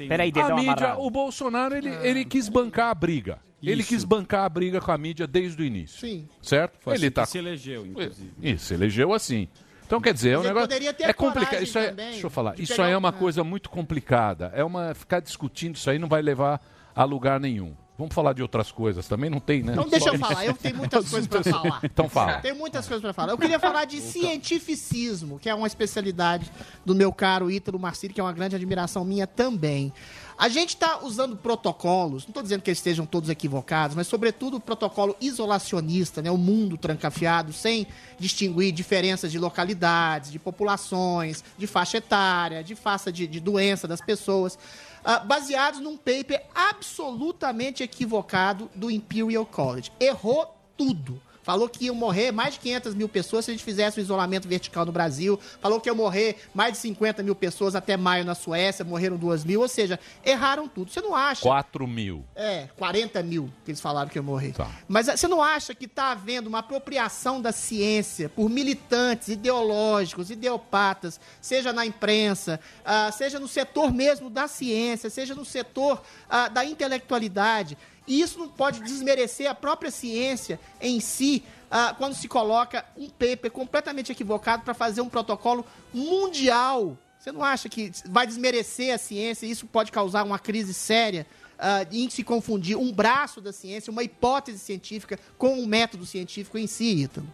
peraí, 0.08 0.30
A 0.36 0.56
mídia, 0.56 0.74
amarrado. 0.84 1.02
o 1.02 1.10
Bolsonaro, 1.10 1.76
ele, 1.76 1.90
ele 2.08 2.24
quis 2.24 2.48
bancar 2.48 2.92
a 2.92 2.96
briga. 2.96 3.40
Ele 3.64 3.82
Isso. 3.82 3.90
quis 3.90 4.04
bancar 4.04 4.46
a 4.46 4.50
briga 4.50 4.80
com 4.80 4.92
a 4.92 4.98
mídia 5.00 5.26
desde 5.26 5.60
o 5.60 5.66
início. 5.66 6.00
Sim. 6.00 6.30
Certo? 6.40 6.78
Foi 6.80 6.94
ele 6.94 7.08
assim 7.08 7.12
tá 7.12 7.24
que 7.24 7.30
se 7.30 7.38
elegeu, 7.40 7.84
inclusive. 7.88 8.32
Isso, 8.40 8.72
elegeu 8.72 9.12
assim. 9.12 9.48
Então, 9.88 10.00
quer 10.00 10.14
dizer, 10.14 10.32
é 10.32 10.36
um 10.36 10.40
Mas 10.42 10.48
negócio. 10.50 10.68
poderia 10.68 10.94
ter 10.94 11.04
É 11.06 11.14
complicado. 11.14 11.64
Isso 11.64 11.80
aí, 11.80 11.88
também 11.88 12.12
deixa 12.12 12.26
eu 12.28 12.30
falar. 12.30 12.54
de 12.56 12.62
Isso 12.64 12.80
aí 12.82 12.92
é 12.92 12.96
um- 12.96 13.00
uma 13.00 13.12
coisa 13.14 13.44
muito 13.44 13.70
complicada. 13.70 14.52
É 14.54 14.64
uma. 14.64 14.94
Ficar 14.94 15.20
discutindo 15.22 15.76
isso 15.76 15.90
aí 15.90 15.98
não 15.98 16.08
vai 16.10 16.22
levar 16.22 16.62
a 16.96 17.04
lugar 17.06 17.40
nenhum. 17.40 17.74
Vamos 17.98 18.14
falar 18.14 18.34
de 18.34 18.44
outras 18.44 18.72
coisas 18.72 19.08
também? 19.08 19.28
Não 19.28 19.40
tem, 19.40 19.64
né? 19.64 19.72
Então 19.72 19.90
deixa 19.90 20.06
Só 20.10 20.14
eu 20.14 20.20
falar, 20.20 20.46
eu 20.46 20.54
tenho 20.54 20.76
muitas 20.78 21.10
coisas 21.10 21.26
pra 21.28 21.42
falar. 21.44 21.80
Então 21.84 22.08
fala. 22.08 22.34
Tem 22.42 22.54
muitas 22.54 22.86
coisas 22.88 23.02
pra 23.02 23.12
falar. 23.12 23.32
Eu 23.32 23.38
queria 23.40 23.58
falar 23.60 23.86
de 23.86 24.00
cientificismo, 24.02 25.40
que 25.40 25.50
é 25.50 25.56
uma 25.56 25.66
especialidade 25.68 26.52
do 26.86 26.94
meu 26.94 27.12
caro 27.12 27.50
Ítalo 27.50 27.80
Marcílio, 27.80 28.14
que 28.14 28.20
é 28.22 28.24
uma 28.24 28.34
grande 28.34 28.56
admiração 28.56 29.04
minha 29.04 29.26
também. 29.26 29.92
A 30.38 30.50
gente 30.50 30.70
está 30.70 31.04
usando 31.04 31.36
protocolos, 31.36 32.24
não 32.26 32.30
estou 32.30 32.44
dizendo 32.44 32.62
que 32.62 32.70
eles 32.70 32.78
estejam 32.78 33.08
todos 33.08 33.28
equivocados, 33.28 33.96
mas 33.96 34.06
sobretudo 34.06 34.58
o 34.58 34.60
protocolo 34.60 35.16
isolacionista, 35.20 36.22
né, 36.22 36.30
o 36.30 36.38
mundo 36.38 36.78
trancafiado, 36.78 37.52
sem 37.52 37.88
distinguir 38.20 38.72
diferenças 38.72 39.32
de 39.32 39.40
localidades, 39.40 40.32
de 40.32 40.38
populações, 40.38 41.44
de 41.58 41.66
faixa 41.66 41.98
etária, 41.98 42.64
de 42.64 42.76
faixa 42.76 43.12
de, 43.12 43.26
de 43.26 43.40
doença 43.40 43.88
das 43.88 44.00
pessoas, 44.00 44.60
ah, 45.04 45.20
baseados 45.20 45.80
num 45.80 45.98
paper 45.98 46.44
absolutamente 46.54 47.82
equivocado 47.82 48.70
do 48.76 48.92
Imperial 48.92 49.46
College. 49.46 49.92
Errou 50.00 50.56
tudo. 50.78 51.20
Falou 51.48 51.70
que 51.70 51.86
iam 51.86 51.96
morrer 51.96 52.34
mais 52.34 52.56
de 52.56 52.60
500 52.60 52.94
mil 52.94 53.08
pessoas 53.08 53.46
se 53.46 53.52
a 53.52 53.54
gente 53.54 53.64
fizesse 53.64 53.98
o 53.98 54.02
isolamento 54.02 54.50
vertical 54.50 54.86
no 54.86 54.92
Brasil. 54.92 55.40
Falou 55.62 55.80
que 55.80 55.88
iam 55.88 55.96
morrer 55.96 56.36
mais 56.54 56.74
de 56.74 56.80
50 56.80 57.24
mil 57.24 57.34
pessoas 57.34 57.74
até 57.74 57.96
maio 57.96 58.26
na 58.26 58.36
Suécia, 58.36 58.84
morreram 58.84 59.16
2 59.16 59.46
mil. 59.46 59.62
Ou 59.62 59.68
seja, 59.70 59.98
erraram 60.26 60.68
tudo. 60.68 60.92
Você 60.92 61.00
não 61.00 61.16
acha? 61.16 61.44
4 61.44 61.88
mil. 61.88 62.26
É, 62.36 62.68
40 62.76 63.24
mil 63.24 63.50
que 63.64 63.72
eles 63.72 63.80
falaram 63.80 64.10
que 64.10 64.18
ia 64.18 64.22
morrer. 64.22 64.52
Tá. 64.52 64.70
Mas 64.90 65.08
eh, 65.08 65.16
você 65.16 65.26
não 65.26 65.42
acha 65.42 65.74
que 65.74 65.86
está 65.86 66.12
havendo 66.12 66.48
uma 66.48 66.60
apropriação 66.60 67.42
da 67.42 67.54
ciência 67.54 68.28
por 68.28 68.50
militantes 68.50 69.30
ideológicos, 69.30 70.30
ideopatas, 70.30 71.18
seja 71.40 71.72
na 71.72 71.86
imprensa, 71.86 72.60
ah, 72.84 73.10
seja 73.10 73.40
no 73.40 73.48
setor 73.48 73.94
mesmo 73.94 74.30
da 74.30 74.50
ciência, 74.50 75.10
seja 75.10 75.34
no 75.34 75.46
setor 75.46 76.04
ah, 76.30 76.50
da 76.50 76.66
intelectualidade? 76.66 77.78
E 78.08 78.22
isso 78.22 78.40
não 78.40 78.48
pode 78.48 78.80
desmerecer 78.80 79.50
a 79.50 79.54
própria 79.54 79.92
ciência 79.92 80.60
em 80.80 81.00
si, 81.00 81.44
ah, 81.70 81.94
quando 81.98 82.14
se 82.14 82.28
coloca 82.28 82.86
um 82.96 83.10
paper 83.10 83.52
completamente 83.52 84.12
equivocado 84.12 84.64
para 84.64 84.74
fazer 84.74 85.02
um 85.02 85.10
protocolo 85.10 85.66
mundial. 85.94 86.98
Você 87.20 87.32
não 87.32 87.44
acha 87.44 87.68
que 87.68 87.92
vai 88.06 88.26
desmerecer 88.26 88.94
a 88.94 88.98
ciência 88.98 89.46
e 89.46 89.52
isso 89.52 89.68
pode 89.68 89.92
causar 89.92 90.24
uma 90.24 90.40
crise 90.40 90.74
séria 90.74 91.28
ah, 91.60 91.86
em 91.92 92.10
se 92.10 92.24
confundir 92.24 92.78
um 92.78 92.92
braço 92.92 93.42
da 93.42 93.52
ciência, 93.52 93.92
uma 93.92 94.04
hipótese 94.04 94.60
científica, 94.60 95.20
com 95.38 95.60
um 95.60 95.66
método 95.66 96.06
científico 96.06 96.58
em 96.58 96.68
si, 96.68 97.04
Ítalo? 97.04 97.28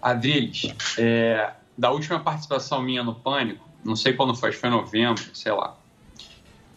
Adriles, 0.00 0.74
é, 0.98 1.52
da 1.76 1.90
última 1.90 2.18
participação 2.20 2.82
minha 2.82 3.04
no 3.04 3.14
Pânico, 3.14 3.68
não 3.84 3.94
sei 3.94 4.14
quando 4.14 4.34
foi, 4.34 4.52
foi 4.52 4.68
em 4.68 4.72
novembro, 4.72 5.22
sei 5.34 5.52
lá. 5.52 5.76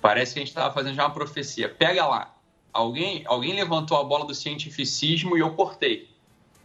Parece 0.02 0.34
que 0.34 0.40
a 0.40 0.42
gente 0.42 0.50
estava 0.50 0.74
fazendo 0.74 0.96
já 0.96 1.04
uma 1.04 1.14
profecia. 1.14 1.68
Pega 1.68 2.06
lá. 2.06 2.35
Alguém, 2.76 3.24
alguém 3.26 3.54
levantou 3.54 3.98
a 3.98 4.04
bola 4.04 4.26
do 4.26 4.36
cientificismo 4.36 5.38
e 5.38 5.40
eu 5.40 5.56
cortei 5.56 6.14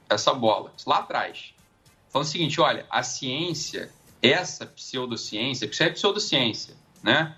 essa 0.08 0.34
bola, 0.34 0.72
lá 0.84 0.98
atrás. 0.98 1.54
Falando 2.08 2.26
o 2.26 2.30
seguinte: 2.30 2.60
olha, 2.60 2.84
a 2.90 3.00
ciência, 3.04 3.94
essa 4.20 4.66
pseudociência, 4.66 5.68
porque 5.68 5.76
isso 5.76 5.84
é 5.84 5.90
pseudociência, 5.90 6.74
né? 7.00 7.36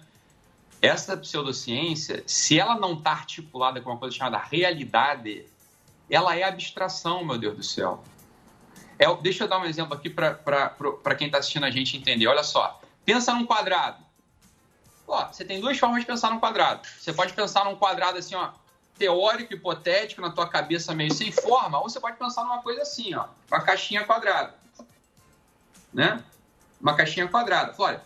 Essa 0.81 1.15
pseudociência, 1.19 2.25
se 2.27 2.59
ela 2.59 2.75
não 2.75 2.95
está 2.95 3.11
articulada 3.11 3.79
com 3.83 3.91
uma 3.91 3.99
coisa 3.99 4.17
chamada 4.17 4.39
realidade, 4.39 5.45
ela 6.09 6.35
é 6.35 6.43
abstração, 6.43 7.23
meu 7.27 7.37
Deus 7.37 7.55
do 7.55 7.63
céu. 7.63 8.03
É, 8.99 9.15
deixa 9.17 9.45
eu 9.45 9.49
dar 9.49 9.59
um 9.59 9.67
exemplo 9.67 9.93
aqui 9.93 10.09
para 10.09 11.15
quem 11.15 11.27
está 11.27 11.41
assistindo 11.41 11.67
a 11.67 11.71
gente 11.71 11.95
entender. 11.95 12.27
Olha 12.27 12.43
só, 12.43 12.81
pensa 13.05 13.35
num 13.35 13.45
quadrado. 13.45 14.03
Você 15.31 15.45
tem 15.45 15.61
duas 15.61 15.79
formas 15.79 16.01
de 16.01 16.07
pensar 16.07 16.31
num 16.31 16.41
quadrado. 16.41 16.89
Você 16.99 17.13
pode 17.13 17.35
pensar 17.35 17.67
num 17.67 17.77
quadrado 17.77 18.17
assim, 18.17 18.35
ó, 18.35 18.62
teórico, 18.99 19.55
hipotético, 19.55 20.21
na 20.21 20.31
tua 20.31 20.49
cabeça 20.49 20.95
meio 20.95 21.13
sem 21.13 21.33
forma, 21.33 21.79
ou 21.79 21.89
você 21.89 21.99
pode 21.99 22.17
pensar 22.17 22.45
numa 22.45 22.63
coisa 22.63 22.83
assim, 22.83 23.15
ó, 23.15 23.27
uma 23.51 23.61
caixinha 23.61 24.05
quadrada. 24.05 24.55
Né? 25.93 26.23
Uma 26.81 26.95
caixinha 26.95 27.29
quadrada. 27.29 27.75
Olha, 27.79 28.03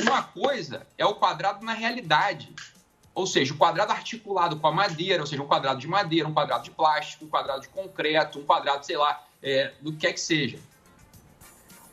uma 0.00 0.22
coisa 0.22 0.86
é 0.96 1.04
o 1.04 1.14
quadrado 1.14 1.64
na 1.64 1.72
realidade. 1.72 2.54
Ou 3.14 3.26
seja, 3.26 3.54
o 3.54 3.56
quadrado 3.56 3.92
articulado 3.92 4.58
com 4.58 4.66
a 4.66 4.72
madeira, 4.72 5.22
ou 5.22 5.26
seja, 5.26 5.42
um 5.42 5.46
quadrado 5.46 5.80
de 5.80 5.88
madeira, 5.88 6.28
um 6.28 6.34
quadrado 6.34 6.64
de 6.64 6.70
plástico, 6.70 7.24
um 7.24 7.28
quadrado 7.28 7.62
de 7.62 7.68
concreto, 7.68 8.38
um 8.38 8.44
quadrado, 8.44 8.84
sei 8.84 8.96
lá, 8.96 9.24
é, 9.42 9.72
do 9.80 9.90
que 9.92 9.98
quer 9.98 10.12
que 10.12 10.20
seja. 10.20 10.58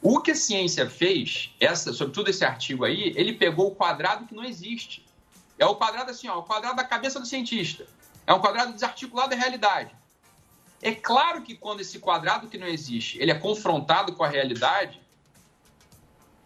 O 0.01 0.19
que 0.19 0.31
a 0.31 0.35
ciência 0.35 0.89
fez, 0.89 1.51
essa, 1.61 1.93
sobretudo 1.93 2.29
esse 2.29 2.43
artigo 2.43 2.83
aí, 2.83 3.13
ele 3.15 3.31
pegou 3.31 3.67
o 3.67 3.75
quadrado 3.75 4.25
que 4.27 4.35
não 4.35 4.43
existe. 4.43 5.05
É 5.57 5.65
o 5.65 5.75
quadrado 5.75 6.11
assim, 6.11 6.27
ó, 6.27 6.39
o 6.39 6.43
quadrado 6.43 6.75
da 6.75 6.83
cabeça 6.83 7.21
do 7.21 7.25
cientista. 7.25 7.87
É 8.25 8.33
um 8.33 8.39
quadrado 8.39 8.73
desarticulado 8.73 9.31
da 9.31 9.35
realidade. 9.35 9.95
É 10.81 10.93
claro 10.93 11.41
que 11.41 11.55
quando 11.55 11.79
esse 11.81 11.99
quadrado 11.99 12.47
que 12.47 12.57
não 12.57 12.67
existe, 12.67 13.17
ele 13.21 13.31
é 13.31 13.35
confrontado 13.35 14.13
com 14.13 14.23
a 14.23 14.27
realidade, 14.27 15.01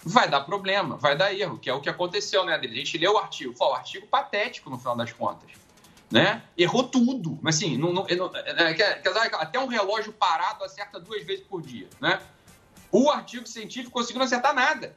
vai 0.03 0.29
dar 0.29 0.41
problema, 0.41 0.95
vai 0.97 1.15
dar 1.17 1.33
erro, 1.33 1.57
que 1.57 1.69
é 1.69 1.73
o 1.73 1.81
que 1.81 1.89
aconteceu, 1.89 2.45
né, 2.45 2.53
Adri? 2.53 2.71
A 2.71 2.75
gente 2.75 2.97
leu 2.97 3.13
o 3.13 3.17
artigo, 3.17 3.53
foi 3.57 3.67
um 3.67 3.73
artigo 3.73 4.07
patético 4.07 4.69
no 4.69 4.77
final 4.77 4.95
das 4.95 5.11
contas. 5.11 5.49
Né? 6.09 6.41
Errou 6.57 6.83
tudo. 6.87 7.37
Mas 7.41 7.57
assim, 7.57 7.77
não, 7.77 7.91
não- 7.91 8.05
não- 8.07 8.31
é, 8.35 8.63
dizer, 8.73 9.35
até 9.35 9.59
um 9.59 9.67
relógio 9.67 10.13
parado 10.13 10.63
acerta 10.63 10.99
duas 10.99 11.25
vezes 11.25 11.43
por 11.45 11.61
dia. 11.61 11.89
Né? 11.99 12.21
O 12.91 13.09
artigo 13.09 13.45
científico 13.45 13.91
conseguiu 13.91 14.19
não 14.19 14.25
acertar 14.25 14.53
nada. 14.53 14.95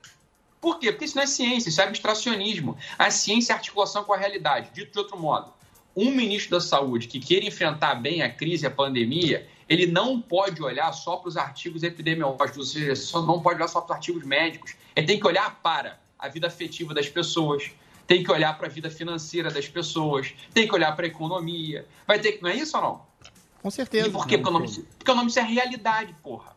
Por 0.61 0.79
quê? 0.79 0.93
Porque 0.93 1.07
isso 1.07 1.17
não 1.17 1.23
é 1.25 1.27
ciência, 1.27 1.69
isso 1.71 1.81
é 1.81 1.85
abstracionismo. 1.85 2.79
A 2.97 3.11
ciência 3.11 3.53
é 3.53 3.57
articulação 3.57 4.05
com 4.05 4.13
a 4.13 4.17
realidade. 4.17 4.71
Dito 4.73 4.93
de 4.93 4.99
outro 4.99 5.19
modo, 5.19 5.53
um 5.97 6.11
ministro 6.11 6.53
da 6.53 6.61
saúde 6.61 7.09
que 7.09 7.19
queira 7.19 7.47
enfrentar 7.47 7.95
bem 7.97 8.23
a 8.23 8.31
crise, 8.31 8.67
a 8.67 8.71
pandemia, 8.71 9.49
ele 9.69 9.87
não 9.87 10.21
pode 10.21 10.63
olhar 10.63 10.93
só 10.93 11.17
para 11.17 11.29
os 11.29 11.37
artigos 11.37 11.83
epidemiológicos, 11.83 12.59
ou 12.59 12.65
seja, 12.65 12.97
só 12.97 13.23
não 13.23 13.41
pode 13.41 13.57
olhar 13.57 13.69
só 13.69 13.81
para 13.81 13.93
os 13.93 13.97
artigos 13.97 14.25
médicos. 14.25 14.75
Ele 14.95 15.07
tem 15.07 15.21
que 15.21 15.27
olhar 15.27 15.61
para 15.63 15.99
a 16.19 16.29
vida 16.29 16.47
afetiva 16.47 16.93
das 16.93 17.09
pessoas, 17.09 17.71
tem 18.07 18.23
que 18.25 18.33
olhar 18.33 18.57
para 18.59 18.67
a 18.67 18.71
vida 18.71 18.91
financeira 18.91 19.51
das 19.51 19.69
pessoas, 19.69 20.35
tem 20.53 20.67
que 20.67 20.75
olhar 20.75 20.95
para 20.97 21.07
a 21.07 21.09
economia. 21.09 21.87
Vai 22.07 22.19
ter 22.19 22.33
que. 22.33 22.43
Não 22.43 22.51
é 22.51 22.57
isso 22.57 22.77
ou 22.77 22.83
não? 22.83 23.07
Com 23.63 23.71
certeza. 23.71 24.09
E 24.09 24.11
por 24.11 24.27
quê? 24.27 24.39
Porque 24.39 24.51
o 24.51 24.53
nome, 24.53 24.69
porque 24.99 25.11
o 25.11 25.15
nome 25.15 25.29
disso 25.29 25.39
é 25.39 25.43
realidade, 25.43 26.15
porra. 26.23 26.57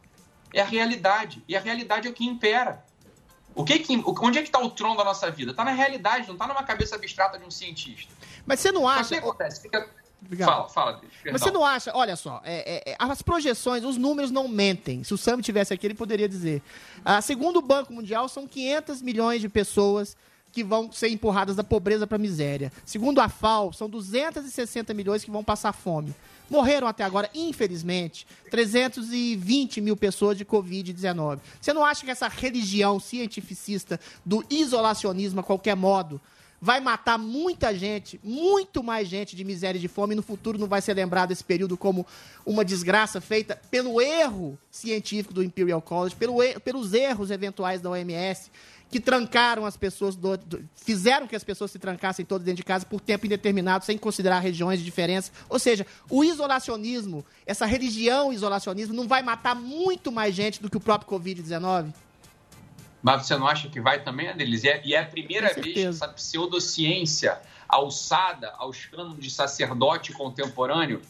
É 0.54 0.62
a 0.62 0.66
realidade. 0.66 1.44
E 1.48 1.56
a 1.56 1.60
realidade 1.60 2.08
é 2.08 2.12
o 2.12 2.14
que 2.14 2.26
impera. 2.26 2.84
O 3.56 3.64
que 3.64 3.78
que, 3.80 3.94
onde 3.96 4.40
é 4.40 4.42
que 4.42 4.48
está 4.48 4.60
o 4.60 4.70
trono 4.70 4.98
da 4.98 5.04
nossa 5.04 5.30
vida? 5.30 5.52
Está 5.52 5.64
na 5.64 5.72
realidade, 5.72 6.28
não 6.28 6.34
está 6.34 6.48
numa 6.48 6.64
cabeça 6.64 6.96
abstrata 6.96 7.38
de 7.38 7.46
um 7.46 7.52
cientista. 7.52 8.13
Mas 8.46 8.60
você 8.60 8.72
não 8.72 8.88
acha. 8.88 9.06
o 9.06 9.08
que 9.10 9.16
acontece? 9.16 9.62
Fica... 9.62 9.90
Obrigado. 10.26 10.50
Fala, 10.50 10.70
fala, 10.70 11.02
Mas 11.32 11.42
você 11.42 11.52
não 11.52 11.66
acha, 11.66 11.92
olha 11.94 12.16
só, 12.16 12.42
é, 12.46 12.76
é, 12.76 12.92
é, 12.92 12.96
as 12.98 13.22
projeções, 13.22 13.84
os 13.84 13.98
números 13.98 14.32
não 14.32 14.48
mentem. 14.48 15.04
Se 15.04 15.14
o 15.14 15.18
Sam 15.18 15.42
tivesse 15.42 15.74
aqui, 15.74 15.86
ele 15.86 15.94
poderia 15.94 16.30
dizer. 16.30 16.62
Ah, 17.04 17.22
segundo 17.22 17.58
o 17.58 17.62
Banco 17.62 17.92
Mundial, 17.92 18.30
são 18.30 18.48
500 18.48 19.02
milhões 19.02 19.42
de 19.42 19.50
pessoas 19.50 20.16
que 20.52 20.64
vão 20.64 20.92
ser 20.92 21.10
empurradas 21.10 21.56
da 21.56 21.64
pobreza 21.64 22.06
para 22.06 22.16
a 22.16 22.20
miséria. 22.20 22.72
Segundo 22.86 23.20
a 23.20 23.28
FAO, 23.28 23.74
são 23.74 23.90
260 23.90 24.94
milhões 24.94 25.24
que 25.24 25.32
vão 25.32 25.44
passar 25.44 25.74
fome. 25.74 26.16
Morreram 26.50 26.88
até 26.88 27.04
agora, 27.04 27.30
infelizmente, 27.34 28.28
320 28.52 29.82
mil 29.82 29.98
pessoas 29.98 30.38
de 30.38 30.46
Covid-19. 30.46 31.40
Você 31.60 31.74
não 31.74 31.84
acha 31.84 32.06
que 32.06 32.12
essa 32.12 32.28
religião 32.28 33.00
cientificista 33.00 34.00
do 34.24 34.46
isolacionismo 34.48 35.40
a 35.40 35.44
qualquer 35.44 35.76
modo 35.76 36.22
vai 36.64 36.80
matar 36.80 37.18
muita 37.20 37.76
gente, 37.78 38.18
muito 38.24 38.82
mais 38.82 39.10
gente 39.10 39.36
de 39.36 39.44
miséria 39.44 39.78
e 39.78 39.82
de 39.82 39.90
fome, 39.90 40.14
e 40.14 40.16
no 40.16 40.24
futuro 40.24 40.58
não 40.58 40.66
vai 40.66 40.82
ser 40.82 40.94
lembrado 40.94 41.32
esse 41.32 41.44
período 41.44 41.76
como 41.76 42.08
uma 42.46 42.64
desgraça 42.64 43.20
feita 43.20 43.60
pelo 43.70 44.00
erro 44.00 44.58
científico 44.72 45.34
do 45.34 45.44
Imperial 45.44 45.82
College, 45.82 46.16
pelo 46.16 46.42
er- 46.42 46.62
pelos 46.62 46.94
erros 46.94 47.32
eventuais 47.32 47.82
da 47.82 47.90
OMS, 47.90 48.50
que 48.90 48.98
trancaram 48.98 49.66
as 49.66 49.76
pessoas, 49.76 50.16
do- 50.16 50.38
do- 50.38 50.64
fizeram 50.74 51.28
que 51.28 51.36
as 51.36 51.44
pessoas 51.44 51.70
se 51.70 51.80
trancassem 51.80 52.24
todas 52.24 52.46
dentro 52.46 52.58
de 52.58 52.64
casa 52.64 52.86
por 52.86 53.02
tempo 53.02 53.26
indeterminado, 53.26 53.84
sem 53.84 53.98
considerar 53.98 54.40
regiões 54.40 54.80
de 54.80 54.86
diferença. 54.86 55.32
Ou 55.50 55.60
seja, 55.60 55.86
o 56.10 56.24
isolacionismo, 56.24 57.26
essa 57.46 57.66
religião 57.66 58.32
isolacionismo, 58.32 58.94
não 58.94 59.06
vai 59.06 59.22
matar 59.22 59.54
muito 59.54 60.14
mais 60.14 60.34
gente 60.34 60.62
do 60.62 60.70
que 60.70 60.78
o 60.78 60.80
próprio 60.80 61.10
Covid-19? 61.20 61.94
Mas 63.04 63.28
você 63.28 63.36
não 63.38 63.46
acha 63.46 63.68
que 63.68 63.82
vai 63.82 64.02
também, 64.02 64.30
Adelis? 64.30 64.64
E 64.64 64.70
é, 64.70 64.82
e 64.86 64.96
é 64.96 65.02
a 65.02 65.06
primeira 65.06 65.54
vez 65.54 65.74
que 65.74 65.86
essa 65.86 66.08
pseudociência 66.08 67.40
alçada 67.68 68.54
aos 68.58 68.86
cânones 68.86 69.20
de 69.22 69.30
sacerdote 69.30 70.14
contemporâneo 70.14 71.02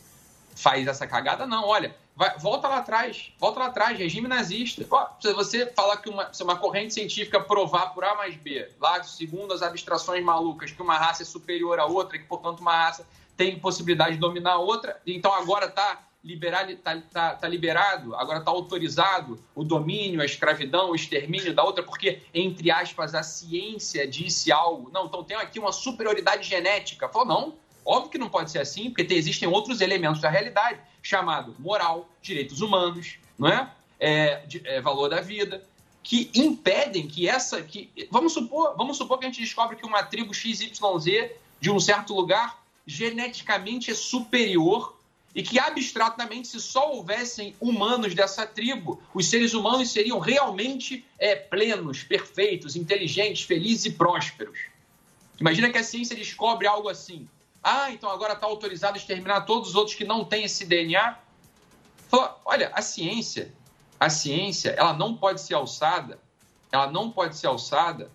faz 0.55 0.87
essa 0.87 1.05
cagada? 1.05 1.45
Não, 1.45 1.67
olha, 1.67 1.95
vai- 2.15 2.35
volta 2.39 2.67
lá 2.67 2.77
atrás, 2.77 3.31
volta 3.39 3.59
lá 3.59 3.67
atrás, 3.67 3.95
regime 3.97 4.27
nazista. 4.27 4.83
Ó, 4.89 5.07
se 5.19 5.31
você 5.33 5.67
falar 5.67 5.97
que 5.97 6.09
uma, 6.09 6.33
se 6.33 6.41
uma 6.41 6.55
corrente 6.55 6.95
científica 6.95 7.39
provar 7.39 7.93
por 7.93 8.03
A 8.03 8.15
mais 8.15 8.35
B, 8.35 8.69
lá 8.81 9.03
segundo 9.03 9.53
as 9.53 9.61
abstrações 9.61 10.23
malucas, 10.23 10.71
que 10.71 10.81
uma 10.81 10.97
raça 10.97 11.21
é 11.21 11.25
superior 11.25 11.79
à 11.79 11.85
outra, 11.85 12.17
e 12.17 12.21
que, 12.21 12.25
portanto, 12.25 12.59
uma 12.61 12.75
raça 12.75 13.05
tem 13.37 13.59
possibilidade 13.59 14.13
de 14.13 14.19
dominar 14.19 14.53
a 14.53 14.57
outra, 14.59 14.99
então 15.05 15.31
agora 15.33 15.65
está 15.67 16.01
liberado, 16.23 16.75
tá, 16.77 17.01
tá, 17.11 17.35
tá 17.35 17.47
liberado, 17.47 18.15
agora 18.15 18.39
está 18.39 18.49
autorizado 18.49 19.37
o 19.53 19.63
domínio, 19.63 20.21
a 20.21 20.25
escravidão, 20.25 20.91
o 20.91 20.95
extermínio 20.95 21.53
da 21.53 21.63
outra, 21.63 21.83
porque, 21.83 22.21
entre 22.33 22.71
aspas, 22.71 23.13
a 23.13 23.21
ciência 23.21 24.07
disse 24.07 24.51
algo. 24.51 24.89
Não, 24.93 25.05
então 25.05 25.23
tem 25.23 25.35
aqui 25.35 25.59
uma 25.59 25.73
superioridade 25.73 26.47
genética. 26.47 27.09
Falou, 27.09 27.27
não, 27.27 27.53
óbvio 27.85 28.11
que 28.11 28.17
não 28.17 28.29
pode 28.29 28.51
ser 28.51 28.59
assim, 28.59 28.89
porque 28.89 29.03
tem- 29.03 29.17
existem 29.17 29.49
outros 29.49 29.81
elementos 29.81 30.21
da 30.21 30.29
realidade, 30.29 30.79
chamado 31.01 31.53
moral, 31.59 32.09
direitos 32.21 32.61
humanos, 32.61 33.17
não 33.37 33.49
é? 33.49 33.69
É, 33.99 34.45
de- 34.45 34.61
é, 34.65 34.79
valor 34.79 35.09
da 35.09 35.19
vida, 35.19 35.61
que 36.01 36.31
impedem 36.33 37.07
que 37.07 37.27
essa. 37.27 37.61
Que, 37.61 37.89
vamos, 38.09 38.33
supor, 38.33 38.75
vamos 38.77 38.97
supor 38.97 39.17
que 39.17 39.25
a 39.25 39.27
gente 39.27 39.41
descobre 39.41 39.75
que 39.75 39.85
uma 39.85 40.03
tribo 40.03 40.33
XYZ 40.33 40.71
de 41.59 41.69
um 41.69 41.79
certo 41.79 42.13
lugar 42.13 42.61
geneticamente 42.85 43.91
é 43.91 43.93
superior 43.93 44.97
e 45.35 45.41
que 45.41 45.57
abstratamente, 45.57 46.47
se 46.47 46.61
só 46.61 46.91
houvessem 46.91 47.55
humanos 47.59 48.13
dessa 48.13 48.45
tribo, 48.45 49.01
os 49.13 49.27
seres 49.27 49.53
humanos 49.53 49.91
seriam 49.91 50.19
realmente 50.19 51.05
é, 51.17 51.35
plenos, 51.35 52.03
perfeitos, 52.03 52.75
inteligentes, 52.75 53.43
felizes 53.43 53.85
e 53.85 53.91
prósperos. 53.91 54.59
Imagina 55.39 55.71
que 55.71 55.77
a 55.77 55.83
ciência 55.83 56.15
descobre 56.15 56.67
algo 56.67 56.87
assim. 56.87 57.27
Ah, 57.63 57.89
então 57.91 58.09
agora 58.09 58.33
está 58.33 58.45
autorizado 58.45 58.93
a 58.93 58.97
exterminar 58.97 59.41
todos 59.41 59.69
os 59.69 59.75
outros 59.75 59.95
que 59.95 60.03
não 60.03 60.23
têm 60.23 60.43
esse 60.43 60.65
DNA. 60.65 61.17
Olha, 62.45 62.71
a 62.75 62.81
ciência, 62.81 63.51
a 63.99 64.09
ciência, 64.09 64.71
ela 64.71 64.93
não 64.93 65.15
pode 65.17 65.41
ser 65.41 65.55
alçada, 65.55 66.19
ela 66.71 66.91
não 66.91 67.09
pode 67.09 67.35
ser 67.35 67.47
alçada 67.47 68.11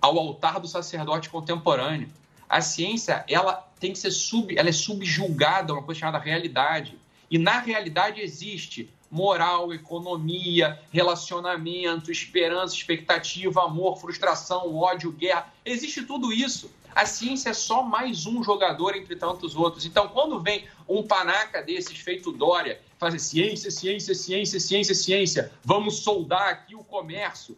ao 0.00 0.18
altar 0.18 0.58
do 0.58 0.66
sacerdote 0.66 1.28
contemporâneo. 1.28 2.10
A 2.48 2.60
ciência, 2.60 3.24
ela 3.28 3.70
tem 3.82 3.92
que 3.92 3.98
ser 3.98 4.12
sub, 4.12 4.56
ela 4.56 4.68
é 4.68 4.72
subjulgada 4.72 5.72
a 5.72 5.76
uma 5.76 5.82
coisa 5.82 6.00
chamada 6.00 6.18
realidade. 6.18 6.96
E 7.28 7.36
na 7.36 7.58
realidade 7.58 8.20
existe 8.20 8.88
moral, 9.10 9.74
economia, 9.74 10.80
relacionamento, 10.92 12.12
esperança, 12.12 12.74
expectativa, 12.74 13.64
amor, 13.64 14.00
frustração, 14.00 14.74
ódio, 14.76 15.10
guerra. 15.10 15.52
Existe 15.64 16.02
tudo 16.02 16.32
isso. 16.32 16.70
A 16.94 17.04
ciência 17.04 17.50
é 17.50 17.54
só 17.54 17.82
mais 17.82 18.24
um 18.24 18.44
jogador 18.44 18.94
entre 18.94 19.16
tantos 19.16 19.56
outros. 19.56 19.84
Então, 19.84 20.06
quando 20.08 20.40
vem 20.40 20.64
um 20.88 21.02
panaca 21.02 21.60
desses 21.60 21.98
feito 21.98 22.30
Dória, 22.30 22.80
fazer 22.98 23.18
ciência, 23.18 23.70
ciência, 23.70 24.14
ciência, 24.14 24.60
ciência, 24.60 24.94
ciência, 24.94 25.52
vamos 25.64 25.96
soldar 25.98 26.48
aqui 26.48 26.76
o 26.76 26.84
comércio. 26.84 27.56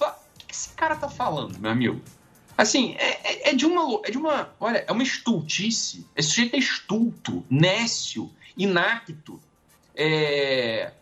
O 0.00 0.46
que 0.46 0.52
esse 0.52 0.70
cara 0.70 0.96
tá 0.96 1.08
falando, 1.08 1.58
meu 1.58 1.70
amigo? 1.70 2.00
Assim, 2.60 2.94
é, 2.98 3.48
é- 3.48 3.50
é 3.50 3.54
de 3.54 3.64
uma. 3.66 4.00
É 4.04 4.10
de 4.10 4.18
uma. 4.18 4.50
Olha, 4.60 4.84
é 4.86 4.92
uma 4.92 5.02
estultice. 5.02 6.06
Esse 6.14 6.28
sujeito 6.30 6.54
é 6.56 6.58
estulto, 6.58 7.44
nécio, 7.50 8.30
inapto. 8.56 9.40
É... 9.96 10.92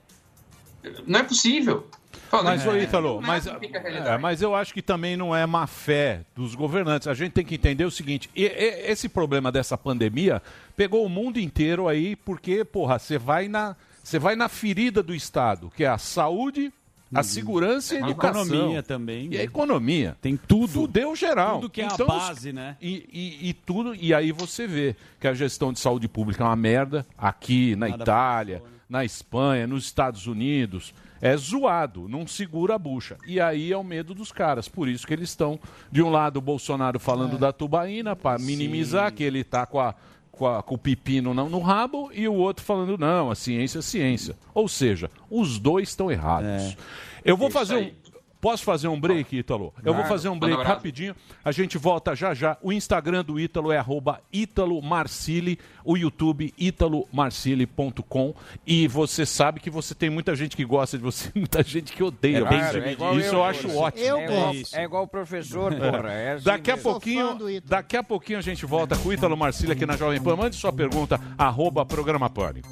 Não 1.06 1.20
é 1.20 1.22
possível. 1.22 1.88
Fala, 2.30 2.44
Mas, 2.44 2.64
é, 2.66 2.68
ô 2.68 2.76
Ítalo, 2.76 3.20
mas, 3.22 3.44
fica 3.58 3.78
a 3.78 3.82
realidade. 3.82 4.08
é, 4.10 4.18
mas 4.18 4.42
eu 4.42 4.54
acho 4.54 4.72
que 4.74 4.82
também 4.82 5.16
não 5.16 5.34
é 5.34 5.46
má 5.46 5.66
fé 5.66 6.22
dos 6.36 6.54
governantes. 6.54 7.08
A 7.08 7.14
gente 7.14 7.32
tem 7.32 7.44
que 7.44 7.54
entender 7.54 7.84
o 7.84 7.90
seguinte: 7.90 8.28
e- 8.36 8.44
e- 8.44 8.90
esse 8.90 9.08
problema 9.08 9.50
dessa 9.50 9.76
pandemia 9.78 10.42
pegou 10.76 11.04
o 11.04 11.08
mundo 11.08 11.40
inteiro 11.40 11.88
aí, 11.88 12.14
porque, 12.16 12.64
porra, 12.64 12.98
você 12.98 13.18
vai 13.18 13.48
na. 13.48 13.74
Você 14.02 14.18
vai 14.18 14.36
na 14.36 14.48
ferida 14.48 15.02
do 15.02 15.14
Estado, 15.14 15.70
que 15.76 15.84
é 15.84 15.88
a 15.88 15.98
saúde, 15.98 16.72
a 17.14 17.22
segurança 17.22 17.94
e 17.94 17.98
a 17.98 18.06
A 18.06 18.10
educação. 18.10 18.44
economia 18.44 18.82
também. 18.82 19.28
E 19.32 19.38
a 19.38 19.42
economia. 19.42 20.16
Tem 20.20 20.36
tudo. 20.36 20.68
Fudeu 20.68 21.14
geral. 21.16 21.56
Tudo 21.60 21.70
que 21.70 21.80
é 21.80 21.84
a 21.84 21.88
Então, 21.94 22.06
base, 22.06 22.52
né? 22.52 22.76
E, 22.80 23.08
e- 23.12 23.48
e 23.48 23.52
tudo, 23.54 23.94
e 23.94 24.12
aí 24.12 24.32
você 24.32 24.66
vê 24.66 24.94
que 25.20 25.26
a 25.26 25.34
gestão 25.34 25.72
de 25.72 25.80
saúde 25.80 26.06
pública 26.08 26.44
é 26.44 26.46
uma 26.46 26.56
merda 26.56 27.06
aqui 27.16 27.74
na 27.76 27.88
Nada 27.88 28.02
Itália, 28.02 28.62
na 28.88 29.04
Espanha, 29.04 29.66
nos 29.66 29.84
Estados 29.84 30.26
Unidos. 30.26 30.92
É 31.20 31.36
zoado, 31.36 32.08
não 32.08 32.28
segura 32.28 32.76
a 32.76 32.78
bucha. 32.78 33.16
E 33.26 33.40
aí 33.40 33.72
é 33.72 33.76
o 33.76 33.82
medo 33.82 34.14
dos 34.14 34.30
caras. 34.30 34.68
Por 34.68 34.88
isso 34.88 35.04
que 35.04 35.12
eles 35.12 35.30
estão, 35.30 35.58
de 35.90 36.00
um 36.00 36.10
lado, 36.10 36.36
o 36.36 36.40
Bolsonaro 36.40 37.00
falando 37.00 37.36
da 37.36 37.52
tubaína, 37.52 38.14
para 38.14 38.38
minimizar 38.38 39.12
que 39.12 39.24
ele 39.24 39.42
tá 39.42 39.66
com, 39.66 39.80
a, 39.80 39.96
com, 40.38 40.46
a- 40.46 40.62
com 40.62 40.76
o 40.76 40.78
pepino 40.78 41.34
não, 41.34 41.48
no 41.48 41.58
rabo, 41.60 42.10
e 42.14 42.26
o 42.28 42.34
outro 42.34 42.64
falando, 42.64 42.96
não, 42.96 43.30
a 43.30 43.34
ciência 43.34 43.80
é 43.80 43.82
ciência. 43.82 44.36
Ou 44.54 44.68
seja, 44.68 45.10
os 45.28 45.58
dois 45.58 45.88
estão 45.90 46.10
errados. 46.10 46.76
Eu 47.24 47.36
vou 47.36 47.50
fazer 47.50 47.74
um. 47.76 48.07
Posso 48.40 48.62
fazer 48.64 48.86
um 48.88 48.98
break, 49.00 49.36
Ítalo? 49.36 49.74
Eu 49.84 49.92
vou 49.92 50.04
fazer 50.04 50.28
um 50.28 50.38
break 50.38 50.62
rapidinho. 50.62 51.14
A 51.44 51.50
gente 51.50 51.76
volta 51.76 52.14
já 52.14 52.34
já. 52.34 52.56
O 52.62 52.72
Instagram 52.72 53.24
do 53.24 53.38
Ítalo 53.38 53.72
é 53.72 53.78
arroba 53.78 54.20
Ítalo 54.32 54.80
Marcili, 54.80 55.58
o 55.84 55.96
YouTube 55.96 56.54
italomarcili.com 56.56 58.34
e 58.66 58.86
você 58.86 59.26
sabe 59.26 59.60
que 59.60 59.70
você 59.70 59.94
tem 59.94 60.08
muita 60.10 60.36
gente 60.36 60.56
que 60.56 60.64
gosta 60.64 60.96
de 60.96 61.02
você, 61.02 61.30
muita 61.34 61.62
gente 61.62 61.92
que 61.92 62.02
odeia 62.02 62.38
é 62.38 62.92
igual 62.92 63.18
Isso 63.18 63.28
eu, 63.28 63.34
eu 63.34 63.44
acho 63.44 63.76
ótimo. 63.76 64.04
Eu 64.04 64.18
é, 64.18 64.26
gosto. 64.26 64.54
igual- 64.56 64.80
é 64.80 64.84
igual 64.84 65.02
o 65.04 65.08
professor, 65.08 65.74
porra. 65.74 66.12
É 66.12 66.32
assim 66.32 66.44
Daqui 66.44 66.70
a 66.70 66.76
mesmo. 66.76 66.90
Pouquinho, 66.90 67.34
do 67.34 67.50
Ítalo. 67.50 67.70
daqui 67.70 67.96
a 67.96 68.02
pouquinho 68.02 68.38
a 68.38 68.42
gente 68.42 68.64
volta 68.64 68.96
com 68.96 69.08
o 69.08 69.12
Ítalo 69.12 69.36
Marcílio 69.36 69.72
aqui 69.72 69.84
na 69.84 69.96
Jovem 69.96 70.20
Pan. 70.20 70.36
Mande 70.36 70.56
sua 70.56 70.72
pergunta, 70.72 71.20
arroba 71.36 71.84
Programa 71.84 72.30
Pânico. 72.30 72.68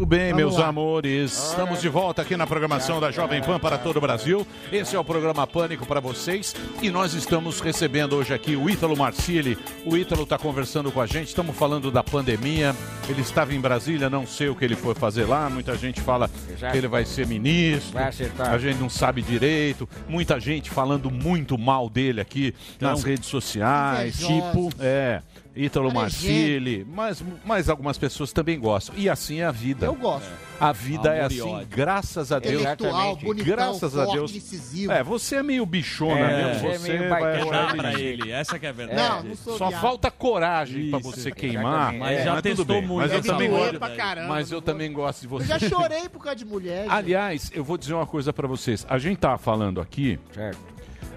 Tudo 0.00 0.08
bem, 0.08 0.30
Vamos 0.30 0.36
meus 0.36 0.56
lá. 0.56 0.68
amores. 0.68 1.50
Estamos 1.50 1.78
de 1.78 1.88
volta 1.90 2.22
aqui 2.22 2.34
na 2.34 2.46
programação 2.46 2.98
da 2.98 3.10
Jovem 3.10 3.42
Pan 3.42 3.60
para 3.60 3.76
todo 3.76 3.98
o 3.98 4.00
Brasil. 4.00 4.46
Esse 4.72 4.96
é 4.96 4.98
o 4.98 5.04
programa 5.04 5.46
Pânico 5.46 5.84
para 5.84 6.00
vocês 6.00 6.56
e 6.80 6.90
nós 6.90 7.12
estamos 7.12 7.60
recebendo 7.60 8.16
hoje 8.16 8.32
aqui 8.32 8.56
o 8.56 8.70
Ítalo 8.70 8.96
Marcili. 8.96 9.58
O 9.84 9.94
Ítalo 9.98 10.22
está 10.22 10.38
conversando 10.38 10.90
com 10.90 11.02
a 11.02 11.06
gente. 11.06 11.28
Estamos 11.28 11.54
falando 11.54 11.90
da 11.90 12.02
pandemia. 12.02 12.74
Ele 13.10 13.20
estava 13.20 13.54
em 13.54 13.60
Brasília, 13.60 14.08
não 14.08 14.26
sei 14.26 14.48
o 14.48 14.54
que 14.54 14.64
ele 14.64 14.74
foi 14.74 14.94
fazer 14.94 15.26
lá. 15.26 15.50
Muita 15.50 15.76
gente 15.76 16.00
fala 16.00 16.30
que 16.30 16.78
ele 16.78 16.88
vai 16.88 17.04
ser 17.04 17.26
ministro. 17.26 17.92
Vai 17.92 18.08
acertar. 18.08 18.54
A 18.54 18.58
gente 18.58 18.78
não 18.78 18.88
sabe 18.88 19.20
direito. 19.20 19.86
Muita 20.08 20.40
gente 20.40 20.70
falando 20.70 21.10
muito 21.10 21.58
mal 21.58 21.90
dele 21.90 22.22
aqui 22.22 22.54
nas 22.80 23.04
redes 23.04 23.28
sociais. 23.28 24.16
Tipo, 24.16 24.70
é. 24.80 25.20
Ítalo 25.64 25.92
Marcilli, 25.92 26.86
mas, 26.90 27.22
mas 27.44 27.68
algumas 27.68 27.98
pessoas 27.98 28.32
também 28.32 28.58
gostam. 28.58 28.94
E 28.96 29.08
assim 29.08 29.40
é 29.40 29.44
a 29.44 29.50
vida. 29.50 29.86
Eu 29.86 29.94
gosto. 29.94 30.28
A 30.58 30.72
vida 30.72 31.14
é 31.14 31.22
assim, 31.24 31.40
ódio. 31.40 31.68
graças 31.70 32.30
a 32.32 32.38
Deus. 32.38 32.60
Intelectual, 32.60 33.16
bonitão, 33.16 33.46
graças 33.46 33.96
a 33.96 34.04
Deus. 34.06 34.30
decisivo. 34.30 34.92
É, 34.92 35.02
você 35.02 35.36
é 35.36 35.42
meio 35.42 35.64
bichona 35.64 36.18
É, 36.20 36.44
mesmo. 36.52 36.68
você 36.70 36.92
é 36.92 36.98
meio 36.98 37.08
vai 37.10 37.22
Dá 37.50 37.74
pra 37.74 37.98
ele. 38.00 38.30
essa 38.30 38.58
que 38.58 38.66
é 38.66 38.68
a 38.68 38.72
verdade. 38.72 39.22
Não, 39.24 39.30
não 39.30 39.36
sou 39.36 39.56
Só 39.56 39.68
viado. 39.68 39.80
falta 39.80 40.10
coragem 40.10 40.90
pra 40.90 40.98
Isso, 41.00 41.10
você 41.10 41.30
queimar. 41.30 41.92
Mas 41.94 42.18
É, 42.20 42.24
já 42.24 42.30
tudo 42.36 42.42
testou 42.42 42.66
bem. 42.66 42.86
muito. 42.86 43.08
Mas 43.08 43.12
eu 43.12 43.22
também 43.32 43.50
gosto. 43.50 43.78
pra 43.78 43.90
caramba. 43.96 44.28
Mas 44.28 44.52
eu 44.52 44.62
também 44.62 44.92
gosto 44.92 45.20
de 45.20 45.26
Eu 45.26 45.30
você. 45.30 45.46
já 45.46 45.58
chorei 45.58 46.08
por 46.10 46.22
causa 46.22 46.36
de 46.36 46.44
mulher. 46.44 46.82
gente. 46.84 46.92
Aliás, 46.92 47.50
eu 47.54 47.64
vou 47.64 47.78
dizer 47.78 47.94
uma 47.94 48.06
coisa 48.06 48.30
pra 48.32 48.46
vocês. 48.46 48.84
A 48.88 48.98
gente 48.98 49.18
tava 49.18 49.38
falando 49.38 49.80
aqui, 49.80 50.18
Certo. 50.34 50.58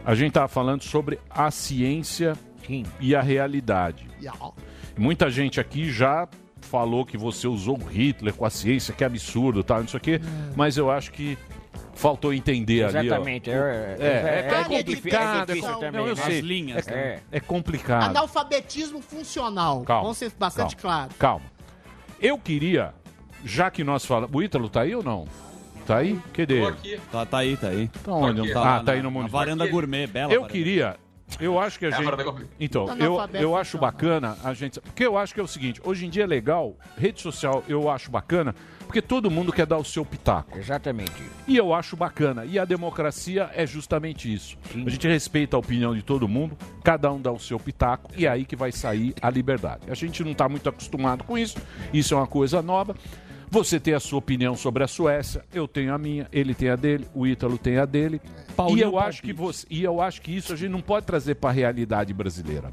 a 0.05 0.15
gente 0.15 0.31
tava 0.31 0.47
falando 0.47 0.83
sobre 0.83 1.19
a 1.29 1.51
ciência 1.51 2.33
Sim. 2.65 2.83
e 2.99 3.15
a 3.15 3.21
realidade. 3.21 4.07
Muita 4.97 5.29
gente 5.29 5.59
aqui 5.59 5.91
já 5.91 6.27
falou 6.61 7.05
que 7.05 7.17
você 7.17 7.47
usou 7.47 7.77
o 7.77 7.83
Hitler 7.85 8.33
com 8.33 8.45
a 8.45 8.49
ciência, 8.49 8.93
que 8.93 9.03
é 9.03 9.07
absurdo, 9.07 9.63
tá, 9.63 9.79
não 9.79 9.87
sei 9.87 9.97
o 9.97 10.01
quê, 10.01 10.21
mas 10.55 10.77
eu 10.77 10.89
acho 10.89 11.11
que 11.11 11.37
faltou 11.93 12.33
entender 12.33 12.83
ali, 12.85 12.97
ó. 12.97 13.01
Exatamente. 13.01 13.49
É, 13.51 13.53
É, 13.53 13.97
é, 13.99 14.07
é, 14.07 14.59
é 14.59 14.63
complicado. 14.63 15.49
É 15.51 15.53
difícil 15.53 15.71
Não, 15.71 15.79
também. 15.79 16.01
Não, 16.01 16.07
eu 16.07 16.15
né? 16.15 16.21
sei. 16.23 16.39
As 16.39 16.43
linhas, 16.45 16.87
é, 16.87 16.91
né? 16.91 17.19
é 17.31 17.39
complicado. 17.39 18.09
Analfabetismo 18.09 19.01
funcional. 19.01 19.81
Calma, 19.83 20.03
Vamos 20.03 20.17
ser 20.17 20.31
bastante 20.37 20.75
calma. 20.75 20.97
claros. 20.97 21.15
Calma. 21.17 21.45
Eu 22.19 22.37
queria, 22.37 22.93
já 23.43 23.69
que 23.69 23.83
nós 23.83 24.05
falamos... 24.05 24.33
O 24.35 24.41
Ítalo 24.41 24.69
tá 24.69 24.81
aí 24.81 24.95
ou 24.95 25.03
não? 25.03 25.27
Tá 25.85 25.97
aí? 25.97 26.17
Cadê 26.33 26.61
Tô 26.61 26.67
ele? 26.67 26.77
aqui. 26.77 26.99
Tá, 27.11 27.25
tá 27.25 27.37
aí, 27.39 27.57
tá 27.57 27.67
aí. 27.67 27.87
Tá 27.89 28.11
onde? 28.13 28.53
Tá 28.53 28.77
ah, 28.77 28.83
tá 28.83 28.91
aí 28.93 28.97
na- 28.99 29.03
no 29.03 29.11
mundo. 29.11 29.27
varanda 29.29 29.67
gourmet, 29.67 30.07
bela 30.07 30.31
Eu 30.33 30.41
varanda. 30.41 30.53
queria... 30.57 30.95
Eu 31.39 31.59
acho 31.59 31.79
que 31.79 31.85
a 31.85 31.89
É 31.89 31.91
gente... 31.91 32.47
Então, 32.59 32.87
eu, 32.97 33.17
eu 33.33 33.55
acho 33.55 33.71
funcional. 33.71 33.91
bacana 33.91 34.37
a 34.43 34.53
gente... 34.53 34.79
Porque 34.79 35.05
eu 35.05 35.17
acho 35.17 35.33
que 35.33 35.39
é 35.39 35.43
o 35.43 35.47
seguinte, 35.47 35.81
hoje 35.83 36.05
em 36.05 36.09
dia 36.09 36.23
é 36.23 36.27
legal, 36.27 36.77
rede 36.97 37.21
social 37.21 37.63
eu 37.67 37.89
acho 37.89 38.11
bacana, 38.11 38.53
porque 38.85 39.01
todo 39.01 39.31
mundo 39.31 39.51
quer 39.51 39.65
dar 39.65 39.77
o 39.77 39.83
seu 39.83 40.05
pitaco. 40.05 40.57
Exatamente. 40.59 41.23
E 41.47 41.57
eu 41.57 41.73
acho 41.73 41.95
bacana. 41.95 42.45
E 42.45 42.59
a 42.59 42.65
democracia 42.65 43.49
é 43.55 43.65
justamente 43.65 44.31
isso. 44.31 44.57
A 44.85 44.89
gente 44.89 45.07
respeita 45.07 45.55
a 45.55 45.59
opinião 45.59 45.95
de 45.95 46.03
todo 46.03 46.27
mundo, 46.27 46.55
cada 46.83 47.11
um 47.11 47.19
dá 47.19 47.31
o 47.31 47.39
seu 47.39 47.59
pitaco, 47.59 48.11
e 48.15 48.27
é 48.27 48.29
aí 48.29 48.45
que 48.45 48.55
vai 48.55 48.71
sair 48.71 49.15
a 49.21 49.29
liberdade. 49.29 49.89
A 49.89 49.95
gente 49.95 50.23
não 50.23 50.33
está 50.33 50.47
muito 50.47 50.69
acostumado 50.69 51.23
com 51.23 51.37
isso, 51.37 51.57
isso 51.91 52.13
é 52.13 52.17
uma 52.17 52.27
coisa 52.27 52.61
nova. 52.61 52.95
Você 53.53 53.79
tem 53.79 53.93
a 53.93 53.99
sua 53.99 54.17
opinião 54.17 54.55
sobre 54.55 54.83
a 54.83 54.87
Suécia, 54.87 55.45
eu 55.53 55.67
tenho 55.67 55.93
a 55.93 55.97
minha, 55.99 56.27
ele 56.31 56.55
tem 56.55 56.69
a 56.69 56.75
dele, 56.75 57.07
o 57.13 57.27
Ítalo 57.27 57.55
tem 57.55 57.77
a 57.77 57.85
dele. 57.85 58.19
Paulinho 58.55 58.79
e 58.79 58.81
eu 58.81 58.91
palpite. 58.93 59.09
acho 59.09 59.21
que 59.21 59.31
você, 59.31 59.67
e 59.69 59.83
eu 59.83 60.01
acho 60.01 60.23
que 60.23 60.35
isso 60.35 60.53
a 60.53 60.55
gente 60.55 60.71
não 60.71 60.81
pode 60.81 61.05
trazer 61.05 61.35
para 61.35 61.51
a 61.51 61.53
realidade 61.53 62.11
brasileira. 62.15 62.71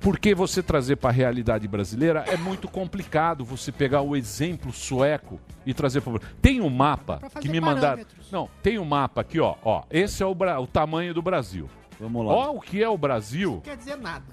Porque 0.00 0.34
você 0.34 0.64
trazer 0.64 0.96
para 0.96 1.10
a 1.10 1.12
realidade 1.12 1.68
brasileira 1.68 2.24
é 2.26 2.36
muito 2.36 2.66
complicado 2.66 3.44
você 3.44 3.70
pegar 3.70 4.00
o 4.02 4.16
exemplo 4.16 4.72
sueco 4.72 5.38
e 5.64 5.72
trazer 5.72 6.00
para 6.00 6.18
Tem 6.42 6.60
um 6.60 6.70
mapa 6.70 7.20
que 7.40 7.48
me 7.48 7.60
mandaram. 7.60 8.02
Não, 8.32 8.50
tem 8.64 8.80
um 8.80 8.84
mapa 8.84 9.20
aqui, 9.20 9.38
ó, 9.38 9.54
ó. 9.62 9.84
Esse 9.92 10.24
é 10.24 10.26
o, 10.26 10.34
Bra- 10.34 10.58
o 10.60 10.66
tamanho 10.66 11.14
do 11.14 11.22
Brasil. 11.22 11.70
Vamos 12.00 12.26
lá. 12.26 12.32
Ó 12.32 12.56
o 12.56 12.60
que 12.60 12.82
é 12.82 12.88
o 12.88 12.98
Brasil. 12.98 13.52
Não 13.52 13.60
quer 13.60 13.76
dizer 13.76 13.96
nada. 13.96 14.24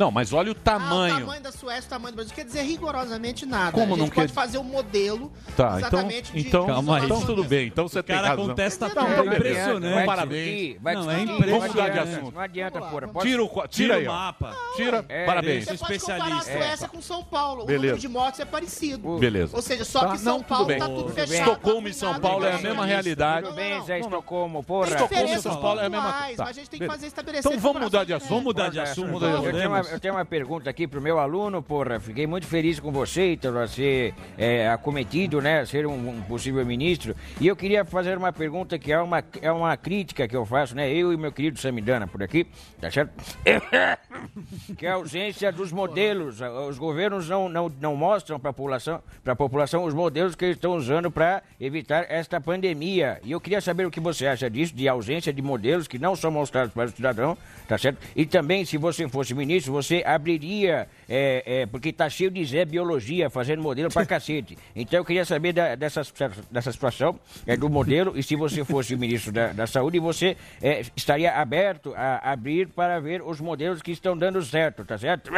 Não, 0.00 0.10
mas 0.10 0.32
olha 0.32 0.50
o 0.50 0.54
Ah, 0.54 0.58
o 0.58 0.62
tamanho. 0.62 1.20
tamanho 1.20 1.42
da 1.42 1.52
Suécia, 1.52 1.86
o 1.86 1.90
tamanho 1.90 2.12
do 2.14 2.16
Brasil. 2.16 2.34
Quer 2.34 2.46
dizer 2.46 2.62
rigorosamente 2.62 3.44
nada. 3.44 3.70
Como 3.72 3.84
a 3.84 3.88
gente 3.98 3.98
não 3.98 4.08
pode 4.08 4.28
quer- 4.28 4.32
fazer 4.34 4.56
um 4.56 4.64
modelo 4.64 5.30
Tá, 5.54 5.64
então, 5.76 5.78
exatamente 5.78 6.32
de 6.32 6.40
então, 6.40 6.66
Calma 6.66 6.96
aí. 6.96 7.04
então 7.04 7.20
tudo 7.20 7.44
bem. 7.44 7.66
Então 7.66 7.86
você 7.86 7.98
O 7.98 8.02
tem 8.02 8.16
cara 8.16 8.28
razão. 8.28 8.46
contesta 8.46 8.88
tudo, 8.88 9.06
é 9.30 9.36
impressionante. 9.36 9.94
Vai 9.94 10.06
Parabéns. 10.06 10.76
Vai 10.80 10.94
Não, 10.94 11.10
é 11.10 11.20
impressionante. 11.20 11.50
Vamos 11.50 11.68
mudar 11.68 11.88
de 11.90 11.98
assunto. 11.98 12.34
Não 12.34 12.40
adianta, 12.40 12.80
porra. 12.80 13.08
Pode- 13.08 13.28
Tira 13.28 13.44
o, 13.44 13.68
Tira 13.68 13.94
o 13.94 13.98
aí, 13.98 14.04
mapa. 14.06 14.56
Tira. 14.74 15.04
É, 15.06 15.26
Parabéns. 15.26 15.64
Você 15.66 15.76
pode 15.76 15.98
comparar 15.98 16.36
a. 16.36 16.40
Suécia 16.40 16.88
com 16.88 17.02
São 17.02 17.22
Paulo. 17.22 17.66
Beleza. 17.66 17.80
O 17.80 17.82
número 17.88 17.98
de 18.00 18.08
mortes 18.08 18.40
é 18.40 18.44
parecido. 18.46 19.18
Beleza. 19.18 19.54
Ou 19.54 19.60
seja, 19.60 19.84
só 19.84 20.00
Tá, 20.00 20.12
que 20.12 20.18
São 20.18 20.32
não, 20.32 20.38
tudo 20.38 20.48
Paulo 20.48 20.64
bem. 20.66 20.78
tá 20.78 20.86
tudo 20.88 21.08
fechado. 21.10 21.28
bem. 21.28 21.38
Estocolmo 21.40 21.88
e 21.88 21.92
São 21.92 22.18
Paulo 22.20 22.46
é 22.46 22.52
a 22.54 22.58
mesma 22.58 22.86
realidade. 22.86 23.46
Tudo 23.48 23.54
bem, 23.56 23.82
Zé 23.82 23.98
não. 23.98 24.06
Estocolmo, 24.06 24.62
porra. 24.62 24.88
Estocolmo 24.88 25.34
e 25.34 25.38
São 25.42 25.56
Paulo 25.60 25.80
é 25.80 25.84
a 25.84 25.90
mesma 25.90 26.10
mas 26.10 26.40
a 26.40 26.52
gente 26.52 26.70
tem 26.70 26.80
que 26.80 26.86
fazer 26.86 27.06
estabelecer 27.06 27.50
Então 27.52 27.60
vamos 27.60 27.82
mudar 27.82 28.04
de 28.04 28.14
assunto. 28.14 28.28
Vamos 28.30 28.44
mudar 28.44 28.70
de 28.70 28.76
Pois 28.78 28.84
é, 28.86 28.90
assunto. 28.90 29.89
Eu 29.90 29.98
tenho, 29.98 30.14
uma, 30.14 30.24
pergunta 30.24 30.70
aqui 30.70 30.86
pro 30.86 31.00
meu 31.00 31.18
aluno, 31.18 31.62
porra. 31.62 31.98
Fiquei 31.98 32.26
muito 32.26 32.46
feliz 32.46 32.78
com 32.78 32.92
você, 32.92 33.32
então, 33.32 33.56
a 33.58 33.66
ser 33.66 34.14
é, 34.38 34.68
acometido, 34.68 35.40
né? 35.40 35.60
a 35.60 35.66
Ser 35.66 35.86
um, 35.86 36.10
um 36.10 36.22
possível 36.22 36.64
ministro. 36.64 37.14
E 37.40 37.46
eu 37.46 37.56
queria 37.56 37.84
fazer 37.84 38.16
uma 38.16 38.32
pergunta 38.32 38.78
que 38.78 38.92
é 38.92 39.00
uma, 39.00 39.24
é 39.42 39.50
uma 39.50 39.76
crítica 39.76 40.28
que 40.28 40.36
eu 40.36 40.46
faço, 40.46 40.76
né? 40.76 40.92
Eu 40.92 41.12
e 41.12 41.16
meu 41.16 41.32
querido 41.32 41.58
Samidana 41.58 42.06
por 42.06 42.22
aqui, 42.22 42.46
tá 42.80 42.90
certo? 42.90 43.12
que 44.76 44.86
é 44.86 44.90
a 44.90 44.94
ausência 44.94 45.50
dos 45.50 45.72
modelos. 45.72 46.40
Os 46.68 46.78
governos 46.78 47.28
não, 47.28 47.48
não, 47.48 47.72
não 47.80 47.96
mostram 47.96 48.38
para 48.38 48.50
a 48.50 48.52
população, 48.52 49.02
população 49.36 49.84
os 49.84 49.94
modelos 49.94 50.34
que 50.34 50.44
eles 50.44 50.56
estão 50.56 50.76
usando 50.76 51.10
para 51.10 51.42
evitar 51.60 52.06
esta 52.08 52.40
pandemia. 52.40 53.20
E 53.24 53.32
eu 53.32 53.40
queria 53.40 53.60
saber 53.60 53.86
o 53.86 53.90
que 53.90 54.00
você 54.00 54.26
acha 54.26 54.48
disso, 54.48 54.74
de 54.74 54.88
ausência 54.88 55.32
de 55.32 55.42
modelos 55.42 55.88
que 55.88 55.98
não 55.98 56.14
são 56.14 56.30
mostrados 56.30 56.72
para 56.72 56.86
o 56.86 56.90
cidadão, 56.90 57.36
tá 57.66 57.76
certo? 57.76 57.98
E 58.14 58.24
também, 58.24 58.64
se 58.64 58.76
você 58.76 59.08
fosse 59.08 59.34
ministro, 59.34 59.69
você 59.70 60.02
abriria, 60.04 60.88
é, 61.08 61.42
é, 61.62 61.66
porque 61.66 61.92
tá 61.92 62.08
cheio 62.10 62.30
de 62.30 62.44
Zé 62.44 62.64
Biologia 62.64 63.30
fazendo 63.30 63.62
modelo 63.62 63.90
pra 63.90 64.04
cacete. 64.04 64.58
Então 64.76 64.98
eu 65.00 65.04
queria 65.04 65.24
saber 65.24 65.52
da- 65.52 65.74
dessa, 65.74 66.02
dessa 66.50 66.72
situação, 66.72 67.18
é, 67.46 67.56
do 67.56 67.68
modelo, 67.70 68.12
e 68.18 68.22
se 68.22 68.36
você 68.36 68.64
fosse 68.64 68.94
ministro 68.96 69.32
da, 69.32 69.52
da 69.52 69.66
Saúde, 69.66 69.98
você 69.98 70.36
é, 70.60 70.82
estaria 70.96 71.32
aberto 71.34 71.94
a 71.96 72.32
abrir 72.32 72.68
para 72.68 73.00
ver 73.00 73.22
os 73.22 73.40
modelos 73.40 73.80
que 73.80 73.92
estão 73.92 74.16
dando 74.16 74.42
certo, 74.44 74.84
tá 74.84 74.98
certo? 74.98 75.30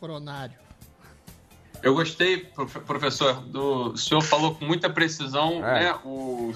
Coronário. 0.00 0.54
Eu 1.82 1.94
gostei, 1.94 2.38
prof- 2.38 2.80
professor, 2.80 3.40
do 3.42 3.92
o 3.92 3.96
senhor 3.96 4.20
falou 4.20 4.54
com 4.54 4.64
muita 4.64 4.90
precisão, 4.90 5.64
É. 5.64 5.84
né? 5.84 5.94
O 6.04 6.52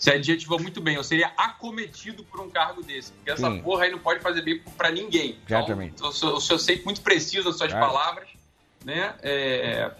você 0.00 0.12
adjetivou 0.12 0.58
muito 0.58 0.80
bem. 0.80 0.96
Eu 0.96 1.04
seria 1.04 1.30
acometido 1.36 2.24
por 2.24 2.40
um 2.40 2.48
cargo 2.50 2.82
desse, 2.82 3.12
porque 3.12 3.30
essa 3.30 3.50
Sim. 3.50 3.60
porra 3.60 3.84
aí 3.84 3.90
não 3.90 3.98
pode 3.98 4.20
fazer 4.20 4.40
bem 4.42 4.60
pra 4.76 4.90
ninguém. 4.90 5.36
Então, 5.44 5.58
Exatamente. 5.58 6.02
o 6.02 6.10
senhor, 6.10 6.34
o 6.36 6.40
senhor 6.40 6.58
sempre 6.58 6.84
muito 6.86 7.02
preciso 7.02 7.44
das 7.44 7.58
suas 7.58 7.70
Claro. 7.70 7.86
palavras, 7.86 8.28
né? 8.84 9.14
É, 9.22 9.90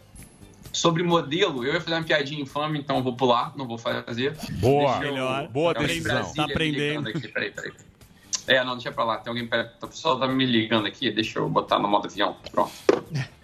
sobre 0.72 1.02
modelo, 1.02 1.64
eu 1.66 1.74
ia 1.74 1.80
fazer 1.80 1.96
uma 1.96 2.02
piadinha 2.04 2.40
infame, 2.40 2.78
então 2.78 2.96
eu 2.96 3.02
vou 3.02 3.14
pular, 3.14 3.52
não 3.56 3.66
vou 3.66 3.76
fazer. 3.76 4.34
Boa. 4.60 4.92
Deixa 4.94 5.04
eu- 5.06 5.12
Melhor. 5.12 5.48
Boa 5.48 5.74
decisão. 5.74 6.32
Tá 6.32 6.44
aprendendo. 6.44 7.08
Aqui, 7.10 7.28
peraí, 7.28 7.50
peraí. 7.50 7.72
É, 8.46 8.64
não, 8.64 8.72
deixa 8.74 8.90
pra 8.90 9.04
lá. 9.04 9.18
Tem 9.18 9.30
alguém 9.30 9.46
perto. 9.46 9.84
O 9.84 9.88
pessoal 9.88 10.18
tá 10.18 10.26
me 10.26 10.44
ligando 10.44 10.86
aqui. 10.86 11.08
Deixa 11.10 11.38
eu 11.38 11.48
botar 11.48 11.78
no 11.78 11.86
modo 11.86 12.06
avião. 12.08 12.36
Pronto. 12.50 12.72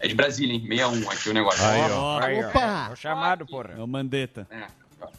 É 0.00 0.08
de 0.08 0.14
Brasília, 0.14 0.52
hein? 0.54 0.60
61 0.66 1.10
aqui 1.10 1.28
o 1.28 1.34
negócio. 1.34 1.64
Aí, 1.64 1.80
ó. 1.92 2.18
Aí, 2.20 2.42
ó, 2.44 2.48
Opa! 2.48 2.86
É 2.88 2.92
o 2.92 2.96
chamado, 2.96 3.46
porra. 3.46 3.74
É 3.76 3.82
o 3.82 3.86
Mandetta. 3.86 4.48
É, 4.50 4.66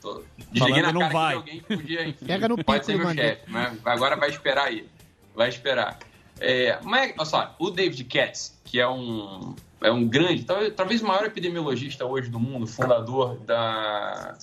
tô... 0.01 0.23
Desliguei 0.51 0.81
na 0.81 0.91
não 0.91 1.01
cara 1.01 1.13
vai. 1.13 1.31
de 1.33 1.37
alguém 1.37 1.59
que 1.59 1.77
podia, 1.77 2.07
enfim, 2.07 2.25
Pega 2.25 2.47
no 2.47 2.55
pode 2.63 2.79
pico 2.79 2.85
ser 2.85 2.97
meu 2.97 3.13
chefe, 3.13 3.41
mas 3.47 3.79
agora 3.85 4.15
vai 4.15 4.29
esperar 4.29 4.67
aí. 4.67 4.87
Vai 5.35 5.49
esperar. 5.49 5.99
É, 6.39 6.79
mas, 6.83 7.13
olha 7.17 7.25
só, 7.25 7.55
o 7.59 7.69
David 7.69 8.03
Katz, 8.05 8.59
que 8.63 8.79
é 8.79 8.87
um, 8.87 9.55
é 9.81 9.91
um 9.91 10.07
grande, 10.07 10.43
tal- 10.43 10.69
talvez 10.71 11.01
o 11.01 11.07
maior 11.07 11.25
epidemiologista 11.25 12.05
hoje 12.05 12.29
do 12.29 12.39
mundo, 12.39 12.67
fundador 12.67 13.37
da, 13.39 14.37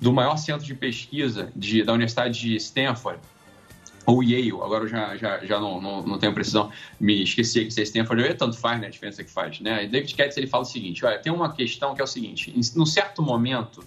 do 0.00 0.12
maior 0.12 0.36
centro 0.36 0.64
de 0.64 0.74
pesquisa 0.74 1.50
de, 1.54 1.82
da 1.82 1.92
Universidade 1.92 2.38
de 2.38 2.56
Stanford, 2.56 3.20
ou 4.06 4.22
Yale, 4.22 4.52
agora 4.52 4.84
eu 4.84 4.88
já, 4.88 5.16
já, 5.16 5.44
já 5.44 5.58
não, 5.58 5.80
não, 5.80 6.02
não 6.02 6.18
tenho 6.18 6.32
precisão, 6.32 6.70
me 7.00 7.24
esqueci 7.24 7.64
que 7.64 7.72
se 7.72 7.80
é 7.80 7.82
Stanford 7.82 8.34
tanto 8.34 8.56
faz, 8.56 8.80
né, 8.80 8.86
a 8.86 8.90
diferença 8.90 9.24
que 9.24 9.30
faz, 9.30 9.58
né? 9.58 9.84
E 9.84 9.88
David 9.88 10.14
Katz, 10.14 10.36
ele 10.36 10.46
fala 10.46 10.62
o 10.62 10.66
seguinte, 10.66 11.04
olha, 11.04 11.18
tem 11.18 11.32
uma 11.32 11.52
questão 11.52 11.92
que 11.92 12.00
é 12.00 12.04
o 12.04 12.06
seguinte, 12.06 12.52
em, 12.54 12.60
num 12.78 12.86
certo 12.86 13.20
momento, 13.20 13.82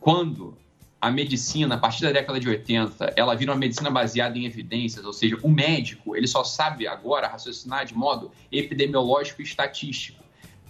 quando 0.00 0.56
a 1.00 1.10
medicina, 1.10 1.76
a 1.76 1.78
partir 1.78 2.02
da 2.02 2.12
década 2.12 2.40
de 2.40 2.48
80, 2.48 3.14
ela 3.16 3.34
vira 3.34 3.52
uma 3.52 3.58
medicina 3.58 3.90
baseada 3.90 4.36
em 4.36 4.46
evidências, 4.46 5.04
ou 5.04 5.12
seja, 5.12 5.38
o 5.42 5.48
médico, 5.48 6.16
ele 6.16 6.26
só 6.26 6.42
sabe 6.42 6.88
agora 6.88 7.28
raciocinar 7.28 7.86
de 7.86 7.94
modo 7.94 8.32
epidemiológico 8.50 9.40
e 9.40 9.44
estatístico. 9.44 10.17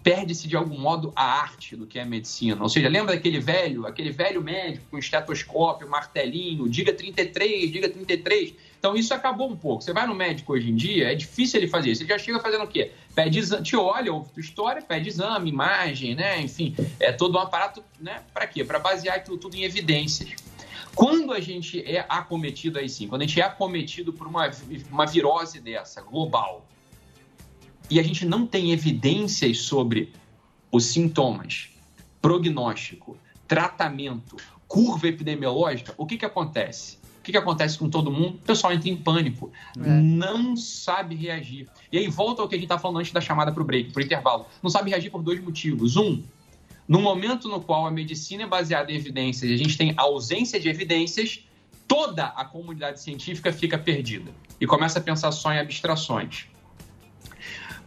Perde-se 0.09 0.49
de 0.49 0.57
algum 0.57 0.79
modo 0.79 1.13
a 1.15 1.23
arte 1.23 1.77
do 1.77 1.87
que 1.87 1.99
é 1.99 2.03
a 2.03 2.07
medicina. 2.07 2.63
Ou 2.63 2.69
seja, 2.71 2.89
lembra 2.89 3.15
daquele 3.15 3.39
velho, 3.39 3.87
aquele 3.87 4.11
velho 4.11 4.43
médico 4.43 4.87
com 4.91 4.97
estetoscópio, 4.97 5.87
martelinho, 5.87 6.67
diga 6.67 6.95
33, 6.95 7.71
diga 7.71 7.91
33. 7.91 8.55
Então 8.79 8.97
isso 8.97 9.13
acabou 9.13 9.51
um 9.51 9.55
pouco. 9.55 9.85
Você 9.85 9.93
vai 9.93 10.07
no 10.07 10.15
médico 10.15 10.55
hoje 10.55 10.71
em 10.71 10.75
dia, 10.75 11.13
é 11.13 11.15
difícil 11.15 11.61
ele 11.61 11.69
fazer 11.69 11.91
isso. 11.91 12.05
Ele 12.05 12.09
já 12.09 12.19
chega 12.19 12.41
fazendo 12.41 12.65
o 12.65 12.67
quê? 12.67 12.91
Pede 13.15 13.39
exame, 13.39 13.63
te 13.63 13.77
olha, 13.77 14.11
ouve 14.11 14.31
tua 14.31 14.41
história, 14.41 14.81
pede 14.81 15.11
exame, 15.11 15.51
imagem, 15.51 16.15
né? 16.15 16.41
Enfim, 16.41 16.75
é 16.99 17.13
todo 17.13 17.37
um 17.37 17.41
aparato, 17.43 17.85
né? 18.01 18.23
Para 18.33 18.47
quê? 18.47 18.65
Para 18.65 18.79
basear 18.79 19.23
tudo, 19.23 19.37
tudo 19.37 19.57
em 19.57 19.65
evidências. 19.65 20.31
Quando 20.95 21.35
a 21.35 21.41
gente 21.41 21.83
é 21.83 22.07
acometido 22.09 22.79
aí 22.79 22.89
sim, 22.89 23.09
quando 23.09 23.21
a 23.21 23.27
gente 23.27 23.39
é 23.39 23.45
acometido 23.45 24.11
por 24.11 24.27
uma, 24.27 24.51
uma 24.91 25.05
virose 25.05 25.61
dessa, 25.61 26.01
global, 26.01 26.67
e 27.91 27.99
a 27.99 28.03
gente 28.03 28.27
não 28.27 28.47
tem 28.47 28.73
evidências 28.73 29.61
sobre 29.61 30.13
os 30.71 30.85
sintomas, 30.87 31.71
prognóstico, 32.21 33.17
tratamento, 33.47 34.37
curva 34.67 35.09
epidemiológica, 35.09 35.95
o 35.97 36.07
que, 36.07 36.19
que 36.19 36.25
acontece? 36.25 36.99
que, 37.29 37.33
que 37.33 37.39
acontece 37.39 37.77
com 37.77 37.91
todo 37.91 38.11
mundo? 38.11 38.37
O 38.37 38.47
pessoal 38.47 38.73
entra 38.73 38.89
em 38.89 38.97
pânico, 38.97 39.53
não 39.77 40.57
sabe 40.57 41.15
reagir. 41.15 41.69
E 41.93 41.99
aí 41.99 42.09
volta 42.09 42.41
ao 42.41 42.49
que 42.49 42.55
a 42.55 42.59
gente 42.59 42.65
estava 42.65 42.81
falando 42.81 43.01
antes 43.01 43.13
da 43.13 43.21
chamada 43.21 43.53
para 43.53 43.63
o 43.63 43.67
break, 43.67 43.93
para 43.93 44.01
o 44.01 44.05
intervalo. 44.05 44.47
Não 44.63 44.71
sabe 44.71 44.89
reagir 44.89 45.11
por 45.11 45.23
dois 45.23 45.39
motivos. 45.39 45.97
Um, 45.99 46.23
no 46.89 47.03
momento 47.03 47.47
no 47.47 47.61
qual 47.61 47.87
a 47.87 47.91
medicina 47.91 48.45
é 48.45 48.47
baseada 48.47 48.91
em 48.91 48.95
evidências 48.95 49.51
e 49.51 49.55
a 49.55 49.59
gente 49.59 49.77
tem 49.77 49.93
ausência 49.99 50.59
de 50.59 50.71
evidências, 50.71 51.45
toda 51.87 52.25
a 52.29 52.47
comunidade 52.47 52.99
científica 52.99 53.53
fica 53.53 53.77
perdida 53.77 54.31
e 54.59 54.67
começa 54.67 54.99
a 54.99 55.03
pensar 55.03 55.31
só 55.31 55.53
em 55.53 55.59
abstrações. 55.59 56.47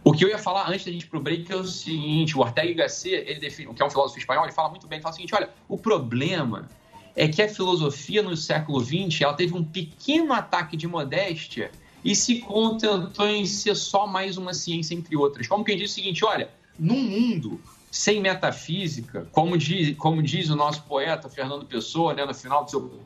O 0.03 0.11
que 0.11 0.26
eu 0.26 0.30
ia 0.30 0.40
falar 0.40 0.68
antes 0.68 0.86
da 0.86 0.91
gente 0.91 1.03
ir 1.03 1.07
pro 1.07 1.19
break 1.19 1.52
é 1.52 1.56
o 1.56 1.64
seguinte, 1.64 2.36
o 2.36 2.41
Ortega 2.41 2.72
y 2.72 2.73
Gasset, 2.73 3.23
ele 3.30 3.40
define, 3.40 3.73
que 3.73 3.84
é 3.84 3.86
um 3.86 3.90
filósofo 3.90 4.18
espanhol, 4.18 4.45
ele 4.45 4.53
fala 4.53 4.69
muito 4.69 4.88
bem, 4.88 4.98
ele 4.98 5.03
fala 5.03 5.14
o 5.14 5.15
seguinte, 5.15 5.36
olha, 5.36 5.49
o 5.69 5.78
problema 5.78 6.68
é 7.15 7.28
que 7.28 7.41
a 7.41 7.48
filosofia 7.48 8.23
no 8.23 8.36
século 8.36 8.84
XX, 8.84 9.22
ela 9.22 9.34
teve 9.34 9.53
um 9.53 9.64
pequeno 9.64 10.34
ataque 10.34 10.76
de 10.76 10.88
modéstia 10.88 11.72
e 12.03 12.15
se 12.15 12.40
contentou 12.40 13.28
em 13.28 13.45
ser 13.45 13.76
só 13.76 14.07
mais 14.07 14.38
uma 14.38 14.53
ciência 14.53 14.95
entre 14.95 15.15
outras. 15.15 15.48
Como 15.48 15.64
quem 15.64 15.78
diz 15.78 15.91
o 15.91 15.94
seguinte, 15.94 16.26
olha, 16.26 16.49
num 16.80 16.99
mundo 16.99 17.61
sem 17.91 18.19
metafísica, 18.19 19.28
como 19.32 19.57
diz, 19.57 19.95
como 19.98 20.23
diz 20.23 20.49
o 20.49 20.56
nosso 20.56 20.82
poeta 20.84 21.30
Fernando 21.30 21.65
Pessoa, 21.65 22.14
né, 22.14 22.26
no 22.26 22.34
final 22.34 22.64
do 22.64 22.72
seu 22.72 23.02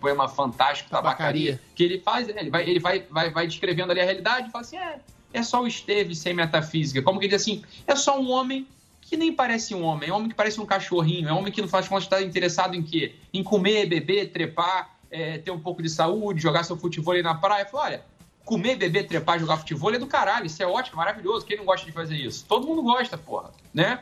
poema 0.00 0.28
fantástico 0.28 0.88
Tabacaria, 0.88 1.52
Tabacaria. 1.52 1.72
que 1.74 1.82
ele 1.82 1.98
faz, 1.98 2.28
né, 2.28 2.34
ele 2.38 2.50
vai, 2.50 2.62
ele 2.62 2.78
vai, 2.78 3.00
vai, 3.10 3.30
vai 3.30 3.46
descrevendo 3.46 3.90
ali 3.90 4.00
a 4.00 4.04
realidade 4.04 4.48
e 4.48 4.50
fala 4.52 4.64
assim, 4.64 4.78
é, 4.78 5.00
é 5.32 5.42
só 5.42 5.62
o 5.62 5.66
Esteves 5.66 6.18
sem 6.18 6.34
metafísica. 6.34 7.02
Como 7.02 7.20
que 7.20 7.28
diz 7.28 7.42
assim, 7.42 7.62
é 7.86 7.94
só 7.94 8.18
um 8.18 8.30
homem 8.30 8.66
que 9.00 9.16
nem 9.16 9.32
parece 9.32 9.74
um 9.74 9.82
homem, 9.82 10.10
é 10.10 10.12
um 10.12 10.16
homem 10.16 10.28
que 10.28 10.34
parece 10.34 10.60
um 10.60 10.66
cachorrinho, 10.66 11.28
é 11.28 11.32
um 11.32 11.38
homem 11.38 11.52
que 11.52 11.62
não 11.62 11.68
faz 11.68 11.88
conta 11.88 12.04
está 12.04 12.22
interessado 12.22 12.74
em 12.74 12.82
quê? 12.82 13.14
Em 13.32 13.42
comer, 13.42 13.86
beber, 13.86 14.30
trepar, 14.30 14.96
é, 15.10 15.38
ter 15.38 15.50
um 15.50 15.58
pouco 15.58 15.82
de 15.82 15.88
saúde, 15.88 16.40
jogar 16.40 16.64
seu 16.64 16.76
futebol 16.76 17.14
aí 17.14 17.22
na 17.22 17.34
praia. 17.34 17.64
Fala, 17.64 17.84
olha, 17.84 18.04
comer, 18.44 18.76
beber, 18.76 19.06
trepar, 19.06 19.38
jogar 19.38 19.56
futebol 19.56 19.94
é 19.94 19.98
do 19.98 20.06
caralho, 20.06 20.46
isso 20.46 20.62
é 20.62 20.66
ótimo, 20.66 20.98
maravilhoso. 20.98 21.46
Quem 21.46 21.56
não 21.56 21.64
gosta 21.64 21.86
de 21.86 21.92
fazer 21.92 22.16
isso? 22.16 22.44
Todo 22.46 22.66
mundo 22.66 22.82
gosta, 22.82 23.16
porra, 23.16 23.50
né? 23.72 24.00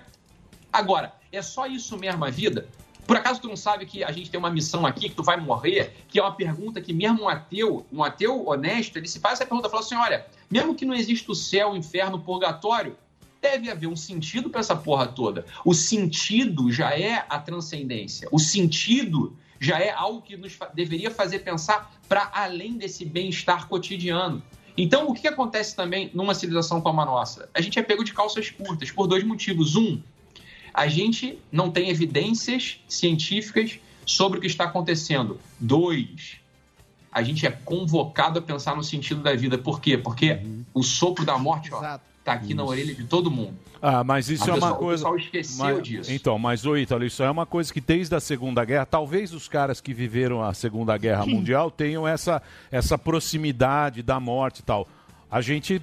Agora, 0.73 1.12
é 1.31 1.40
só 1.40 1.66
isso 1.66 1.97
mesmo 1.97 2.24
a 2.24 2.31
vida? 2.31 2.69
Por 3.07 3.16
acaso 3.16 3.41
tu 3.41 3.49
não 3.49 3.57
sabe 3.57 3.87
que 3.87 4.03
a 4.03 4.11
gente 4.11 4.31
tem 4.31 4.39
uma 4.39 4.51
missão 4.51 4.85
aqui, 4.85 5.09
que 5.09 5.15
tu 5.15 5.23
vai 5.23 5.37
morrer, 5.39 5.93
que 6.09 6.19
é 6.19 6.23
uma 6.23 6.35
pergunta 6.35 6.81
que 6.81 6.93
mesmo 6.93 7.23
um 7.23 7.28
ateu, 7.28 7.87
um 7.93 8.03
ateu 8.03 8.47
honesto, 8.49 8.97
ele 8.97 9.07
se 9.07 9.20
faz 9.20 9.35
essa 9.35 9.47
pergunta, 9.47 9.69
fala 9.69 9.83
assim, 9.83 9.95
olha, 9.95 10.27
mesmo 10.51 10.74
que 10.74 10.85
não 10.85 10.95
exista 10.95 11.31
o 11.31 11.35
céu, 11.35 11.73
o 11.73 11.77
inferno, 11.77 12.16
o 12.16 12.20
purgatório, 12.20 12.97
deve 13.41 13.70
haver 13.70 13.87
um 13.87 13.95
sentido 13.95 14.51
para 14.51 14.61
essa 14.61 14.74
porra 14.74 15.07
toda. 15.07 15.47
O 15.65 15.73
sentido 15.73 16.73
já 16.73 16.99
é 16.99 17.24
a 17.28 17.39
transcendência. 17.39 18.28
O 18.33 18.41
sentido 18.41 19.37
já 19.61 19.78
é 19.78 19.91
algo 19.91 20.20
que 20.20 20.37
nos 20.37 20.59
deveria 20.74 21.11
fazer 21.11 21.41
pensar 21.41 21.93
para 22.09 22.31
além 22.35 22.77
desse 22.77 23.05
bem-estar 23.05 23.69
cotidiano. 23.69 24.43
Então, 24.77 25.09
o 25.09 25.15
que 25.15 25.27
acontece 25.27 25.74
também 25.74 26.11
numa 26.12 26.35
civilização 26.35 26.81
como 26.81 27.01
a 27.01 27.05
nossa? 27.05 27.49
A 27.55 27.61
gente 27.61 27.78
é 27.78 27.83
pego 27.83 28.05
de 28.05 28.12
calças 28.12 28.51
curtas 28.51 28.91
por 28.91 29.07
dois 29.07 29.24
motivos. 29.24 29.74
Um, 29.74 30.03
a 30.77 30.86
gente 30.89 31.39
não 31.51 31.70
tem 31.70 31.89
evidências 31.89 32.78
científicas 32.86 33.78
sobre 34.05 34.39
o 34.39 34.40
que 34.43 34.47
está 34.47 34.65
acontecendo. 34.65 35.40
Dois, 35.59 36.36
a 37.11 37.23
gente 37.23 37.47
é 37.47 37.51
convocado 37.51 38.39
a 38.39 38.43
pensar 38.43 38.77
no 38.77 38.85
sentido 38.85 39.23
da 39.23 39.35
vida. 39.35 39.57
Por 39.57 39.81
quê? 39.81 39.97
Porque 39.97 40.39
o 40.74 40.82
sopro 40.82 41.24
da 41.24 41.39
morte 41.39 41.73
ó, 41.73 41.81
tá 42.23 42.32
aqui 42.35 42.53
na 42.53 42.62
orelha 42.62 42.94
de 42.94 43.05
todo 43.05 43.31
mundo. 43.31 43.57
Ah, 43.81 44.05
mas 44.05 44.28
isso 44.28 44.44
A 44.44 44.48
é 44.48 44.51
uma 44.51 44.55
pessoa- 44.57 44.73
o 44.73 44.78
coisa. 44.78 45.05
pessoal 45.05 45.16
esqueceu 45.19 45.65
mas- 45.77 45.82
disso. 45.82 46.12
Então, 46.12 46.39
mas 46.39 46.66
ô 46.66 46.77
Ítalo, 46.77 47.05
isso 47.05 47.23
é 47.23 47.31
uma 47.31 47.47
coisa 47.47 47.73
que 47.73 47.81
desde 47.81 48.15
a 48.15 48.20
Segunda 48.20 48.62
Guerra, 48.65 48.85
talvez 48.85 49.32
os 49.32 49.48
caras 49.48 49.81
que 49.81 49.94
viveram 49.94 50.43
a 50.43 50.53
Segunda 50.53 50.97
Guerra 50.98 51.24
Mundial 51.27 51.70
tenham 51.70 52.07
essa, 52.07 52.43
essa 52.70 52.98
proximidade 52.98 54.03
da 54.03 54.20
morte 54.20 54.59
e 54.61 54.62
tal. 54.62 54.86
A 55.31 55.40
gente. 55.40 55.81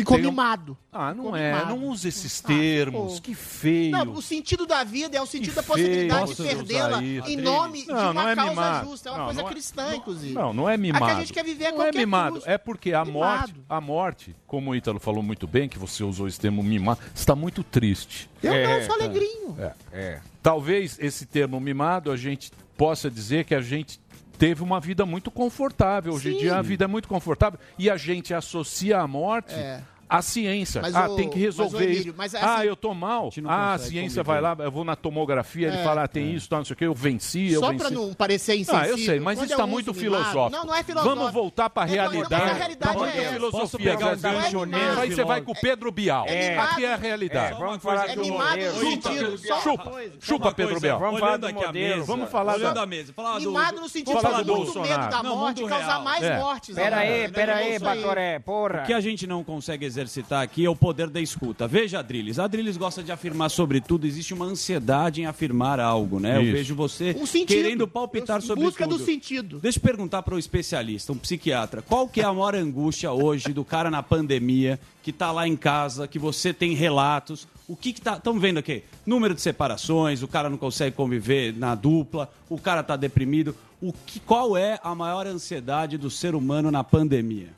Ficou 0.00 0.16
tem 0.16 0.26
mimado. 0.26 0.76
Ah, 0.92 1.14
não 1.14 1.24
Ficou 1.24 1.36
é. 1.36 1.52
mimado. 1.52 1.76
Não 1.76 1.84
usa 1.88 2.08
esses 2.08 2.40
termos. 2.40 3.14
ficou. 3.14 3.20
que 3.22 3.34
feio. 3.34 3.90
Não, 3.92 4.12
o 4.12 4.20
sentido 4.22 4.66
da 4.66 4.82
vida 4.84 5.16
é 5.16 5.20
o 5.22 5.26
sentido 5.26 5.54
da 5.54 5.62
feio 5.62 5.76
possibilidade 5.78 6.34
de 6.34 6.42
perdê-la 6.42 7.02
em 7.02 7.36
nome 7.36 7.82
de 7.82 7.88
Não, 7.88 7.96
uma 8.10 8.12
não 8.14 8.28
é 8.28 8.34
causa 8.34 8.50
mimado. 8.50 8.88
justa. 8.90 9.08
É 9.08 9.12
uma 9.12 9.18
Não, 9.18 9.24
coisa 9.26 9.40
é- 9.40 9.44
cristã, 9.44 9.94
inclusive. 9.96 10.32
Não, 10.34 10.52
não 10.52 10.68
é 10.68 10.76
mimado. 10.76 11.04
A 11.04 11.08
que 11.08 11.14
a 11.14 11.20
gente 11.20 11.32
quer 11.32 11.44
viver 11.44 11.66
a 11.66 11.72
Não 11.72 11.82
é 11.82 11.92
mimado, 11.92 12.34
custo. 12.36 12.50
é 12.50 12.58
porque 12.58 12.92
a 12.92 13.04
morte, 13.04 13.52
Mimado. 13.52 13.64
a 13.68 13.80
morte, 13.80 14.36
como 14.46 14.70
o 14.70 14.74
Ítalo 14.76 14.98
falou 15.00 15.22
muito 15.22 15.46
bem, 15.46 15.68
que 15.68 15.78
você 15.78 16.02
usou 16.04 16.26
esse 16.28 16.38
termo 16.40 16.62
mimado, 16.62 17.00
está 17.14 17.34
muito 17.34 17.62
triste. 17.62 18.28
Eu 18.42 18.52
É, 18.52 18.80
não, 18.80 18.86
sou 18.86 18.94
alegrinho. 18.96 19.56
É, 19.58 19.72
é. 19.92 20.20
Talvez 20.42 20.96
esse 20.98 21.26
termo 21.26 21.60
mimado 21.60 22.10
a 22.10 22.16
gente 22.16 22.50
possa 22.76 23.10
dizer 23.10 23.44
que 23.44 23.54
a 23.54 23.60
gente 23.60 24.00
teve 24.40 24.62
uma 24.62 24.80
vida 24.80 25.04
muito 25.04 25.30
confortável. 25.30 26.14
Hoje 26.14 26.32
em 26.32 26.38
dia 26.38 26.56
a 26.56 26.62
vida 26.62 26.84
é 26.84 26.88
muito 26.88 27.06
confortável 27.06 27.60
e 27.78 27.90
a 27.90 27.98
gente 27.98 28.32
associa 28.32 28.98
a 28.98 29.06
morte 29.06 29.52
É. 29.52 29.82
à 30.10 30.20
ciência. 30.22 30.82
Mas 30.82 30.94
ah, 30.94 31.08
o- 31.08 31.16
tem 31.16 31.28
que 31.28 31.36
mas 31.36 31.44
resolver 31.44 31.84
Emílio, 31.84 32.00
isso. 32.08 32.14
mas 32.16 32.34
assim- 32.34 32.44
ah, 32.46 32.66
eu 32.66 32.74
tô 32.76 32.92
mal. 32.92 33.30
não 33.40 33.50
Ah, 33.50 33.74
a 33.74 33.78
ciência 33.78 34.22
conviver. 34.22 34.24
vai 34.24 34.40
lá, 34.40 34.56
eu 34.64 34.70
vou 34.70 34.84
na 34.84 34.96
tomografia, 34.96 35.68
ele 35.68 35.76
É. 35.78 35.84
fala, 35.84 36.02
ah, 36.04 36.08
tem 36.08 36.34
isso, 36.34 36.48
tá, 36.48 36.56
não 36.58 36.64
sei 36.64 36.74
o 36.74 36.76
que, 36.76 36.84
eu 36.84 36.94
venci, 36.94 37.52
eu 37.52 37.60
Só 37.60 37.68
venci. 37.68 37.78
pra 37.84 37.90
não 37.90 38.12
parecer 38.12 38.52
Ah, 38.52 38.56
insensível. 38.56 38.88
eu 38.90 38.98
sei, 38.98 39.20
mas 39.20 39.40
isso 39.40 39.52
eu 39.52 39.56
tá 39.56 39.66
muito 39.66 39.94
filosófico. 39.94 40.50
Não, 40.50 40.64
não 40.64 40.74
é 40.74 40.82
filosófico. 40.82 41.16
Vamos 41.16 41.32
voltar 41.32 41.70
pra 41.70 41.86
Não, 41.86 41.94
não, 41.94 42.02
mas 42.02 42.12
realidade. 42.12 42.42
a 42.50 42.54
realidade 42.54 42.98
Tá 42.98 43.08
é 43.08 43.32
filosofia. 43.32 43.60
Posso 43.60 43.78
pegar 43.78 44.12
um 44.12 44.16
Zé. 44.16 44.30
gancho 44.32 44.52
Não 44.52 44.62
é 44.62 44.66
nele, 44.66 45.00
Aí 45.00 45.10
você 45.12 45.24
vai 45.24 45.40
com 45.40 45.52
o 45.52 45.60
Pedro 45.60 45.90
Bial. 45.92 46.24
É. 46.26 46.58
Aqui 46.58 46.84
é 46.84 46.92
a 46.92 46.96
realidade. 46.96 47.54
É, 47.54 47.58
vamos 47.58 47.82
falar 47.82 48.10
É 48.10 48.14
do 48.14 48.20
mimado 48.22 48.60
no 48.62 48.80
sentido. 48.80 49.38
Só 49.38 49.60
Chupa, 49.60 49.92
chupa 50.20 50.52
Pedro 50.52 50.80
Bial. 50.80 50.98
Vamos 50.98 51.20
falar 51.20 51.36
do 51.36 51.46
aqui 51.46 51.62
a 51.62 51.66
modelo, 51.68 51.94
mesa. 51.96 52.06
vamos 52.06 52.30
falar 52.30 52.58
da- 52.58 52.82
a 52.82 52.86
mesa. 52.86 53.14
Mimado 53.38 53.76
do- 53.76 53.80
no 53.82 53.88
sentido 53.88 54.20
Vamos 54.20 54.44
de 54.44 54.50
muito 54.52 54.80
medo 54.80 55.08
da 55.08 55.22
Não, 55.22 55.36
morte, 55.36 55.64
causar 55.64 56.00
mais 56.02 56.22
É. 56.24 56.38
mortes. 56.38 56.74
Pera 56.74 56.96
né? 56.96 57.02
aí, 57.24 57.28
pera 57.30 57.54
aí, 57.56 57.76
Isso. 57.76 57.84
Batoré, 57.84 58.38
porra. 58.38 58.82
O 58.82 58.86
que 58.86 58.92
a 58.92 59.00
gente 59.00 59.26
não 59.26 59.42
consegue 59.44 59.84
exercitar 60.00 60.42
aqui 60.42 60.64
é 60.64 60.70
o 60.70 60.76
poder 60.76 61.08
da 61.08 61.20
escuta. 61.20 61.68
Veja, 61.68 61.98
Adriles. 61.98 62.38
A 62.38 62.44
Adriles 62.44 62.76
gosta 62.76 63.02
de 63.02 63.12
afirmar 63.12 63.50
sobre 63.50 63.80
tudo. 63.80 64.06
Existe 64.06 64.32
uma 64.34 64.46
ansiedade 64.46 65.20
em 65.20 65.26
afirmar 65.26 65.78
algo, 65.78 66.18
né? 66.18 66.36
Eu 66.36 66.42
Isso. 66.42 66.52
vejo 66.52 66.74
você 66.74 67.16
Um 67.18 67.46
querendo 67.46 67.86
palpitar 67.86 68.38
Em 68.38 68.40
sobre 68.40 68.64
busca 68.64 68.84
tudo. 68.86 68.98
do 68.98 69.04
sentido. 69.04 69.58
Deixa 69.58 69.78
eu 69.78 69.82
perguntar 69.82 70.22
para 70.22 70.34
o 70.34 70.38
especialista, 70.38 71.12
um 71.12 71.18
psiquiatra, 71.18 71.82
qual 71.82 72.08
que 72.08 72.20
é 72.20 72.24
a 72.24 72.32
maior 72.32 72.54
angústia 72.54 73.12
hoje 73.12 73.52
do 73.52 73.64
cara 73.64 73.90
na 73.90 74.02
pandemia, 74.02 74.78
que 75.02 75.12
tá 75.12 75.30
lá 75.30 75.46
em 75.46 75.56
casa, 75.56 76.06
que 76.08 76.18
você 76.18 76.52
tem 76.52 76.74
relatos, 76.74 77.46
o 77.68 77.76
que 77.76 77.92
que 77.92 78.00
tá... 78.00 78.16
Estamos 78.16 78.40
vendo 78.40 78.58
aqui, 78.58 78.82
número 79.06 79.34
de 79.34 79.40
separações, 79.40 80.22
o 80.22 80.28
cara 80.28 80.50
não 80.50 80.58
consegue 80.58 80.96
conviver 80.96 81.54
na 81.56 81.74
dupla, 81.74 82.30
o 82.48 82.58
cara 82.58 82.82
tá 82.82 82.96
deprimido. 82.96 83.54
O 83.80 83.92
que, 83.92 84.20
qual 84.20 84.56
é 84.56 84.78
a 84.82 84.94
maior 84.94 85.26
ansiedade 85.26 85.96
do 85.96 86.10
ser 86.10 86.34
humano 86.34 86.70
na 86.70 86.84
pandemia? 86.84 87.48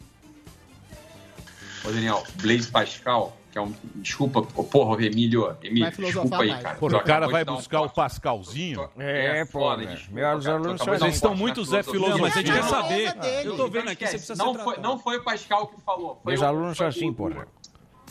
Ô, 1.84 1.90
Daniel, 1.90 2.22
Blaise 2.40 2.70
Pascal, 2.70 3.36
que 3.50 3.58
é 3.58 3.60
um. 3.60 3.74
Desculpa, 3.96 4.42
porra, 4.42 5.04
Emílio, 5.04 5.56
Emílio, 5.62 5.90
desculpa 5.90 6.42
aí, 6.42 6.50
mais. 6.50 6.62
cara. 6.62 6.76
Pô, 6.76 6.88
Tu 6.88 6.96
o 6.96 7.00
cara 7.02 7.28
vai 7.28 7.44
dar 7.44 7.52
um 7.52 7.56
buscar 7.56 7.80
o. 7.82 7.90
Pascalzinho. 7.90 8.88
É, 8.98 9.44
pô, 9.44 9.52
foda, 9.60 9.82
né? 9.84 9.98
Meus 10.10 10.46
alunos 10.46 10.80
são 10.80 10.94
Vocês 10.96 11.14
estão 11.14 11.34
muito 11.34 11.64
Zé 11.64 11.82
filosofia. 11.82 12.14
Não, 12.14 12.18
mas 12.22 12.36
a 12.36 12.40
gente 12.40 12.52
quer 12.52 12.62
saber. 12.64 13.16
é. 13.22 13.46
Eu 13.46 13.56
tô 13.56 13.68
vendo 13.68 13.88
aqui, 13.90 14.06
você 14.06 14.12
precisa 14.16 14.36
não 14.36 14.54
foi, 14.54 14.76
não 14.78 14.98
foi 14.98 15.18
o 15.18 15.24
Pascal 15.24 15.66
que 15.68 15.80
falou. 15.82 16.20
Foi 16.22 16.32
Meus 16.32 16.40
o- 16.42 16.46
alunos 16.46 16.76
são 16.76 16.86
assim, 16.86 17.10
o- 17.10 17.14
porra. 17.14 17.46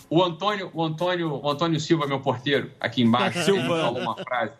O 0.10 0.22
Antônio, 0.22 0.70
o 0.74 0.84
Antônio, 0.84 1.40
o 1.42 1.50
Antônio 1.50 1.80
Silva, 1.80 2.06
meu 2.06 2.20
porteiro, 2.20 2.70
aqui 2.82 3.02
embaixo, 3.02 3.40
ele 3.50 3.62
me 3.62 3.68
falou 3.70 4.00
uma 4.02 4.16
frase. 4.18 4.54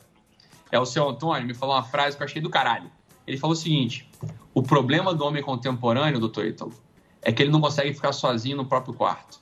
É 0.72 0.80
o 0.80 0.86
seu 0.86 1.10
Antônio, 1.10 1.46
me 1.46 1.54
falou 1.54 1.76
uma 1.76 1.84
frase 1.84 2.16
que 2.16 2.24
eu 2.24 2.26
achei 2.26 2.42
do 2.42 2.50
caralho. 2.50 2.90
Ele 3.28 3.36
falou 3.38 3.54
o 3.54 3.58
seguinte: 3.58 4.10
o 4.54 4.64
problema 4.64 5.14
do 5.14 5.26
homem 5.26 5.44
contemporâneo, 5.44 6.18
doutor 6.20 6.46
Ítalo, 6.46 6.74
é 7.22 7.32
que 7.32 7.44
ele 7.44 7.52
não 7.52 7.62
consegue 7.62 7.94
ficar 7.94 8.14
sozinho 8.14 8.58
no 8.58 8.66
próprio 8.66 8.94
quarto. 8.94 9.40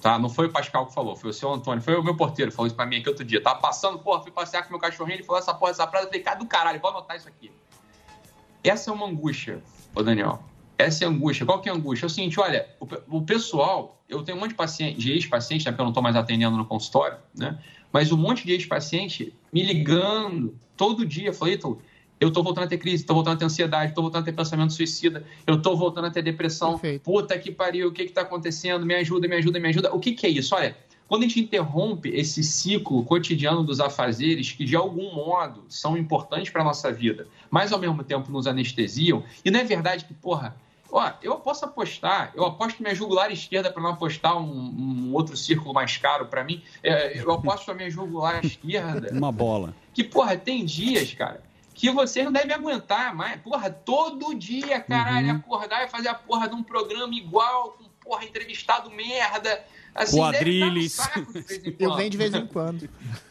Tá? 0.00 0.18
Não 0.18 0.28
foi 0.28 0.46
o 0.46 0.50
Pascal 0.50 0.86
que 0.86 0.94
falou, 0.94 1.16
foi 1.16 1.30
o 1.30 1.32
seu 1.32 1.52
Antônio, 1.52 1.82
foi 1.82 1.96
o 1.96 2.02
meu 2.02 2.16
porteiro, 2.16 2.52
falou 2.52 2.68
isso 2.68 2.76
pra 2.76 2.86
mim 2.86 2.96
aqui 2.96 3.08
outro 3.08 3.24
dia. 3.24 3.42
Tava 3.42 3.60
passando, 3.60 3.98
porra, 3.98 4.22
fui 4.22 4.30
passear 4.30 4.62
com 4.62 4.70
meu 4.70 4.78
cachorrinho, 4.78 5.16
ele 5.16 5.24
falou 5.24 5.40
essa 5.40 5.52
porra, 5.52 5.72
essa 5.72 5.86
frase, 5.86 6.06
eu 6.06 6.10
falei, 6.10 6.22
cara 6.22 6.38
do 6.38 6.46
caralho, 6.46 6.80
vou 6.80 6.90
anotar 6.90 7.16
isso 7.16 7.28
aqui. 7.28 7.50
Essa 8.62 8.90
é 8.90 8.92
uma 8.92 9.06
angústia, 9.06 9.62
ô 9.94 10.02
Daniel. 10.02 10.42
Essa 10.76 11.04
é 11.04 11.08
angústia. 11.08 11.44
Qual 11.44 11.60
que 11.60 11.68
é 11.68 11.72
a 11.72 11.74
angústia? 11.74 12.06
É 12.06 12.08
o 12.08 12.10
seguinte, 12.10 12.38
olha, 12.38 12.68
o, 12.78 13.18
o 13.18 13.22
pessoal, 13.22 14.00
eu 14.08 14.22
tenho 14.22 14.38
um 14.38 14.40
monte 14.40 14.50
de 14.50 14.56
paciente, 14.56 14.96
de 14.98 15.12
ex-paciente, 15.12 15.64
né, 15.64 15.72
porque 15.72 15.80
eu 15.80 15.84
não 15.84 15.90
estou 15.90 16.02
mais 16.02 16.14
atendendo 16.14 16.56
no 16.56 16.64
consultório, 16.64 17.18
né? 17.36 17.58
Mas 17.92 18.12
um 18.12 18.16
monte 18.16 18.46
de 18.46 18.52
ex-paciente 18.52 19.34
me 19.52 19.62
ligando 19.62 20.56
todo 20.76 21.04
dia, 21.04 21.32
falei, 21.32 21.58
eu 22.20 22.32
tô 22.32 22.42
voltando 22.42 22.64
a 22.64 22.68
ter 22.68 22.78
crise, 22.78 23.04
tô 23.04 23.14
voltando 23.14 23.34
a 23.34 23.38
ter 23.38 23.44
ansiedade, 23.44 23.94
tô 23.94 24.02
voltando 24.02 24.22
a 24.22 24.24
ter 24.24 24.32
pensamento 24.32 24.72
suicida, 24.72 25.24
eu 25.46 25.60
tô 25.60 25.76
voltando 25.76 26.06
a 26.06 26.10
ter 26.10 26.22
depressão. 26.22 26.72
Perfeito. 26.72 27.02
Puta 27.02 27.38
que 27.38 27.50
pariu, 27.50 27.88
o 27.88 27.92
que 27.92 28.06
que 28.06 28.12
tá 28.12 28.22
acontecendo? 28.22 28.84
Me 28.84 28.94
ajuda, 28.94 29.28
me 29.28 29.36
ajuda, 29.36 29.60
me 29.60 29.68
ajuda. 29.68 29.94
O 29.94 30.00
que 30.00 30.12
que 30.12 30.26
é 30.26 30.30
isso? 30.30 30.54
Olha, 30.54 30.76
quando 31.08 31.22
a 31.22 31.26
gente 31.26 31.40
interrompe 31.40 32.10
esse 32.10 32.42
ciclo 32.44 33.02
cotidiano 33.04 33.64
dos 33.64 33.80
afazeres, 33.80 34.52
que 34.52 34.64
de 34.64 34.76
algum 34.76 35.14
modo 35.14 35.64
são 35.68 35.96
importantes 35.96 36.50
para 36.50 36.62
nossa 36.62 36.92
vida, 36.92 37.26
mas 37.50 37.72
ao 37.72 37.78
mesmo 37.78 38.04
tempo 38.04 38.30
nos 38.30 38.46
anestesiam, 38.46 39.24
e 39.42 39.50
não 39.50 39.58
é 39.58 39.64
verdade 39.64 40.04
que, 40.04 40.12
porra, 40.12 40.54
ó, 40.92 41.10
eu 41.22 41.36
posso 41.36 41.64
apostar, 41.64 42.32
eu 42.34 42.44
aposto 42.44 42.82
minha 42.82 42.94
jugular 42.94 43.32
esquerda 43.32 43.72
para 43.72 43.82
não 43.82 43.90
apostar 43.90 44.36
um, 44.36 45.08
um 45.08 45.14
outro 45.14 45.34
círculo 45.34 45.72
mais 45.72 45.96
caro 45.96 46.26
para 46.26 46.44
mim, 46.44 46.62
é, 46.82 47.18
eu 47.18 47.32
aposto 47.32 47.70
a 47.70 47.74
minha 47.74 47.90
jugular 47.90 48.44
esquerda 48.44 49.10
Uma 49.10 49.32
bola. 49.32 49.74
que, 49.94 50.04
porra, 50.04 50.36
tem 50.36 50.62
dias, 50.66 51.14
cara, 51.14 51.42
que 51.78 51.90
vocês 51.90 52.24
não 52.24 52.32
devem 52.32 52.52
aguentar 52.54 53.14
mais. 53.14 53.40
Porra, 53.40 53.70
todo 53.70 54.34
dia, 54.34 54.80
caralho, 54.80 55.28
Uhum. 55.30 55.36
acordar 55.36 55.84
e 55.84 55.88
fazer 55.88 56.08
a 56.08 56.14
porra 56.14 56.48
de 56.48 56.54
um 56.54 56.62
programa 56.62 57.14
igual, 57.14 57.72
com 57.72 57.84
porra, 58.02 58.24
entrevistado 58.24 58.90
merda. 58.90 59.64
Assim, 59.94 60.16
Quadrilhos. 60.18 60.96
Deve 60.96 61.08
dar 61.14 61.20
um 61.20 61.24
saco 61.24 61.32
de 61.62 61.68
Eu 61.78 61.88
quando. 61.88 61.96
venho 61.96 62.10
de 62.10 62.16
vez 62.16 62.34
em 62.34 62.46
quando. 62.46 62.88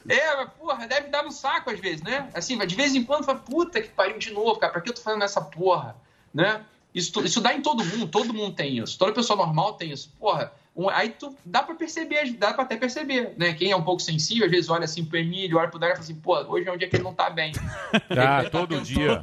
É, 0.08 0.36
mas, 0.38 0.50
porra, 0.60 0.88
deve 0.88 1.10
dar 1.10 1.24
no 1.24 1.32
saco 1.32 1.70
às 1.70 1.80
vezes, 1.80 2.02
né? 2.02 2.30
Assim, 2.34 2.58
de 2.58 2.76
vez 2.76 2.96
em 2.96 3.04
quando 3.04 3.26
fala, 3.26 3.40
puta 3.40 3.82
que 3.82 3.90
pariu 3.90 4.18
de 4.18 4.32
novo, 4.32 4.58
cara, 4.60 4.72
pra 4.74 4.82
que 4.82 4.90
eu 4.90 4.94
tô 4.94 5.02
fazendo 5.02 5.24
essa 5.24 5.42
porra, 5.42 5.96
né? 6.34 6.62
Isso, 6.94 7.20
isso 7.24 7.42
dá 7.42 7.54
em 7.54 7.62
todo 7.62 7.84
mundo, 7.86 8.08
todo 8.08 8.34
mundo 8.34 8.56
tem 8.56 8.78
isso. 8.80 8.98
Toda 8.98 9.12
pessoa 9.14 9.38
normal 9.38 9.74
tem 9.74 9.92
isso. 9.92 10.12
Porra, 10.20 10.52
um- 10.78 10.90
aí 10.90 11.10
tu 11.10 11.36
dá 11.44 11.64
pra 11.64 11.74
perceber, 11.76 12.32
dá 12.34 12.54
pra 12.54 12.64
até 12.64 12.78
perceber, 12.78 13.34
né? 13.36 13.54
Quem 13.54 13.72
é 13.72 13.76
um 13.76 13.82
pouco 13.84 14.00
sensível, 14.02 14.46
às 14.46 14.52
vezes 14.52 14.70
olha 14.70 14.86
assim 14.86 15.04
pro 15.04 15.18
Emílio, 15.18 15.58
olha 15.58 15.68
pro 15.70 15.80
Daniel 15.80 15.96
e 15.96 15.98
fala 15.98 16.04
assim, 16.06 16.16
pô, 16.22 16.38
hoje 16.54 16.68
é 16.70 16.72
um 16.72 16.78
dia 16.78 16.88
que 16.88 16.96
ele 16.96 17.04
não 17.04 17.14
tá 17.14 17.30
bem. 17.30 17.52
Ah, 18.10 18.44
tá 18.44 18.50
todo 18.50 18.80
dia. 18.82 19.22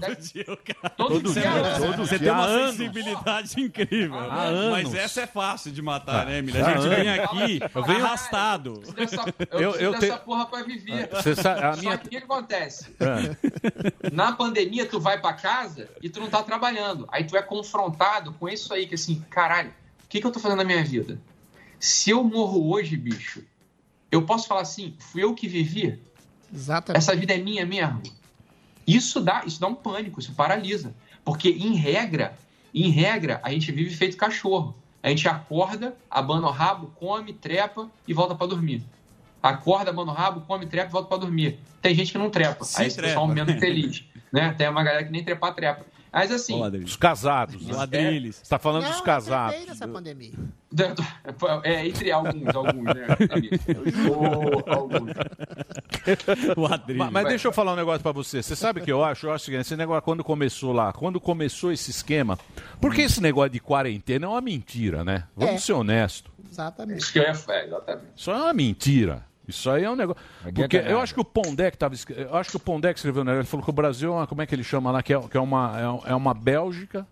Todo, 0.97 1.20
Todo 1.20 1.32
dia. 1.32 1.43
dia, 1.43 1.51
né? 1.62 1.78
todo 1.78 1.97
Você 2.06 2.18
dia, 2.18 2.28
tem 2.28 2.31
uma 2.31 2.44
anos. 2.44 2.76
sensibilidade 2.76 3.60
incrível. 3.60 4.18
Há 4.18 4.43
anos. 4.44 4.70
Mas 4.70 4.94
essa 4.94 5.20
é 5.22 5.26
fácil 5.26 5.70
de 5.72 5.81
matar, 5.82 6.22
Ah, 6.22 6.24
né, 6.24 6.39
Emílio? 6.39 6.64
A 6.64 6.74
gente 6.74 6.89
vem 6.89 7.09
aqui 7.09 7.60
Eu 7.74 7.82
venho- 7.85 8.05
arrastado. 8.05 8.82
Eu, 8.86 8.93
preciso 8.93 9.22
dessa- 9.24 9.35
eu, 9.51 9.60
Eu- 9.60 9.70
preciso 9.70 9.85
eu 9.85 9.93
dessa 9.93 10.06
tenho- 10.06 10.18
porra 10.20 10.47
pra 10.47 10.62
viver. 10.62 11.09
Você 11.10 11.35
sabe, 11.36 11.60
a 11.62 11.74
Só 11.74 11.81
minha- 11.81 11.98
que 11.98 12.06
o 12.06 12.10
que 12.10 12.16
que 12.18 12.24
acontece? 12.24 12.94
É. 13.01 14.10
Na 14.12 14.32
pandemia, 14.32 14.86
tu 14.86 14.98
vai 15.01 15.20
pra 15.20 15.32
casa 15.32 15.89
e 16.02 16.09
tu 16.09 16.20
não 16.20 16.28
tá 16.28 16.43
trabalhando. 16.43 17.06
Aí 17.12 17.24
tu 17.24 17.36
é 17.36 17.43
confrontado 17.43 18.32
com 18.32 18.48
isso 18.48 18.72
aí, 18.72 18.86
que 18.86 18.94
assim, 18.94 19.22
caralho, 19.31 19.70
o 19.70 20.09
que, 20.09 20.20
que 20.20 20.26
eu 20.26 20.31
tô 20.31 20.40
fazendo 20.40 20.59
na 20.59 20.64
minha 20.64 20.82
vida? 20.85 21.18
Se 21.85 22.09
eu 22.09 22.24
morro 22.24 22.73
hoje, 22.73 22.97
bicho, 22.97 23.44
eu 24.11 24.23
posso 24.23 24.48
falar 24.48 24.62
assim, 24.62 24.94
fui 24.98 25.23
eu 25.23 25.35
que 25.35 25.47
vivi? 25.47 26.01
Exatamente. 26.51 26.97
Essa 26.97 27.15
vida 27.15 27.35
é 27.35 27.36
minha 27.36 27.66
mesmo? 27.66 28.01
Isso 28.86 29.20
dá, 29.20 29.44
isso 29.44 29.61
dá 29.61 29.66
um 29.66 29.74
pânico, 29.74 30.19
isso 30.19 30.32
paralisa. 30.32 30.94
Porque, 31.23 31.51
em 31.51 31.74
regra, 31.74 32.39
em 32.73 32.89
regra, 32.89 33.39
a 33.44 33.51
gente 33.51 33.70
vive 33.70 33.94
feito 33.94 34.16
cachorro. 34.16 34.74
A 35.02 35.11
gente 35.11 35.28
acorda, 35.28 35.94
abana 36.11 36.47
o 36.47 36.51
rabo, 36.51 36.86
come, 36.97 37.35
trepa 37.35 37.90
e 38.09 38.15
volta 38.15 38.35
pra 38.35 38.47
dormir. 38.47 38.82
Acorda, 39.48 39.90
abana 39.90 40.10
o 40.12 40.14
rabo, 40.14 40.40
come, 40.42 40.66
trepa 40.66 40.88
e 40.88 40.92
volta 40.92 41.08
pra 41.08 41.18
dormir. 41.18 41.58
Tem 41.82 41.94
gente 41.94 42.12
que 42.12 42.18
não 42.18 42.30
trepa. 42.30 42.64
Se 42.64 42.80
aí 42.80 42.86
esse 42.86 42.96
trepa. 42.96 43.08
pessoal 43.10 43.28
é 43.28 43.30
um 43.30 43.34
menos 43.34 43.54
feliz. 43.60 44.04
Né? 44.32 44.54
Tem 44.56 44.68
uma 44.68 44.82
galera 44.82 45.04
que 45.04 45.10
nem 45.12 45.22
trepar, 45.22 45.54
trepa. 45.54 45.84
Mas 46.10 46.30
assim. 46.30 46.62
Os 46.84 46.96
casados. 46.96 47.66
né? 47.66 47.74
Ladrilhos. 47.74 48.36
Você 48.36 48.48
tá 48.48 48.58
falando 48.58 48.82
Não, 48.84 48.90
dos 48.90 48.98
eu 49.00 49.04
casados. 49.04 49.50
trepei 49.56 49.68
nessa 49.70 49.86
pandemia. 49.88 50.32
É, 51.62 51.86
entre 51.86 52.10
alguns, 52.10 52.52
alguns, 52.54 52.82
né, 52.84 53.06
amigo? 53.30 53.56
Ou 54.12 54.64
alguns. 54.66 55.12
Mas, 56.98 57.10
mas 57.12 57.28
deixa 57.28 57.48
eu 57.48 57.52
falar 57.52 57.72
um 57.72 57.76
negócio 57.76 58.02
pra 58.02 58.12
você. 58.12 58.42
Você 58.42 58.54
sabe 58.56 58.80
o 58.80 58.84
que 58.84 58.92
eu 58.92 59.02
acho? 59.02 59.26
Eu 59.26 59.32
acho 59.32 59.46
que 59.46 59.56
esse 59.56 59.74
negócio, 59.76 60.02
quando 60.02 60.22
começou 60.24 60.72
lá, 60.72 60.92
quando 60.92 61.18
começou 61.20 61.72
esse 61.72 61.90
esquema. 61.90 62.38
Porque 62.80 63.02
esse 63.02 63.22
negócio 63.22 63.50
de 63.50 63.60
quarentena 63.60 64.26
é 64.26 64.28
uma 64.28 64.40
mentira, 64.40 65.02
né? 65.04 65.24
Vamos 65.36 65.54
É. 65.54 65.58
ser 65.58 65.72
honestos. 65.72 66.30
Exatamente. 66.50 66.98
Isso 67.00 67.12
que 67.12 67.18
eu 67.20 67.22
ia 67.22 67.28
é, 67.30 67.64
exatamente. 67.66 68.06
Isso 68.16 68.30
é 68.30 68.34
uma 68.34 68.52
mentira. 68.52 69.24
Isso 69.46 69.68
aí 69.70 69.84
é 69.84 69.90
um 69.90 69.96
negócio. 69.96 70.22
Porque 70.54 70.78
nada. 70.78 70.90
eu 70.90 70.98
acho 71.00 71.12
que 71.14 71.20
o 71.20 71.24
Pondé 71.24 71.70
tava. 71.70 71.94
escre- 71.94 72.16
Eu 72.22 72.34
acho 72.36 72.50
que 72.50 72.56
o 72.56 72.60
Pondé 72.60 72.92
que 72.92 72.98
escreveu, 72.98 73.24
né? 73.24 73.34
Ele 73.34 73.44
falou 73.44 73.62
que 73.64 73.70
o 73.70 73.74
Brasil 73.74 74.10
é 74.12 74.16
uma. 74.16 74.26
Como 74.26 74.40
é 74.42 74.46
que 74.46 74.54
ele 74.54 74.64
chama 74.64 74.90
lá? 74.90 75.02
Que 75.02 75.12
é, 75.14 75.20
que 75.20 75.36
é 75.36 75.40
uma, 75.40 75.80
é 75.80 75.88
um- 75.88 76.00
é 76.06 76.14
uma 76.14 76.32
Bélgica 76.34 77.06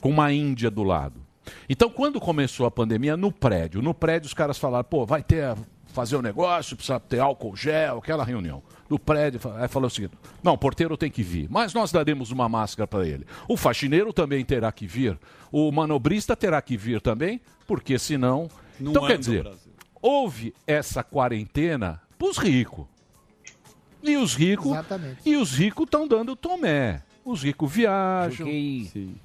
com 0.00 0.08
uma 0.10 0.32
Índia 0.32 0.70
do 0.70 0.82
lado. 0.84 1.20
Então, 1.68 1.88
quando 1.90 2.20
começou 2.20 2.66
a 2.66 2.70
pandemia, 2.70 3.16
no 3.16 3.32
prédio, 3.32 3.80
no 3.82 3.94
prédio 3.94 4.26
os 4.26 4.34
caras 4.34 4.58
falaram, 4.58 4.84
pô, 4.84 5.04
vai 5.06 5.22
ter 5.22 5.56
fazer 5.86 6.14
o 6.16 6.22
negócio, 6.22 6.76
precisa 6.76 7.00
ter 7.00 7.18
álcool 7.18 7.56
gel, 7.56 7.98
aquela 7.98 8.22
reunião. 8.22 8.62
No 8.88 8.98
prédio, 8.98 9.40
aí 9.56 9.66
falou 9.66 9.88
o 9.88 9.90
seguinte: 9.90 10.12
não, 10.42 10.52
o 10.54 10.58
porteiro 10.58 10.96
tem 10.96 11.10
que 11.10 11.22
vir, 11.22 11.48
mas 11.50 11.74
nós 11.74 11.90
daremos 11.90 12.30
uma 12.30 12.48
máscara 12.48 12.86
para 12.86 13.06
ele. 13.06 13.26
O 13.48 13.56
faxineiro 13.56 14.12
também 14.12 14.44
terá 14.44 14.70
que 14.70 14.86
vir, 14.86 15.18
o 15.50 15.72
manobrista 15.72 16.36
terá 16.36 16.62
que 16.62 16.76
vir 16.76 17.00
também, 17.00 17.40
porque 17.66 17.98
senão. 17.98 18.48
Não 18.78 18.92
então, 18.92 19.06
quer 19.06 19.16
o 19.16 19.18
dizer, 19.18 19.42
Brasil. 19.42 19.67
Houve 20.02 20.54
essa 20.66 21.02
quarentena 21.02 22.00
pros 22.18 22.38
ricos. 22.38 22.86
E 24.02 24.16
os 24.16 24.34
ricos. 24.34 24.66
Exatamente. 24.72 25.20
E 25.26 25.36
os 25.36 25.52
ricos 25.54 25.84
estão 25.84 26.06
dando 26.06 26.36
tomé. 26.36 27.02
Os 27.24 27.42
ricos 27.42 27.70
viajam, 27.70 28.48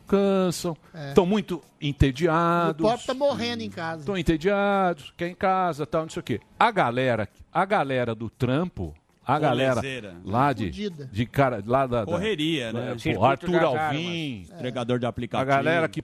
cansam, 0.05 0.75
É. 0.93 1.09
estão 1.09 1.25
muito 1.25 1.55
O 1.57 1.61
entediados. 1.81 2.81
pobre 2.85 3.05
tá 3.05 3.13
morrendo 3.13 3.63
em 3.63 3.69
casa. 3.69 4.01
Estão 4.01 4.17
entediados, 4.17 5.13
quer 5.15 5.29
em 5.29 5.35
casa, 5.35 5.85
tal, 5.85 6.01
não 6.01 6.09
sei 6.09 6.19
o 6.19 6.23
quê. 6.23 6.41
A 6.59 6.69
galera, 6.69 7.29
a 7.51 7.63
galera 7.63 8.13
do 8.13 8.29
trampo, 8.29 8.93
a 9.25 9.39
galera 9.39 9.81
lá 10.25 10.51
de, 10.51 10.65
Fudida. 10.65 11.09
de 11.13 11.25
cara, 11.25 11.63
lá 11.65 11.87
da, 11.87 11.99
da 12.03 12.11
Correria, 12.11 12.73
né? 12.73 12.91
Pô, 12.93 12.99
Circuito 12.99 13.25
Arthur 13.25 13.63
Alvim, 13.63 14.47
Entregador 14.53 14.99
de 14.99 15.05
a 15.05 15.09
aplicativo. 15.09 15.49
galera 15.49 15.87
que 15.87 16.03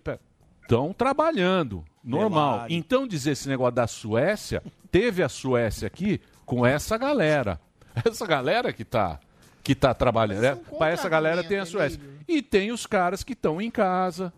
estão 0.62 0.94
trabalhando, 0.94 1.84
normal. 2.04 2.66
Então 2.70 3.08
dizer 3.08 3.32
esse 3.32 3.48
negócio 3.48 3.76
da 3.76 3.88
Suécia, 3.88 4.64
teve 4.92 5.24
a 5.24 5.30
Suécia 5.30 5.88
aqui 5.88 6.20
com 6.46 6.66
essa 6.66 6.98
galera. 6.98 7.60
Essa 8.06 8.26
galera 8.26 8.72
que 8.72 8.86
tá 8.86 9.20
que 9.64 9.76
tá 9.76 9.94
trabalhando, 9.94 10.42
né? 10.42 10.58
Para 10.78 10.90
essa 10.90 11.10
galera 11.10 11.44
tem 11.44 11.60
a 11.60 11.66
Suécia. 11.66 12.00
E 12.28 12.42
tem 12.42 12.72
os 12.72 12.86
caras 12.86 13.24
que 13.24 13.34
estão 13.34 13.62
em 13.62 13.70
casa. 13.70 14.32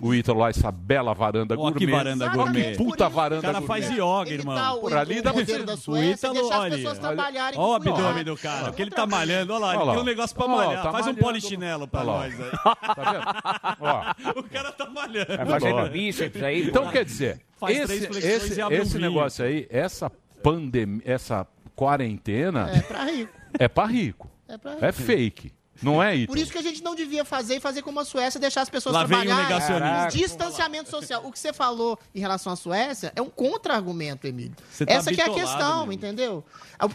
O 0.00 0.14
Ítalo 0.14 0.38
lá, 0.38 0.48
essa 0.48 0.70
bela 0.70 1.12
varanda 1.12 1.54
Ó, 1.54 1.56
gourmet. 1.56 1.78
que 1.78 1.86
varanda 1.90 2.26
Ó, 2.26 2.30
gourmet. 2.30 2.70
que 2.72 2.76
puta 2.78 3.08
varanda 3.08 3.40
O 3.40 3.42
cara 3.42 3.58
gourmet. 3.60 3.66
faz 3.82 3.90
yoga, 3.90 4.30
irmão. 4.32 4.54
tá 4.54 4.74
o- 4.74 4.80
Por 4.80 4.96
ali 4.96 5.20
dá 5.20 5.32
pra 5.32 5.40
O 5.40 5.98
Ítalo, 5.98 6.48
olha, 6.52 6.76
olha. 7.04 7.58
o 7.58 7.74
abdômen 7.74 8.24
do 8.24 8.36
cara, 8.36 8.64
porque 8.66 8.82
ele 8.82 8.90
tá 8.92 9.06
malhando. 9.06 9.52
Olha 9.54 9.60
lá, 9.66 9.74
ele 9.74 9.90
tem 9.92 10.00
um 10.00 10.04
negócio 10.04 10.36
pra 10.36 10.46
malhar. 10.48 10.82
tá 10.84 10.92
Faz 10.92 11.06
um 11.08 11.14
polichinelo 11.14 11.88
pra 11.88 12.04
nós 12.04 12.32
aí. 12.40 12.50
Tá 12.50 13.76
Ó, 13.80 14.38
O 14.38 14.42
cara 14.44 14.70
tá 14.72 14.86
malhando. 14.88 15.36
Vai 15.36 15.46
fazendo 15.46 15.74
Lógico. 15.74 15.92
bíceps 15.92 16.42
aí. 16.42 16.62
Então 16.68 16.88
quer 16.90 17.04
dizer, 17.04 17.40
Faz 17.58 17.76
esse, 17.76 17.86
três 17.86 18.06
flexões 18.06 18.50
esse, 18.52 18.60
abre 18.60 18.76
esse 18.78 18.96
vinho. 18.98 19.10
negócio 19.10 19.44
aí, 19.44 19.66
essa 19.68 20.08
pandemia, 20.42 21.02
essa 21.04 21.44
quarentena 21.74 22.70
É 22.70 22.80
pra 22.82 23.04
rico. 23.04 23.32
é 23.58 23.68
pra 23.68 23.84
rico. 23.86 24.30
É 24.48 24.56
pra 24.58 24.70
rico. 24.74 24.84
É 24.84 24.92
fake. 24.92 25.52
Não 25.82 26.02
é, 26.02 26.10
Por 26.12 26.18
Ítalo? 26.20 26.38
isso 26.38 26.52
que 26.52 26.58
a 26.58 26.62
gente 26.62 26.82
não 26.82 26.94
devia 26.94 27.24
fazer 27.24 27.56
e 27.56 27.60
fazer 27.60 27.82
como 27.82 28.00
a 28.00 28.04
Suécia, 28.04 28.40
deixar 28.40 28.62
as 28.62 28.68
pessoas 28.70 28.94
Lá 28.94 29.04
vem 29.04 29.18
o 29.18 29.22
trabalharem. 29.24 29.48
negacionista. 29.54 30.18
Distanciamento 30.18 30.90
social. 30.90 31.24
O 31.24 31.30
que 31.32 31.38
você 31.38 31.52
falou 31.52 31.98
em 32.14 32.18
relação 32.20 32.52
à 32.52 32.56
Suécia 32.56 33.12
é 33.14 33.22
um 33.22 33.30
contra-argumento, 33.30 34.26
Emílio. 34.26 34.54
Você 34.70 34.84
tá 34.84 34.92
Essa 34.94 35.12
que 35.12 35.20
é 35.20 35.24
a 35.24 35.32
questão, 35.32 35.84
Emílio. 35.84 35.92
entendeu? 35.96 36.44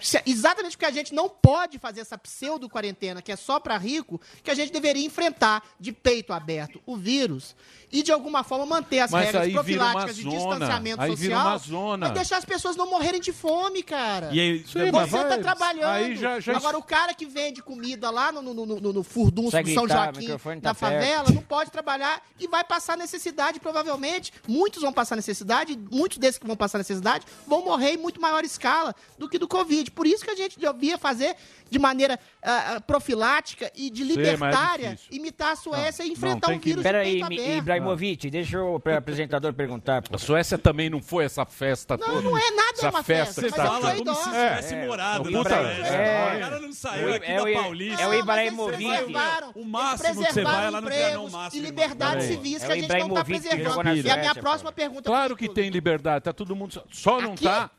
Se- 0.01 0.21
Exatamente 0.25 0.75
porque 0.77 0.85
a 0.85 0.91
gente 0.91 1.13
não 1.13 1.29
pode 1.29 1.79
fazer 1.79 2.01
essa 2.01 2.17
pseudo-quarentena, 2.17 3.21
que 3.21 3.31
é 3.31 3.35
só 3.35 3.59
para 3.59 3.77
rico, 3.77 4.19
que 4.43 4.51
a 4.51 4.55
gente 4.55 4.71
deveria 4.71 5.05
enfrentar 5.05 5.63
de 5.79 5.91
peito 5.91 6.33
aberto 6.33 6.81
o 6.85 6.95
vírus 6.97 7.55
e, 7.93 8.01
de 8.03 8.11
alguma 8.11 8.43
forma, 8.43 8.65
manter 8.65 8.99
as 8.99 9.11
Mas 9.11 9.25
regras 9.27 9.43
aí 9.43 9.53
profiláticas 9.53 10.15
de 10.15 10.23
zona. 10.23 10.35
distanciamento 10.35 11.01
Aí 11.01 11.15
vira 11.15 11.35
social 11.35 11.47
uma 11.51 11.57
zona. 11.59 12.07
e 12.07 12.11
deixar 12.11 12.37
as 12.37 12.45
pessoas 12.45 12.75
não 12.75 12.89
morrerem 12.89 13.21
de 13.21 13.31
fome, 13.31 13.83
cara. 13.83 14.29
E 14.33 14.39
aí, 14.39 14.59
Sim, 14.59 14.91
Você 14.91 14.91
vai- 14.91 15.07
tá 15.29 15.37
trabalhando. 15.37 15.85
Aí 15.91 16.15
já, 16.15 16.39
já 16.39 16.57
Agora, 16.57 16.77
o 16.77 16.83
cara 16.83 17.13
que 17.13 17.25
vende 17.27 17.61
comida 17.61 18.09
lá 18.09 18.31
no, 18.31 18.41
no, 18.41 18.53
no, 18.53 18.65
no, 18.65 18.93
no 18.93 19.03
Furdunço 19.03 19.55
do 19.61 19.73
São 19.73 19.87
Joaquim, 19.87 20.27
tá 20.61 20.69
na 20.69 20.73
favela, 20.73 21.29
não 21.31 21.41
pode 21.43 21.69
trabalhar 21.71 22.19
e 22.39 22.47
vai 22.47 22.63
passar 22.63 22.97
necessidade, 22.97 23.59
provavelmente. 23.59 24.33
Muitos 24.47 24.81
vão 24.81 24.91
passar 24.91 25.15
necessidade, 25.15 25.77
muitos 25.91 26.17
desses 26.17 26.39
que 26.39 26.47
vão 26.47 26.55
passar 26.55 26.79
necessidade 26.79 27.25
vão 27.45 27.63
morrer 27.63 27.91
em 27.93 27.97
muito 27.97 28.19
maior 28.19 28.43
escala 28.43 28.95
do 29.19 29.29
que 29.29 29.37
do 29.37 29.47
Covid. 29.47 29.91
Por 29.91 30.07
isso 30.07 30.23
que 30.25 30.31
a 30.31 30.35
gente 30.35 30.57
devia 30.59 30.97
fazer 30.97 31.35
de 31.69 31.77
maneira 31.79 32.19
ah, 32.41 32.81
profilática 32.85 33.71
e 33.75 33.89
de 33.89 34.03
Sim, 34.03 34.11
é 34.11 34.15
libertária, 34.15 34.89
difícil. 34.91 35.15
imitar 35.17 35.51
a 35.53 35.55
Suécia 35.55 36.03
Não, 36.03 36.09
e 36.09 36.13
enfrentar 36.13 36.47
não, 36.49 36.55
um 36.55 36.59
que- 36.59 36.69
vírus 36.69 36.83
Pera 36.83 37.03
de 37.03 37.09
aí, 37.09 37.13
peito 37.19 37.29
Mi- 37.29 37.39
aberto. 37.39 37.63
Ibrahimovic, 37.83 38.29
deixa 38.29 38.61
o 38.61 38.79
pre- 38.79 38.95
apresentador 38.95 39.53
perguntar. 39.53 40.01
pô. 40.01 40.15
A 40.15 40.17
Suécia 40.19 40.57
também 40.57 40.89
não 40.89 41.01
foi 41.01 41.25
essa 41.25 41.45
festa 41.45 41.97
Não, 41.97 42.07
toda. 42.07 42.21
não 42.21 42.37
é 42.37 42.51
nada 42.51 42.73
essa 42.77 42.89
uma 42.89 43.03
festa. 43.03 43.41
festa, 43.41 43.57
tá 43.57 43.63
é 43.63 43.67
fala 43.67 43.95
como 43.95 44.15
se 44.15 44.29
É. 44.29 44.49
tivesse 44.49 44.75
morado 44.87 45.29
É. 45.29 45.31
Puta, 45.31 45.49
Suécia. 45.49 45.83
é. 45.95 46.35
O 46.35 46.39
cara 46.39 46.59
não 46.59 46.73
saiu 46.73 47.09
É, 47.09 47.15
aqui 47.15 47.31
é 47.31 47.37
da 47.37 47.61
Paulista. 47.61 48.01
é 48.01 48.07
o 48.07 48.13
Ibrahimovic. 48.13 48.85
O 49.55 49.65
máximo 49.65 50.25
que 50.25 50.31
você 50.33 50.43
vai 50.43 50.65
é 50.65 50.69
lá 50.69 50.81
no 50.81 50.87
Trianon 50.87 51.29
Máximo, 51.29 51.67
E 51.67 51.71
Peraí. 51.71 52.21
civis 52.27 52.63
É 52.63 52.65
que 52.65 52.71
a 52.71 52.75
gente 52.75 52.87
não 52.99 53.07
está 53.09 53.23
preservando. 53.25 53.89
E 53.95 54.09
a 54.11 54.17
minha 54.17 54.35
próxima 54.35 54.71
pergunta... 54.71 55.03
Claro 55.03 55.35
que 55.35 55.49
tem 55.49 55.69
liberdade, 55.69 56.23
tá 56.23 56.33
todo 56.33 56.55
mundo. 56.55 56.81
Só 56.91 57.19
não 57.21 57.35
tá. 57.35 57.69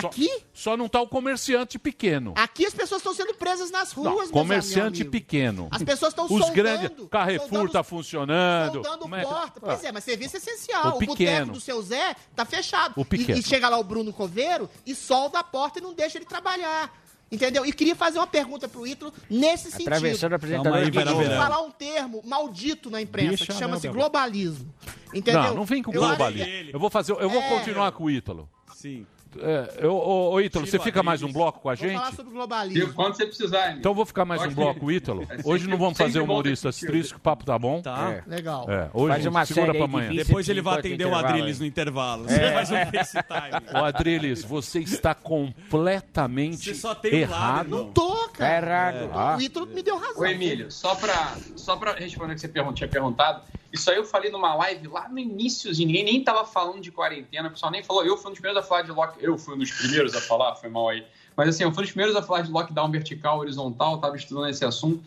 Só, 0.00 0.06
Aqui? 0.06 0.30
Só 0.54 0.76
não 0.76 0.88
tá 0.88 1.00
o 1.00 1.06
comerciante 1.06 1.78
pequeno. 1.78 2.32
Aqui 2.36 2.64
as 2.64 2.72
pessoas 2.72 3.00
estão 3.00 3.14
sendo 3.14 3.34
presas 3.34 3.70
nas 3.70 3.92
ruas, 3.92 4.08
Não, 4.10 4.16
meus 4.16 4.30
comerciante 4.30 5.02
amigos. 5.02 5.10
pequeno. 5.10 5.68
As 5.70 5.82
pessoas 5.82 6.12
estão 6.12 6.24
Os 6.24 6.30
soldando, 6.30 6.52
grandes. 6.54 6.90
Carrefour 7.10 7.48
soldando- 7.48 7.72
tá 7.72 7.82
funcionando. 7.82 8.72
Soldando 8.74 8.98
Como 9.00 9.14
é 9.16 9.20
que- 9.20 9.26
porta. 9.26 9.60
Pois 9.60 9.84
Ah, 9.84 9.88
é, 9.88 9.92
mas 9.92 10.04
serviço 10.04 10.36
essencial. 10.38 10.84
O 10.84 10.88
O, 10.88 10.92
boteco 10.92 11.16
pequeno. 11.16 11.52
do 11.52 11.60
seu 11.60 11.82
Zé 11.82 12.16
tá 12.34 12.44
fechado. 12.44 12.94
O 12.96 13.02
E- 13.02 13.04
pequeno. 13.04 13.38
E, 13.38 13.42
chega 13.42 13.68
lá 13.68 13.78
o 13.78 13.84
Bruno 13.84 14.12
Coveiro 14.12 14.68
e 14.86 14.94
solda 14.94 15.40
a 15.40 15.44
porta 15.44 15.78
e 15.78 15.82
não 15.82 15.92
deixa 15.92 16.16
ele 16.18 16.24
trabalhar. 16.24 16.90
Entendeu? 17.30 17.64
E 17.64 17.72
queria 17.72 17.96
fazer 17.96 18.18
uma 18.18 18.26
pergunta 18.26 18.68
pro 18.68 18.86
Ítalo 18.86 19.12
nesse 19.30 19.70
sentido. 19.70 19.88
Atravessando 19.88 20.32
o 20.32 20.34
apresentador. 20.36 20.72
Calma 20.72 20.84
aí, 20.86 20.90
de 20.90 20.98
Vera 20.98 21.10
novo. 21.12 21.22
Vera. 21.22 21.36
falar 21.42 21.62
um 21.62 21.70
termo 21.70 22.22
maldito 22.26 22.90
na 22.90 23.00
imprensa 23.00 23.28
Deixa 23.30 23.46
que 23.46 23.52
a 23.52 23.54
chama-se 23.54 23.88
globalismo. 23.88 24.72
Entendeu? 25.14 25.42
Não, 25.42 25.54
não 25.54 25.64
vem 25.64 25.82
com 25.82 25.92
Eu 25.94 26.00
globalismo. 26.00 26.46
Eu 26.72 26.78
vou 26.78 26.90
fazer, 26.90 27.12
eu 27.12 27.30
vou 27.30 27.40
É. 27.42 27.48
continuar 27.48 27.90
com 27.92 28.04
o 28.04 28.10
Ítalo. 28.10 28.48
Sim. 28.74 29.06
É, 29.40 29.78
eu, 29.78 29.94
ô, 29.94 30.30
ô, 30.32 30.40
Ítalo, 30.40 30.66
você 30.66 30.78
fica 30.78 31.02
mais 31.02 31.22
um 31.22 31.32
bloco 31.32 31.60
com 31.60 31.70
a 31.70 31.74
Vou 31.74 31.88
falar 31.88 32.04
gente? 32.06 32.16
sobre 32.16 32.32
globalismo. 32.32 32.92
Quando 32.94 33.16
você 33.16 33.26
precisar, 33.26 33.62
Emílio. 33.64 33.78
Então 33.80 33.92
eu 33.92 33.96
vou 33.96 34.04
ficar 34.06 34.24
mais 34.24 34.42
um 34.42 34.50
bloco. 34.50 34.90
Ítalo. 34.90 35.26
É, 35.30 35.38
Hoje 35.44 35.66
não 35.68 35.78
vamos 35.78 35.96
fazer 35.96 36.20
humoristas 36.20 36.78
tristes, 36.78 37.12
que 37.12 37.18
o 37.18 37.20
papo 37.20 37.44
tá 37.44 37.58
bom. 37.58 37.80
Tá. 37.80 38.12
É. 38.12 38.22
Legal. 38.26 38.70
É, 38.70 38.90
hoje 38.92 39.12
Faz 39.14 39.26
uma 39.26 39.46
segura 39.46 39.72
pra 39.74 39.84
amanhã. 39.84 40.10
de 40.10 40.16
Depois 40.18 40.48
ele 40.48 40.60
vai 40.60 40.78
atender 40.78 41.06
o 41.06 41.14
Adrilles 41.14 41.56
aí. 41.56 41.60
no 41.60 41.66
intervalo. 41.66 42.26
É. 42.28 42.28
Você 42.28 42.52
faz 42.52 42.70
um 42.70 42.90
FaceTime. 42.90 43.80
Ô, 43.80 43.84
Adriles, 43.84 44.44
você 44.44 44.80
está 44.80 45.14
completamente 45.14 46.56
Você 46.64 46.74
só 46.74 46.94
tem 46.94 47.24
um 47.24 47.30
lado, 47.30 47.32
errado. 47.32 47.66
irmão. 47.66 47.92
Tô, 47.92 48.28
cara. 48.28 48.94
errado. 49.04 49.38
O 49.38 49.42
Ítalo 49.42 49.66
me 49.66 49.82
deu 49.82 49.96
razão. 49.98 50.22
Ô, 50.22 50.26
Emílio, 50.26 50.70
só 50.70 50.94
pra, 50.94 51.34
só 51.56 51.76
pra 51.76 51.92
responder 51.94 52.32
o 52.32 52.34
que 52.34 52.40
você 52.40 52.48
tinha 52.74 52.88
perguntado, 52.88 53.42
isso 53.72 53.90
aí 53.90 53.96
eu 53.96 54.04
falei 54.04 54.30
numa 54.30 54.54
live 54.54 54.86
lá 54.88 55.08
no 55.08 55.18
iníciozinho, 55.18 55.86
ninguém 55.86 56.04
nem 56.04 56.22
tava 56.22 56.44
falando 56.44 56.80
de 56.80 56.92
quarentena, 56.92 57.48
o 57.48 57.50
pessoal 57.50 57.72
nem 57.72 57.82
falou, 57.82 58.04
eu 58.04 58.16
fui 58.16 58.28
um 58.28 58.32
dos 58.32 58.40
primeiros 58.40 58.62
a 58.62 58.68
falar 58.68 58.82
de 58.82 58.90
lock, 58.92 59.16
eu 59.24 59.38
fui 59.38 59.54
um 59.54 59.58
dos 59.58 59.70
primeiros 59.70 60.14
a 60.14 60.20
falar, 60.20 60.54
foi 60.56 60.68
mal 60.68 60.90
aí, 60.90 61.04
mas 61.36 61.48
assim, 61.48 61.62
eu 61.62 61.72
fui 61.72 61.80
um 61.80 61.84
dos 61.84 61.92
primeiros 61.92 62.14
a 62.14 62.22
falar 62.22 62.42
de 62.42 62.50
lockdown 62.50 62.90
vertical, 62.90 63.38
horizontal, 63.38 63.98
tava 63.98 64.16
estudando 64.16 64.48
esse 64.48 64.64
assunto, 64.64 65.02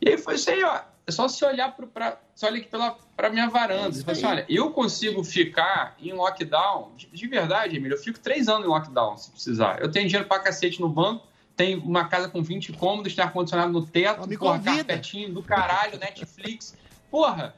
e 0.00 0.10
aí 0.10 0.18
foi 0.18 0.34
isso 0.34 0.50
aí, 0.50 0.62
ó, 0.62 0.80
é 1.06 1.10
só 1.10 1.26
se 1.28 1.44
olhar 1.44 1.74
pro, 1.74 1.86
pra, 1.86 2.20
você 2.34 2.46
olha 2.46 2.58
aqui 2.58 2.68
pela, 2.68 2.96
pra 3.16 3.30
minha 3.30 3.48
varanda, 3.48 3.92
fala 4.00 4.12
assim, 4.12 4.26
olha, 4.26 4.46
eu 4.48 4.70
consigo 4.70 5.24
ficar 5.24 5.96
em 5.98 6.12
lockdown, 6.12 6.92
de, 6.96 7.06
de 7.06 7.26
verdade, 7.26 7.76
Emílio, 7.76 7.96
eu 7.96 8.02
fico 8.02 8.18
três 8.18 8.48
anos 8.48 8.66
em 8.66 8.68
lockdown, 8.68 9.16
se 9.16 9.30
precisar, 9.30 9.80
eu 9.80 9.90
tenho 9.90 10.06
dinheiro 10.06 10.28
pra 10.28 10.38
cacete 10.38 10.80
no 10.80 10.88
banco, 10.88 11.30
tem 11.56 11.76
uma 11.76 12.06
casa 12.06 12.26
com 12.28 12.42
20 12.42 12.72
cômodos, 12.72 13.14
tem 13.14 13.22
ar-condicionado 13.22 13.70
no 13.70 13.84
teto, 13.84 14.26
porra, 14.38 14.58
carpetinho 14.60 15.34
do 15.34 15.42
caralho, 15.42 15.98
Netflix. 15.98 16.74
Porra, 17.10 17.54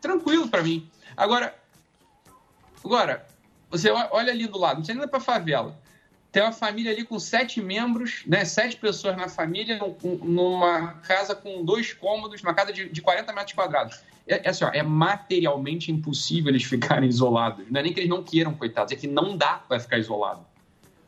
tranquilo 0.00 0.48
pra 0.48 0.62
mim. 0.62 0.88
Agora, 1.16 1.54
agora, 2.84 3.26
você 3.70 3.90
olha 3.90 4.32
ali 4.32 4.46
do 4.46 4.58
lado, 4.58 4.76
não 4.76 4.82
precisa 4.82 4.98
nem 4.98 5.08
pra 5.08 5.20
favela. 5.20 5.78
Tem 6.30 6.42
uma 6.42 6.52
família 6.52 6.90
ali 6.90 7.04
com 7.04 7.16
sete 7.18 7.62
membros, 7.62 8.22
né? 8.26 8.44
Sete 8.44 8.76
pessoas 8.76 9.16
na 9.16 9.28
família, 9.28 9.78
num- 9.78 9.96
num- 10.02 10.24
numa 10.24 10.94
casa 11.06 11.32
com 11.34 11.64
dois 11.64 11.92
cômodos, 11.92 12.42
uma 12.42 12.52
casa 12.52 12.72
de, 12.72 12.88
de 12.88 13.00
40 13.00 13.32
metros 13.32 13.52
quadrados. 13.54 14.00
É, 14.26 14.44
é 14.44 14.48
assim, 14.50 14.64
ó, 14.64 14.70
é 14.72 14.82
materialmente 14.82 15.92
impossível 15.92 16.50
eles 16.50 16.64
ficarem 16.64 17.08
isolados. 17.08 17.64
Não 17.70 17.78
é 17.78 17.84
nem 17.84 17.92
que 17.92 18.00
eles 18.00 18.10
não 18.10 18.22
queiram, 18.24 18.52
coitados, 18.52 18.92
é 18.92 18.96
que 18.96 19.06
não 19.06 19.36
dá 19.36 19.54
pra 19.68 19.78
ficar 19.78 19.96
isolado. 19.98 20.44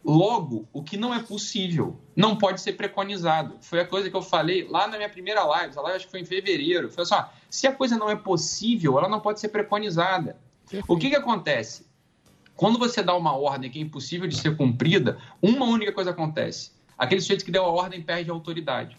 Logo, 0.07 0.69
o 0.73 0.85
que 0.85 0.97
não 0.97 1.13
é 1.13 1.21
possível 1.21 1.99
não 2.15 2.37
pode 2.37 2.61
ser 2.61 2.75
preconizado. 2.75 3.57
Foi 3.61 3.81
a 3.81 3.85
coisa 3.85 4.09
que 4.09 4.15
eu 4.15 4.23
falei 4.23 4.65
lá 4.71 4.87
na 4.87 4.97
minha 4.97 5.09
primeira 5.09 5.43
live, 5.43 5.71
essa 5.71 5.81
live 5.81 5.97
acho 5.97 6.05
que 6.05 6.13
foi 6.13 6.21
em 6.21 6.25
fevereiro. 6.25 6.89
Foi 6.89 7.03
assim, 7.03 7.15
ó, 7.15 7.25
se 7.51 7.67
a 7.67 7.73
coisa 7.73 7.99
não 7.99 8.09
é 8.09 8.15
possível, 8.15 8.97
ela 8.99 9.09
não 9.09 9.19
pode 9.19 9.41
ser 9.41 9.49
preconizada. 9.49 10.39
O 10.87 10.97
que, 10.97 11.11
que 11.11 11.17
acontece? 11.17 11.87
Quando 12.55 12.79
você 12.79 13.03
dá 13.03 13.17
uma 13.17 13.37
ordem 13.37 13.69
que 13.69 13.81
é 13.81 13.83
impossível 13.83 14.29
de 14.29 14.37
ser 14.37 14.57
cumprida, 14.57 15.19
uma 15.43 15.67
única 15.67 15.91
coisa 15.91 16.11
acontece. 16.11 16.71
Aquele 16.97 17.21
sujeito 17.21 17.45
que 17.45 17.51
deu 17.51 17.65
a 17.65 17.69
ordem 17.69 18.01
perde 18.01 18.31
a 18.31 18.33
autoridade. 18.33 18.97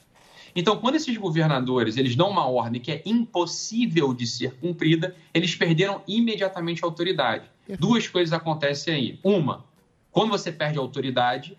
Então, 0.53 0.75
quando 0.77 0.95
esses 0.95 1.15
governadores 1.15 1.95
eles 1.95 2.17
dão 2.17 2.29
uma 2.29 2.47
ordem 2.47 2.81
que 2.81 2.91
é 2.91 3.01
impossível 3.05 4.13
de 4.13 4.27
ser 4.27 4.55
cumprida, 4.55 5.15
eles 5.33 5.55
perderam 5.55 6.01
imediatamente 6.05 6.83
a 6.83 6.87
autoridade. 6.87 7.49
Duas 7.79 8.07
coisas 8.07 8.33
acontecem 8.33 8.93
aí. 8.93 9.19
Uma, 9.23 9.66
quando 10.17 10.31
você 10.31 10.51
perde 10.51 10.79
a 10.79 10.81
autoridade, 10.81 11.55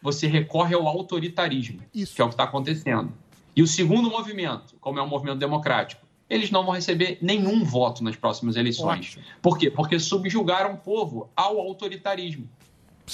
você 0.00 0.28
recorre 0.28 0.74
ao 0.76 0.86
autoritarismo, 0.86 1.80
Isso. 1.92 2.14
que 2.14 2.20
é 2.22 2.24
o 2.24 2.28
que 2.28 2.34
está 2.34 2.44
acontecendo. 2.44 3.12
E 3.56 3.62
o 3.62 3.66
segundo 3.66 4.08
movimento, 4.08 4.76
como 4.80 5.00
é 5.00 5.02
um 5.02 5.08
movimento 5.08 5.38
democrático, 5.38 6.06
eles 6.30 6.50
não 6.52 6.64
vão 6.64 6.74
receber 6.74 7.18
nenhum 7.20 7.64
voto 7.64 8.04
nas 8.04 8.14
próximas 8.14 8.54
eleições. 8.54 9.06
Ótimo. 9.16 9.24
Por 9.42 9.58
quê? 9.58 9.70
Porque 9.72 9.98
subjugaram 9.98 10.74
o 10.74 10.76
povo 10.76 11.28
ao 11.34 11.58
autoritarismo. 11.58 12.48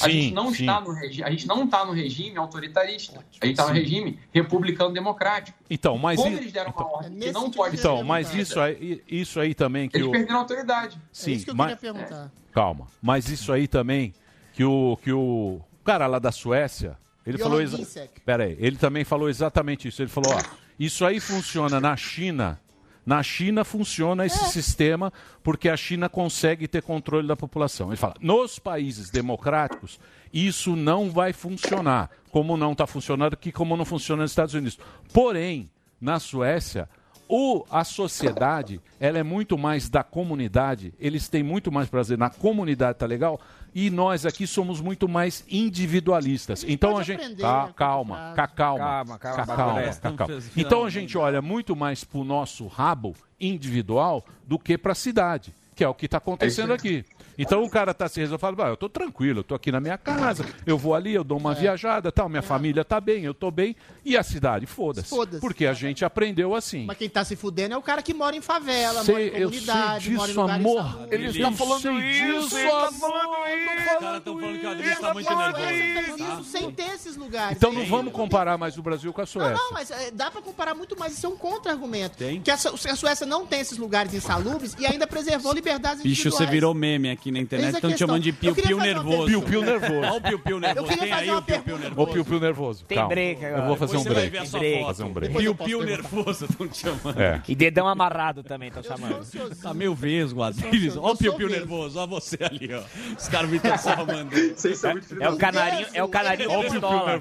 a, 0.01 0.05
Sim, 0.05 0.11
gente 0.23 0.35
não 0.35 0.47
sim. 0.55 0.63
está 0.63 0.81
no 0.81 0.91
regi- 0.93 1.23
a 1.23 1.31
gente 1.31 1.47
não 1.47 1.65
está 1.65 1.85
no 1.85 1.93
regime 1.93 2.37
autoritarista. 2.39 3.19
A 3.41 3.47
gente 3.47 3.59
está 3.59 3.67
no 3.69 3.75
regime 3.75 4.19
republicano 4.33 4.91
democrático. 4.93 5.59
Então, 5.71 5.97
mas 5.99 6.19
Como 6.21 6.35
i- 6.35 6.39
eles 6.39 6.51
deram 6.53 6.71
então- 6.71 6.87
uma 6.87 6.97
ordem 6.97 7.11
É 7.11 7.13
que 7.13 7.19
nesse 7.19 7.33
não 7.35 7.51
pode 7.51 7.71
que 7.73 7.77
ser 7.83 7.89
Então, 7.89 8.03
mas 8.05 8.35
isso 8.35 8.59
aí, 8.59 9.03
isso 9.07 9.39
aí 9.41 9.55
também 9.55 9.89
que 9.91 9.97
Eles 9.99 10.09
o 10.09 10.11
perderam 10.11 10.37
a 10.37 10.39
autoridade. 10.41 10.99
sim, 11.13 11.33
é 11.33 11.35
isso 11.35 11.45
que 11.45 11.51
eu 11.51 11.55
mas- 11.55 11.79
queria 11.79 11.93
perguntar. 11.93 12.33
calma, 12.53 12.87
mas 13.03 13.29
isso 13.29 13.53
aí 13.53 13.69
também 13.69 14.15
que 14.53 14.65
o 14.65 14.99
que 15.03 15.13
o 15.13 15.61
cara 15.85 16.07
lá 16.07 16.19
da 16.19 16.33
Suécia, 16.33 16.97
ele 17.27 17.39
Johan 17.39 17.45
falou 17.45 17.61
exa... 17.61 18.09
Pera 18.25 18.45
aí, 18.45 18.57
ele 18.59 18.77
também 18.77 19.05
falou 19.05 19.29
exatamente 19.29 19.89
isso. 19.89 20.03
Ele 20.03 20.09
falou, 20.09 20.33
ó, 20.35 20.43
isso 20.79 21.05
aí 21.05 21.21
funciona 21.21 21.81
na 21.81 21.97
China. 21.97 22.61
Na 23.05 23.21
China 23.23 23.65
funciona 23.65 24.25
esse 24.25 24.45
sistema 24.51 25.13
porque 25.43 25.69
a 25.69 25.77
China 25.77 26.09
consegue 26.09 26.69
ter 26.69 26.83
controle 26.83 27.27
da 27.27 27.35
população. 27.35 27.89
Ele 27.89 27.97
fala, 27.97 28.15
nos 28.21 28.59
países 28.61 29.11
democráticos, 29.11 29.99
isso 30.33 30.77
não 30.77 31.11
vai 31.11 31.33
funcionar, 31.33 32.11
como 32.31 32.57
não 32.57 32.73
está 32.73 32.87
funcionando 32.87 33.35
aqui, 33.35 33.51
como 33.51 33.77
não 33.77 33.85
funciona 33.85 34.23
nos 34.23 34.31
Estados 34.31 34.55
Unidos. 34.55 34.79
Porém, 35.13 35.69
na 36.01 36.21
Suécia, 36.21 36.89
o, 37.35 37.65
a 37.71 37.83
sociedade 37.83 38.79
ela 39.01 39.19
é 39.19 39.23
muito 39.23 39.57
mais 39.57 39.89
da 39.89 40.03
comunidade, 40.03 40.93
eles 41.01 41.29
têm 41.31 41.43
muito 41.43 41.73
mais 41.73 41.89
prazer 41.89 42.19
na 42.19 42.29
comunidade, 42.29 42.99
tá 42.99 43.07
legal? 43.07 43.41
E 43.75 43.89
nós 43.89 44.27
aqui 44.27 44.47
somos 44.47 44.83
muito 44.83 45.09
mais 45.09 45.43
individualistas. 45.49 46.63
Então 46.69 46.99
a 46.99 47.03
gente. 47.03 47.27
né, 47.31 47.35
calma, 47.39 47.75
calma, 47.75 48.37
Calma, 48.37 49.19
calma, 49.19 49.19
ca- 49.19 49.45
Bartolé. 49.47 49.55
calma, 49.95 49.95
ca- 49.95 50.27
calma. 50.27 50.35
Estamos 50.35 50.57
Então 50.59 50.85
a 50.85 50.91
gente 50.91 51.17
olha 51.17 51.41
muito 51.41 51.75
mais 51.75 52.05
pro 52.05 52.23
nosso 52.23 52.67
rabo 52.67 53.15
individual 53.41 54.23
do 54.47 54.59
que 54.59 54.77
para 54.77 54.93
a 54.93 54.95
cidade, 54.95 55.55
que 55.75 55.83
é 55.83 55.89
o 55.89 55.95
que 55.95 56.05
está 56.05 56.19
acontecendo 56.19 56.73
aqui. 56.75 57.03
Então 57.39 57.63
o 57.63 57.71
cara 57.71 57.93
tá 57.95 58.09
se 58.09 58.21
resolvendo, 58.21 58.41
fala, 58.41 58.69
"Ah, 58.69 58.71
eu 58.71 58.77
tô 58.77 58.89
tranquilo, 58.89 59.41
eu 59.41 59.45
tô 59.45 59.55
aqui 59.55 59.73
na 59.73 59.81
minha 59.81 59.97
casa, 59.99 60.45
eu 60.67 60.77
vou 60.79 60.95
ali, 60.95 61.15
eu 61.15 61.25
dou 61.25 61.39
uma 61.39 61.55
viajada, 61.55 62.13
tal, 62.13 62.29
minha 62.29 62.43
família 62.43 62.85
tá 62.85 63.01
bem, 63.01 63.25
eu 63.25 63.33
tô 63.35 63.51
bem, 63.51 63.75
e 64.05 64.17
a 64.17 64.23
cidade, 64.23 64.67
foda-se. 64.67 65.09
Foda-se. 65.09 65.41
Porque 65.41 65.67
a 65.67 65.73
gente 65.73 66.05
aprendeu 66.05 66.55
assim. 66.55 66.85
Mas 66.87 66.97
quem 66.99 67.09
tá 67.09 67.25
se 67.25 67.35
fudendo 67.37 67.75
é 67.75 67.77
o 67.79 67.83
cara 67.83 68.03
que 68.03 68.13
mora 68.15 68.37
em 68.37 68.41
favela, 68.41 69.03
Sei- 69.03 69.15
mora 69.15 69.39
em 69.39 69.41
eu 69.43 69.49
comunidade, 69.51 70.05
sei 70.05 70.15
mora 70.15 70.25
em 70.27 70.29
disso, 70.33 70.41
lugar 70.41 70.57
amor. 70.57 71.09
Ele 71.11 71.27
está 71.29 71.53
falando 71.53 72.01
isso, 72.03 72.57
amor. 72.57 72.93
Os 72.93 73.99
caras 73.99 74.17
estão 74.19 74.39
falando 74.41 74.83
que 74.83 74.97
tá 75.01 75.15
muito 75.15 75.29
a 75.31 75.37
nervoso. 75.37 75.63
Suécia 75.63 76.05
fez 76.05 76.21
isso 76.21 76.45
sem 76.45 76.71
ter 76.73 76.91
esses 76.95 77.17
lugares. 77.17 77.57
Então 77.57 77.73
não 77.73 77.85
vamos 77.87 78.13
comparar 78.13 78.57
mais 78.59 78.77
o 78.79 78.83
Brasil 78.83 79.13
com 79.13 79.21
a 79.21 79.23
Não, 79.23 79.27
Suécia. 79.27 79.55
não, 79.55 79.73
mas 79.73 79.91
é, 79.91 80.11
dá 80.11 80.31
pra 80.31 80.43
comparar 80.43 80.75
muito 80.75 80.99
mais. 80.99 81.13
Isso 81.15 81.27
é 81.27 81.29
um 81.29 81.37
contra-argumento. 81.37 82.17
Tem? 82.17 82.41
Que 82.41 82.51
a, 82.51 82.57
Su- 82.57 82.69
a 82.89 82.97
Suécia 82.97 83.27
não 83.27 83.47
tem 83.47 83.61
esses 83.61 83.79
lugares 83.79 84.13
insalubres 84.15 84.75
e 84.79 84.87
ainda 84.87 85.07
preservou 85.07 85.53
liberdades 85.53 86.03
Bicho, 86.03 86.23
individuais. 86.29 86.45
você 86.49 86.51
virou 86.51 86.75
meme 86.75 87.11
aqui 87.11 87.22
na 87.31 87.39
Eis 87.39 87.45
internet. 87.45 87.75
Estão 87.75 87.93
te 87.93 87.99
chamando 87.99 88.23
de 88.23 88.31
Eu 88.31 88.55
queria 88.55 88.55
piu-piu 88.55 88.79
nervoso. 88.79 89.27
Piu-piu 89.27 89.63
nervoso. 89.63 89.99
Olha 89.99 90.13
o 90.13 90.21
piu-piu 90.21 90.61
nervoso. 90.61 90.89
queria 90.89 91.03
Tem 91.03 91.11
fazer 91.13 91.23
aí 91.23 91.31
uma 91.31 91.39
o 91.39 91.43
piu-piu 91.43 91.79
pergunta. 91.79 92.41
nervoso. 92.41 92.85
Tem 92.85 92.97
calma. 92.97 93.09
break 93.15 93.45
agora. 93.45 93.63
Eu 93.63 93.67
vou 93.67 93.77
fazer 93.77 93.97
um 93.97 94.05
break. 94.05 94.37
Fazer 94.85 95.05
um 95.05 95.13
break. 95.13 95.35
Eu 95.35 95.41
Piu-piu 95.55 95.83
nervoso, 95.85 96.45
estão 96.47 96.69
te 96.69 96.79
chamando. 96.79 97.21
É. 97.21 97.43
E 97.47 97.55
dedão 97.55 97.87
amarrado 97.87 98.43
também, 98.43 98.73
Eu 98.75 98.83
sou 98.83 98.97
chamando. 98.97 99.57
Tá 99.63 99.75
meio 99.75 99.95
vesgo, 99.95 100.43
Adrilles. 100.43 100.97
Eu 100.97 101.03
Olha 101.03 101.15
o 101.15 101.17
piu-piu 101.17 101.49
nervoso. 101.49 101.99
Olha 101.99 102.07
você 102.07 102.39
ali, 102.41 102.71
ó. 102.75 102.83
Os 103.17 103.29
caras 103.29 103.51
me 103.51 103.59
transformando. 103.61 104.31
Vocês 104.57 104.79
são 104.79 104.93
muito 104.93 105.07
filhos 105.07 105.23
É 105.23 105.29
o 105.29 105.37
canarinho, 105.37 105.87
é 105.95 106.03
o 106.03 106.09
canarinho 106.09 106.59
o 106.59 106.63
pistola. 106.63 107.21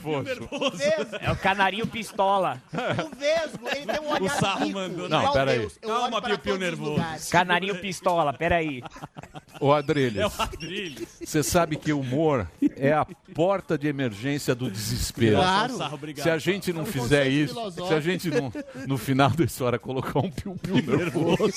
É 1.22 1.32
o 1.32 1.36
canarinho 1.36 1.88
pistola. 1.88 2.62
o 2.74 3.16
Vesgo, 3.16 3.68
ele 3.76 3.86
tem 3.86 4.00
um 4.02 4.10
olhar 4.10 4.22
O 4.22 4.30
Sarro 4.30 4.70
mandou. 4.72 5.10
Não, 5.10 5.32
pera 5.32 5.52
aí. 5.52 5.60
Deus. 5.60 5.78
Eu 5.82 5.90
Calma, 5.90 6.22
Piu-Piu 6.22 6.58
nervoso. 6.58 7.04
Canarinho 7.32 7.76
pistola, 7.80 8.34
peraí. 8.34 8.84
Ô, 9.60 9.74
Adrilles. 9.92 10.18
É 10.22 10.28
o 10.28 10.32
Adrilles. 10.38 11.08
Você 11.24 11.44
sabe 11.44 11.76
que 11.76 11.92
o 11.94 12.00
humor 12.00 12.48
é 12.76 12.92
a 12.94 13.06
porta 13.36 13.78
de 13.78 13.88
emergência 13.88 14.54
do 14.56 14.70
desespero. 14.70 15.38
Claro. 15.38 15.74
Se 16.16 16.30
a 16.30 16.38
gente 16.38 16.74
não 16.74 16.82
É 16.82 16.84
um 16.84 16.86
fizer 16.88 17.28
isso, 17.28 17.54
filosófico. 17.54 17.88
se 17.88 17.94
a 17.94 18.00
gente 18.00 18.30
não, 18.30 18.52
no 18.88 18.98
final 18.98 19.30
dessa 19.30 19.64
hora 19.66 19.78
colocar 19.80 20.20
um 20.20 20.30
piu-piu 20.32 20.76
nervoso, 20.82 21.54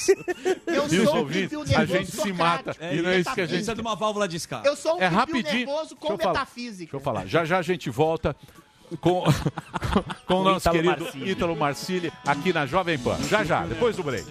Eu 0.66 0.86
e 0.90 0.98
os 0.98 1.04
sou 1.04 1.14
um 1.14 1.18
ouvintes, 1.20 1.48
piu-piu 1.50 1.76
a 1.76 1.78
nervoso 1.78 1.98
gente 1.98 2.10
se 2.12 2.32
mata. 2.32 2.72
socrático. 2.72 2.84
E 2.94 3.02
não 3.02 3.10
é 3.10 3.18
isso 3.20 3.34
que 3.34 3.40
a 3.40 3.44
gente... 3.46 3.54
Precisa 3.54 3.74
de 3.74 3.80
uma 3.80 3.96
válvula 3.96 4.28
de 4.28 4.36
escape. 4.36 4.66
Eu 4.66 4.76
sou 4.76 4.96
um 4.96 5.02
É 5.02 5.08
piu-piu 5.08 5.18
rapidinho. 5.18 5.66
nervoso 5.66 5.96
com 5.96 6.16
Deixa 6.16 6.28
metafísica. 6.32 6.78
Deixa 6.84 6.96
eu 6.96 7.00
falar. 7.00 7.26
Já 7.26 7.44
já 7.44 7.58
a 7.58 7.62
gente 7.62 7.88
volta 7.90 8.36
com, 9.00 9.22
com 10.26 10.34
o 10.34 10.44
nosso 10.44 10.68
Ítalo 10.68 10.76
querido 10.82 11.04
Marcilli. 11.04 11.30
Ítalo 11.30 11.56
Marcilli 11.56 12.12
aqui 12.26 12.52
na 12.52 12.66
Jovem 12.66 12.98
Pan. 12.98 13.16
Já 13.28 13.42
já, 13.44 13.64
depois 13.66 13.96
do 13.96 14.02
break. 14.02 14.24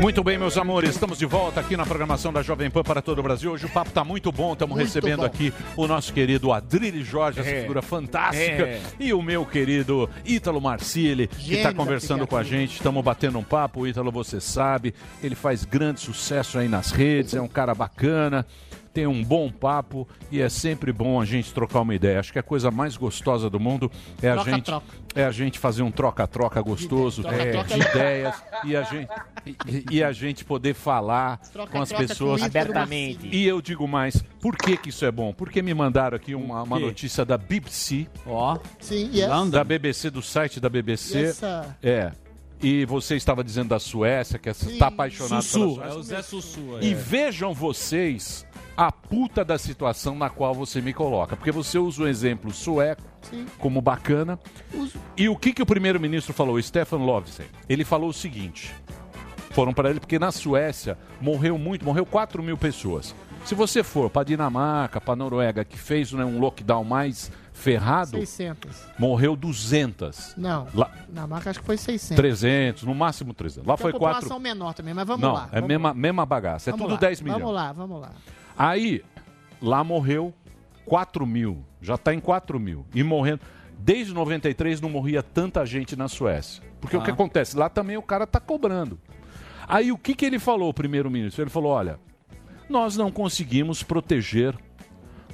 Muito 0.00 0.22
bem, 0.22 0.36
meus 0.36 0.58
amores, 0.58 0.90
estamos 0.90 1.16
de 1.18 1.24
volta 1.24 1.60
aqui 1.60 1.76
na 1.78 1.86
programação 1.86 2.30
da 2.30 2.42
Jovem 2.42 2.68
Pan 2.70 2.82
para 2.82 3.00
todo 3.00 3.20
o 3.20 3.22
Brasil. 3.22 3.52
Hoje 3.52 3.64
o 3.64 3.70
papo 3.70 3.88
está 3.88 4.04
muito 4.04 4.30
bom, 4.30 4.52
estamos 4.52 4.76
recebendo 4.76 5.20
bom. 5.20 5.24
aqui 5.24 5.52
o 5.76 5.86
nosso 5.86 6.12
querido 6.12 6.52
Adrilles 6.52 7.06
Jorge, 7.06 7.40
essa 7.40 7.48
É. 7.48 7.62
figura 7.62 7.80
fantástica, 7.80 8.64
É. 8.66 8.80
e 9.00 9.14
o 9.14 9.22
meu 9.22 9.46
querido 9.46 10.10
Ítalo 10.26 10.60
Marcilli, 10.60 11.26
que 11.28 11.54
está 11.54 11.72
conversando 11.72 12.26
com 12.26 12.36
a 12.36 12.42
gente. 12.42 12.74
Estamos 12.76 13.02
batendo 13.02 13.38
um 13.38 13.42
papo, 13.44 13.80
o 13.80 13.86
Ítalo, 13.86 14.12
você 14.12 14.40
sabe, 14.40 14.94
ele 15.22 15.34
faz 15.34 15.64
grande 15.64 16.00
sucesso 16.00 16.58
aí 16.58 16.68
nas 16.68 16.90
redes, 16.90 17.32
é 17.32 17.40
um 17.40 17.48
cara 17.48 17.74
bacana. 17.74 18.44
Tem 18.94 19.06
um 19.08 19.22
bom 19.24 19.50
papo 19.50 20.08
e 20.30 20.40
é 20.40 20.48
sempre 20.48 20.92
bom 20.92 21.20
a 21.20 21.24
gente 21.24 21.52
trocar 21.52 21.80
uma 21.80 21.94
ideia. 21.94 22.20
Acho 22.20 22.32
que 22.32 22.38
a 22.38 22.42
coisa 22.42 22.70
mais 22.70 22.96
gostosa 22.96 23.50
do 23.50 23.58
mundo 23.58 23.90
é 24.22 24.30
a 24.30 24.36
gente 24.36 24.66
Troca-troca. 24.66 24.86
é 25.16 25.24
a 25.24 25.32
gente 25.32 25.58
fazer 25.58 25.82
um 25.82 25.90
troca-troca 25.90 26.62
gostoso 26.62 27.22
Troca-troca 27.22 27.58
é, 27.58 27.64
de 27.66 27.72
é 27.72 27.76
legal. 27.76 27.90
ideias 27.90 28.42
e 28.64 28.76
a 28.76 28.82
gente 28.84 29.08
e, 29.66 29.96
e 29.96 30.02
a 30.02 30.12
gente 30.12 30.44
poder 30.44 30.74
falar 30.74 31.40
com 31.70 31.82
as 31.82 31.92
pessoas 31.92 32.40
com 32.40 32.46
Ícaro 32.46 32.70
Abertamente. 32.70 33.28
E 33.30 33.44
eu 33.44 33.60
digo 33.60 33.86
mais, 33.88 34.22
por 34.40 34.56
que 34.56 34.76
que 34.76 34.90
isso 34.90 35.04
é 35.04 35.10
bom? 35.10 35.32
Porque 35.34 35.60
me 35.60 35.74
mandaram 35.74 36.16
aqui 36.16 36.34
uma, 36.34 36.62
uma 36.62 36.78
notícia 36.78 37.24
da 37.24 37.36
BBC, 37.36 38.06
Ó. 38.24 38.58
Sim, 38.80 39.10
yes. 39.12 39.50
da 39.50 39.64
BBC 39.64 40.08
do 40.08 40.22
site 40.22 40.60
da 40.60 40.68
BBC. 40.68 41.34
É. 41.82 42.12
E 42.64 42.86
você 42.86 43.14
estava 43.14 43.44
dizendo 43.44 43.68
da 43.68 43.78
Suécia, 43.78 44.38
que 44.38 44.48
está 44.48 44.86
apaixonado 44.86 45.42
Sussu, 45.42 45.74
pela 45.74 45.86
é 45.86 45.90
Suécia. 45.90 46.00
o 46.00 46.02
Zé 46.02 46.22
Sussu. 46.22 46.78
E 46.80 46.92
é. 46.92 46.94
vejam 46.94 47.52
vocês 47.52 48.46
a 48.74 48.90
puta 48.90 49.44
da 49.44 49.58
situação 49.58 50.14
na 50.16 50.30
qual 50.30 50.54
você 50.54 50.80
me 50.80 50.94
coloca. 50.94 51.36
Porque 51.36 51.52
você 51.52 51.78
usa 51.78 52.04
o 52.04 52.08
exemplo 52.08 52.50
sueco 52.50 53.02
Sim. 53.20 53.44
como 53.58 53.82
bacana. 53.82 54.38
E 55.14 55.28
o 55.28 55.36
que, 55.36 55.52
que 55.52 55.60
o 55.60 55.66
primeiro-ministro 55.66 56.32
falou? 56.32 56.56
O 56.56 56.62
Stefan 56.62 56.96
Lovsen. 56.96 57.44
Ele 57.68 57.84
falou 57.84 58.08
o 58.08 58.14
seguinte. 58.14 58.74
Foram 59.50 59.74
para 59.74 59.90
ele 59.90 60.00
porque 60.00 60.18
na 60.18 60.32
Suécia 60.32 60.96
morreu 61.20 61.58
muito, 61.58 61.84
morreu 61.84 62.06
4 62.06 62.42
mil 62.42 62.56
pessoas. 62.56 63.14
Se 63.44 63.54
você 63.54 63.82
for 63.82 64.08
para 64.08 64.24
Dinamarca, 64.24 65.00
para 65.00 65.14
Noruega, 65.14 65.64
que 65.64 65.76
fez 65.76 66.10
né, 66.12 66.24
um 66.24 66.38
lockdown 66.40 66.82
mais 66.82 67.30
ferrado, 67.52 68.12
600. 68.16 68.74
morreu 68.98 69.36
200. 69.36 70.34
Não. 70.36 70.66
Lá, 70.74 70.90
Na 71.10 71.26
marca 71.26 71.50
acho 71.50 71.60
que 71.60 71.66
foi 71.66 71.76
600. 71.76 72.16
300, 72.16 72.82
no 72.84 72.94
máximo 72.94 73.34
300. 73.34 73.66
Lá 73.68 73.76
Tem 73.76 73.82
foi 73.82 73.92
uma 73.92 73.98
4. 73.98 74.14
população 74.20 74.40
menor 74.40 74.72
também, 74.72 74.94
mas 74.94 75.06
vamos 75.06 75.20
Não, 75.22 75.34
lá. 75.34 75.48
é 75.52 75.56
vamos 75.56 75.68
mesma, 75.68 75.88
lá. 75.90 75.94
mesma 75.94 76.24
bagaça. 76.26 76.70
É 76.70 76.72
Vamos 76.72 76.84
tudo 76.86 76.94
lá, 76.94 77.00
10 77.00 77.20
milhões. 77.20 77.40
Vamos 77.40 77.54
lá, 77.54 77.72
vamos 77.72 78.00
lá. 78.00 78.10
Aí, 78.56 79.04
lá 79.60 79.84
morreu 79.84 80.32
4 80.86 81.26
mil. 81.26 81.62
Já 81.82 81.96
está 81.96 82.14
em 82.14 82.20
4 82.20 82.58
mil. 82.58 82.86
E 82.94 83.02
morrendo. 83.02 83.40
Desde 83.78 84.14
93 84.14 84.80
não 84.80 84.88
morria 84.88 85.22
tanta 85.22 85.66
gente 85.66 85.94
na 85.96 86.08
Suécia. 86.08 86.62
Porque 86.80 86.96
o 86.96 87.02
que 87.02 87.10
Ah. 87.10 87.14
acontece? 87.14 87.56
Lá 87.58 87.68
também 87.68 87.98
o 87.98 88.02
cara 88.02 88.26
tá 88.26 88.40
cobrando. 88.40 88.98
Aí 89.68 89.92
o 89.92 89.98
que, 89.98 90.14
que 90.14 90.24
ele 90.24 90.38
falou, 90.38 90.70
o 90.70 90.74
primeiro-ministro? 90.74 91.42
Ele 91.42 91.50
falou: 91.50 91.72
olha, 91.72 91.98
nós 92.68 92.96
não 92.96 93.10
conseguimos 93.10 93.82
proteger 93.82 94.56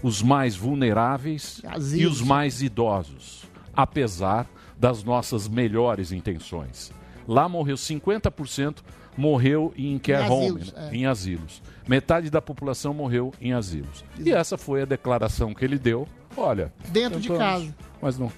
os 0.02 0.22
mais 0.22 0.56
vulneráveis 0.56 1.60
e 1.62 1.66
Asilos. 1.66 2.20
os 2.20 2.26
mais 2.26 2.62
idosos, 2.62 3.44
apesar 3.74 4.46
das 4.78 5.04
nossas 5.04 5.46
melhores 5.46 6.10
intenções. 6.10 6.90
Lá 7.28 7.48
morreu 7.48 7.76
50%, 7.76 8.78
morreu 9.16 9.72
em 9.76 9.98
care 9.98 10.28
home, 10.28 10.46
asilos, 10.46 10.72
né? 10.72 10.88
é. 10.90 10.96
em 10.96 11.06
asilos. 11.06 11.62
Metade 11.86 12.30
da 12.30 12.40
população 12.40 12.94
morreu 12.94 13.32
em 13.40 13.52
asilos. 13.52 14.04
E 14.18 14.32
essa 14.32 14.56
foi 14.56 14.82
a 14.82 14.84
declaração 14.86 15.52
que 15.52 15.64
ele 15.64 15.78
deu. 15.78 16.08
Olha, 16.36 16.72
Dentro 16.88 17.20
de 17.20 17.28
tentamos, 17.28 17.38
casa. 17.38 17.74
Mas 18.00 18.18
não. 18.18 18.32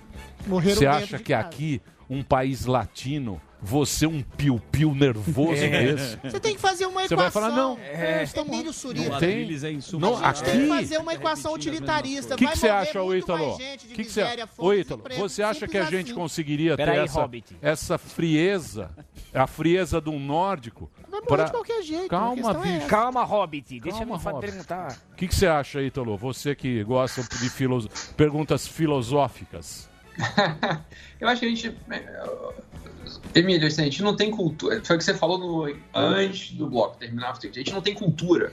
Morreram 0.47 0.77
Você 0.78 0.86
acha 0.86 1.19
de 1.19 1.23
que 1.23 1.32
casa. 1.32 1.47
aqui, 1.47 1.81
um 2.10 2.23
país 2.23 2.66
latino, 2.66 3.40
você 3.62 4.06
um 4.06 4.20
piu-piu 4.20 4.93
nervoso 4.94 5.62
É. 5.62 5.93
desse? 5.94 6.18
Você 6.24 6.40
tem 6.40 6.55
que 6.55 6.60
fazer 6.60 6.84
uma 6.86 7.02
Você 7.06 7.14
equação. 7.14 7.16
vai 7.16 7.30
falar, 7.30 7.51
não. 7.56 7.78
É, 7.78 8.24
Emílio 8.36 8.72
Surita. 8.72 9.09
Não 9.10 9.18
tem. 9.20 9.48
Não, 9.98 10.16
a 10.18 10.32
gente 10.32 10.43
tem 10.44 10.52
que 10.55 10.59
aqui- 10.59 10.68
fazer 10.68 10.98
uma 10.98 11.14
equação 11.14 11.55
utilitarista. 11.55 12.34
O 12.34 12.36
que 12.39 12.47
você 12.47 12.68
acha, 12.68 13.01
ô 13.01 13.14
Ítalo? 13.14 13.56
de 13.56 13.78
Que 13.94 14.05
que 14.05 14.10
você- 14.10 14.22
Ô, 14.22 14.47
fome, 14.48 14.76
Ítalo, 14.80 15.02
você 15.16 15.43
acha 15.43 15.68
que 15.68 15.78
a 15.78 15.84
gente 15.84 16.06
assim. 16.10 16.14
conseguiria 16.14 16.76
ter 16.76 16.84
Peraí, 16.84 17.05
essa, 17.05 17.20
Hobbit. 17.20 17.56
essa 17.62 17.98
frieza, 17.98 18.90
a 19.32 19.47
frieza 19.47 20.01
de 20.01 20.10
um 20.10 20.18
nórdico? 20.18 20.90
Vai 21.09 21.20
morrer 21.20 21.26
pra- 21.26 21.44
de 21.44 21.51
qualquer 21.52 21.82
jeito. 21.82 22.09
Calma, 22.09 22.51
é 22.51 22.55
bicho. 22.74 22.86
Calma, 22.89 23.22
Hobbit. 23.24 23.78
Deixa 23.80 23.98
Calma, 23.98 24.14
eu 24.16 24.18
Hobbit. 24.18 24.51
perguntar. 24.51 24.97
O 25.12 25.14
que, 25.16 25.28
que 25.28 25.34
você 25.34 25.47
acha, 25.47 25.80
Ítalo? 25.80 26.16
Você 26.16 26.55
que 26.55 26.82
gosta 26.82 27.22
de 27.22 27.48
filoso- 27.51 27.89
perguntas 28.16 28.66
filosóficas. 28.66 29.89
Eu 31.20 31.28
acho 31.28 31.40
que 31.40 31.47
a 31.47 31.48
gente. 31.48 31.76
Emílio, 33.34 33.66
assim, 33.66 33.82
a 33.82 33.84
gente 33.84 34.02
não 34.02 34.14
tem 34.14 34.30
cultura. 34.30 34.82
Foi 34.84 34.97
o 34.97 34.98
que 34.98 35.05
você 35.05 35.14
falou 35.14 35.39
no- 35.39 35.76
antes 35.94 36.52
do 36.52 36.68
bloco 36.68 36.98
terminar. 36.98 37.30
A 37.30 37.47
gente 37.47 37.72
não 37.72 37.80
tem 37.80 37.94
cultura. 37.94 38.52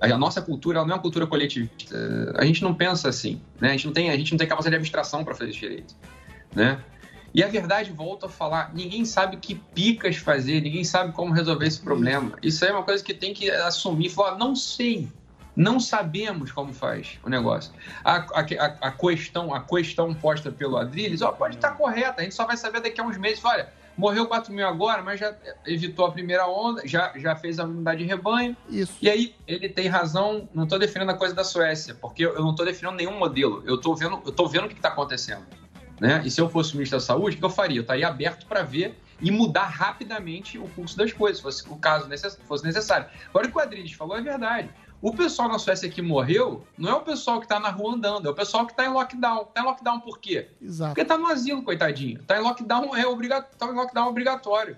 A 0.00 0.16
nossa 0.16 0.40
cultura 0.40 0.80
não 0.84 0.90
é 0.90 0.94
uma 0.94 1.02
cultura 1.02 1.26
coletivista. 1.26 1.96
A 2.36 2.44
gente 2.44 2.62
não 2.62 2.74
pensa 2.74 3.08
assim. 3.08 3.40
Né? 3.60 3.68
A, 3.68 3.72
gente 3.72 3.86
não 3.86 3.92
tem, 3.92 4.10
a 4.10 4.16
gente 4.16 4.30
não 4.30 4.38
tem 4.38 4.46
capacidade 4.46 4.76
de 4.76 4.86
abstração 4.86 5.24
para 5.24 5.34
fazer 5.34 5.50
direito. 5.50 5.94
Né? 6.54 6.78
E 7.34 7.42
a 7.42 7.48
verdade, 7.48 7.92
volta 7.92 8.26
a 8.26 8.28
falar, 8.28 8.74
ninguém 8.74 9.04
sabe 9.04 9.36
que 9.36 9.54
picas 9.54 10.16
fazer, 10.16 10.60
ninguém 10.60 10.82
sabe 10.84 11.12
como 11.12 11.32
resolver 11.32 11.66
esse 11.66 11.80
problema. 11.80 12.32
Isso 12.42 12.64
é 12.64 12.72
uma 12.72 12.82
coisa 12.82 13.04
que 13.04 13.12
tem 13.12 13.34
que 13.34 13.50
assumir, 13.50 14.08
falar, 14.08 14.38
não 14.38 14.56
sei, 14.56 15.08
não 15.58 15.80
sabemos 15.80 16.52
como 16.52 16.72
faz 16.72 17.18
o 17.24 17.28
negócio. 17.28 17.72
A, 18.04 18.18
a, 18.18 18.40
a, 18.80 18.90
questão, 18.92 19.52
a 19.52 19.60
questão 19.60 20.14
posta 20.14 20.52
pelo 20.52 20.76
Adriles, 20.76 21.20
ó, 21.20 21.32
pode 21.32 21.56
estar 21.56 21.72
correta, 21.72 22.20
a 22.20 22.22
gente 22.22 22.36
só 22.36 22.46
vai 22.46 22.56
saber 22.56 22.80
daqui 22.80 23.00
a 23.00 23.04
uns 23.04 23.18
meses, 23.18 23.44
olha, 23.44 23.68
morreu 23.96 24.26
4 24.26 24.54
mil 24.54 24.64
agora, 24.64 25.02
mas 25.02 25.18
já 25.18 25.34
evitou 25.66 26.06
a 26.06 26.12
primeira 26.12 26.46
onda, 26.46 26.86
já, 26.86 27.12
já 27.16 27.34
fez 27.34 27.58
a 27.58 27.64
imunidade 27.64 27.98
de 27.98 28.04
rebanho. 28.04 28.56
Isso. 28.70 28.96
E 29.02 29.10
aí 29.10 29.34
ele 29.48 29.68
tem 29.68 29.88
razão, 29.88 30.48
não 30.54 30.62
estou 30.62 30.78
defendendo 30.78 31.10
a 31.10 31.14
coisa 31.14 31.34
da 31.34 31.42
Suécia, 31.42 31.92
porque 31.96 32.24
eu 32.24 32.40
não 32.40 32.52
estou 32.52 32.64
defendendo 32.64 32.94
nenhum 32.94 33.18
modelo, 33.18 33.60
eu 33.66 33.74
estou 33.74 33.96
vendo, 33.96 34.22
eu 34.24 34.30
tô 34.30 34.46
vendo 34.46 34.66
o 34.66 34.68
que 34.68 34.74
está 34.74 34.90
acontecendo. 34.90 35.44
Né? 36.00 36.22
E 36.24 36.30
se 36.30 36.40
eu 36.40 36.48
fosse 36.48 36.74
ministro 36.74 36.98
da 36.98 37.04
Saúde, 37.04 37.34
o 37.34 37.38
que 37.40 37.44
eu 37.44 37.50
faria? 37.50 37.78
Eu 37.78 37.82
estaria 37.82 38.06
aberto 38.06 38.46
para 38.46 38.62
ver 38.62 38.96
e 39.20 39.32
mudar 39.32 39.66
rapidamente 39.66 40.56
o 40.56 40.68
curso 40.68 40.96
das 40.96 41.12
coisas, 41.12 41.38
se 41.38 41.42
fosse 41.42 41.68
o 41.68 41.76
caso 41.76 42.06
necess- 42.06 42.38
fosse 42.46 42.64
necessário. 42.64 43.06
Agora, 43.28 43.48
o 43.48 43.50
que 43.50 43.56
o 43.56 43.60
Adriles 43.60 43.92
falou 43.92 44.16
é 44.16 44.20
verdade. 44.20 44.70
O 45.00 45.12
pessoal 45.12 45.48
na 45.48 45.58
Suécia 45.58 45.88
que 45.88 46.02
morreu 46.02 46.66
não 46.76 46.90
é 46.90 46.94
o 46.94 47.00
pessoal 47.02 47.38
que 47.38 47.44
está 47.46 47.60
na 47.60 47.70
rua 47.70 47.94
andando, 47.94 48.26
é 48.26 48.30
o 48.30 48.34
pessoal 48.34 48.66
que 48.66 48.72
está 48.72 48.84
em 48.84 48.88
lockdown. 48.88 49.42
Está 49.42 49.60
em 49.60 49.64
lockdown 49.64 50.00
por 50.00 50.18
quê? 50.18 50.50
Exato. 50.60 50.90
Porque 50.90 51.02
está 51.02 51.16
no 51.16 51.26
asilo, 51.28 51.62
coitadinho. 51.62 52.20
Está 52.20 52.36
em 52.36 52.42
lockdown, 52.42 52.96
é 52.96 53.06
obriga... 53.06 53.40
tá 53.42 53.66
em 53.66 53.72
lockdown 53.74 54.08
obrigatório. 54.08 54.76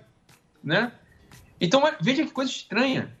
Né? 0.63 0.91
Então, 1.59 1.81
veja 1.99 2.23
que 2.23 2.31
coisa 2.31 2.51
estranha. 2.51 3.15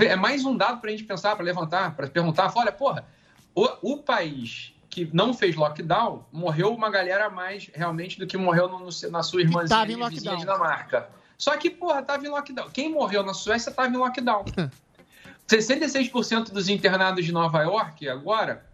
É 0.00 0.16
mais 0.16 0.44
um 0.44 0.56
dado 0.56 0.80
para 0.80 0.88
a 0.88 0.92
gente 0.92 1.04
pensar, 1.04 1.34
para 1.36 1.44
levantar, 1.44 1.94
para 1.94 2.06
perguntar. 2.06 2.50
Olha, 2.54 2.72
porra, 2.72 3.04
o, 3.54 3.66
o 3.94 3.98
país 3.98 4.72
que 4.88 5.10
não 5.12 5.34
fez 5.34 5.54
lockdown, 5.56 6.24
morreu 6.32 6.72
uma 6.74 6.88
galera 6.88 7.26
a 7.26 7.30
mais 7.30 7.70
realmente 7.74 8.18
do 8.18 8.26
que 8.26 8.36
morreu 8.38 8.66
no- 8.68 8.78
no- 8.80 9.10
na 9.10 9.22
sua 9.22 9.42
irmãzinha 9.42 9.76
vizinha. 10.08 10.36
Dinamarca. 10.38 11.10
Só 11.36 11.54
que, 11.58 11.68
porra, 11.68 12.02
tava 12.02 12.24
em 12.24 12.30
lockdown. 12.30 12.70
Quem 12.70 12.90
morreu 12.90 13.22
na 13.22 13.34
Suécia 13.34 13.70
tava 13.70 13.88
em 13.88 13.96
lockdown. 13.98 14.44
66% 15.48 16.50
dos 16.52 16.68
internados 16.68 17.24
de 17.24 17.32
Nova 17.32 17.62
York 17.62 18.08
agora 18.08 18.66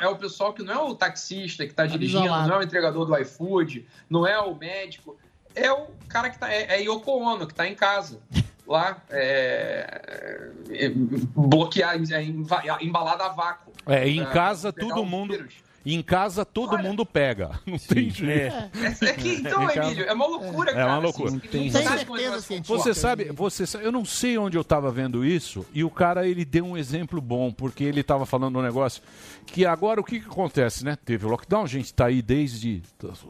é 0.00 0.08
o 0.08 0.16
pessoal 0.16 0.54
que 0.54 0.62
não 0.62 0.72
é 0.72 0.78
o 0.78 0.94
taxista 0.94 1.64
que 1.64 1.72
está 1.72 1.84
dirigindo, 1.84 2.24
isolado. 2.24 2.48
não 2.48 2.56
é 2.56 2.58
o 2.60 2.62
entregador 2.62 3.04
do 3.04 3.18
iFood, 3.18 3.86
não 4.08 4.26
é 4.26 4.38
o 4.38 4.54
médico, 4.54 5.18
é 5.54 5.70
o 5.70 5.88
cara 6.08 6.30
que 6.30 6.38
tá. 6.38 6.50
É, 6.50 6.76
é 6.76 6.82
Yoko 6.82 7.10
Ono, 7.18 7.46
que 7.46 7.52
está 7.52 7.66
em 7.66 7.74
casa. 7.74 8.20
Lá, 8.66 9.02
é, 9.10 10.50
é, 10.70 10.88
bloquear, 10.94 11.96
é, 11.96 12.22
emba- 12.22 12.62
embalado 12.80 13.22
a 13.24 13.28
vácuo. 13.28 13.72
É, 13.86 14.08
em 14.08 14.24
casa 14.26 14.72
todo 14.72 15.02
o 15.02 15.04
mundo. 15.04 15.32
vírus. 15.32 15.54
Em 15.84 16.00
casa 16.02 16.44
todo 16.44 16.78
mundo 16.78 17.04
pega. 17.04 17.60
Não 17.66 17.76
tem 17.78 18.08
jeito. 18.10 18.54
É, 18.54 18.70
é 19.02 19.12
que, 19.14 19.34
então, 19.34 19.66
casa- 19.66 19.80
Emílio, 19.86 20.04
é 20.04 20.12
uma 20.12 20.26
loucura, 20.26 20.70
É 20.70 20.74
cara. 20.74 20.86
uma 20.92 20.98
loucura. 20.98 21.28
assim, 21.28 21.40
Não 21.42 21.48
tem 21.50 21.70
certeza 21.70 22.40
científica. 22.40 22.78
Você 22.78 22.94
sabe, 22.94 23.24
você 23.32 23.66
sabe, 23.66 23.84
eu 23.84 23.92
não 23.92 24.04
sei 24.04 24.38
onde 24.38 24.56
eu 24.56 24.62
estava 24.62 24.90
vendo 24.92 25.24
isso 25.24 25.66
e 25.74 25.82
o 25.82 25.90
cara 25.90 26.26
ele 26.26 26.44
deu 26.44 26.64
um 26.64 26.76
exemplo 26.76 27.20
bom 27.20 27.50
porque 27.52 27.82
ele 27.84 28.00
estava 28.00 28.24
falando 28.24 28.58
um 28.58 28.62
negócio 28.62 29.02
que 29.46 29.66
agora 29.66 30.00
o 30.00 30.04
que, 30.04 30.20
que 30.20 30.26
acontece, 30.26 30.84
né? 30.84 30.96
Teve 31.04 31.26
o 31.26 31.28
lockdown, 31.28 31.64
a 31.64 31.66
gente 31.68 31.86
está 31.86 32.06
aí 32.06 32.22
desde 32.22 32.80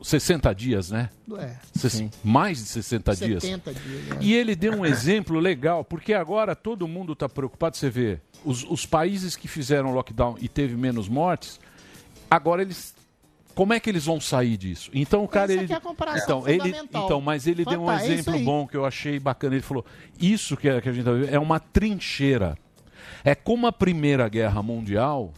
60 0.03 0.55
dias, 0.55 0.91
né? 0.91 1.09
É. 1.39 1.57
Ses- 1.75 2.05
Mais 2.23 2.59
de 2.59 2.65
60 2.69 3.17
dias. 3.17 3.43
70 3.43 3.73
dias. 3.75 4.05
né? 4.09 4.17
E 4.21 4.35
ele 4.35 4.55
deu 4.55 4.75
um 4.75 4.85
exemplo 4.85 5.39
legal, 5.39 5.85
porque 5.85 6.13
agora 6.13 6.55
todo 6.55 6.87
mundo 6.87 7.15
está 7.15 7.29
preocupado. 7.29 7.77
Você 7.77 7.89
vê, 7.89 8.19
os, 8.45 8.65
os 8.65 8.85
países 8.85 9.37
que 9.37 9.49
fizeram 9.49 9.93
lockdown 9.93 10.37
e 10.41 10.49
teve 10.49 10.77
menos 10.77 11.09
mortes, 11.09 11.59
agora 12.35 12.63
eles. 12.63 12.95
Como 13.55 13.75
é 13.75 13.79
que 13.81 13.91
eles 13.91 14.07
vão 14.07 14.19
sair 14.19 14.57
disso? 14.57 14.91
Então 14.95 15.23
o 15.23 15.29
cara 15.29 15.53
Essa 15.53 15.63
ele, 15.63 15.73
é 15.73 15.77
a 15.77 15.81
comparação 15.81 16.39
então, 16.39 16.49
ele, 16.49 16.75
então, 16.91 17.21
mas 17.21 17.47
ele 17.47 17.67
deu 17.67 17.83
um 17.83 17.87
Fantástico, 17.87 18.11
é 18.13 18.15
isso 18.15 18.31
exemplo 18.31 18.45
bom 18.47 18.67
que 18.67 18.77
eu 18.77 18.87
achei 18.87 19.19
bacana. 19.19 19.55
Ele 19.55 19.63
falou: 19.63 19.85
isso 20.19 20.57
que, 20.57 20.69
é- 20.69 20.81
que 20.81 20.89
a 20.89 20.93
gente 20.93 21.05
tá 21.05 21.13
vivendo 21.13 21.35
é 21.35 21.39
uma 21.39 21.61
trincheira. 21.61 22.57
É 23.23 23.35
como 23.35 23.67
a 23.67 23.73
Primeira 23.73 24.27
Guerra 24.29 24.63
Mundial, 24.63 25.35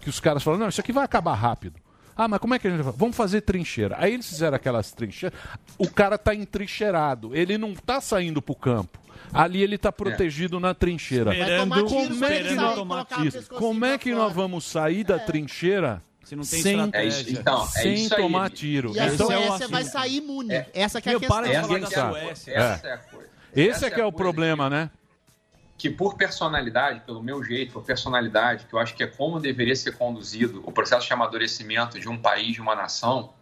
que 0.00 0.08
os 0.08 0.20
caras 0.20 0.44
falaram: 0.44 0.60
não, 0.62 0.68
isso 0.68 0.80
aqui 0.80 0.92
vai 0.92 1.04
acabar 1.04 1.34
rápido. 1.34 1.80
Ah, 2.16 2.28
mas 2.28 2.38
como 2.40 2.54
é 2.54 2.58
que 2.58 2.66
a 2.66 2.70
gente 2.70 2.82
vai? 2.82 2.94
Vamos 2.96 3.16
fazer 3.16 3.42
trincheira. 3.42 3.96
Aí 3.98 4.14
eles 4.14 4.28
fizeram 4.28 4.56
aquelas 4.56 4.92
trincheiras. 4.92 5.38
O 5.76 5.90
cara 5.90 6.14
está 6.14 6.34
entrincheirado. 6.34 7.34
Ele 7.36 7.58
não 7.58 7.72
está 7.72 8.00
saindo 8.00 8.40
para 8.40 8.52
o 8.52 8.56
campo. 8.56 8.98
Ali 9.32 9.60
ele 9.60 9.74
está 9.74 9.90
protegido 9.92 10.58
na 10.60 10.72
trincheira. 10.72 11.32
Tiro, 11.32 11.68
como 11.68 11.74
é 11.74 11.82
que 11.82 12.12
esperando 12.12 12.84
nós, 12.84 13.48
Como 13.48 13.84
é 13.84 13.98
que 13.98 14.14
nós 14.14 14.32
vamos 14.32 14.64
sair 14.64 15.04
da 15.04 15.18
trincheira 15.18 16.00
Se 16.26 16.34
não 16.34 16.42
tem 16.44 16.60
sem, 16.60 16.72
estratégia. 16.72 17.18
É 17.18 17.20
isso, 17.20 17.40
então, 17.40 17.62
é 17.62 17.66
sem 17.68 17.94
isso 17.94 18.14
aí. 18.14 18.20
tomar 18.20 18.50
tiro? 18.50 18.92
E 18.96 18.98
a 18.98 19.06
Então, 19.06 19.30
é 19.30 19.38
o 19.38 19.46
Suécia 19.46 19.68
vai 19.68 19.82
assunto. 19.82 19.92
sair 19.92 20.16
imune. 20.16 20.52
É. 20.54 20.68
Essa 20.74 21.00
que 21.00 21.08
é 21.08 21.12
a 21.14 21.18
questão. 21.20 21.36
para 21.36 21.46
de 21.46 21.52
Essa 21.54 21.68
falar 21.68 21.78
é 21.78 21.80
da 21.80 21.86
a 21.86 21.90
coisa. 22.10 22.26
Suécia. 22.26 22.52
Essa 22.52 22.86
é 22.88 22.92
a 22.92 22.98
coisa. 22.98 23.28
esse 23.54 23.70
Essa 23.70 23.86
é 23.86 23.90
que 23.90 24.00
é, 24.00 24.04
o 24.04 24.10
coisa 24.10 24.16
problema, 24.24 24.68
né? 24.68 24.90
que 25.78 25.88
por 25.88 26.16
personalidade, 26.16 27.00
pelo 27.06 27.22
meu 27.22 27.44
jeito, 27.44 27.74
por 27.74 27.84
personalidade, 27.84 28.66
que 28.66 28.74
eu 28.74 28.78
acho 28.78 28.94
que 28.94 29.02
é 29.04 29.06
como 29.06 29.38
deveria 29.38 29.76
ser 29.76 29.96
conduzido 29.96 30.62
o 30.66 30.72
processo 30.72 31.06
de 31.06 31.12
amadurecimento 31.12 32.00
de 32.00 32.08
um 32.08 32.16
país, 32.18 32.54
de 32.54 32.60
uma 32.60 32.74
nação, 32.74 33.32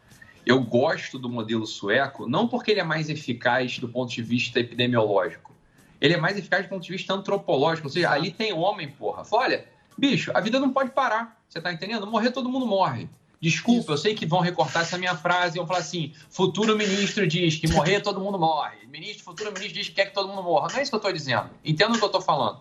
eu 0.45 0.61
gosto 0.61 1.19
do 1.19 1.29
modelo 1.29 1.67
sueco, 1.67 2.29
não 2.29 2.47
porque 2.47 2.73
ele 2.73 2.81
é 2.81 2.85
mais 2.85 3.09
eficaz 3.09 3.79
do 3.79 3.89
ponto 3.89 4.13
de 4.13 4.21
vista 4.21 4.61
epidemiológico. 4.61 5.55
Ele 6.01 6.15
é 6.15 6.17
mais 6.19 6.37
eficaz 6.37 6.67
do 6.67 6.69
ponto 6.69 6.83
de 6.83 6.93
vista 6.93 7.15
antropológico. 7.15 7.87
Ou 7.89 7.93
seja, 7.93 8.11
ali 8.11 8.31
tem 8.31 8.53
homem, 8.53 8.89
porra. 8.91 9.25
Fala, 9.25 9.45
olha, 9.45 9.65
bicho, 9.97 10.31
a 10.35 10.41
vida 10.41 10.59
não 10.59 10.71
pode 10.71 10.91
parar. 10.91 11.41
Você 11.49 11.61
tá 11.61 11.73
entendendo? 11.73 12.07
Morrer, 12.07 12.31
todo 12.31 12.49
mundo 12.49 12.67
morre. 12.67 13.09
Desculpa, 13.41 13.93
eu 13.93 13.99
sei 13.99 14.15
que 14.15 14.25
vão 14.25 14.41
recortar 14.41 14.83
essa 14.83 14.97
minha 14.97 15.15
frase 15.15 15.57
e 15.57 15.59
vão 15.59 15.67
falar 15.67 15.81
assim: 15.81 16.13
futuro 16.31 16.77
ministro 16.77 17.27
diz 17.27 17.57
que 17.57 17.69
morrer, 17.69 18.01
todo 18.01 18.19
mundo 18.19 18.39
morre. 18.39 18.87
Ministro, 18.87 19.25
futuro 19.25 19.53
ministro 19.53 19.79
diz 19.79 19.89
que 19.89 19.95
quer 19.95 20.07
que 20.07 20.15
todo 20.15 20.29
mundo 20.29 20.43
morra. 20.43 20.69
Não 20.73 20.79
é 20.79 20.83
isso 20.83 20.91
que 20.91 20.95
eu 20.95 20.99
estou 20.99 21.13
dizendo. 21.13 21.51
Entenda 21.65 21.93
o 21.93 21.99
que 21.99 22.05
eu 22.05 22.07
estou 22.07 22.23
falando. 22.23 22.61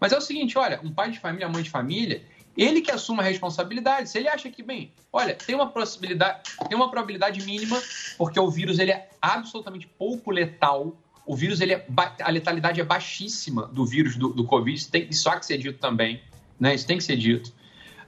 Mas 0.00 0.12
é 0.12 0.18
o 0.18 0.20
seguinte: 0.20 0.58
olha, 0.58 0.80
um 0.82 0.92
pai 0.92 1.10
de 1.10 1.20
família, 1.20 1.48
mãe 1.48 1.62
de 1.62 1.70
família, 1.70 2.24
ele 2.56 2.80
que 2.80 2.90
assume 2.90 3.20
a 3.20 3.22
responsabilidade. 3.22 4.08
Se 4.08 4.18
ele 4.18 4.28
acha 4.28 4.50
que, 4.50 4.62
bem, 4.62 4.92
olha, 5.12 5.34
tem 5.34 5.54
uma 5.54 5.68
possibilidade, 5.68 6.42
tem 6.68 6.76
uma 6.76 6.90
probabilidade 6.90 7.44
mínima, 7.44 7.80
porque 8.16 8.38
o 8.38 8.50
vírus 8.50 8.78
ele 8.78 8.90
é 8.90 9.08
absolutamente 9.20 9.86
pouco 9.86 10.30
letal. 10.30 10.96
O 11.26 11.34
vírus, 11.34 11.60
ele 11.60 11.72
é, 11.72 11.86
a 12.20 12.30
letalidade 12.30 12.80
é 12.80 12.84
baixíssima 12.84 13.66
do 13.68 13.86
vírus 13.86 14.16
do, 14.16 14.28
do 14.28 14.44
Covid. 14.44 14.76
Isso, 14.76 14.90
tem, 14.90 15.08
isso 15.08 15.28
há 15.28 15.38
que 15.38 15.46
ser 15.46 15.58
dito 15.58 15.78
também. 15.78 16.20
Né? 16.58 16.74
Isso 16.74 16.86
tem 16.86 16.98
que 16.98 17.04
ser 17.04 17.16
dito. 17.16 17.52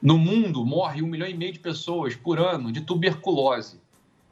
No 0.01 0.17
mundo, 0.17 0.65
morre 0.65 1.01
um 1.01 1.07
milhão 1.07 1.27
e 1.27 1.33
meio 1.33 1.53
de 1.53 1.59
pessoas 1.59 2.15
por 2.15 2.39
ano 2.39 2.71
de 2.71 2.81
tuberculose. 2.81 3.79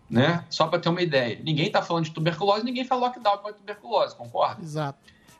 Né? 0.10 0.46
Só 0.50 0.68
para 0.68 0.80
ter 0.80 0.90
uma 0.90 1.02
ideia. 1.02 1.40
Ninguém 1.44 1.68
está 1.68 1.82
falando 1.82 2.06
de 2.06 2.12
tuberculose, 2.12 2.64
ninguém 2.64 2.86
fala 2.86 3.08
lockdown 3.08 3.40
para 3.40 3.54
tuberculose, 3.54 4.16
concorda? 4.16 4.62
Exato. 4.62 5.00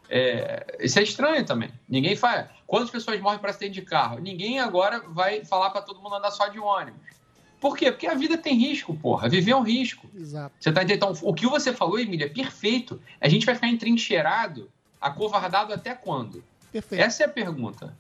É, 0.10 0.78
isso 0.80 1.00
é 1.00 1.04
estranho 1.04 1.46
também. 1.46 1.70
Ninguém 1.88 2.16
faz. 2.16 2.48
Quantas 2.68 2.90
pessoas 2.90 3.20
morrem 3.20 3.40
para 3.40 3.52
acidente 3.52 3.74
de 3.74 3.82
carro? 3.82 4.20
Ninguém 4.20 4.60
agora 4.60 5.04
vai 5.08 5.44
falar 5.46 5.70
para 5.70 5.82
todo 5.82 6.00
mundo 6.00 6.16
andar 6.16 6.32
só 6.32 6.48
de 6.48 6.60
ônibus. 6.60 7.02
Por 7.60 7.76
quê? 7.76 7.92
Porque 7.92 8.06
a 8.06 8.14
vida 8.14 8.38
tem 8.38 8.56
risco, 8.56 8.96
porra. 8.96 9.30
Viver 9.30 9.52
é 9.52 9.56
um 9.56 9.64
risco. 9.64 10.08
Exato. 10.16 10.54
Você 10.60 10.72
tá 10.72 10.84
entendendo? 10.84 11.12
Então, 11.12 11.30
o 11.30 11.34
que 11.34 11.48
você 11.48 11.74
falou, 11.74 12.00
Emília, 12.00 12.26
é 12.26 12.30
perfeito. 12.30 13.02
A 13.20 13.28
gente 13.28 13.46
vai 13.46 13.56
ficar 13.56 13.68
entrincheirado, 13.68 14.70
acovardado 15.02 15.74
até 15.74 15.96
quando? 15.96 16.44
Perfeito. 16.72 17.02
Essa 17.02 17.24
é 17.24 17.26
a 17.26 17.30
pergunta. 17.30 17.96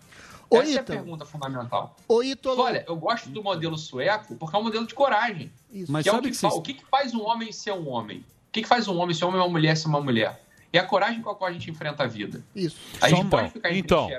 Ô, 0.49 0.57
Essa 0.61 0.77
é 0.77 0.79
a 0.79 0.83
pergunta 0.83 1.25
fundamental. 1.25 1.95
Ô, 2.07 2.21
Ítalo. 2.23 2.61
Olha, 2.61 2.83
eu 2.87 2.95
gosto 2.95 3.29
do 3.29 3.41
modelo 3.43 3.77
sueco 3.77 4.35
porque 4.35 4.55
é 4.55 4.59
um 4.59 4.63
modelo 4.63 4.85
de 4.85 4.93
coragem. 4.93 5.51
Isso. 5.71 5.91
Mas 5.91 6.03
que 6.03 6.09
é 6.09 6.13
o 6.13 6.21
que, 6.21 6.29
que 6.29 6.35
vocês- 6.37 6.53
o 6.53 6.61
que, 6.61 6.77
faz 6.89 7.13
um 7.13 7.23
homem 7.23 7.51
ser 7.51 7.71
um 7.73 7.89
homem? 7.89 8.19
O 8.19 8.51
que, 8.51 8.63
faz 8.63 8.87
um 8.87 8.97
homem 8.97 9.13
ser 9.15 9.25
um 9.25 9.29
homem 9.29 9.41
e 9.41 9.43
uma 9.43 9.49
mulher 9.51 9.75
ser 9.75 9.87
uma 9.87 9.99
mulher? 10.01 10.41
É 10.71 10.79
a 10.79 10.83
coragem 10.85 11.21
com 11.21 11.29
a 11.29 11.35
qual 11.35 11.49
a 11.49 11.53
gente 11.53 11.71
enfrenta 11.71 12.03
a 12.03 12.07
vida. 12.07 12.43
Isso. 12.53 12.75
A 13.01 13.07
gente 13.09 13.19
Então, 13.19 13.29
pode 13.39 13.51
ficar 13.51 13.71
então, 13.71 14.09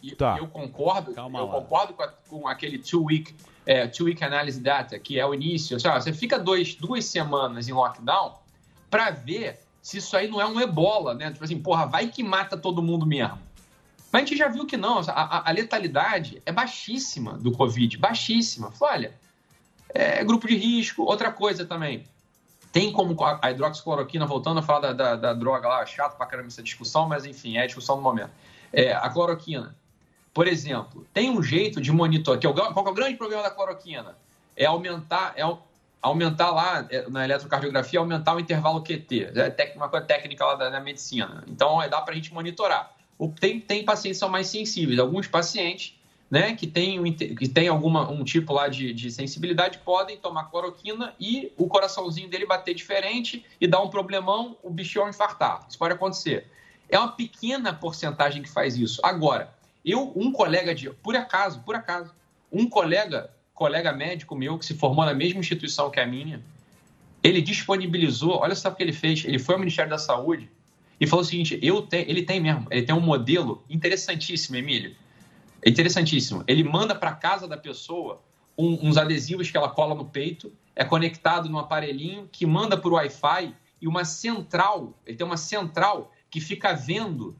e 0.00 0.14
tá. 0.14 0.36
eu 0.38 0.46
concordo, 0.46 1.12
Calma 1.12 1.40
eu 1.40 1.46
lá. 1.46 1.52
concordo 1.54 1.92
com, 1.94 2.02
a- 2.02 2.12
com 2.28 2.48
aquele 2.48 2.78
two-week 2.78 3.34
é, 3.66 3.86
two 3.88 4.06
week 4.06 4.22
analysis 4.22 4.60
data, 4.60 4.98
que 4.98 5.18
é 5.18 5.26
o 5.26 5.32
início. 5.34 5.76
Ó, 5.86 6.00
você 6.00 6.12
fica 6.12 6.38
dois, 6.38 6.74
duas 6.74 7.04
semanas 7.06 7.66
em 7.68 7.72
lockdown 7.72 8.34
para 8.90 9.10
ver 9.10 9.58
se 9.82 9.98
isso 9.98 10.16
aí 10.16 10.28
não 10.28 10.40
é 10.40 10.46
um 10.46 10.60
ebola, 10.60 11.14
né? 11.14 11.30
Tipo 11.32 11.42
assim, 11.44 11.58
porra, 11.58 11.86
vai 11.86 12.08
que 12.08 12.22
mata 12.22 12.56
todo 12.56 12.82
mundo 12.82 13.04
mesmo. 13.06 13.38
Mas 14.14 14.22
a 14.22 14.26
gente 14.26 14.38
já 14.38 14.46
viu 14.46 14.64
que 14.64 14.76
não, 14.76 15.00
a, 15.00 15.10
a- 15.10 15.48
a 15.48 15.52
letalidade 15.52 16.40
é 16.46 16.52
baixíssima 16.52 17.32
do 17.32 17.50
Covid, 17.50 17.98
baixíssima. 17.98 18.70
Falei, 18.70 19.08
olha, 19.08 19.14
é 19.88 20.22
grupo 20.22 20.46
de 20.46 20.54
risco. 20.56 21.02
Outra 21.02 21.32
coisa 21.32 21.66
também, 21.66 22.04
tem 22.70 22.92
como 22.92 23.20
a 23.24 23.40
a 23.42 23.50
hidroxicloroquina, 23.50 24.24
voltando 24.24 24.60
a 24.60 24.62
falar 24.62 24.78
da, 24.78 24.92
da- 24.92 25.16
da 25.16 25.34
droga 25.34 25.66
lá, 25.66 25.84
chato 25.84 26.16
pra 26.16 26.26
caramba 26.26 26.46
essa 26.46 26.62
discussão, 26.62 27.08
mas 27.08 27.24
enfim, 27.26 27.56
é 27.56 27.62
a 27.62 27.66
discussão 27.66 27.96
do 27.96 28.02
momento. 28.02 28.30
É, 28.72 28.92
a 28.92 29.10
cloroquina, 29.10 29.74
por 30.32 30.46
exemplo, 30.46 31.04
tem 31.12 31.28
um 31.28 31.42
jeito 31.42 31.80
de 31.80 31.90
monitorar, 31.90 32.38
que 32.38 32.46
é 32.46 32.50
o, 32.50 32.54
qual 32.54 32.86
é 32.86 32.90
o 32.90 32.94
grande 32.94 33.16
problema 33.16 33.42
da 33.42 33.50
cloroquina? 33.50 34.16
É 34.56 34.64
aumentar, 34.66 35.32
é 35.34 35.42
au- 35.42 35.66
aumentar 36.00 36.52
lá 36.52 36.86
é, 36.88 37.08
na 37.10 37.24
eletrocardiografia, 37.24 37.98
aumentar 37.98 38.36
o 38.36 38.38
intervalo 38.38 38.80
QT, 38.80 39.32
é 39.34 39.72
uma 39.74 39.88
coisa 39.88 40.06
técnica 40.06 40.44
lá 40.46 40.54
da, 40.54 40.70
da 40.70 40.78
medicina. 40.80 41.42
Então, 41.48 41.82
é, 41.82 41.88
dá 41.88 42.00
pra 42.00 42.14
gente 42.14 42.32
monitorar. 42.32 42.92
Tem, 43.40 43.60
tem 43.60 43.84
pacientes 43.84 44.18
que 44.18 44.20
são 44.20 44.28
mais 44.28 44.48
sensíveis, 44.48 44.98
alguns 44.98 45.26
pacientes 45.26 45.94
né, 46.30 46.54
que 46.54 46.66
inte- 47.06 47.34
que 47.34 47.48
tem 47.48 47.70
um 47.70 48.24
tipo 48.24 48.52
lá 48.52 48.66
de, 48.66 48.92
de 48.92 49.10
sensibilidade 49.10 49.78
podem 49.78 50.16
tomar 50.16 50.50
cloroquina 50.50 51.14
e 51.20 51.52
o 51.56 51.68
coraçãozinho 51.68 52.28
dele 52.28 52.46
bater 52.46 52.74
diferente 52.74 53.44
e 53.60 53.66
dar 53.68 53.80
um 53.80 53.88
problemão, 53.88 54.56
o 54.62 54.70
bichão 54.70 55.08
infartar. 55.08 55.64
Isso 55.68 55.78
pode 55.78 55.94
acontecer. 55.94 56.50
É 56.88 56.98
uma 56.98 57.12
pequena 57.12 57.72
porcentagem 57.72 58.42
que 58.42 58.50
faz 58.50 58.76
isso. 58.76 59.00
Agora, 59.04 59.54
eu, 59.84 60.12
um 60.16 60.32
colega 60.32 60.74
de. 60.74 60.90
Por 60.90 61.14
acaso, 61.14 61.60
por 61.60 61.76
acaso, 61.76 62.12
um 62.50 62.68
colega, 62.68 63.30
colega 63.54 63.92
médico 63.92 64.34
meu 64.34 64.58
que 64.58 64.66
se 64.66 64.74
formou 64.74 65.04
na 65.04 65.14
mesma 65.14 65.40
instituição 65.40 65.90
que 65.90 66.00
a 66.00 66.06
minha, 66.06 66.42
ele 67.22 67.40
disponibilizou, 67.40 68.38
olha 68.38 68.54
só 68.54 68.70
o 68.70 68.74
que 68.74 68.82
ele 68.82 68.92
fez. 68.92 69.24
Ele 69.24 69.38
foi 69.38 69.54
ao 69.54 69.58
Ministério 69.60 69.90
da 69.90 69.98
Saúde 69.98 70.50
e 71.04 71.06
falou 71.06 71.22
o 71.22 71.26
seguinte: 71.26 71.58
eu 71.62 71.82
tenho, 71.82 72.08
ele 72.08 72.22
tem 72.22 72.40
mesmo, 72.40 72.66
ele 72.70 72.82
tem 72.82 72.94
um 72.94 73.00
modelo 73.00 73.64
interessantíssimo, 73.68 74.56
Emílio. 74.56 74.96
É 75.62 75.70
interessantíssimo. 75.70 76.42
Ele 76.46 76.64
manda 76.64 76.94
para 76.94 77.12
casa 77.12 77.46
da 77.46 77.56
pessoa 77.56 78.22
um- 78.56 78.88
uns 78.88 78.96
adesivos 78.96 79.50
que 79.50 79.56
ela 79.56 79.68
cola 79.68 79.94
no 79.94 80.04
peito, 80.06 80.52
é 80.74 80.84
conectado 80.84 81.48
num 81.48 81.58
aparelhinho 81.58 82.28
que 82.30 82.46
manda 82.46 82.76
por 82.76 82.92
Wi-Fi 82.92 83.54
e 83.80 83.88
uma 83.88 84.04
central. 84.04 84.98
Ele 85.06 85.16
tem 85.16 85.26
uma 85.26 85.36
central 85.36 86.12
que 86.30 86.40
fica 86.40 86.72
vendo 86.74 87.36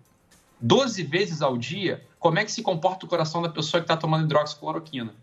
12 0.61 1.03
vezes 1.03 1.43
ao 1.43 1.57
dia 1.57 2.05
como 2.19 2.39
é 2.39 2.45
que 2.45 2.53
se 2.53 2.63
comporta 2.63 3.05
o 3.05 3.09
coração 3.09 3.43
da 3.43 3.49
pessoa 3.49 3.81
que 3.81 3.85
está 3.85 3.97
tomando 3.97 4.25
hidroxicloroquina. 4.25 5.15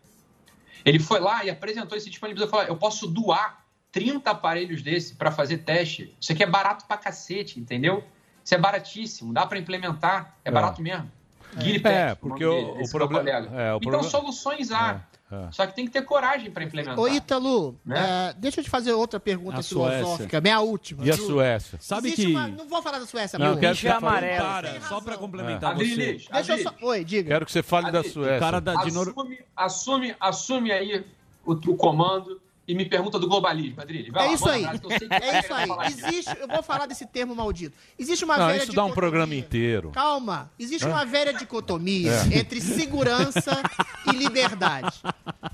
Ele 0.84 1.00
foi 1.00 1.20
lá 1.20 1.46
e 1.46 1.50
apresentou 1.50 1.98
esse 1.98 2.10
disponibilizou 2.10 2.48
e 2.48 2.52
falou: 2.52 2.66
eu 2.66 2.76
posso 2.76 3.08
doar 3.08 3.66
30 3.92 4.32
aparelhos 4.32 4.82
desse 4.82 5.16
para 5.16 5.32
fazer 5.32 5.60
teste. 5.60 6.16
Isso 6.20 6.32
aqui 6.32 6.44
é 6.44 6.48
barato 6.48 6.86
pra 6.86 6.98
cacete, 6.98 7.60
entendeu? 7.60 8.04
Isso 8.44 8.56
é 8.56 8.58
baratíssimo, 8.58 9.34
dá 9.34 9.46
para 9.46 9.60
implementar, 9.60 10.36
é, 10.44 10.50
É. 10.50 10.52
barato 10.52 10.82
mesmo. 10.82 11.10
Guiri 11.58 11.78
É, 11.78 12.10
Pet, 12.10 12.20
porque 12.22 12.46
nome 12.46 12.58
o- 12.58 12.62
dele, 12.62 12.74
o 12.74 12.78
meu 12.80 12.90
problema- 12.90 13.30
é, 13.30 13.34
o 13.34 13.46
então, 13.48 13.80
problema- 13.80 14.04
soluções 14.04 14.72
há. 14.72 15.02
É. 15.32 15.48
Só 15.52 15.66
que 15.66 15.74
tem 15.74 15.86
que 15.86 15.92
ter 15.92 16.02
coragem 16.02 16.52
para 16.52 16.62
implementar. 16.64 17.00
Ô, 17.00 17.08
Ítalo, 17.08 17.78
Né? 17.86 18.30
é, 18.32 18.34
deixa 18.38 18.60
eu 18.60 18.64
te 18.66 18.70
fazer 18.70 18.92
outra 18.92 19.18
pergunta 19.18 19.60
A 19.60 19.64
filosófica, 19.64 20.42
minha 20.42 20.60
última. 20.60 21.06
E 21.06 21.10
a? 21.12 21.16
Suécia? 21.16 21.78
Sabe 21.82 22.08
Existe 22.10 22.26
que. 22.28 22.32
uma- 22.34 22.48
Não 22.50 22.68
vou 22.68 22.82
falar 22.82 23.00
da 23.00 23.06
Suécia, 23.06 23.40
Não, 23.40 23.46
eu 23.48 23.52
não. 23.54 23.60
quero 23.60 23.78
que 23.78 23.88
amarelo. 23.88 24.44
Cara, 24.44 24.82
só 24.82 25.00
pra 25.00 25.18
complementar 25.18 25.74
você. 25.76 25.84
Adriles, 25.84 26.28
Deixa 26.30 26.58
eu 26.58 26.64
só... 26.64 26.74
Oi, 26.82 27.06
diga. 27.06 27.30
quero 27.30 27.46
que 27.46 27.52
você 27.52 27.64
fale 27.64 27.92
da 27.92 28.04
Suécia. 28.04 28.40
cara 28.40 28.60
da- 28.60 28.74
assume, 28.82 29.40
assume, 29.56 30.16
assume 30.20 30.72
aí 30.72 31.06
o, 31.46 31.54
o 31.54 31.76
comando 31.78 32.41
e 32.72 32.76
me 32.76 32.86
pergunta 32.86 33.20
do 33.20 33.28
globalismo, 33.28 33.82
Adriles. 33.82 34.12
Vai 34.14 34.24
É 34.26 34.28
lá, 34.30 34.34
isso 34.34 34.50
aí. 34.50 34.66
que 34.80 35.14
É 35.14 35.40
isso 35.40 35.54
aí. 35.54 35.70
Existe, 35.88 36.38
eu 36.40 36.48
vou 36.48 36.64
falar 36.64 36.86
desse 36.86 37.06
termo 37.06 37.36
maldito. 37.36 37.76
Existe 38.00 38.24
uma 38.24 38.38
Não, 38.38 38.48
velha 38.48 38.64
isso 38.64 38.68
dá 38.68 38.84
um 38.84 38.88
dicotomia- 38.88 38.96
programa 38.96 39.36
inteiro. 39.36 39.92
Calma. 39.92 40.50
Existe 40.58 40.88
uma 40.88 41.04
velha 41.06 41.34
dicotomia 41.34 42.12
É. 42.34 42.38
entre 42.40 42.62
segurança 42.62 43.62
e 44.08 44.16
liberdade. 44.16 45.02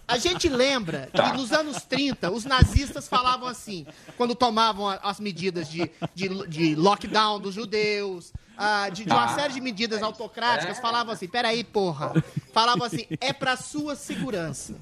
A 0.08 0.18
gente 0.20 0.48
lembra 0.48 1.10
Tá. 1.12 1.32
que 1.32 1.38
nos 1.38 1.52
anos 1.52 1.82
30, 1.84 2.30
os 2.32 2.46
nazistas 2.46 3.08
falavam 3.08 3.48
assim, 3.48 3.86
quando 4.16 4.36
tomavam 4.36 4.88
as 4.88 5.20
medidas 5.20 5.68
de, 5.70 5.90
de, 6.14 6.48
de 6.48 6.76
lockdown 6.76 7.40
dos 7.40 7.56
judeus, 7.56 8.32
ah, 8.56 8.90
de, 8.90 9.06
de 9.06 9.10
uma 9.12 9.28
Tá. 9.28 9.36
série 9.36 9.54
de 9.54 9.62
medidas 9.62 10.04
autocráticas, 10.04 10.78
É. 10.78 10.82
falavam 10.82 11.14
assim, 11.14 11.28
peraí, 11.28 11.64
porra. 11.64 12.14
Falavam 12.54 12.86
assim, 12.86 13.06
é 13.20 13.34
pra 13.34 13.58
sua 13.58 13.96
segurança. 13.96 14.76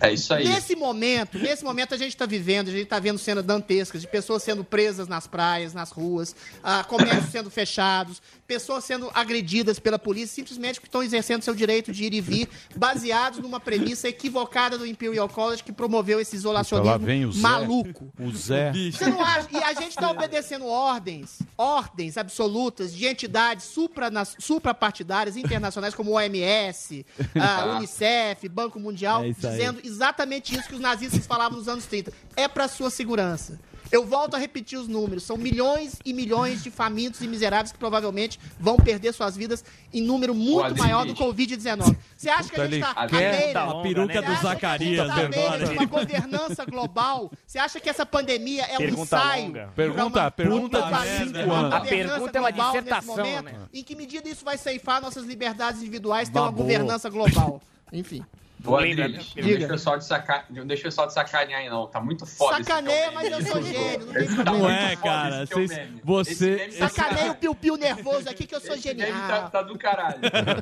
É 0.00 0.12
isso 0.12 0.32
aí. 0.34 0.48
Nesse 0.48 0.74
momento, 0.76 1.38
nesse 1.38 1.64
momento 1.64 1.94
a 1.94 1.96
gente 1.96 2.10
está 2.10 2.26
vivendo, 2.26 2.68
a 2.68 2.72
gente 2.72 2.82
está 2.84 2.98
vendo 2.98 3.18
cenas 3.18 3.44
dantescas 3.44 4.00
de 4.00 4.08
pessoas 4.08 4.42
sendo 4.42 4.64
presas 4.64 5.08
nas 5.08 5.26
praias, 5.26 5.72
nas 5.74 5.90
ruas, 5.90 6.34
ah, 6.62 6.84
comércios 6.84 7.30
sendo 7.30 7.50
fechados, 7.50 8.20
pessoas 8.46 8.84
sendo 8.84 9.10
agredidas 9.14 9.78
pela 9.78 9.98
polícia, 9.98 10.34
simplesmente 10.34 10.74
porque 10.80 10.88
estão 10.88 11.02
exercendo 11.02 11.42
seu 11.42 11.54
direito 11.54 11.92
de 11.92 12.04
ir 12.04 12.14
e 12.14 12.20
vir, 12.20 12.48
baseados 12.76 13.38
numa 13.38 13.58
premissa 13.60 14.08
equivocada 14.08 14.76
do 14.78 14.86
Imperial 14.86 15.28
College 15.28 15.62
que 15.64 15.72
promoveu 15.72 16.20
esse 16.20 16.34
Lá 16.36 16.38
isolacionismo 16.40 16.98
vem 16.98 17.24
o 17.24 17.32
Zé. 17.32 17.40
maluco. 17.40 18.12
O 18.18 18.30
Zé. 18.34 18.72
Você 18.72 19.06
não 19.06 19.20
acha? 19.24 19.48
E 19.50 19.56
a 19.56 19.72
gente 19.74 19.90
está 19.90 20.10
obedecendo 20.10 20.66
ordens, 20.66 21.38
ordens 21.56 22.16
absolutas 22.16 22.92
de 22.94 23.06
entidades 23.06 23.64
supranas- 23.66 24.36
suprapartidárias 24.38 25.36
internacionais 25.36 25.94
como 25.94 26.12
OMS, 26.12 27.04
a 27.34 27.64
Unicef, 27.78 28.48
Banco 28.48 28.78
Mundial, 28.78 29.22
É 29.22 29.26
aí. 29.26 29.34
Dizendo 29.74 29.86
exatamente 29.94 30.54
isso 30.56 30.68
que 30.68 30.74
os 30.74 30.80
nazistas 30.80 31.26
falavam 31.26 31.58
nos 31.58 31.68
anos 31.68 31.86
30. 31.86 32.12
É 32.36 32.48
para 32.48 32.68
sua 32.68 32.90
segurança. 32.90 33.58
Eu 33.92 34.04
volto 34.04 34.34
a 34.34 34.38
repetir 34.38 34.76
os 34.78 34.88
números. 34.88 35.22
São 35.22 35.36
milhões 35.36 35.96
e 36.04 36.12
milhões 36.12 36.64
de 36.64 36.70
famintos 36.70 37.20
e 37.20 37.28
miseráveis 37.28 37.70
que 37.70 37.78
provavelmente 37.78 38.40
vão 38.58 38.76
perder 38.76 39.12
suas 39.12 39.36
vidas 39.36 39.62
em 39.92 40.02
número 40.02 40.34
muito 40.34 40.76
maior 40.76 41.04
do 41.06 41.14
Covid-19. 41.14 41.94
Você 42.16 42.28
acha 42.28 42.48
que 42.48 42.60
a 42.60 42.64
gente 42.66 42.76
está 42.82 42.92
à 42.96 43.06
beira? 43.06 43.62
a 43.62 43.82
peruca 43.82 44.22
do 44.22 44.34
Zacarias 44.42 45.06
Você 45.06 45.12
acha 45.12 45.28
que 45.28 45.38
a 45.38 45.38
gente 45.38 45.38
tá 45.38 45.38
à 45.38 45.44
agora. 45.44 45.58
beira 45.58 45.66
de 45.66 45.76
uma 45.78 45.84
governança 45.86 46.64
global? 46.64 47.30
Você 47.46 47.58
acha 47.58 47.78
que 47.78 47.88
essa 47.88 48.04
pandemia 48.06 48.64
é 48.64 48.74
um 48.74 48.78
Pergunta 48.78 49.16
ensaio? 49.16 49.44
longa. 49.46 49.68
Pergunta- 49.76 50.20
uma 50.20 50.30
pergunta 50.30 50.78
puta 50.78 50.82
de 50.82 50.90
fascista, 50.90 51.24
cinco 51.26 51.38
uma 51.44 51.58
anos. 51.58 51.72
A 51.74 51.80
pergunta 51.82 52.38
é 52.38 52.40
uma 52.40 52.50
dissertação, 52.52 53.16
momento? 53.16 53.44
né? 53.44 53.54
Em 53.72 53.82
que 53.84 53.94
medida 53.94 54.28
isso 54.28 54.44
vai 54.44 54.58
ceifar 54.58 55.00
nossas 55.00 55.24
liberdades 55.24 55.82
individuais 55.82 56.28
ter 56.28 56.38
uma 56.38 56.50
governança 56.50 57.08
global? 57.10 57.60
Enfim. 57.92 58.24
Ô, 58.66 58.76
Lembra, 58.76 59.08
né? 59.08 59.18
não 59.18 59.42
deixa 59.44 59.64
o 59.64 59.68
pessoal 59.68 59.98
de 59.98 60.04
saca... 60.06 60.44
não 60.50 60.66
deixa 60.66 60.82
o 60.82 60.84
pessoal 60.84 61.06
de 61.06 61.12
sacanear 61.12 61.60
aí, 61.60 61.68
não. 61.68 61.86
Tá 61.86 62.00
muito 62.00 62.24
foda. 62.24 62.56
Sacaneia, 62.64 63.10
mas 63.12 63.30
eu 63.30 63.42
sou 63.52 63.62
gênio. 63.62 64.06
Não 64.06 64.44
Tá 64.44 64.52
Não 64.52 64.70
é, 64.70 64.96
cara. 64.96 65.44
meme. 65.54 66.00
você- 66.02 66.30
Esse 66.32 66.46
meme 66.46 66.72
tá- 66.74 66.88
Sacaneia 66.88 67.32
o 67.32 67.34
piu-piu 67.34 67.76
nervoso 67.76 68.28
aqui 68.28 68.46
que 68.46 68.54
eu 68.54 68.60
sou 68.60 68.76
genial. 68.76 69.08
tá, 69.28 69.50
tá 69.50 69.62
do 69.62 69.76
caralho. 69.78 70.18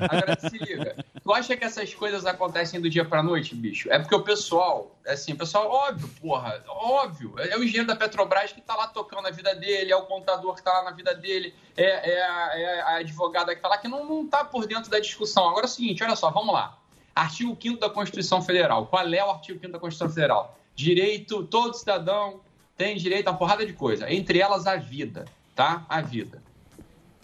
Agora 0.09 0.37
se 0.39 0.57
liga. 0.57 0.95
Tu 1.23 1.33
acha 1.33 1.55
que 1.55 1.63
essas 1.63 1.93
coisas 1.93 2.25
acontecem 2.25 2.81
do 2.81 2.89
dia 2.89 3.05
pra 3.05 3.23
noite, 3.23 3.55
bicho? 3.55 3.89
É 3.91 3.97
porque 3.97 4.13
o 4.13 4.21
pessoal, 4.23 4.93
assim, 5.07 5.31
o 5.33 5.37
pessoal, 5.37 5.69
óbvio, 5.69 6.09
porra, 6.21 6.61
óbvio. 6.67 7.35
É 7.39 7.57
o 7.57 7.63
engenheiro 7.63 7.87
da 7.87 7.95
Petrobras 7.95 8.51
que 8.51 8.59
tá 8.59 8.75
lá 8.75 8.87
tocando 8.87 9.25
a 9.27 9.31
vida 9.31 9.55
dele, 9.55 9.91
é 9.91 9.95
o 9.95 10.01
contador 10.03 10.53
que 10.55 10.61
tá 10.61 10.73
lá 10.73 10.83
na 10.83 10.91
vida 10.91 11.15
dele, 11.15 11.55
é, 11.77 12.11
é 12.15 12.21
a, 12.21 12.51
é 12.59 12.81
a 12.81 12.95
advogada 12.97 13.55
que 13.55 13.61
tá 13.61 13.69
lá, 13.69 13.77
que 13.77 13.87
não, 13.87 14.05
não 14.05 14.27
tá 14.27 14.43
por 14.43 14.67
dentro 14.67 14.91
da 14.91 14.99
discussão. 14.99 15.47
Agora 15.47 15.65
é 15.65 15.69
o 15.69 15.69
seguinte, 15.69 16.03
olha 16.03 16.15
só, 16.17 16.29
vamos 16.29 16.53
lá. 16.53 16.77
Artigo 17.15 17.57
5 17.61 17.79
da 17.79 17.89
Constituição 17.89 18.41
Federal. 18.41 18.87
Qual 18.87 19.07
é 19.07 19.23
o 19.23 19.29
artigo 19.29 19.59
5 19.59 19.71
da 19.71 19.79
Constituição 19.79 20.13
Federal? 20.13 20.57
Direito, 20.75 21.43
todo 21.43 21.75
cidadão 21.75 22.41
tem 22.75 22.97
direito 22.97 23.27
a 23.27 23.33
porrada 23.33 23.65
de 23.65 23.73
coisa, 23.73 24.11
entre 24.11 24.39
elas 24.39 24.65
a 24.65 24.75
vida, 24.75 25.25
tá? 25.55 25.85
A 25.87 26.01
vida. 26.01 26.41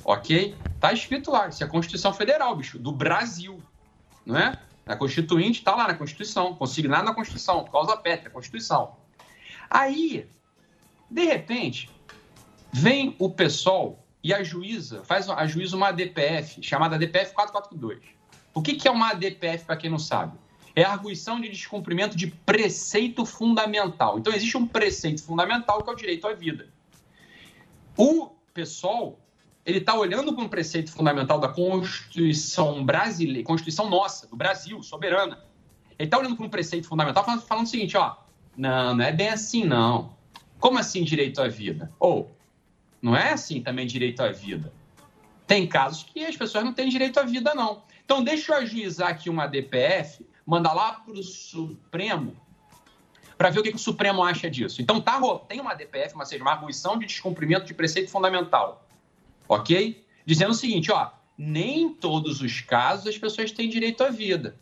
Ok? 0.04 0.56
Tá 0.80 0.94
escrito 0.94 1.32
lá, 1.32 1.48
isso 1.48 1.64
é 1.64 1.66
a 1.66 1.70
Constituição 1.70 2.14
Federal, 2.14 2.56
bicho, 2.56 2.78
do 2.78 2.92
Brasil, 2.92 3.62
não 4.26 4.38
é? 4.38 4.60
A 4.86 4.96
Constituinte 4.96 5.64
tá 5.64 5.76
lá 5.76 5.88
na 5.88 5.94
Constituição, 5.94 6.56
consignado 6.56 7.06
na 7.06 7.14
Constituição, 7.14 7.66
causa 7.66 7.98
pétrea, 7.98 8.30
Constituição. 8.30 8.96
Aí, 9.70 10.28
de 11.10 11.26
repente, 11.26 11.90
vem 12.72 13.16
o 13.20 13.30
pessoal 13.30 14.04
e 14.24 14.34
a 14.34 14.44
juíza, 14.44 15.04
faz 15.04 15.30
a 15.30 15.46
juíza 15.46 15.76
uma 15.76 15.90
ADPF, 15.90 16.62
chamada 16.62 16.96
ADPF 16.96 17.34
442. 17.34 18.19
O 18.60 18.62
que, 18.62 18.74
que 18.74 18.90
é 18.90 18.92
uma 18.92 19.12
ADPF, 19.12 19.64
para 19.64 19.78
quem 19.78 19.90
não 19.90 19.98
sabe? 19.98 20.38
É 20.76 20.84
a 20.84 20.92
arguição 20.92 21.40
de 21.40 21.48
descumprimento 21.48 22.18
de 22.18 22.28
preceito 22.28 23.26
fundamental. 23.26 24.20
Então, 24.20 24.34
existe 24.34 24.58
um 24.58 24.68
preceito 24.68 25.24
fundamental 25.24 25.82
que 25.82 25.90
é 25.90 25.94
o 25.94 25.96
direito 25.96 26.28
à 26.28 26.34
vida. 26.34 26.68
O 27.96 28.32
pessoal, 28.54 29.18
ele 29.66 29.78
está 29.78 29.94
olhando 29.94 30.34
para 30.34 30.44
um 30.44 30.50
preceito 30.50 30.92
fundamental 30.92 31.40
da 31.40 31.48
Constituição 31.48 32.84
brasileira, 32.84 33.48
Constituição 33.48 33.90
nossa, 33.90 34.28
do 34.28 34.36
Brasil, 34.36 34.84
soberana. 34.84 35.40
Ele 35.98 36.08
está 36.08 36.18
olhando 36.18 36.36
para 36.36 36.46
um 36.46 36.50
preceito 36.50 36.86
fundamental 36.86 37.24
falando, 37.24 37.42
falando 37.44 37.66
o 37.66 37.70
seguinte, 37.70 37.96
ó, 37.96 38.18
não, 38.58 38.94
não 38.94 39.06
é 39.06 39.14
bem 39.14 39.30
assim, 39.30 39.64
não. 39.64 40.14
Como 40.60 40.78
assim 40.78 41.06
direito 41.06 41.42
à 41.42 41.48
vida? 41.48 41.90
Ou, 41.98 42.30
não 43.02 43.16
é 43.16 43.32
assim 43.32 43.62
também 43.62 43.88
direito 43.88 44.22
à 44.22 44.34
vida. 44.34 44.74
Tem 45.48 45.66
casos 45.66 46.04
que 46.04 46.26
as 46.26 46.36
pessoas 46.36 46.66
não 46.66 46.74
têm 46.74 46.90
direito 46.90 47.22
à 47.22 47.24
vida, 47.24 47.56
não. 47.56 47.88
Então, 48.10 48.24
deixa 48.24 48.52
eu 48.52 48.58
ajuizar 48.58 49.10
aqui 49.10 49.30
uma 49.30 49.46
DPF, 49.46 50.26
mandar 50.44 50.74
lá 50.74 50.94
para 50.94 51.14
o 51.14 51.22
Supremo, 51.22 52.36
para 53.38 53.52
ver 53.52 53.60
o 53.60 53.64
que, 53.64 53.70
que 53.70 53.76
o 53.76 53.80
Supremo 53.80 54.24
acha 54.24 54.50
disso. 54.50 54.82
Então, 54.82 55.00
tá, 55.00 55.22
tem 55.48 55.62
uma 55.62 55.76
DPF, 55.76 56.16
uma, 56.16 56.26
seja, 56.26 56.44
uma 56.44 56.54
arguição 56.54 56.98
de 56.98 57.06
descumprimento 57.06 57.68
de 57.68 57.74
preceito 57.76 58.10
fundamental. 58.10 58.84
Ok? 59.48 60.04
Dizendo 60.26 60.50
o 60.50 60.56
seguinte, 60.56 60.92
ó, 60.92 61.12
nem 61.38 61.84
em 61.84 61.94
todos 61.94 62.42
os 62.42 62.62
casos 62.62 63.06
as 63.06 63.16
pessoas 63.16 63.52
têm 63.52 63.70
direito 63.70 64.04
à 64.04 64.10
vida. 64.10 64.60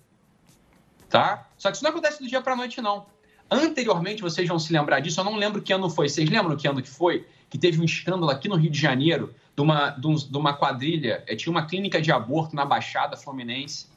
Tá? 1.07 1.48
Só 1.57 1.69
que 1.69 1.78
isso 1.78 1.86
não 1.86 1.91
acontece 1.91 2.22
do 2.22 2.28
dia 2.28 2.41
para 2.41 2.53
noite, 2.53 2.82
não. 2.82 3.06
Anteriormente, 3.49 4.22
vocês 4.22 4.48
vão 4.48 4.60
se 4.60 4.74
lembrar 4.74 4.99
disso, 4.99 5.19
eu 5.19 5.24
não 5.24 5.36
lembro 5.36 5.61
que 5.61 5.72
ano 5.72 5.90
foi. 5.90 6.10
Vocês 6.10 6.30
lembram 6.30 6.56
que 6.57 6.68
ano 6.68 6.82
que 6.82 6.90
foi? 6.90 7.26
Que 7.49 7.57
teve 7.57 7.80
um 7.80 7.86
escândalo 7.86 8.30
aqui 8.30 8.49
no 8.49 8.56
Rio 8.56 8.69
de 8.69 8.80
Janeiro 8.80 9.34
de 9.56 9.61
uma, 9.61 9.90
de 9.91 10.38
uma 10.38 10.53
quadrilha. 10.53 11.24
eh, 11.28 11.36
Tinha 11.36 11.52
uma 11.52 11.65
clínica 11.65 12.02
de 12.02 12.11
aborto 12.11 12.56
na 12.56 12.65
Baixada 12.65 13.15
Fluminense 13.15 13.88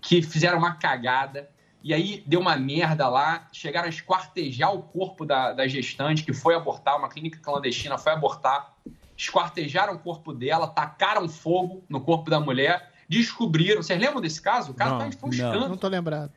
que 0.00 0.22
fizeram 0.22 0.58
uma 0.58 0.74
cagada. 0.74 1.50
E 1.82 1.92
aí 1.92 2.22
deu 2.26 2.40
uma 2.40 2.56
merda 2.56 3.06
lá. 3.08 3.46
Chegaram 3.52 3.86
a 3.86 3.90
esquartejar 3.90 4.74
o 4.74 4.82
corpo 4.82 5.26
da, 5.26 5.52
da 5.52 5.68
gestante 5.68 6.24
que 6.24 6.32
foi 6.32 6.54
abortar. 6.54 6.96
Uma 6.98 7.10
clínica 7.10 7.38
clandestina 7.42 7.98
foi 7.98 8.12
abortar. 8.12 8.72
Esquartejaram 9.14 9.94
o 9.94 9.98
corpo 9.98 10.32
dela, 10.32 10.66
tacaram 10.66 11.28
fogo 11.28 11.84
no 11.88 12.00
corpo 12.00 12.30
da 12.30 12.40
mulher. 12.40 12.90
Descobriram. 13.06 13.82
Vocês 13.82 14.00
lembram 14.00 14.20
desse 14.22 14.40
caso? 14.40 14.72
O 14.72 14.74
caso 14.74 14.92
Não, 14.92 14.98
tá- 14.98 15.04
foi 15.12 15.28
um 15.28 15.30
não. 15.30 15.30
escândalo. 15.30 15.68
Não 15.68 15.76
tô 15.76 15.88
lembrado. 15.88 16.32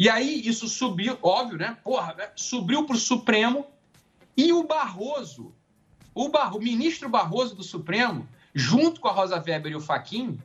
E 0.00 0.08
aí 0.08 0.40
isso 0.48 0.66
subiu, 0.66 1.18
óbvio, 1.20 1.58
né? 1.58 1.76
Porra, 1.84 2.14
né? 2.14 2.30
subiu 2.34 2.86
para 2.86 2.96
o 2.96 2.98
Supremo 2.98 3.66
e 4.34 4.50
o 4.50 4.62
Barroso, 4.62 5.54
o, 6.14 6.30
Barro, 6.30 6.56
o 6.56 6.62
ministro 6.62 7.06
Barroso 7.06 7.54
do 7.54 7.62
Supremo, 7.62 8.26
junto 8.54 8.98
com 8.98 9.08
a 9.08 9.12
Rosa 9.12 9.36
Weber 9.36 9.72
e 9.72 9.76
o 9.76 9.80
Faquin, 9.80 10.40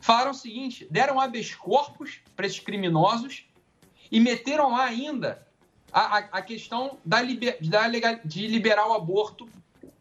falaram 0.00 0.30
o 0.30 0.34
seguinte: 0.34 0.88
deram 0.90 1.20
habeas 1.20 1.54
corpus 1.54 2.22
para 2.34 2.46
esses 2.46 2.60
criminosos 2.60 3.44
e 4.10 4.18
meteram 4.18 4.70
lá 4.70 4.84
ainda 4.84 5.46
a, 5.92 6.00
a, 6.00 6.18
a 6.18 6.40
questão 6.40 6.96
da, 7.04 7.20
liber, 7.20 7.58
da 7.60 7.86
legal, 7.86 8.18
de 8.24 8.46
liberar 8.46 8.88
o 8.88 8.94
aborto 8.94 9.46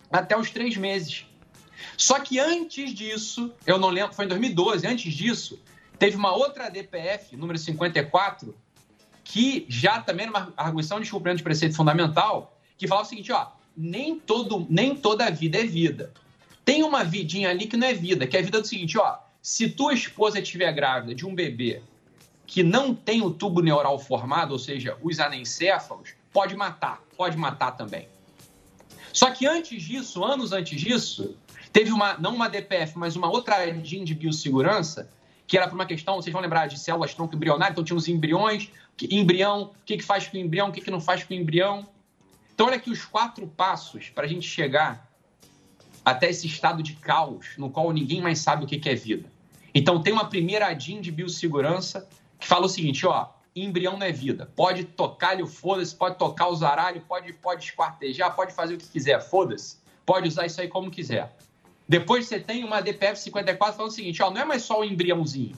até 0.09 0.37
os 0.37 0.49
três 0.49 0.77
meses. 0.77 1.25
Só 1.97 2.21
que 2.21 2.39
antes 2.39 2.93
disso, 2.93 3.51
eu 3.67 3.77
não 3.77 3.89
lembro, 3.89 4.15
foi 4.15 4.23
em 4.23 4.29
2012, 4.29 4.87
antes 4.87 5.13
disso, 5.13 5.61
teve 5.99 6.15
uma 6.15 6.31
outra 6.31 6.69
DPF, 6.69 7.35
número 7.35 7.59
54, 7.59 8.62
que 9.23 9.65
já 9.69 10.01
também 10.01 10.25
numa 10.25 10.53
arguição 10.57 10.97
de 10.97 11.03
descumprimento 11.03 11.37
de 11.37 11.43
preceito 11.43 11.75
fundamental, 11.75 12.57
que 12.77 12.87
falava 12.87 13.05
o 13.05 13.09
seguinte, 13.09 13.31
ó, 13.31 13.47
nem, 13.75 14.19
todo, 14.19 14.67
nem 14.69 14.95
toda 14.95 15.29
vida 15.31 15.59
é 15.59 15.63
vida. 15.63 16.13
Tem 16.65 16.83
uma 16.83 17.03
vidinha 17.03 17.49
ali 17.49 17.67
que 17.67 17.77
não 17.77 17.87
é 17.87 17.93
vida, 17.93 18.27
que 18.27 18.37
é 18.37 18.39
a 18.39 18.43
vida 18.43 18.61
do 18.61 18.67
seguinte, 18.67 18.97
ó, 18.97 19.17
se 19.41 19.69
tua 19.69 19.93
esposa 19.93 20.39
estiver 20.39 20.71
grávida 20.71 21.13
de 21.13 21.25
um 21.25 21.35
bebê 21.35 21.81
que 22.45 22.63
não 22.63 22.93
tem 22.93 23.21
o 23.21 23.31
tubo 23.31 23.61
neural 23.61 23.97
formado, 23.97 24.51
ou 24.51 24.59
seja, 24.59 24.97
os 25.01 25.19
anencéfalos, 25.19 26.13
pode 26.31 26.55
matar, 26.55 27.01
pode 27.17 27.37
matar 27.37 27.71
também. 27.71 28.07
Só 29.11 29.31
que 29.31 29.45
antes 29.45 29.81
disso, 29.83 30.23
anos 30.23 30.51
antes 30.51 30.79
disso, 30.79 31.35
teve 31.71 31.91
uma, 31.91 32.17
não 32.17 32.35
uma 32.35 32.49
DPF, 32.49 32.97
mas 32.97 33.15
uma 33.15 33.29
outra 33.29 33.65
DIN 33.71 34.03
de 34.03 34.13
biossegurança, 34.13 35.09
que 35.45 35.57
era 35.57 35.67
por 35.67 35.75
uma 35.75 35.85
questão, 35.85 36.15
vocês 36.15 36.33
vão 36.33 36.41
lembrar 36.41 36.67
de 36.67 36.79
células 36.79 37.13
tronco 37.13 37.35
embrionário, 37.35 37.73
então 37.73 37.83
tinha 37.83 37.97
os 37.97 38.07
embriões, 38.07 38.69
embrião, 39.01 39.63
o 39.63 39.85
que, 39.85 39.97
que 39.97 40.03
faz 40.03 40.27
com 40.27 40.37
o 40.37 40.39
embrião, 40.39 40.69
o 40.69 40.71
que, 40.71 40.81
que 40.81 40.91
não 40.91 41.01
faz 41.01 41.23
com 41.23 41.33
o 41.33 41.37
embrião. 41.37 41.87
Então, 42.53 42.67
olha 42.67 42.75
aqui 42.75 42.89
os 42.89 43.03
quatro 43.05 43.47
passos 43.47 44.09
para 44.09 44.25
a 44.25 44.27
gente 44.27 44.47
chegar 44.47 45.11
até 46.05 46.29
esse 46.29 46.47
estado 46.47 46.83
de 46.83 46.93
caos, 46.93 47.47
no 47.57 47.69
qual 47.69 47.91
ninguém 47.91 48.21
mais 48.21 48.39
sabe 48.39 48.63
o 48.63 48.67
que, 48.67 48.77
que 48.77 48.89
é 48.89 48.95
vida. 48.95 49.31
Então, 49.73 50.01
tem 50.01 50.13
uma 50.13 50.25
primeira 50.25 50.71
DIN 50.73 51.01
de 51.01 51.11
biossegurança 51.11 52.07
que 52.39 52.47
fala 52.47 52.65
o 52.65 52.69
seguinte, 52.69 53.05
ó, 53.05 53.29
embrião 53.55 53.97
não 53.97 54.05
é 54.05 54.11
vida. 54.11 54.51
Pode 54.55 54.83
tocar-lhe 54.83 55.41
o 55.41 55.47
foda-se, 55.47 55.95
pode 55.95 56.17
tocar 56.17 56.47
o 56.47 56.55
zaralho, 56.55 57.01
pode, 57.01 57.33
pode 57.33 57.65
esquartejar, 57.65 58.35
pode 58.35 58.53
fazer 58.53 58.75
o 58.75 58.77
que 58.77 58.87
quiser, 58.87 59.19
foda-se. 59.21 59.77
Pode 60.05 60.27
usar 60.27 60.45
isso 60.45 60.59
aí 60.59 60.67
como 60.67 60.91
quiser. 60.91 61.35
Depois 61.87 62.27
você 62.27 62.39
tem 62.39 62.63
uma 62.63 62.81
DPF 62.81 63.19
54 63.19 63.75
falando 63.75 63.91
o 63.91 63.93
seguinte, 63.93 64.21
ó, 64.21 64.29
não 64.29 64.41
é 64.41 64.45
mais 64.45 64.63
só 64.63 64.81
o 64.81 64.83
embriãozinho. 64.83 65.55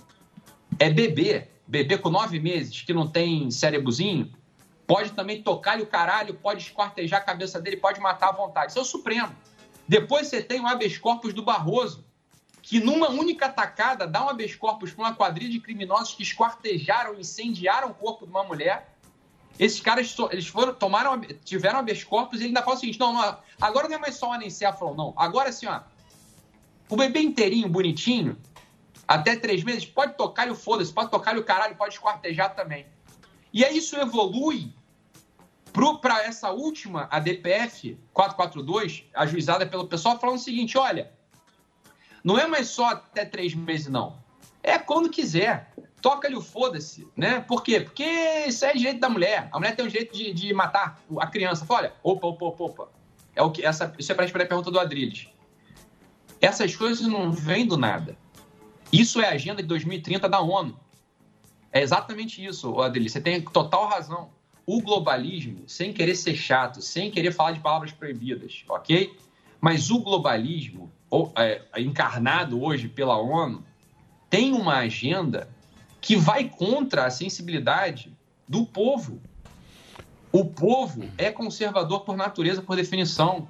É 0.80 0.90
bebê, 0.90 1.48
bebê 1.68 1.98
com 1.98 2.10
nove 2.10 2.40
meses, 2.40 2.82
que 2.82 2.94
não 2.94 3.08
tem 3.08 3.50
cérebrozinho, 3.50 4.32
pode 4.86 5.12
também 5.12 5.42
tocar-lhe 5.42 5.84
o 5.84 5.88
caralho, 5.88 6.34
pode 6.36 6.64
esquartejar 6.64 7.22
a 7.22 7.24
cabeça 7.24 7.60
dele, 7.60 7.78
pode 7.78 8.00
matar 8.00 8.30
à 8.30 8.32
vontade. 8.32 8.72
Isso 8.72 8.80
é 8.80 8.82
o 8.82 8.86
Supremo. 8.86 9.36
Depois 9.88 10.28
você 10.28 10.42
tem 10.42 10.60
o 10.60 10.68
habeas 10.68 10.98
corpus 10.98 11.34
do 11.34 11.44
Barroso, 11.44 12.06
que 12.62 12.80
numa 12.80 13.10
única 13.10 13.48
tacada 13.50 14.08
dá 14.08 14.26
um 14.26 14.30
habeas 14.30 14.56
corpus 14.56 14.92
para 14.92 15.06
uma 15.06 15.16
quadrilha 15.16 15.52
de 15.52 15.60
criminosos 15.60 16.16
que 16.16 16.24
esquartejaram, 16.24 17.20
incendiaram 17.20 17.90
o 17.90 17.94
corpo 17.94 18.26
de 18.26 18.32
uma 18.32 18.44
mulher. 18.44 18.96
Esses 19.58 19.80
caras 19.80 20.16
eles 20.32 20.48
foram, 20.48 20.74
tomaram, 20.74 21.22
tiveram 21.44 21.80
habeas 21.80 22.04
corpus 22.04 22.40
e 22.40 22.44
ele 22.44 22.48
ainda 22.48 22.64
fala 22.64 22.76
o 22.76 22.80
seguinte: 22.80 23.00
não, 23.00 23.14
não, 23.14 23.38
agora 23.62 23.88
não 23.88 23.96
é 23.96 24.00
mais 24.00 24.16
só 24.16 24.30
um 24.30 24.34
anencéfalo, 24.34 24.96
não. 24.96 25.14
Agora 25.16 25.50
assim, 25.50 25.68
ó, 25.68 25.82
o 26.90 26.96
bebê 26.96 27.20
inteirinho, 27.22 27.70
bonitinho, 27.70 28.38
até 29.08 29.36
três 29.36 29.64
meses, 29.64 29.86
pode 29.86 30.16
tocar-lhe 30.16 30.52
o 30.52 30.56
foda-se, 30.56 30.94
pode 30.94 31.12
tocar-lhe 31.12 31.40
o 31.40 31.44
caralho, 31.44 31.76
pode 31.76 31.94
esquartejar 31.94 32.56
também. 32.56 32.86
E 33.54 33.64
aí 33.64 33.78
isso 33.78 33.96
evolui 33.96 34.74
para 36.02 36.24
essa 36.24 36.52
última, 36.52 37.08
a 37.12 37.20
DPF 37.20 37.98
442, 38.14 39.04
ajuizada 39.14 39.66
pelo 39.66 39.88
pessoal, 39.88 40.20
falando 40.20 40.38
o 40.38 40.42
seguinte: 40.42 40.78
olha, 40.78 41.12
não 42.24 42.40
é 42.40 42.48
mais 42.48 42.70
só 42.70 42.88
até 42.88 43.26
três 43.26 43.54
meses, 43.54 43.88
não. 43.88 44.18
É 44.64 44.78
quando 44.78 45.10
quiser. 45.10 45.72
Toca-lhe 46.02 46.36
o 46.36 46.42
foda-se, 46.42 47.08
né? 47.18 47.42
Por 47.42 47.64
quê? 47.64 47.80
Porque 47.80 48.04
isso 48.48 48.64
é 48.64 48.74
direito 48.74 49.00
da 49.00 49.10
mulher. 49.10 49.50
A 49.52 49.58
mulher 49.58 49.76
tem 49.76 49.84
o 49.84 49.90
direito 49.90 50.16
de, 50.16 50.32
de 50.32 50.54
matar 50.54 51.02
a 51.18 51.26
criança. 51.26 51.66
Fala, 51.66 51.80
olha, 51.80 51.94
opa, 52.04 52.28
opa, 52.28 52.46
opa, 52.46 52.64
opa. 52.64 52.90
é 53.36 53.42
o 53.42 53.50
que 53.50 53.66
essa, 53.66 53.92
isso 53.98 54.12
é 54.12 54.16
para 54.16 54.24
responder 54.24 54.44
a 54.44 54.48
pergunta 54.48 54.70
do 54.70 54.80
Adriles. 54.80 55.28
Essas 56.40 56.76
coisas 56.76 57.08
não 57.08 57.32
vêm 57.32 57.66
do 57.66 57.76
nada. 57.76 58.16
Isso 58.92 59.22
é 59.22 59.28
a 59.28 59.32
agenda 59.32 59.62
de 59.62 59.68
2030 59.68 60.30
da 60.30 60.40
ONU. 60.40 60.80
É 61.72 61.82
exatamente 61.82 62.44
isso, 62.44 62.80
Adriles. 62.80 63.12
Você 63.12 63.22
tem 63.22 63.42
total 63.42 63.88
razão. 63.88 64.30
O 64.66 64.82
globalismo, 64.82 65.64
sem 65.68 65.94
querer 65.94 66.16
ser 66.16 66.36
chato, 66.36 66.82
sem 66.82 67.12
querer 67.12 67.32
falar 67.32 67.52
de 67.52 67.60
palavras 67.60 67.92
proibidas, 67.92 68.64
ok? 68.68 69.16
Mas 69.60 69.92
o 69.92 70.00
globalismo, 70.00 70.92
é, 71.36 71.62
encarnado 71.78 72.64
hoje 72.64 72.88
pela 72.88 73.18
ONU, 73.18 73.64
tem 74.30 74.54
uma 74.54 74.78
agenda 74.78 75.50
que 76.02 76.16
vai 76.16 76.48
contra 76.50 77.06
a 77.06 77.10
sensibilidade 77.10 78.16
do 78.48 78.66
povo. 78.66 79.20
O 80.32 80.46
povo 80.46 81.04
é 81.18 81.32
conservador 81.32 82.02
por 82.02 82.16
natureza, 82.16 82.62
por 82.62 82.76
definição. 82.76 83.48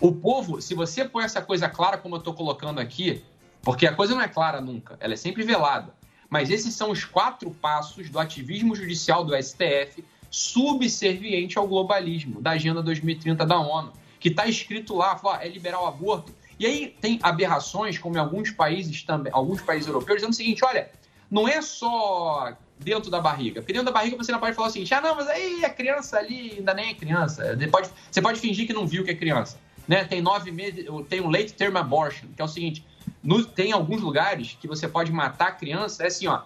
O 0.00 0.12
povo, 0.12 0.60
se 0.60 0.74
você 0.74 1.04
põe 1.04 1.24
essa 1.24 1.42
coisa 1.42 1.68
clara, 1.68 1.98
como 1.98 2.14
eu 2.14 2.18
estou 2.18 2.34
colocando 2.34 2.80
aqui, 2.80 3.24
porque 3.66 3.84
a 3.84 3.92
coisa 3.92 4.14
não 4.14 4.22
é 4.22 4.28
clara 4.28 4.60
nunca, 4.60 4.96
ela 5.00 5.14
é 5.14 5.16
sempre 5.16 5.42
velada. 5.42 5.92
Mas 6.30 6.50
esses 6.50 6.72
são 6.72 6.92
os 6.92 7.04
quatro 7.04 7.50
passos 7.50 8.08
do 8.08 8.20
ativismo 8.20 8.76
judicial 8.76 9.24
do 9.24 9.34
STF 9.36 10.04
subserviente 10.30 11.58
ao 11.58 11.66
globalismo, 11.66 12.40
da 12.40 12.52
Agenda 12.52 12.80
2030 12.80 13.44
da 13.44 13.58
ONU, 13.58 13.92
que 14.20 14.28
está 14.28 14.46
escrito 14.46 14.94
lá, 14.94 15.16
fala, 15.16 15.42
é 15.42 15.48
liberar 15.48 15.80
o 15.80 15.86
aborto. 15.86 16.32
E 16.60 16.64
aí 16.64 16.96
tem 17.00 17.18
aberrações, 17.20 17.98
como 17.98 18.14
em 18.14 18.20
alguns 18.20 18.52
países 18.52 19.02
também, 19.02 19.32
alguns 19.32 19.60
países 19.60 19.88
europeus, 19.88 20.18
dizendo 20.18 20.32
o 20.32 20.36
seguinte: 20.36 20.64
olha, 20.64 20.88
não 21.28 21.48
é 21.48 21.60
só 21.60 22.56
dentro 22.78 23.10
da 23.10 23.20
barriga. 23.20 23.60
Porque 23.62 23.72
dentro 23.72 23.86
da 23.86 23.92
barriga 23.92 24.16
você 24.16 24.30
não 24.30 24.38
pode 24.38 24.54
falar 24.54 24.68
o 24.68 24.70
seguinte: 24.70 24.94
ah, 24.94 25.00
não, 25.00 25.16
mas 25.16 25.26
aí 25.26 25.64
a 25.64 25.70
criança 25.70 26.18
ali 26.18 26.54
ainda 26.58 26.72
nem 26.72 26.90
é 26.90 26.94
criança. 26.94 27.56
Você 27.56 27.66
pode, 27.66 27.90
você 28.12 28.22
pode 28.22 28.38
fingir 28.38 28.64
que 28.64 28.72
não 28.72 28.86
viu 28.86 29.04
que 29.04 29.10
é 29.10 29.14
criança. 29.14 29.58
Né? 29.88 30.04
Tem 30.04 30.20
nove 30.20 30.52
meses, 30.52 30.86
tem 31.08 31.20
um 31.20 31.30
late 31.30 31.52
term 31.52 31.76
abortion, 31.76 32.28
que 32.34 32.40
é 32.40 32.44
o 32.44 32.48
seguinte: 32.48 32.86
no- 33.26 33.44
tem 33.44 33.72
alguns 33.72 34.00
lugares 34.00 34.56
que 34.60 34.68
você 34.68 34.86
pode 34.86 35.10
matar 35.12 35.48
a 35.48 35.52
criança, 35.52 36.04
é 36.04 36.06
assim, 36.06 36.26
ó. 36.26 36.42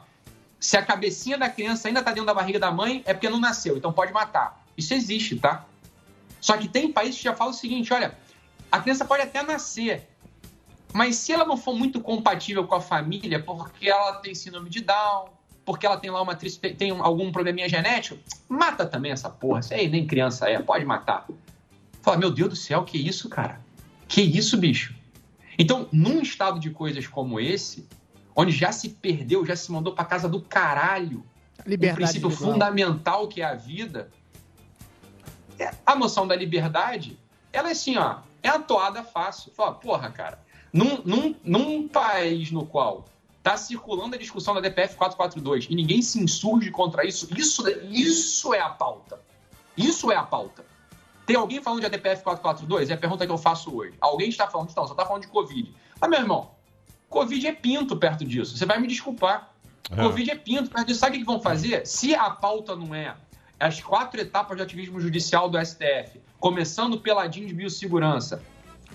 Se 0.59 0.77
a 0.77 0.83
cabecinha 0.83 1.39
da 1.39 1.49
criança 1.49 1.89
ainda 1.89 2.03
tá 2.03 2.11
dentro 2.11 2.27
da 2.27 2.35
barriga 2.35 2.59
da 2.59 2.71
mãe, 2.71 3.03
é 3.07 3.13
porque 3.15 3.29
não 3.29 3.39
nasceu, 3.41 3.77
então 3.77 3.93
pode 3.93 4.13
matar. 4.13 4.65
Isso 4.77 4.93
existe, 4.95 5.37
tá? 5.37 5.65
Só 6.41 6.57
que 6.57 6.69
tem 6.69 6.91
países 6.93 7.17
que 7.19 7.25
já 7.25 7.35
falam 7.35 7.53
o 7.53 7.57
seguinte: 7.57 7.93
olha, 7.93 8.17
a 8.73 8.81
criança 8.81 9.05
pode 9.05 9.23
até 9.23 9.43
nascer, 9.43 10.09
mas 10.93 11.17
se 11.17 11.33
ela 11.33 11.45
não 11.45 11.57
for 11.57 11.75
muito 11.75 12.01
compatível 12.01 12.67
com 12.67 12.75
a 12.75 12.81
família, 12.81 13.41
porque 13.43 13.89
ela 13.89 14.15
tem 14.15 14.35
síndrome 14.35 14.69
de 14.71 14.81
Down, 14.81 15.29
porque 15.65 15.87
ela 15.87 15.97
tem 15.99 16.11
lá 16.11 16.21
uma 16.21 16.35
tem 16.35 16.91
algum 16.99 17.31
probleminha 17.31 17.69
genético, 17.69 18.19
mata 18.49 18.85
também 18.87 19.13
essa 19.13 19.31
porra. 19.31 19.61
Isso 19.61 19.73
aí 19.75 19.89
nem 19.89 20.07
criança 20.07 20.49
é, 20.49 20.59
pode 20.61 20.85
matar. 20.85 21.27
Fala, 22.03 22.17
meu 22.17 22.31
Deus 22.31 22.49
do 22.51 22.57
céu, 22.57 22.83
que 22.85 22.97
isso, 22.99 23.29
cara? 23.29 23.61
Que 24.09 24.21
isso, 24.23 24.57
bicho? 24.57 24.95
Então, 25.61 25.87
num 25.93 26.23
estado 26.23 26.59
de 26.59 26.71
coisas 26.71 27.07
como 27.07 27.39
esse, 27.39 27.87
onde 28.35 28.51
já 28.51 28.73
se 28.73 28.89
perdeu, 28.89 29.45
já 29.45 29.55
se 29.55 29.71
mandou 29.71 29.95
pra 29.95 30.07
casa 30.07 30.27
do 30.27 30.41
caralho, 30.41 31.23
Liberdade 31.67 31.93
um 31.93 31.97
princípio 31.97 32.27
individual. 32.29 32.53
fundamental 32.55 33.29
que 33.29 33.43
é 33.43 33.45
a 33.45 33.55
vida, 33.55 34.11
é- 35.59 35.75
a 35.85 35.95
noção 35.95 36.27
da 36.27 36.35
liberdade, 36.35 37.19
ela 37.53 37.69
é 37.69 37.73
assim, 37.73 37.99
ó, 37.99 38.21
é 38.43 38.49
atoada 38.49 39.05
fácil. 39.05 39.53
Fala, 39.53 39.75
porra, 39.75 40.11
cara, 40.11 40.39
num, 40.73 41.03
num, 41.05 41.35
num 41.45 41.87
país 41.87 42.51
no 42.51 42.65
qual 42.65 43.05
tá 43.43 43.55
circulando 43.59 44.15
a 44.15 44.19
discussão 44.19 44.55
da 44.55 44.61
DPF 44.63 44.97
442 44.97 45.67
e 45.69 45.75
ninguém 45.75 46.01
se 46.01 46.19
insurge 46.19 46.71
contra 46.71 47.05
isso, 47.07 47.29
isso, 47.37 47.69
isso 47.91 48.55
é 48.55 48.61
a 48.61 48.71
pauta. 48.71 49.21
Isso 49.77 50.11
é 50.11 50.17
a 50.17 50.23
pauta. 50.23 50.65
Tem 51.31 51.37
alguém 51.37 51.63
falando 51.63 51.79
de 51.79 51.87
ADPF 51.87 52.25
442? 52.25 52.91
É 52.91 52.95
a 52.95 52.97
pergunta 52.97 53.25
que 53.25 53.31
eu 53.31 53.39
faço 53.39 53.73
hoje. 53.73 53.95
Alguém 54.01 54.29
está 54.29 54.49
falando? 54.49 54.67
Não, 54.77 54.85
só 54.85 54.93
está 54.93 55.07
falando 55.07 55.23
de 55.23 55.29
Covid. 55.29 55.73
Mas, 56.01 56.11
meu 56.11 56.19
irmão, 56.19 56.51
Covid 57.09 57.47
é 57.47 57.53
pinto 57.53 57.97
perto 57.97 58.25
disso. 58.25 58.57
Você 58.57 58.67
vai 58.67 58.81
me 58.81 58.89
desculpar. 58.89 59.55
É. 59.93 59.95
Covid 59.95 60.29
é 60.29 60.35
pinto 60.35 60.71
perto 60.71 60.89
disso. 60.89 60.99
Sabe 60.99 61.19
o 61.19 61.21
que 61.21 61.25
vão 61.25 61.41
fazer? 61.41 61.87
Se 61.87 62.17
a 62.17 62.31
pauta 62.31 62.75
não 62.75 62.93
é 62.93 63.15
as 63.61 63.81
quatro 63.81 64.21
etapas 64.21 64.57
de 64.57 64.63
ativismo 64.65 64.99
judicial 64.99 65.49
do 65.49 65.57
STF, 65.65 66.21
começando 66.41 66.99
pela 66.99 67.29
DIN 67.29 67.47
de 67.47 67.55
biossegurança, 67.55 68.43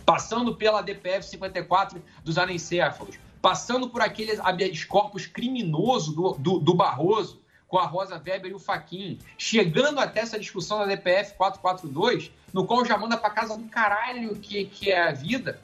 passando 0.06 0.54
pela 0.54 0.82
DPF 0.82 1.26
54 1.26 2.04
dos 2.22 2.38
anencéfalos, 2.38 3.18
passando 3.42 3.90
por 3.90 4.02
aqueles 4.02 4.42
habeas 4.42 4.84
corpus 4.84 5.26
criminoso 5.26 6.14
do, 6.14 6.34
do, 6.34 6.60
do 6.60 6.74
Barroso, 6.74 7.42
com 7.68 7.78
a 7.78 7.86
Rosa 7.86 8.16
Weber 8.16 8.52
e 8.52 8.54
o 8.54 8.60
Faquin, 8.60 9.20
chegando 9.38 10.00
até 10.00 10.20
essa 10.22 10.40
discussão 10.40 10.80
da 10.80 10.86
DPF 10.86 11.34
442, 11.36 12.32
no 12.54 12.66
qual 12.66 12.86
já 12.86 12.98
manda 12.98 13.18
pra 13.18 13.30
casa 13.30 13.58
do 13.58 13.66
caralho 13.66 14.36
que, 14.36 14.66
que 14.66 14.92
é 14.92 15.08
a 15.10 15.12
vida. 15.12 15.60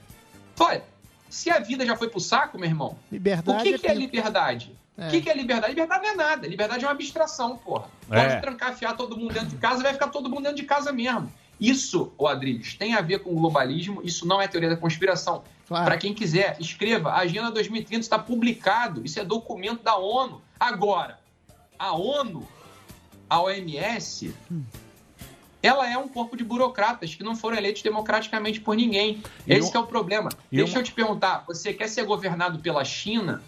Olha, 0.60 0.84
se 1.30 1.50
a 1.50 1.60
vida 1.60 1.86
já 1.86 1.96
foi 1.96 2.10
pro 2.10 2.20
saco, 2.20 2.58
meu 2.60 2.68
irmão, 2.70 2.98
Liberdade 3.12 3.60
o 3.60 3.64
que, 3.64 3.76
é 3.76 3.78
que 3.78 3.88
é 3.88 3.90
pinto. 3.92 4.02
liberdade? 4.02 4.76
É. 4.98 5.08
O 5.08 5.10
que, 5.12 5.22
que 5.22 5.30
é 5.30 5.34
liberdade? 5.34 5.74
Liberdade 5.74 6.04
não 6.04 6.12
é 6.12 6.16
nada. 6.16 6.48
Liberdade 6.48 6.84
é 6.84 6.88
uma 6.88 6.94
abstração, 6.94 7.58
porra. 7.58 7.86
Pode 8.08 8.20
É. 8.20 8.40
trancar, 8.40 8.76
fiar 8.76 8.96
todo 8.98 9.16
mundo 9.18 9.34
dentro 9.34 9.50
de 9.50 9.56
casa, 9.58 9.82
vai 9.82 9.94
ficar 9.94 10.08
todo 10.10 10.30
mundo 10.30 10.42
dentro 10.44 10.58
de 10.58 10.64
casa 10.64 10.92
mesmo. 10.92 11.32
Isso, 11.60 12.12
o 12.18 12.28
Adriles, 12.28 12.74
tem 12.74 12.96
a 12.96 13.02
ver 13.02 13.20
com 13.20 13.30
o 13.32 13.36
globalismo, 13.36 14.02
isso 14.04 14.28
não 14.28 14.42
é 14.42 14.48
teoria 14.48 14.70
da 14.70 14.76
conspiração. 14.76 15.44
Claro. 15.68 15.86
Para 15.86 15.98
quem 15.98 16.14
quiser, 16.14 16.58
escreva. 16.60 17.12
A 17.12 17.20
Agenda 17.20 17.50
2030 17.52 18.02
está 18.02 18.20
publicado, 18.20 19.06
isso 19.06 19.20
é 19.20 19.24
documento 19.24 19.82
da 19.84 19.96
ONU. 19.96 20.42
Agora, 20.60 21.20
a 21.82 21.94
ONU, 21.94 22.48
a 23.28 23.42
OMS, 23.42 24.36
ela 25.64 25.92
é 25.92 25.98
um 25.98 26.08
corpo 26.08 26.38
de 26.38 26.44
burocratas 26.44 27.16
que 27.16 27.24
não 27.24 27.36
foram 27.36 27.58
eleitos 27.58 27.82
democraticamente 27.82 28.62
por 28.62 28.76
ninguém. 28.76 29.24
Esse 29.48 29.72
que 29.72 29.78
é 29.78 29.80
o 29.80 29.88
problema. 29.88 30.30
e 30.52 30.58
Deixa 30.58 30.78
eu 30.78 30.84
te 30.84 30.92
perguntar, 30.92 31.44
você 31.48 31.74
quer 31.74 31.90
ser 31.90 32.06
governado 32.06 32.60
pela 32.60 32.86
China? 32.86 33.42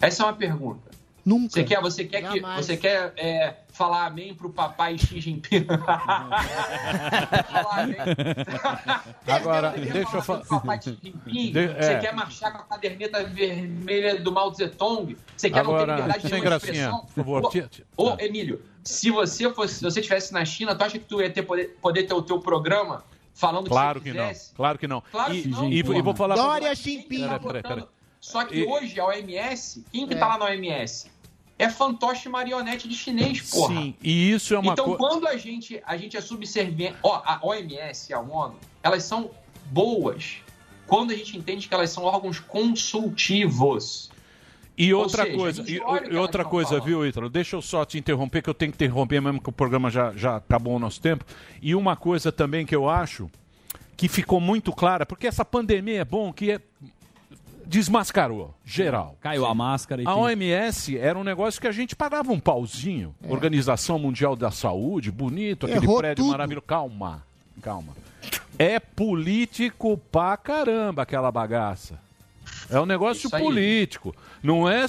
Essa 0.00 0.22
é 0.22 0.26
uma 0.26 0.32
pergunta. 0.32 1.01
Nunca. 1.24 1.50
Você 1.52 1.64
quer, 1.64 1.80
você 1.80 2.04
quer 2.04 2.28
que 2.30 2.40
você 2.40 2.76
quer 2.76 3.12
é, 3.16 3.54
falar 3.72 4.06
amém 4.06 4.34
pro 4.34 4.50
papai 4.50 4.98
Xi 4.98 5.20
Jinping? 5.20 5.66
falar 5.66 7.72
amém. 7.82 7.96
Agora, 9.26 9.70
Você 9.70 9.80
quer 9.86 9.92
deixa 9.92 10.16
eu 10.16 10.22
falar 10.22 10.44
papai 10.44 10.80
Xi 10.82 10.98
Jinping? 11.02 11.12
De- 11.52 11.66
Você 11.68 11.92
é. 11.92 11.98
quer 12.00 12.14
marchar 12.14 12.52
com 12.52 12.58
a 12.58 12.62
caderneta 12.64 13.22
vermelha 13.24 14.20
do 14.20 14.32
Mao 14.32 14.50
Tse 14.52 14.68
Tung? 14.68 15.16
Você 15.36 15.50
quer 15.50 15.62
não 15.62 15.72
ter 15.72 15.76
Agora, 15.82 15.94
liberdade 15.96 16.28
de 16.28 16.40
gracinha, 16.40 16.72
expressão? 16.72 17.00
por 17.00 17.10
favor. 17.14 17.50
Ô, 17.96 18.10
Ô, 18.10 18.16
Emílio, 18.18 18.62
se 18.82 19.10
você 19.10 19.50
fosse, 19.52 19.74
se 19.76 19.84
você 19.84 20.00
estivesse 20.00 20.32
na 20.32 20.44
China, 20.44 20.74
tu 20.74 20.82
acha 20.84 20.98
que 20.98 21.04
tu 21.04 21.20
ia 21.20 21.30
ter 21.30 21.42
poder, 21.42 21.76
poder 21.80 22.02
ter 22.04 22.14
o 22.14 22.22
teu 22.22 22.40
programa 22.40 23.04
falando 23.34 23.68
Claro 23.68 24.00
que 24.00 24.10
que 24.10 24.16
você 24.18 24.22
não. 24.50 24.56
Claro 24.56 24.78
que 24.78 24.86
não. 24.88 25.02
Claro 25.10 25.34
e, 25.34 25.42
que 25.42 25.48
não, 25.48 25.68
e- 25.70 25.78
e 25.78 26.02
vou 26.02 26.14
falar 26.14 26.34
Dória. 26.34 26.72
Peraí, 26.76 27.38
peraí, 27.40 27.62
peraí. 27.62 27.84
Só 28.20 28.44
que 28.44 28.56
E- 28.56 28.66
hoje 28.66 29.00
a 29.00 29.06
OMS, 29.06 29.84
quem 29.90 30.06
que 30.06 30.14
É. 30.14 30.16
tá 30.16 30.26
lá 30.28 30.38
na 30.38 30.44
OMS? 30.46 31.10
É 31.58 31.68
fantoche 31.68 32.28
marionete 32.28 32.88
de 32.88 32.94
chinês, 32.94 33.50
porra. 33.50 33.74
Sim, 33.74 33.94
e 34.02 34.32
isso 34.32 34.54
é 34.54 34.58
uma 34.58 34.72
então, 34.72 34.84
coisa. 34.84 34.98
quando 34.98 35.28
a 35.28 35.36
gente, 35.36 35.80
a 35.86 35.96
gente 35.96 36.16
é 36.16 36.20
subserviente. 36.20 36.96
Ó, 37.02 37.22
a 37.24 37.38
OMS 37.42 38.10
e 38.10 38.14
a 38.14 38.20
ONU, 38.20 38.56
elas 38.82 39.04
são 39.04 39.30
boas 39.66 40.38
quando 40.86 41.12
a 41.12 41.16
gente 41.16 41.36
entende 41.36 41.68
que 41.68 41.74
elas 41.74 41.90
são 41.90 42.04
órgãos 42.04 42.40
consultivos. 42.40 44.10
E 44.76 44.92
Ou 44.92 45.02
outra 45.02 45.24
seja, 45.24 45.36
coisa, 45.36 45.62
e, 45.66 45.74
e 46.10 46.16
outra 46.16 46.44
coisa, 46.44 46.70
falando. 46.70 46.84
viu, 46.84 47.06
Ítalo? 47.06 47.28
Deixa 47.28 47.56
eu 47.56 47.62
só 47.62 47.84
te 47.84 47.98
interromper, 47.98 48.42
que 48.42 48.50
eu 48.50 48.54
tenho 48.54 48.72
que 48.72 48.76
interromper 48.76 49.20
mesmo, 49.20 49.40
que 49.40 49.48
o 49.48 49.52
programa 49.52 49.90
já, 49.90 50.12
já 50.12 50.36
acabou 50.36 50.74
o 50.74 50.78
nosso 50.78 51.00
tempo. 51.00 51.24
E 51.60 51.74
uma 51.74 51.94
coisa 51.94 52.32
também 52.32 52.64
que 52.64 52.74
eu 52.74 52.88
acho 52.88 53.30
que 53.96 54.08
ficou 54.08 54.40
muito 54.40 54.72
clara, 54.72 55.04
porque 55.04 55.26
essa 55.26 55.44
pandemia 55.44 56.00
é 56.00 56.04
bom, 56.04 56.32
que 56.32 56.50
é 56.50 56.60
desmascarou, 57.66 58.54
geral. 58.64 59.16
Caiu 59.20 59.44
a 59.46 59.54
máscara 59.54 60.02
e 60.02 60.06
A 60.06 60.12
tem- 60.12 60.22
OMS 60.22 60.96
era 60.98 61.18
um 61.18 61.24
negócio 61.24 61.60
que 61.60 61.66
a 61.66 61.72
gente 61.72 61.94
pagava 61.96 62.32
um 62.32 62.40
pauzinho. 62.40 63.14
Organização 63.28 63.98
Mundial 63.98 64.34
da 64.36 64.50
Saúde, 64.50 65.10
bonito, 65.10 65.66
aquele 65.66 65.84
Errou 65.84 65.98
prédio 65.98 66.24
tudo. 66.24 66.30
maravilhoso. 66.32 66.66
Calma, 66.66 67.22
calma. 67.62 67.92
É 68.58 68.78
político 68.78 69.98
pra 70.10 70.36
caramba 70.36 71.02
aquela 71.02 71.30
bagaça. 71.32 71.98
É 72.70 72.78
um 72.80 72.86
negócio 72.86 73.26
Isso 73.26 73.36
aí. 73.36 73.42
político. 73.42 74.14
Não 74.42 74.68
é 74.68 74.84
é, 74.84 74.88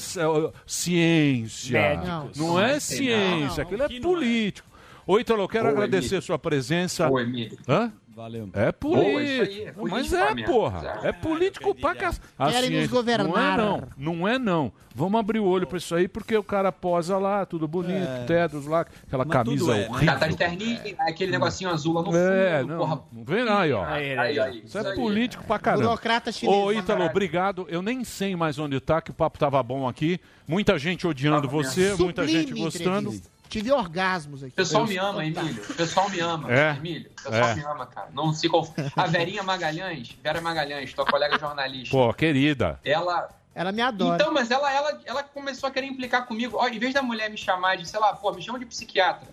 ciência. 0.66 1.80
Médico. 1.82 2.30
Não, 2.36 2.60
é 2.60 2.76
é 2.76 2.80
ciência. 2.80 3.64
não, 3.64 3.64
Aquilo 3.64 3.84
é 3.84 3.96
é. 3.96 4.00
político. 4.00 4.68
Ô, 5.06 5.20
Ítalo, 5.20 5.44
eu 5.44 5.48
quero 5.50 5.66
Ô, 5.68 5.72
agradecer 5.72 6.08
Emílio. 6.16 6.22
sua 6.22 6.40
presença. 6.40 7.08
Emílio. 7.22 7.58
Hã? 7.68 7.92
Valeu. 8.16 8.48
É 8.54 8.72
político. 8.72 9.68
é 9.68 9.74
Mas 9.90 10.08
político 10.08 10.16
é, 10.16 10.34
mesmo. 10.36 10.54
porra. 10.54 11.00
É 11.04 11.12
político 11.12 11.76
pra 11.76 11.96
cá. 11.96 12.14
Querem 12.50 12.82
nos 12.82 12.88
governar. 12.90 13.28
Não 13.28 13.38
é 13.40 13.58
não. 13.58 13.88
Não 13.98 14.28
é 14.28 14.40
não. 14.40 14.72
Vamos 14.96 15.20
abrir 15.20 15.40
o 15.40 15.46
olho 15.46 15.66
pra 15.66 15.80
isso 15.80 15.96
aí, 15.96 16.08
porque 16.08 16.38
o 16.38 16.44
cara 16.44 16.72
posa 16.72 17.18
lá, 17.18 17.44
tudo 17.48 17.68
bonito, 17.68 18.08
Tedros 18.28 18.68
lá, 18.68 18.82
aquela 18.82 19.26
Mas 19.26 19.34
camisa 19.34 19.76
é, 19.76 19.80
né? 19.80 19.88
horrível. 19.90 20.06
Já 20.06 20.20
tá 20.20 20.28
de 20.28 20.38
terninho, 20.38 20.80
aquele 21.00 21.32
negocinho 21.32 21.72
azul 21.72 21.94
lá 21.96 22.02
no 22.02 22.06
fundo. 22.08 22.18
É, 22.20 22.64
não, 22.64 22.78
porra. 22.78 23.02
não 23.12 23.24
vem 23.24 23.44
não 23.44 23.58
aí, 23.58 23.74
ó. 23.74 23.84
Aí, 23.84 24.04
Aí, 24.12 24.20
aí, 24.20 24.40
aí, 24.40 24.64
Isso 24.64 24.78
é 24.78 24.94
político 24.94 25.44
pra 25.46 25.58
caramba. 25.58 25.86
Burocrata 25.86 26.32
chinês. 26.32 26.56
Ô, 26.56 26.72
Ítalo, 26.72 27.06
obrigado. 27.06 27.66
Eu 27.68 27.82
nem 27.82 28.04
sei 28.04 28.36
mais 28.36 28.60
onde 28.60 28.80
tá, 28.80 29.02
que 29.02 29.10
o 29.10 29.14
papo 29.14 29.40
tava 29.40 29.62
bom 29.64 29.88
aqui. 29.88 30.20
Muita 30.48 30.78
gente 30.78 31.08
odiando 31.08 31.48
Tava 31.48 31.64
você, 31.64 31.96
muita 31.96 32.28
gente 32.28 32.54
gostando. 32.54 33.12
Tive 33.54 33.72
orgasmos 33.72 34.42
aqui. 34.44 34.52
O 34.54 34.56
pessoal 34.56 34.88
me 34.88 34.98
ama, 34.98 35.24
Emílio. 35.24 35.64
O 35.70 35.74
pessoal 35.76 36.10
me 36.10 36.20
ama. 36.20 36.52
É? 36.52 36.72
Emílio, 36.72 37.12
o 37.12 37.24
pessoal 37.30 37.50
É. 37.52 37.56
me 37.56 37.62
ama, 37.64 37.86
cara. 37.86 38.08
Não 38.12 38.34
se 38.34 38.50
conf... 38.50 38.72
A 38.98 39.06
Verinha 39.06 39.44
Magalhães, 39.44 40.18
Vera 40.24 40.42
Magalhães, 40.42 40.92
tua 40.92 41.06
colega 41.06 41.38
jornalista. 41.38 41.96
Pô, 41.96 42.12
querida. 42.16 42.80
Ela. 42.84 43.30
Ela 43.54 43.72
me 43.72 43.84
adora. 43.84 44.16
Então, 44.16 44.34
mas 44.34 44.50
ela, 44.50 44.74
ela, 44.74 45.00
ela 45.06 45.22
começou 45.22 45.70
a 45.70 45.72
querer 45.72 45.86
implicar 45.86 46.26
comigo. 46.26 46.58
Ó, 46.60 46.68
em 46.68 46.80
vez 46.80 46.96
da 46.96 47.04
mulher 47.04 47.30
me 47.30 47.38
chamar 47.38 47.78
de, 47.78 47.88
sei 47.88 48.00
lá, 48.00 48.14
pô, 48.14 48.32
me 48.34 48.42
chama 48.42 48.58
de 48.58 48.66
psiquiatra. 48.66 49.28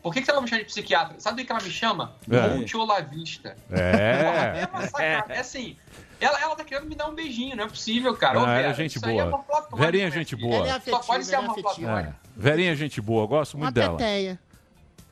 Por 0.00 0.14
que, 0.14 0.22
que 0.22 0.30
ela 0.30 0.40
me 0.40 0.46
chama 0.46 0.60
de 0.62 0.68
psiquiatra? 0.68 1.16
Sabe 1.18 1.42
do 1.42 1.46
que 1.46 1.50
ela 1.50 1.60
me 1.60 1.70
chama? 1.70 2.12
É. 2.30 2.48
Monte 2.54 2.76
Olavista. 2.76 3.56
É. 3.72 4.60
É 4.62 4.68
uma 4.72 4.86
sacada. 4.86 5.34
É 5.34 5.40
assim. 5.40 5.76
Ela, 6.20 6.40
ela 6.40 6.54
tá 6.54 6.62
querendo 6.62 6.86
me 6.88 6.94
dar 6.94 7.08
um 7.08 7.14
beijinho, 7.14 7.56
não 7.56 7.64
é 7.64 7.68
possível, 7.68 8.14
cara. 8.16 8.38
Ô, 8.38 8.42
Ah, 8.42 8.46
Vera, 8.46 8.60
ela 8.60 8.68
é 8.70 8.74
gente 8.74 8.96
isso 8.96 9.04
aí 9.06 9.18
é 9.18 9.24
boa. 9.24 9.42
platônico, 9.42 9.76
Verinha 9.76 10.04
é 10.04 10.10
né, 10.10 10.14
gente 10.14 10.36
boa. 10.36 10.54
Ela 10.68 10.76
é 10.76 10.80
Só 10.80 10.98
pode 11.00 11.24
ser 11.26 11.34
é 11.34 11.38
amor 11.38 11.58
afetiva. 11.58 12.16
É. 12.36 12.40
Verinha 12.40 12.72
é 12.72 12.74
gente 12.74 13.00
boa, 13.00 13.26
gosto 13.26 13.54
Uma 13.54 13.64
muito 13.66 13.74
dela. 13.74 13.96
teteia. 13.98 14.38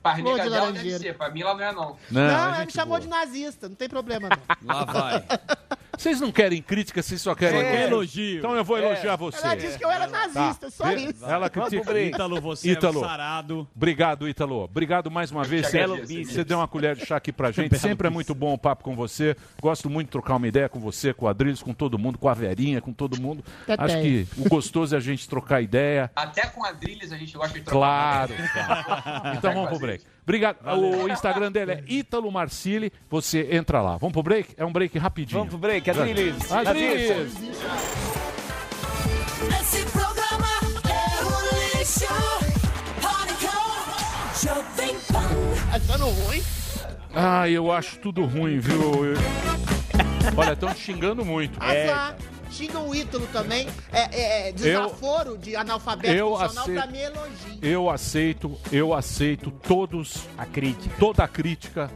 Parmiga 0.03 0.31
de 0.31 0.36
dela 0.36 0.51
deve 0.51 0.61
laranjeira. 0.66 0.99
ser, 0.99 1.16
pra 1.16 1.31
mim 1.31 1.43
ela 1.43 1.55
não 1.55 1.62
é 1.65 1.73
não. 1.73 1.82
Não, 1.82 1.97
Não, 2.11 2.20
é 2.23 2.32
ela 2.35 2.51
me 2.53 2.57
gente 2.59 2.73
chamou 2.73 2.89
boa. 2.99 3.01
de 3.01 3.09
nazista, 3.09 3.69
não 3.69 3.77
tem 3.77 3.89
problema 3.89 4.28
não. 4.28 4.74
Lá 4.74 4.85
vai. 4.85 5.24
Vocês 5.97 6.20
não 6.20 6.32
querem 6.32 6.62
crítica, 6.62 7.02
vocês 7.02 7.20
só 7.20 7.35
querem 7.35 7.60
Só 7.60 7.66
quer 7.66 7.89
elogio. 7.89 8.39
Então 8.39 8.56
eu 8.56 8.64
vou 8.64 8.78
elogiar 8.78 9.16
você. 9.16 9.44
Ela 9.44 9.55
disse 9.55 9.78
que 9.78 9.85
eu 9.85 9.90
era 9.90 10.06
nazista, 10.06 10.70
só 10.70 10.85
Vê- 10.85 10.94
isso. 10.97 11.24
Ela 11.24 11.51
critica. 11.51 12.01
Ítalo, 12.01 12.40
você 12.40 12.70
Ítalo. 12.73 13.01
é 13.01 13.05
um 13.05 13.09
sarado. 13.09 13.69
Obrigado, 13.77 14.28
Ítalo. 14.28 14.64
Obrigado 14.64 15.10
mais 15.10 15.31
uma 15.31 15.44
vez. 15.44 15.66
Você, 15.66 16.24
você 16.24 16.44
deu 16.44 16.59
uma 16.59 16.69
colher 16.69 16.97
de 16.97 17.05
chá 17.06 17.16
aqui 17.16 17.32
pra 17.32 17.51
gente. 17.51 17.78
Sempre 17.78 18.09
é 18.09 18.10
muito 18.10 18.35
bom 18.35 18.55
o 18.55 18.59
papo 18.59 18.82
com 18.82 18.97
você. 18.97 19.36
Gosto 19.60 19.89
muito 19.90 20.09
de 20.09 20.12
trocar 20.12 20.36
uma 20.36 20.48
ideia 20.48 20.69
com 20.69 20.81
você, 20.81 21.12
com 21.12 21.27
o 21.27 21.28
Adriles, 21.28 21.62
com 21.62 21.74
todo 21.74 21.98
mundo, 21.98 22.19
com 22.19 22.28
a 22.28 22.35
Verinha, 22.35 22.81
com 22.81 22.93
todo 22.93 23.20
mundo. 23.20 23.44
Acho 23.78 24.01
que 24.01 24.27
o 24.39 24.48
gostoso 24.48 24.94
é 24.94 24.98
a 24.98 25.01
gente 25.01 25.28
trocar 25.28 25.60
ideia. 25.60 26.10
Até 26.16 26.47
com 26.47 26.64
a 26.64 26.73
Drilis 26.73 27.12
a 27.12 27.16
gente 27.16 27.36
gosta 27.36 27.59
de 27.59 27.64
trocar. 27.64 28.28
Claro. 28.28 28.35
claro. 28.52 29.36
Então 29.36 29.52
vamos 29.55 29.69
pro 29.70 29.78
break. 29.78 30.05
Obrigado. 30.23 30.57
O 30.66 31.09
Instagram 31.09 31.51
dele 31.51 31.73
é 31.73 31.85
Ítalo 31.89 32.31
Marcili. 32.31 32.93
Você 33.11 33.49
entra 33.51 33.81
lá. 33.82 33.97
Vamos 33.97 34.12
pro 34.12 34.23
break? 34.23 34.55
É 34.57 34.65
um 34.65 34.73
break 34.73 34.97
rapidinho. 34.99 35.39
Vamos 35.40 35.51
pro 35.51 35.59
break, 35.59 35.90
Adriles. 35.90 36.53
Adriles. 36.53 37.35
Esse 39.61 39.85
programa 39.86 40.47
é 40.89 41.24
um 41.24 41.78
lixo. 41.78 42.07
Pânico, 43.03 43.53
Jovem 44.43 44.97
Pan. 45.12 45.77
Achando 45.77 46.05
ruim? 46.07 46.43
Ah, 47.15 47.49
eu 47.49 47.70
acho 47.73 47.99
tudo 47.99 48.24
ruim, 48.24 48.59
viu? 48.59 48.81
Olha, 50.36 50.53
estão 50.53 50.73
te 50.73 50.81
xingando 50.81 51.24
muito. 51.24 51.59
Azar. 51.61 52.16
Xingam 52.53 52.89
o 52.89 52.95
Ítalo 52.95 53.27
também. 53.33 53.66
É, 53.93 54.49
é, 54.49 54.53
desaforo 54.53 55.37
de 55.39 55.57
analfabeto 55.57 56.15
eu 56.15 56.31
funcional 56.37 56.65
aceito- 56.65 56.83
pra 56.83 56.87
mim 56.91 56.99
é 56.99 57.05
elogio. 57.07 57.59
Eu 57.62 57.91
aceito, 57.91 58.59
eu 58.70 58.95
aceito 58.95 59.51
todos 59.51 60.24
a 60.37 60.45
crítica, 60.47 60.95
toda 60.99 61.24
a 61.24 61.29
crítica, 61.29 61.91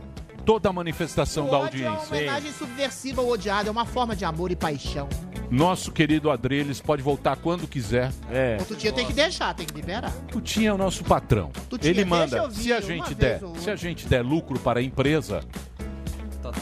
toda 0.44 0.68
a 0.68 0.72
manifestação 0.72 1.46
O 1.48 1.50
da 1.50 1.58
ódio 1.58 1.84
é 1.84 1.88
uma 1.88 1.96
audiência. 1.98 2.16
homenagem 2.16 2.52
subversiva 2.52 3.20
ao 3.20 3.28
odiado, 3.28 3.68
é 3.68 3.72
uma 3.72 3.84
forma 3.84 4.14
de 4.16 4.24
amor 4.24 4.50
e 4.50 4.56
paixão. 4.56 5.08
Nosso 5.48 5.92
querido 5.92 6.28
Adreles 6.28 6.80
pode 6.80 7.02
voltar 7.02 7.36
quando 7.36 7.68
quiser. 7.68 8.10
É. 8.32 8.56
O 8.60 8.64
Tutinha 8.64 8.92
tem 8.92 9.06
que 9.06 9.12
deixar, 9.12 9.54
tem 9.54 9.64
que 9.64 9.74
liberar. 9.74 10.10
Tutinha 10.28 10.70
é 10.70 10.72
o 10.72 10.78
nosso 10.78 11.04
patrão. 11.04 11.52
Tutinha, 11.70 11.90
Ele 11.92 12.04
manda. 12.04 12.36
eu 12.38 12.50
Se 12.50 12.72
a 12.72 12.80
gente 12.80 13.14
der, 13.14 13.44
ou 13.44 13.54
se 13.54 13.70
a 13.70 13.76
gente 13.76 14.08
der 14.08 14.22
lucro 14.24 14.58
para 14.58 14.80
a 14.80 14.82
empresa, 14.82 15.44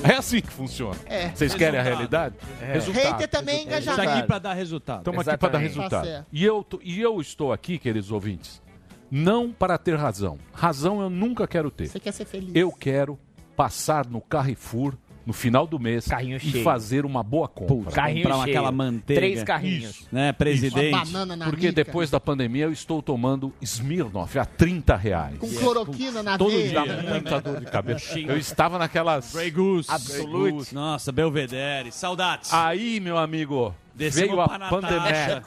é 0.02 0.14
assim 0.14 0.40
que 0.40 0.50
funciona. 0.50 0.96
É. 1.06 1.28
Vocês 1.30 1.54
querem 1.54 1.78
a 1.78 1.82
Resultado. 1.82 2.34
realidade? 2.62 2.96
É. 3.00 3.08
Hater 3.10 3.28
também 3.28 3.56
é 3.56 3.58
Está 3.60 3.70
engajamento. 3.80 4.10
aqui 4.18 4.26
pra 4.26 4.38
dar 4.38 4.54
resultado. 4.54 4.98
Estamos 4.98 5.28
aqui 5.28 5.38
para 5.38 5.48
dar 5.50 5.58
resultado. 5.58 6.06
Tá 6.06 6.24
e, 6.32 6.44
eu, 6.44 6.62
tô- 6.62 6.80
e 6.82 7.00
eu 7.00 7.20
estou 7.20 7.52
aqui, 7.52 7.78
queridos 7.78 8.10
ouvintes, 8.10 8.62
não 9.10 9.52
para 9.52 9.76
ter 9.78 9.96
razão. 9.96 10.38
Razão 10.52 11.00
eu 11.00 11.10
nunca 11.10 11.46
quero 11.46 11.70
ter. 11.70 11.88
Você 11.88 12.00
quer 12.00 12.12
ser 12.12 12.24
feliz. 12.24 12.50
Eu 12.54 12.70
quero 12.72 13.18
passar 13.56 14.06
no 14.06 14.20
Carrefour 14.20 14.94
no 15.26 15.32
final 15.32 15.66
do 15.66 15.78
mês 15.78 16.06
Carrinho 16.06 16.36
e 16.36 16.40
cheio. 16.40 16.64
fazer 16.64 17.04
uma 17.04 17.22
boa 17.22 17.48
compra. 17.48 17.92
Carrinho 17.92 18.22
comprar 18.24 18.44
cheio. 18.44 18.56
aquela 18.56 18.72
manteiga. 18.72 19.20
Três 19.20 19.42
carrinhos. 19.42 19.90
Isso. 19.90 20.08
Né, 20.12 20.32
presidente? 20.32 20.94
Uma 20.94 21.04
banana 21.04 21.36
na 21.36 21.44
Porque 21.46 21.68
nica. 21.68 21.84
depois 21.84 22.10
da 22.10 22.20
pandemia 22.20 22.64
eu 22.64 22.72
estou 22.72 23.02
tomando 23.02 23.52
Smirnoff 23.62 24.38
a 24.38 24.44
30 24.44 24.96
reais. 24.96 25.38
Com 25.38 25.48
cloroquina 25.48 26.22
na 26.22 26.36
Todo 26.38 26.50
veia. 26.50 26.68
dia, 26.82 27.02
muita 27.02 27.40
dor 27.40 27.60
de 27.60 27.66
cabeça. 27.66 28.18
Eu 28.18 28.36
estava 28.36 28.78
naquelas... 28.78 29.32
Grey 29.32 29.50
Goose. 29.50 29.90
Absolute. 29.90 30.74
Nossa, 30.74 31.10
Belvedere. 31.12 31.90
Saudades. 31.92 32.52
Aí, 32.52 33.00
meu 33.00 33.16
amigo, 33.18 33.74
Descemos 33.94 34.30
veio 34.30 34.40
a 34.40 34.58
pandemia. 34.68 35.42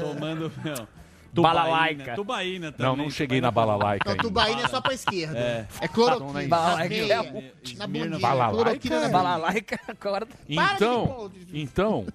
Tomando, 0.00 0.52
meu... 0.64 1.01
Balalaica. 1.34 2.14
Tubaína 2.14 2.72
também. 2.72 2.86
Não, 2.86 2.96
não 3.04 3.10
cheguei 3.10 3.40
na 3.40 3.50
balalaica 3.50 4.04
Não, 4.04 4.12
ainda. 4.12 4.22
tubaína 4.22 4.62
é 4.62 4.68
só 4.68 4.80
pra 4.82 4.92
esquerda. 4.92 5.38
É. 5.38 5.66
É, 5.80 5.88
cloroquina. 5.88 6.42
na 6.42 6.48
Balalaica. 6.48 6.94
É, 6.94 7.74
na 7.78 7.86
bundinha. 7.86 8.18
Balalaica? 8.18 9.08
Balalaica, 9.08 9.80
agora. 9.88 10.26
Então, 10.48 11.30
então, 11.54 12.06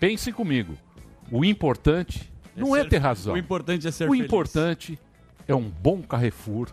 pensem 0.00 0.32
comigo. 0.32 0.76
O 1.30 1.44
importante 1.44 2.28
não 2.56 2.74
é 2.74 2.82
ser- 2.82 2.88
ter 2.88 2.98
razão. 2.98 3.34
O 3.34 3.38
importante 3.38 3.86
é 3.86 3.90
ser 3.92 4.08
O 4.08 4.12
feliz. 4.12 4.24
importante 4.24 4.98
é 5.46 5.54
um 5.54 5.68
bom 5.68 6.02
Carrefour 6.02 6.68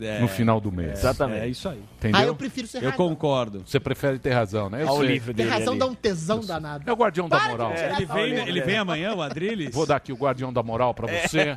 É, 0.00 0.18
no 0.20 0.28
final 0.28 0.60
do 0.60 0.70
mês. 0.72 0.98
Exatamente. 0.98 1.40
É 1.40 1.48
isso 1.48 1.68
aí. 1.68 1.82
Entendeu? 1.98 2.20
Ah, 2.20 2.24
eu 2.24 2.34
prefiro 2.34 2.66
ser 2.66 2.78
Eu 2.78 2.90
razão. 2.90 2.96
concordo. 3.08 3.62
Você 3.66 3.78
prefere 3.80 4.18
ter 4.18 4.32
razão, 4.32 4.68
né? 4.68 4.82
Eu 4.82 4.86
Olha 4.88 4.94
o 4.94 4.98
sei. 5.00 5.08
livro 5.08 5.26
Ter 5.34 5.36
dele 5.44 5.50
razão 5.50 5.72
ali. 5.72 5.78
dá 5.80 5.86
um 5.86 5.94
tesão 5.94 6.40
danado. 6.40 6.84
É 6.88 6.92
o 6.92 6.96
guardião 6.96 7.28
da 7.28 7.36
Para 7.38 7.44
de 7.46 7.50
moral. 7.52 7.74
tirar 7.74 7.96
Ele 7.96 8.06
vem, 8.06 8.48
ele 8.48 8.60
vem 8.62 8.76
amanhã, 8.78 9.14
o 9.14 9.22
Adriles? 9.22 9.74
Vou 9.74 9.86
dar 9.86 9.96
aqui 9.96 10.12
o 10.12 10.16
guardião 10.16 10.52
da 10.52 10.62
moral 10.62 10.92
pra 10.94 11.06
você, 11.06 11.54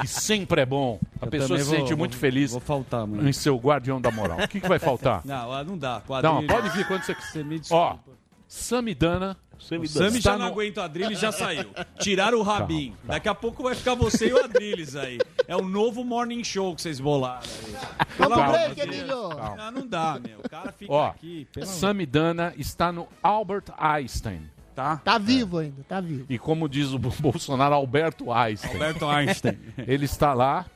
que 0.00 0.06
sempre 0.06 0.62
é 0.62 0.66
bom. 0.66 0.98
A 1.20 1.26
Eu 1.26 1.30
pessoa 1.30 1.58
se 1.58 1.64
vou- 1.64 1.76
sente 1.76 1.88
vou- 1.90 1.98
muito 1.98 2.16
feliz 2.16 2.50
Vou 2.52 2.60
faltar, 2.60 3.06
mano. 3.06 3.28
em 3.28 3.32
seu 3.32 3.56
guardião 3.56 4.00
da 4.00 4.10
moral. 4.10 4.38
O 4.40 4.48
que, 4.48 4.60
que 4.60 4.68
vai 4.68 4.78
faltar? 4.78 5.22
Não, 5.24 5.64
não 5.64 5.78
dá. 5.78 6.02
Não, 6.22 6.46
pode 6.46 6.68
vir 6.70 6.86
quando 6.86 7.02
você 7.02 7.14
Você 7.14 7.42
me 7.44 7.56
Ó, 7.56 7.58
desculpa. 7.58 8.10
Samidana. 8.48 9.36
O 9.60 9.86
Sami 9.86 10.18
Está 10.18 10.32
já 10.32 10.38
não 10.38 10.46
no- 10.46 10.52
aguenta 10.52 10.80
o 10.80 10.84
Adriles 10.84 11.20
já 11.20 11.30
saiu. 11.30 11.70
Tiraram 11.98 12.38
o 12.38 12.42
Rabin. 12.42 12.94
Daqui 13.04 13.28
a 13.28 13.34
pouco 13.34 13.62
vai 13.62 13.74
ficar 13.74 13.94
você 13.94 14.28
e 14.28 14.32
o 14.32 14.42
Adriles 14.44 14.96
aí. 14.96 15.18
É 15.46 15.54
o 15.54 15.62
novo 15.62 16.02
morning 16.04 16.42
show 16.42 16.74
que 16.74 16.82
vocês 16.82 16.98
bolaram 16.98 17.40
aí. 17.66 17.76
Vamos 18.18 18.36
Calma, 18.38 18.52
break. 18.52 18.80
Emílio. 18.80 19.28
Calma. 19.28 19.56
Não, 19.56 19.70
não 19.72 19.86
dá, 19.86 20.18
meu. 20.18 20.40
O 20.40 20.48
cara 20.48 20.72
fica 20.72 20.92
Ó, 20.92 21.06
aqui. 21.08 21.46
amor- 21.56 21.66
Samidana 21.66 22.54
está 22.56 22.90
no 22.90 23.06
Albert 23.22 23.64
Einstein, 23.78 24.48
tá? 24.74 24.96
Tá 25.04 25.18
vivo 25.18 25.58
ainda, 25.58 25.84
tá 25.88 26.00
vivo. 26.00 26.24
E 26.28 26.38
como 26.38 26.68
diz 26.68 26.92
o 26.92 26.98
Bolsonaro, 27.20 27.74
Alberto 27.74 28.32
Einstein. 28.32 28.72
Alberto 28.72 29.06
Einstein. 29.08 29.58
Ele 29.86 30.04
está 30.06 30.32
lá. 30.34 30.66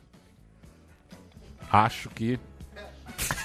Acho 1.70 2.08
que. 2.10 2.38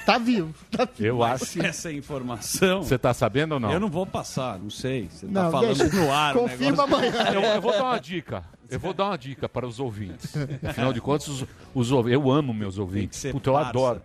Tá 0.05 0.17
vivo. 0.17 0.53
Tá 0.71 0.85
vivo. 0.85 1.05
Eu 1.07 1.23
acho. 1.23 1.61
Essa 1.63 1.91
informação. 1.91 2.81
Você 2.83 2.97
tá 2.97 3.13
sabendo 3.13 3.53
ou 3.53 3.59
não? 3.59 3.71
Eu 3.71 3.79
não 3.79 3.89
vou 3.89 4.05
passar, 4.05 4.57
não 4.59 4.69
sei. 4.69 5.07
Você 5.11 5.27
tá 5.27 5.43
Não, 5.43 5.51
falando 5.51 5.77
deixa- 5.77 5.95
no 5.95 6.11
ar. 6.11 6.33
Confirma 6.33 6.85
negócio. 6.87 6.95
amanhã. 6.95 7.31
Eu, 7.33 7.41
eu 7.43 7.61
vou 7.61 7.71
dar 7.71 7.83
uma 7.83 7.99
dica. 7.99 8.43
Eu 8.69 8.79
vou 8.79 8.93
dar 8.93 9.05
uma 9.05 9.17
dica 9.17 9.49
para 9.49 9.67
os 9.67 9.79
ouvintes. 9.79 10.31
Afinal 10.63 10.93
de 10.93 11.01
contas, 11.01 11.27
os, 11.27 11.45
os 11.73 11.89
eu 12.07 12.31
amo 12.31 12.53
meus 12.53 12.77
ouvintes. 12.77 13.23
Puta, 13.31 13.49
eu 13.49 13.53
parça. 13.53 13.69
adoro. 13.69 14.01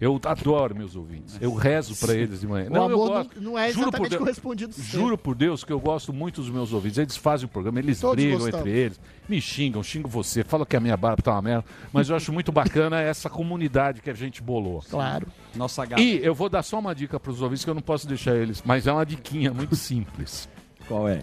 Eu 0.00 0.20
adoro 0.24 0.76
meus 0.76 0.94
ouvintes. 0.94 1.36
Eu 1.40 1.52
rezo 1.54 1.96
para 1.96 2.14
eles 2.14 2.40
de 2.40 2.46
manhã. 2.46 2.70
O 2.70 2.76
eu 2.76 2.82
amor 2.84 3.08
gosto. 3.08 3.34
não, 3.40 3.50
não 3.52 3.58
é 3.58 3.68
Juro 3.72 3.74
por 3.74 3.88
exatamente 3.88 4.10
Deus- 4.10 4.18
correspondido 4.20 4.72
sempre. 4.72 4.90
Juro 4.92 5.18
por 5.18 5.34
Deus 5.34 5.64
que 5.64 5.72
eu 5.72 5.80
gosto 5.80 6.12
muito 6.12 6.40
dos 6.40 6.50
meus 6.50 6.72
ouvintes. 6.72 6.98
Eles 6.98 7.16
fazem 7.16 7.46
o 7.46 7.48
programa, 7.48 7.80
eles 7.80 7.98
Todos 8.00 8.14
brigam 8.22 8.38
gostamos. 8.38 8.60
entre 8.66 8.78
eles, 8.78 9.00
me 9.28 9.40
xingam, 9.40 9.82
xingam 9.82 10.08
você, 10.08 10.44
falam 10.44 10.64
que 10.64 10.76
a 10.76 10.80
minha 10.80 10.96
barba 10.96 11.20
tá 11.20 11.32
uma 11.32 11.42
merda. 11.42 11.64
Mas 11.92 12.08
eu 12.08 12.14
acho 12.16 12.32
muito 12.32 12.52
bacana 12.52 13.00
essa 13.00 13.28
comunidade 13.28 14.00
que 14.00 14.08
a 14.08 14.14
gente 14.14 14.40
bolou. 14.40 14.84
Claro. 14.88 15.26
Nossa 15.56 15.84
gata. 15.84 16.00
E 16.00 16.24
eu 16.24 16.32
vou 16.34 16.48
dar 16.48 16.62
só 16.62 16.78
uma 16.78 16.94
dica 16.94 17.18
para 17.18 17.32
os 17.32 17.42
ouvintes 17.42 17.64
que 17.64 17.70
eu 17.70 17.74
não 17.74 17.82
posso 17.82 18.06
deixar 18.06 18.36
eles, 18.36 18.62
mas 18.64 18.86
é 18.86 18.92
uma 18.92 19.04
diquinha 19.04 19.52
muito 19.52 19.74
simples. 19.74 20.48
Qual 20.86 21.08
é? 21.08 21.18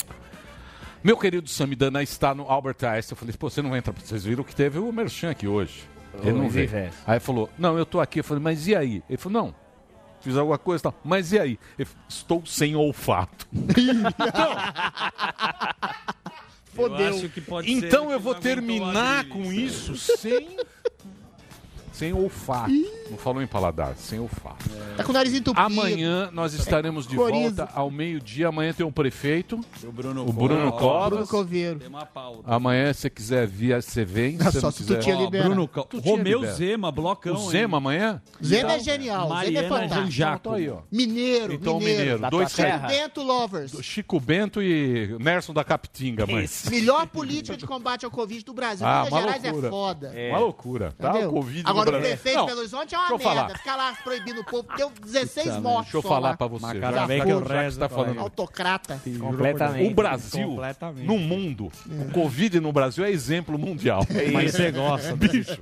Meu 1.02 1.18
querido 1.18 1.47
Samidana 1.47 2.02
está 2.03 2.34
no 2.35 2.43
Albert 2.49 2.77
Einstein. 2.84 3.14
Eu 3.14 3.18
falei, 3.18 3.35
pô, 3.38 3.49
você 3.49 3.61
não 3.61 3.69
vai 3.69 3.80
entrar. 3.80 3.93
Vocês 3.93 4.26
viram 4.26 4.43
que 4.43 4.56
teve 4.56 4.80
o 4.80 4.91
Merchan 4.91 5.30
aqui 5.30 5.47
hoje. 5.47 5.84
Ele 6.21 6.33
não 6.33 6.49
veio. 6.49 6.69
Zé. 6.69 6.91
Aí 7.05 7.19
falou, 7.19 7.49
não, 7.57 7.77
eu 7.77 7.85
tô 7.85 7.99
aqui. 7.99 8.19
Eu 8.19 8.23
falei, 8.23 8.43
mas 8.43 8.67
e 8.67 8.75
aí? 8.75 9.03
Ele 9.09 9.17
falou, 9.17 9.43
não, 9.43 9.55
fiz 10.21 10.35
alguma 10.37 10.57
coisa 10.57 10.81
e 10.81 10.83
tal. 10.83 10.95
Mas 11.03 11.31
e 11.31 11.39
aí? 11.39 11.59
Ele 11.77 11.85
falou, 11.85 12.05
estou 12.07 12.45
sem 12.45 12.75
olfato. 12.75 13.47
Fodeu. 16.73 16.99
Eu 16.99 17.15
acho 17.15 17.29
que 17.29 17.39
pode 17.39 17.67
ser 17.67 17.87
então 17.87 18.11
eu 18.11 18.19
vou 18.19 18.35
terminar 18.35 19.19
Adriles. 19.19 19.33
com 19.33 19.53
isso 19.53 19.95
sem... 19.95 20.57
Sem 21.95 22.11
olfato. 22.13 22.72
Não 23.09 23.17
falou 23.17 23.41
em 23.41 23.47
paladar, 23.47 23.95
sem 23.95 24.19
olfato. 24.19 24.65
Tá 24.97 25.03
com 25.03 25.11
o 25.11 25.13
nariz 25.13 25.34
entupido. 25.34 25.63
Amanhã 25.65 26.30
nós 26.34 26.53
estaremos 26.53 27.07
de 27.07 27.15
Coriza. 27.15 27.65
volta 27.65 27.80
ao 27.80 27.89
meio-dia. 27.91 28.47
Amanhã 28.47 28.73
tem 28.73 28.85
um 28.85 28.91
prefeito, 28.91 29.59
O 29.84 29.91
Bruno, 29.91 30.27
o 30.27 30.34
Bruno 30.34 30.72
Covas. 30.73 31.09
Bruno 31.09 31.27
Coveiro. 31.27 31.80
Tem 31.80 31.88
uma 31.88 32.05
pauta. 32.05 32.41
Amanhã, 32.45 32.91
se 32.91 33.01
você 33.01 33.09
quiser 33.09 33.47
vir, 33.47 33.81
você 33.81 34.03
vem. 34.03 34.38
Se 34.39 34.59
só 34.59 34.67
não 34.67 34.72
se 34.72 34.84
tu 34.84 34.88
quiser... 34.88 34.99
tinha 34.99 35.17
Ó, 35.17 35.22
liberado. 35.23 35.49
Bruno 35.51 35.67
Co- 35.67 35.84
Tu 35.84 36.01
tinha 36.01 36.15
Romeu 36.17 36.39
liberado. 36.39 36.57
Zema, 36.57 36.91
blocão. 36.91 37.35
O 37.35 37.49
Zema 37.49 37.77
amanhã? 37.77 38.22
Zema 38.43 38.73
é 38.73 38.80
genial, 38.80 39.22
Zema 39.27 39.34
é 39.34 39.43
Mariana 39.45 39.69
fantástico. 39.69 40.01
Janjaco. 40.01 40.35
Então 40.41 40.53
aí, 40.53 40.69
ó. 40.69 40.77
Mineiro, 40.91 41.53
Então, 41.53 41.77
mineiro. 41.77 41.99
Mineiro. 41.99 42.19
Da 42.19 42.30
Dois 42.30 42.53
caras. 42.55 42.91
Bento 42.91 43.22
Lovers. 43.23 43.72
Chico 43.84 44.19
Bento 44.19 44.61
e 44.61 45.15
Nerson 45.19 45.53
da 45.53 45.63
Capitinga, 45.63 46.26
mãe. 46.27 46.45
Melhor 46.69 47.05
política 47.07 47.55
de 47.55 47.65
combate 47.67 48.03
ao 48.03 48.11
Covid 48.11 48.43
do 48.43 48.53
Brasil. 48.53 48.85
Ah, 48.85 49.03
Minas 49.05 49.11
uma 49.13 49.22
Gerais 49.22 49.43
loucura. 49.43 49.67
é 49.67 49.69
foda. 49.69 50.13
Uma 50.31 50.39
loucura, 50.39 50.93
tá? 50.97 51.09
Entendeu? 51.11 51.30
O 51.30 51.34
Covid 51.34 51.63
Agora, 51.65 51.85
no 51.91 51.98
o 51.98 52.02
prefeito 52.02 52.36
Não, 52.36 52.41
de 52.45 52.48
Belo 52.48 52.60
Horizonte 52.60 52.95
é 52.95 52.98
uma 52.98 53.10
merda. 53.10 53.24
falar. 53.24 53.49
Ficar 53.57 53.76
lá 53.76 53.94
proibindo 54.03 54.41
o 54.41 54.45
povo. 54.45 54.68
Deu 54.76 54.91
16 55.02 55.48
Puta 55.48 55.62
mortos. 55.62 55.91
Deixa 55.91 55.98
eu 55.98 56.02
falar 56.02 56.30
lá. 56.30 56.38
pra 56.38 56.48
você. 56.48 56.80
Já 56.80 57.07
bem 57.07 57.24
que 57.24 57.34
o 57.34 57.44
resto 57.44 57.80
tá 57.80 57.88
tá 57.90 57.95
falando. 57.95 58.20
Autocrata. 58.20 59.02
Completamente. 59.20 59.91
O 59.91 59.95
Brasil, 59.95 60.48
Completamente. 60.48 61.07
no 61.07 61.18
mundo, 61.18 61.72
o 61.90 62.12
Covid 62.12 62.60
no 62.60 62.72
Brasil 62.72 63.03
é 63.06 63.12
exemplo 63.12 63.57
mundial. 63.57 64.06
Mas 64.34 64.52
você 64.52 64.72
gosta. 64.72 65.16
Bicho, 65.16 65.57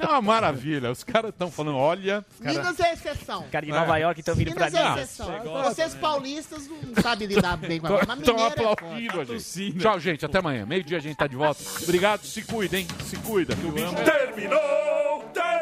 é 0.00 0.06
uma 0.06 0.20
maravilha. 0.22 0.90
Os 0.90 1.02
caras 1.04 1.30
estão 1.30 1.50
falando, 1.50 1.76
olha... 1.78 2.24
Minas 2.40 2.78
é 2.80 2.92
exceção. 2.92 3.44
Cara 3.50 3.64
de 3.66 3.72
Nova 3.72 3.96
York 3.96 4.20
estão 4.20 4.34
vindo 4.34 4.52
pra 4.54 4.66
Minas 4.66 4.98
é 4.98 5.02
exceção. 5.02 5.28
Vocês 5.64 5.94
paulistas 5.94 6.68
não 6.68 7.02
sabem 7.02 7.26
lidar 7.28 7.56
bem 7.56 7.80
com 7.80 7.86
a 7.88 8.02
mas 8.06 8.18
Estão 8.18 8.38
é 8.38 8.46
aplaudindo 8.48 9.20
a 9.20 9.24
gente. 9.24 9.72
Tchau, 9.78 9.98
gente. 10.00 10.24
Até 10.24 10.38
amanhã. 10.38 10.66
Meio-dia 10.66 10.98
a 10.98 11.00
gente 11.00 11.16
tá 11.16 11.26
de 11.26 11.36
volta. 11.36 11.60
Obrigado. 11.82 12.24
Se 12.24 12.42
cuida, 12.42 12.78
hein? 12.78 12.86
Se 13.04 13.16
cuida. 13.16 13.54
Que 13.56 13.66
o 13.66 13.72
bicho... 13.72 13.94
Terminou! 13.94 14.60
Terminou! 15.32 15.61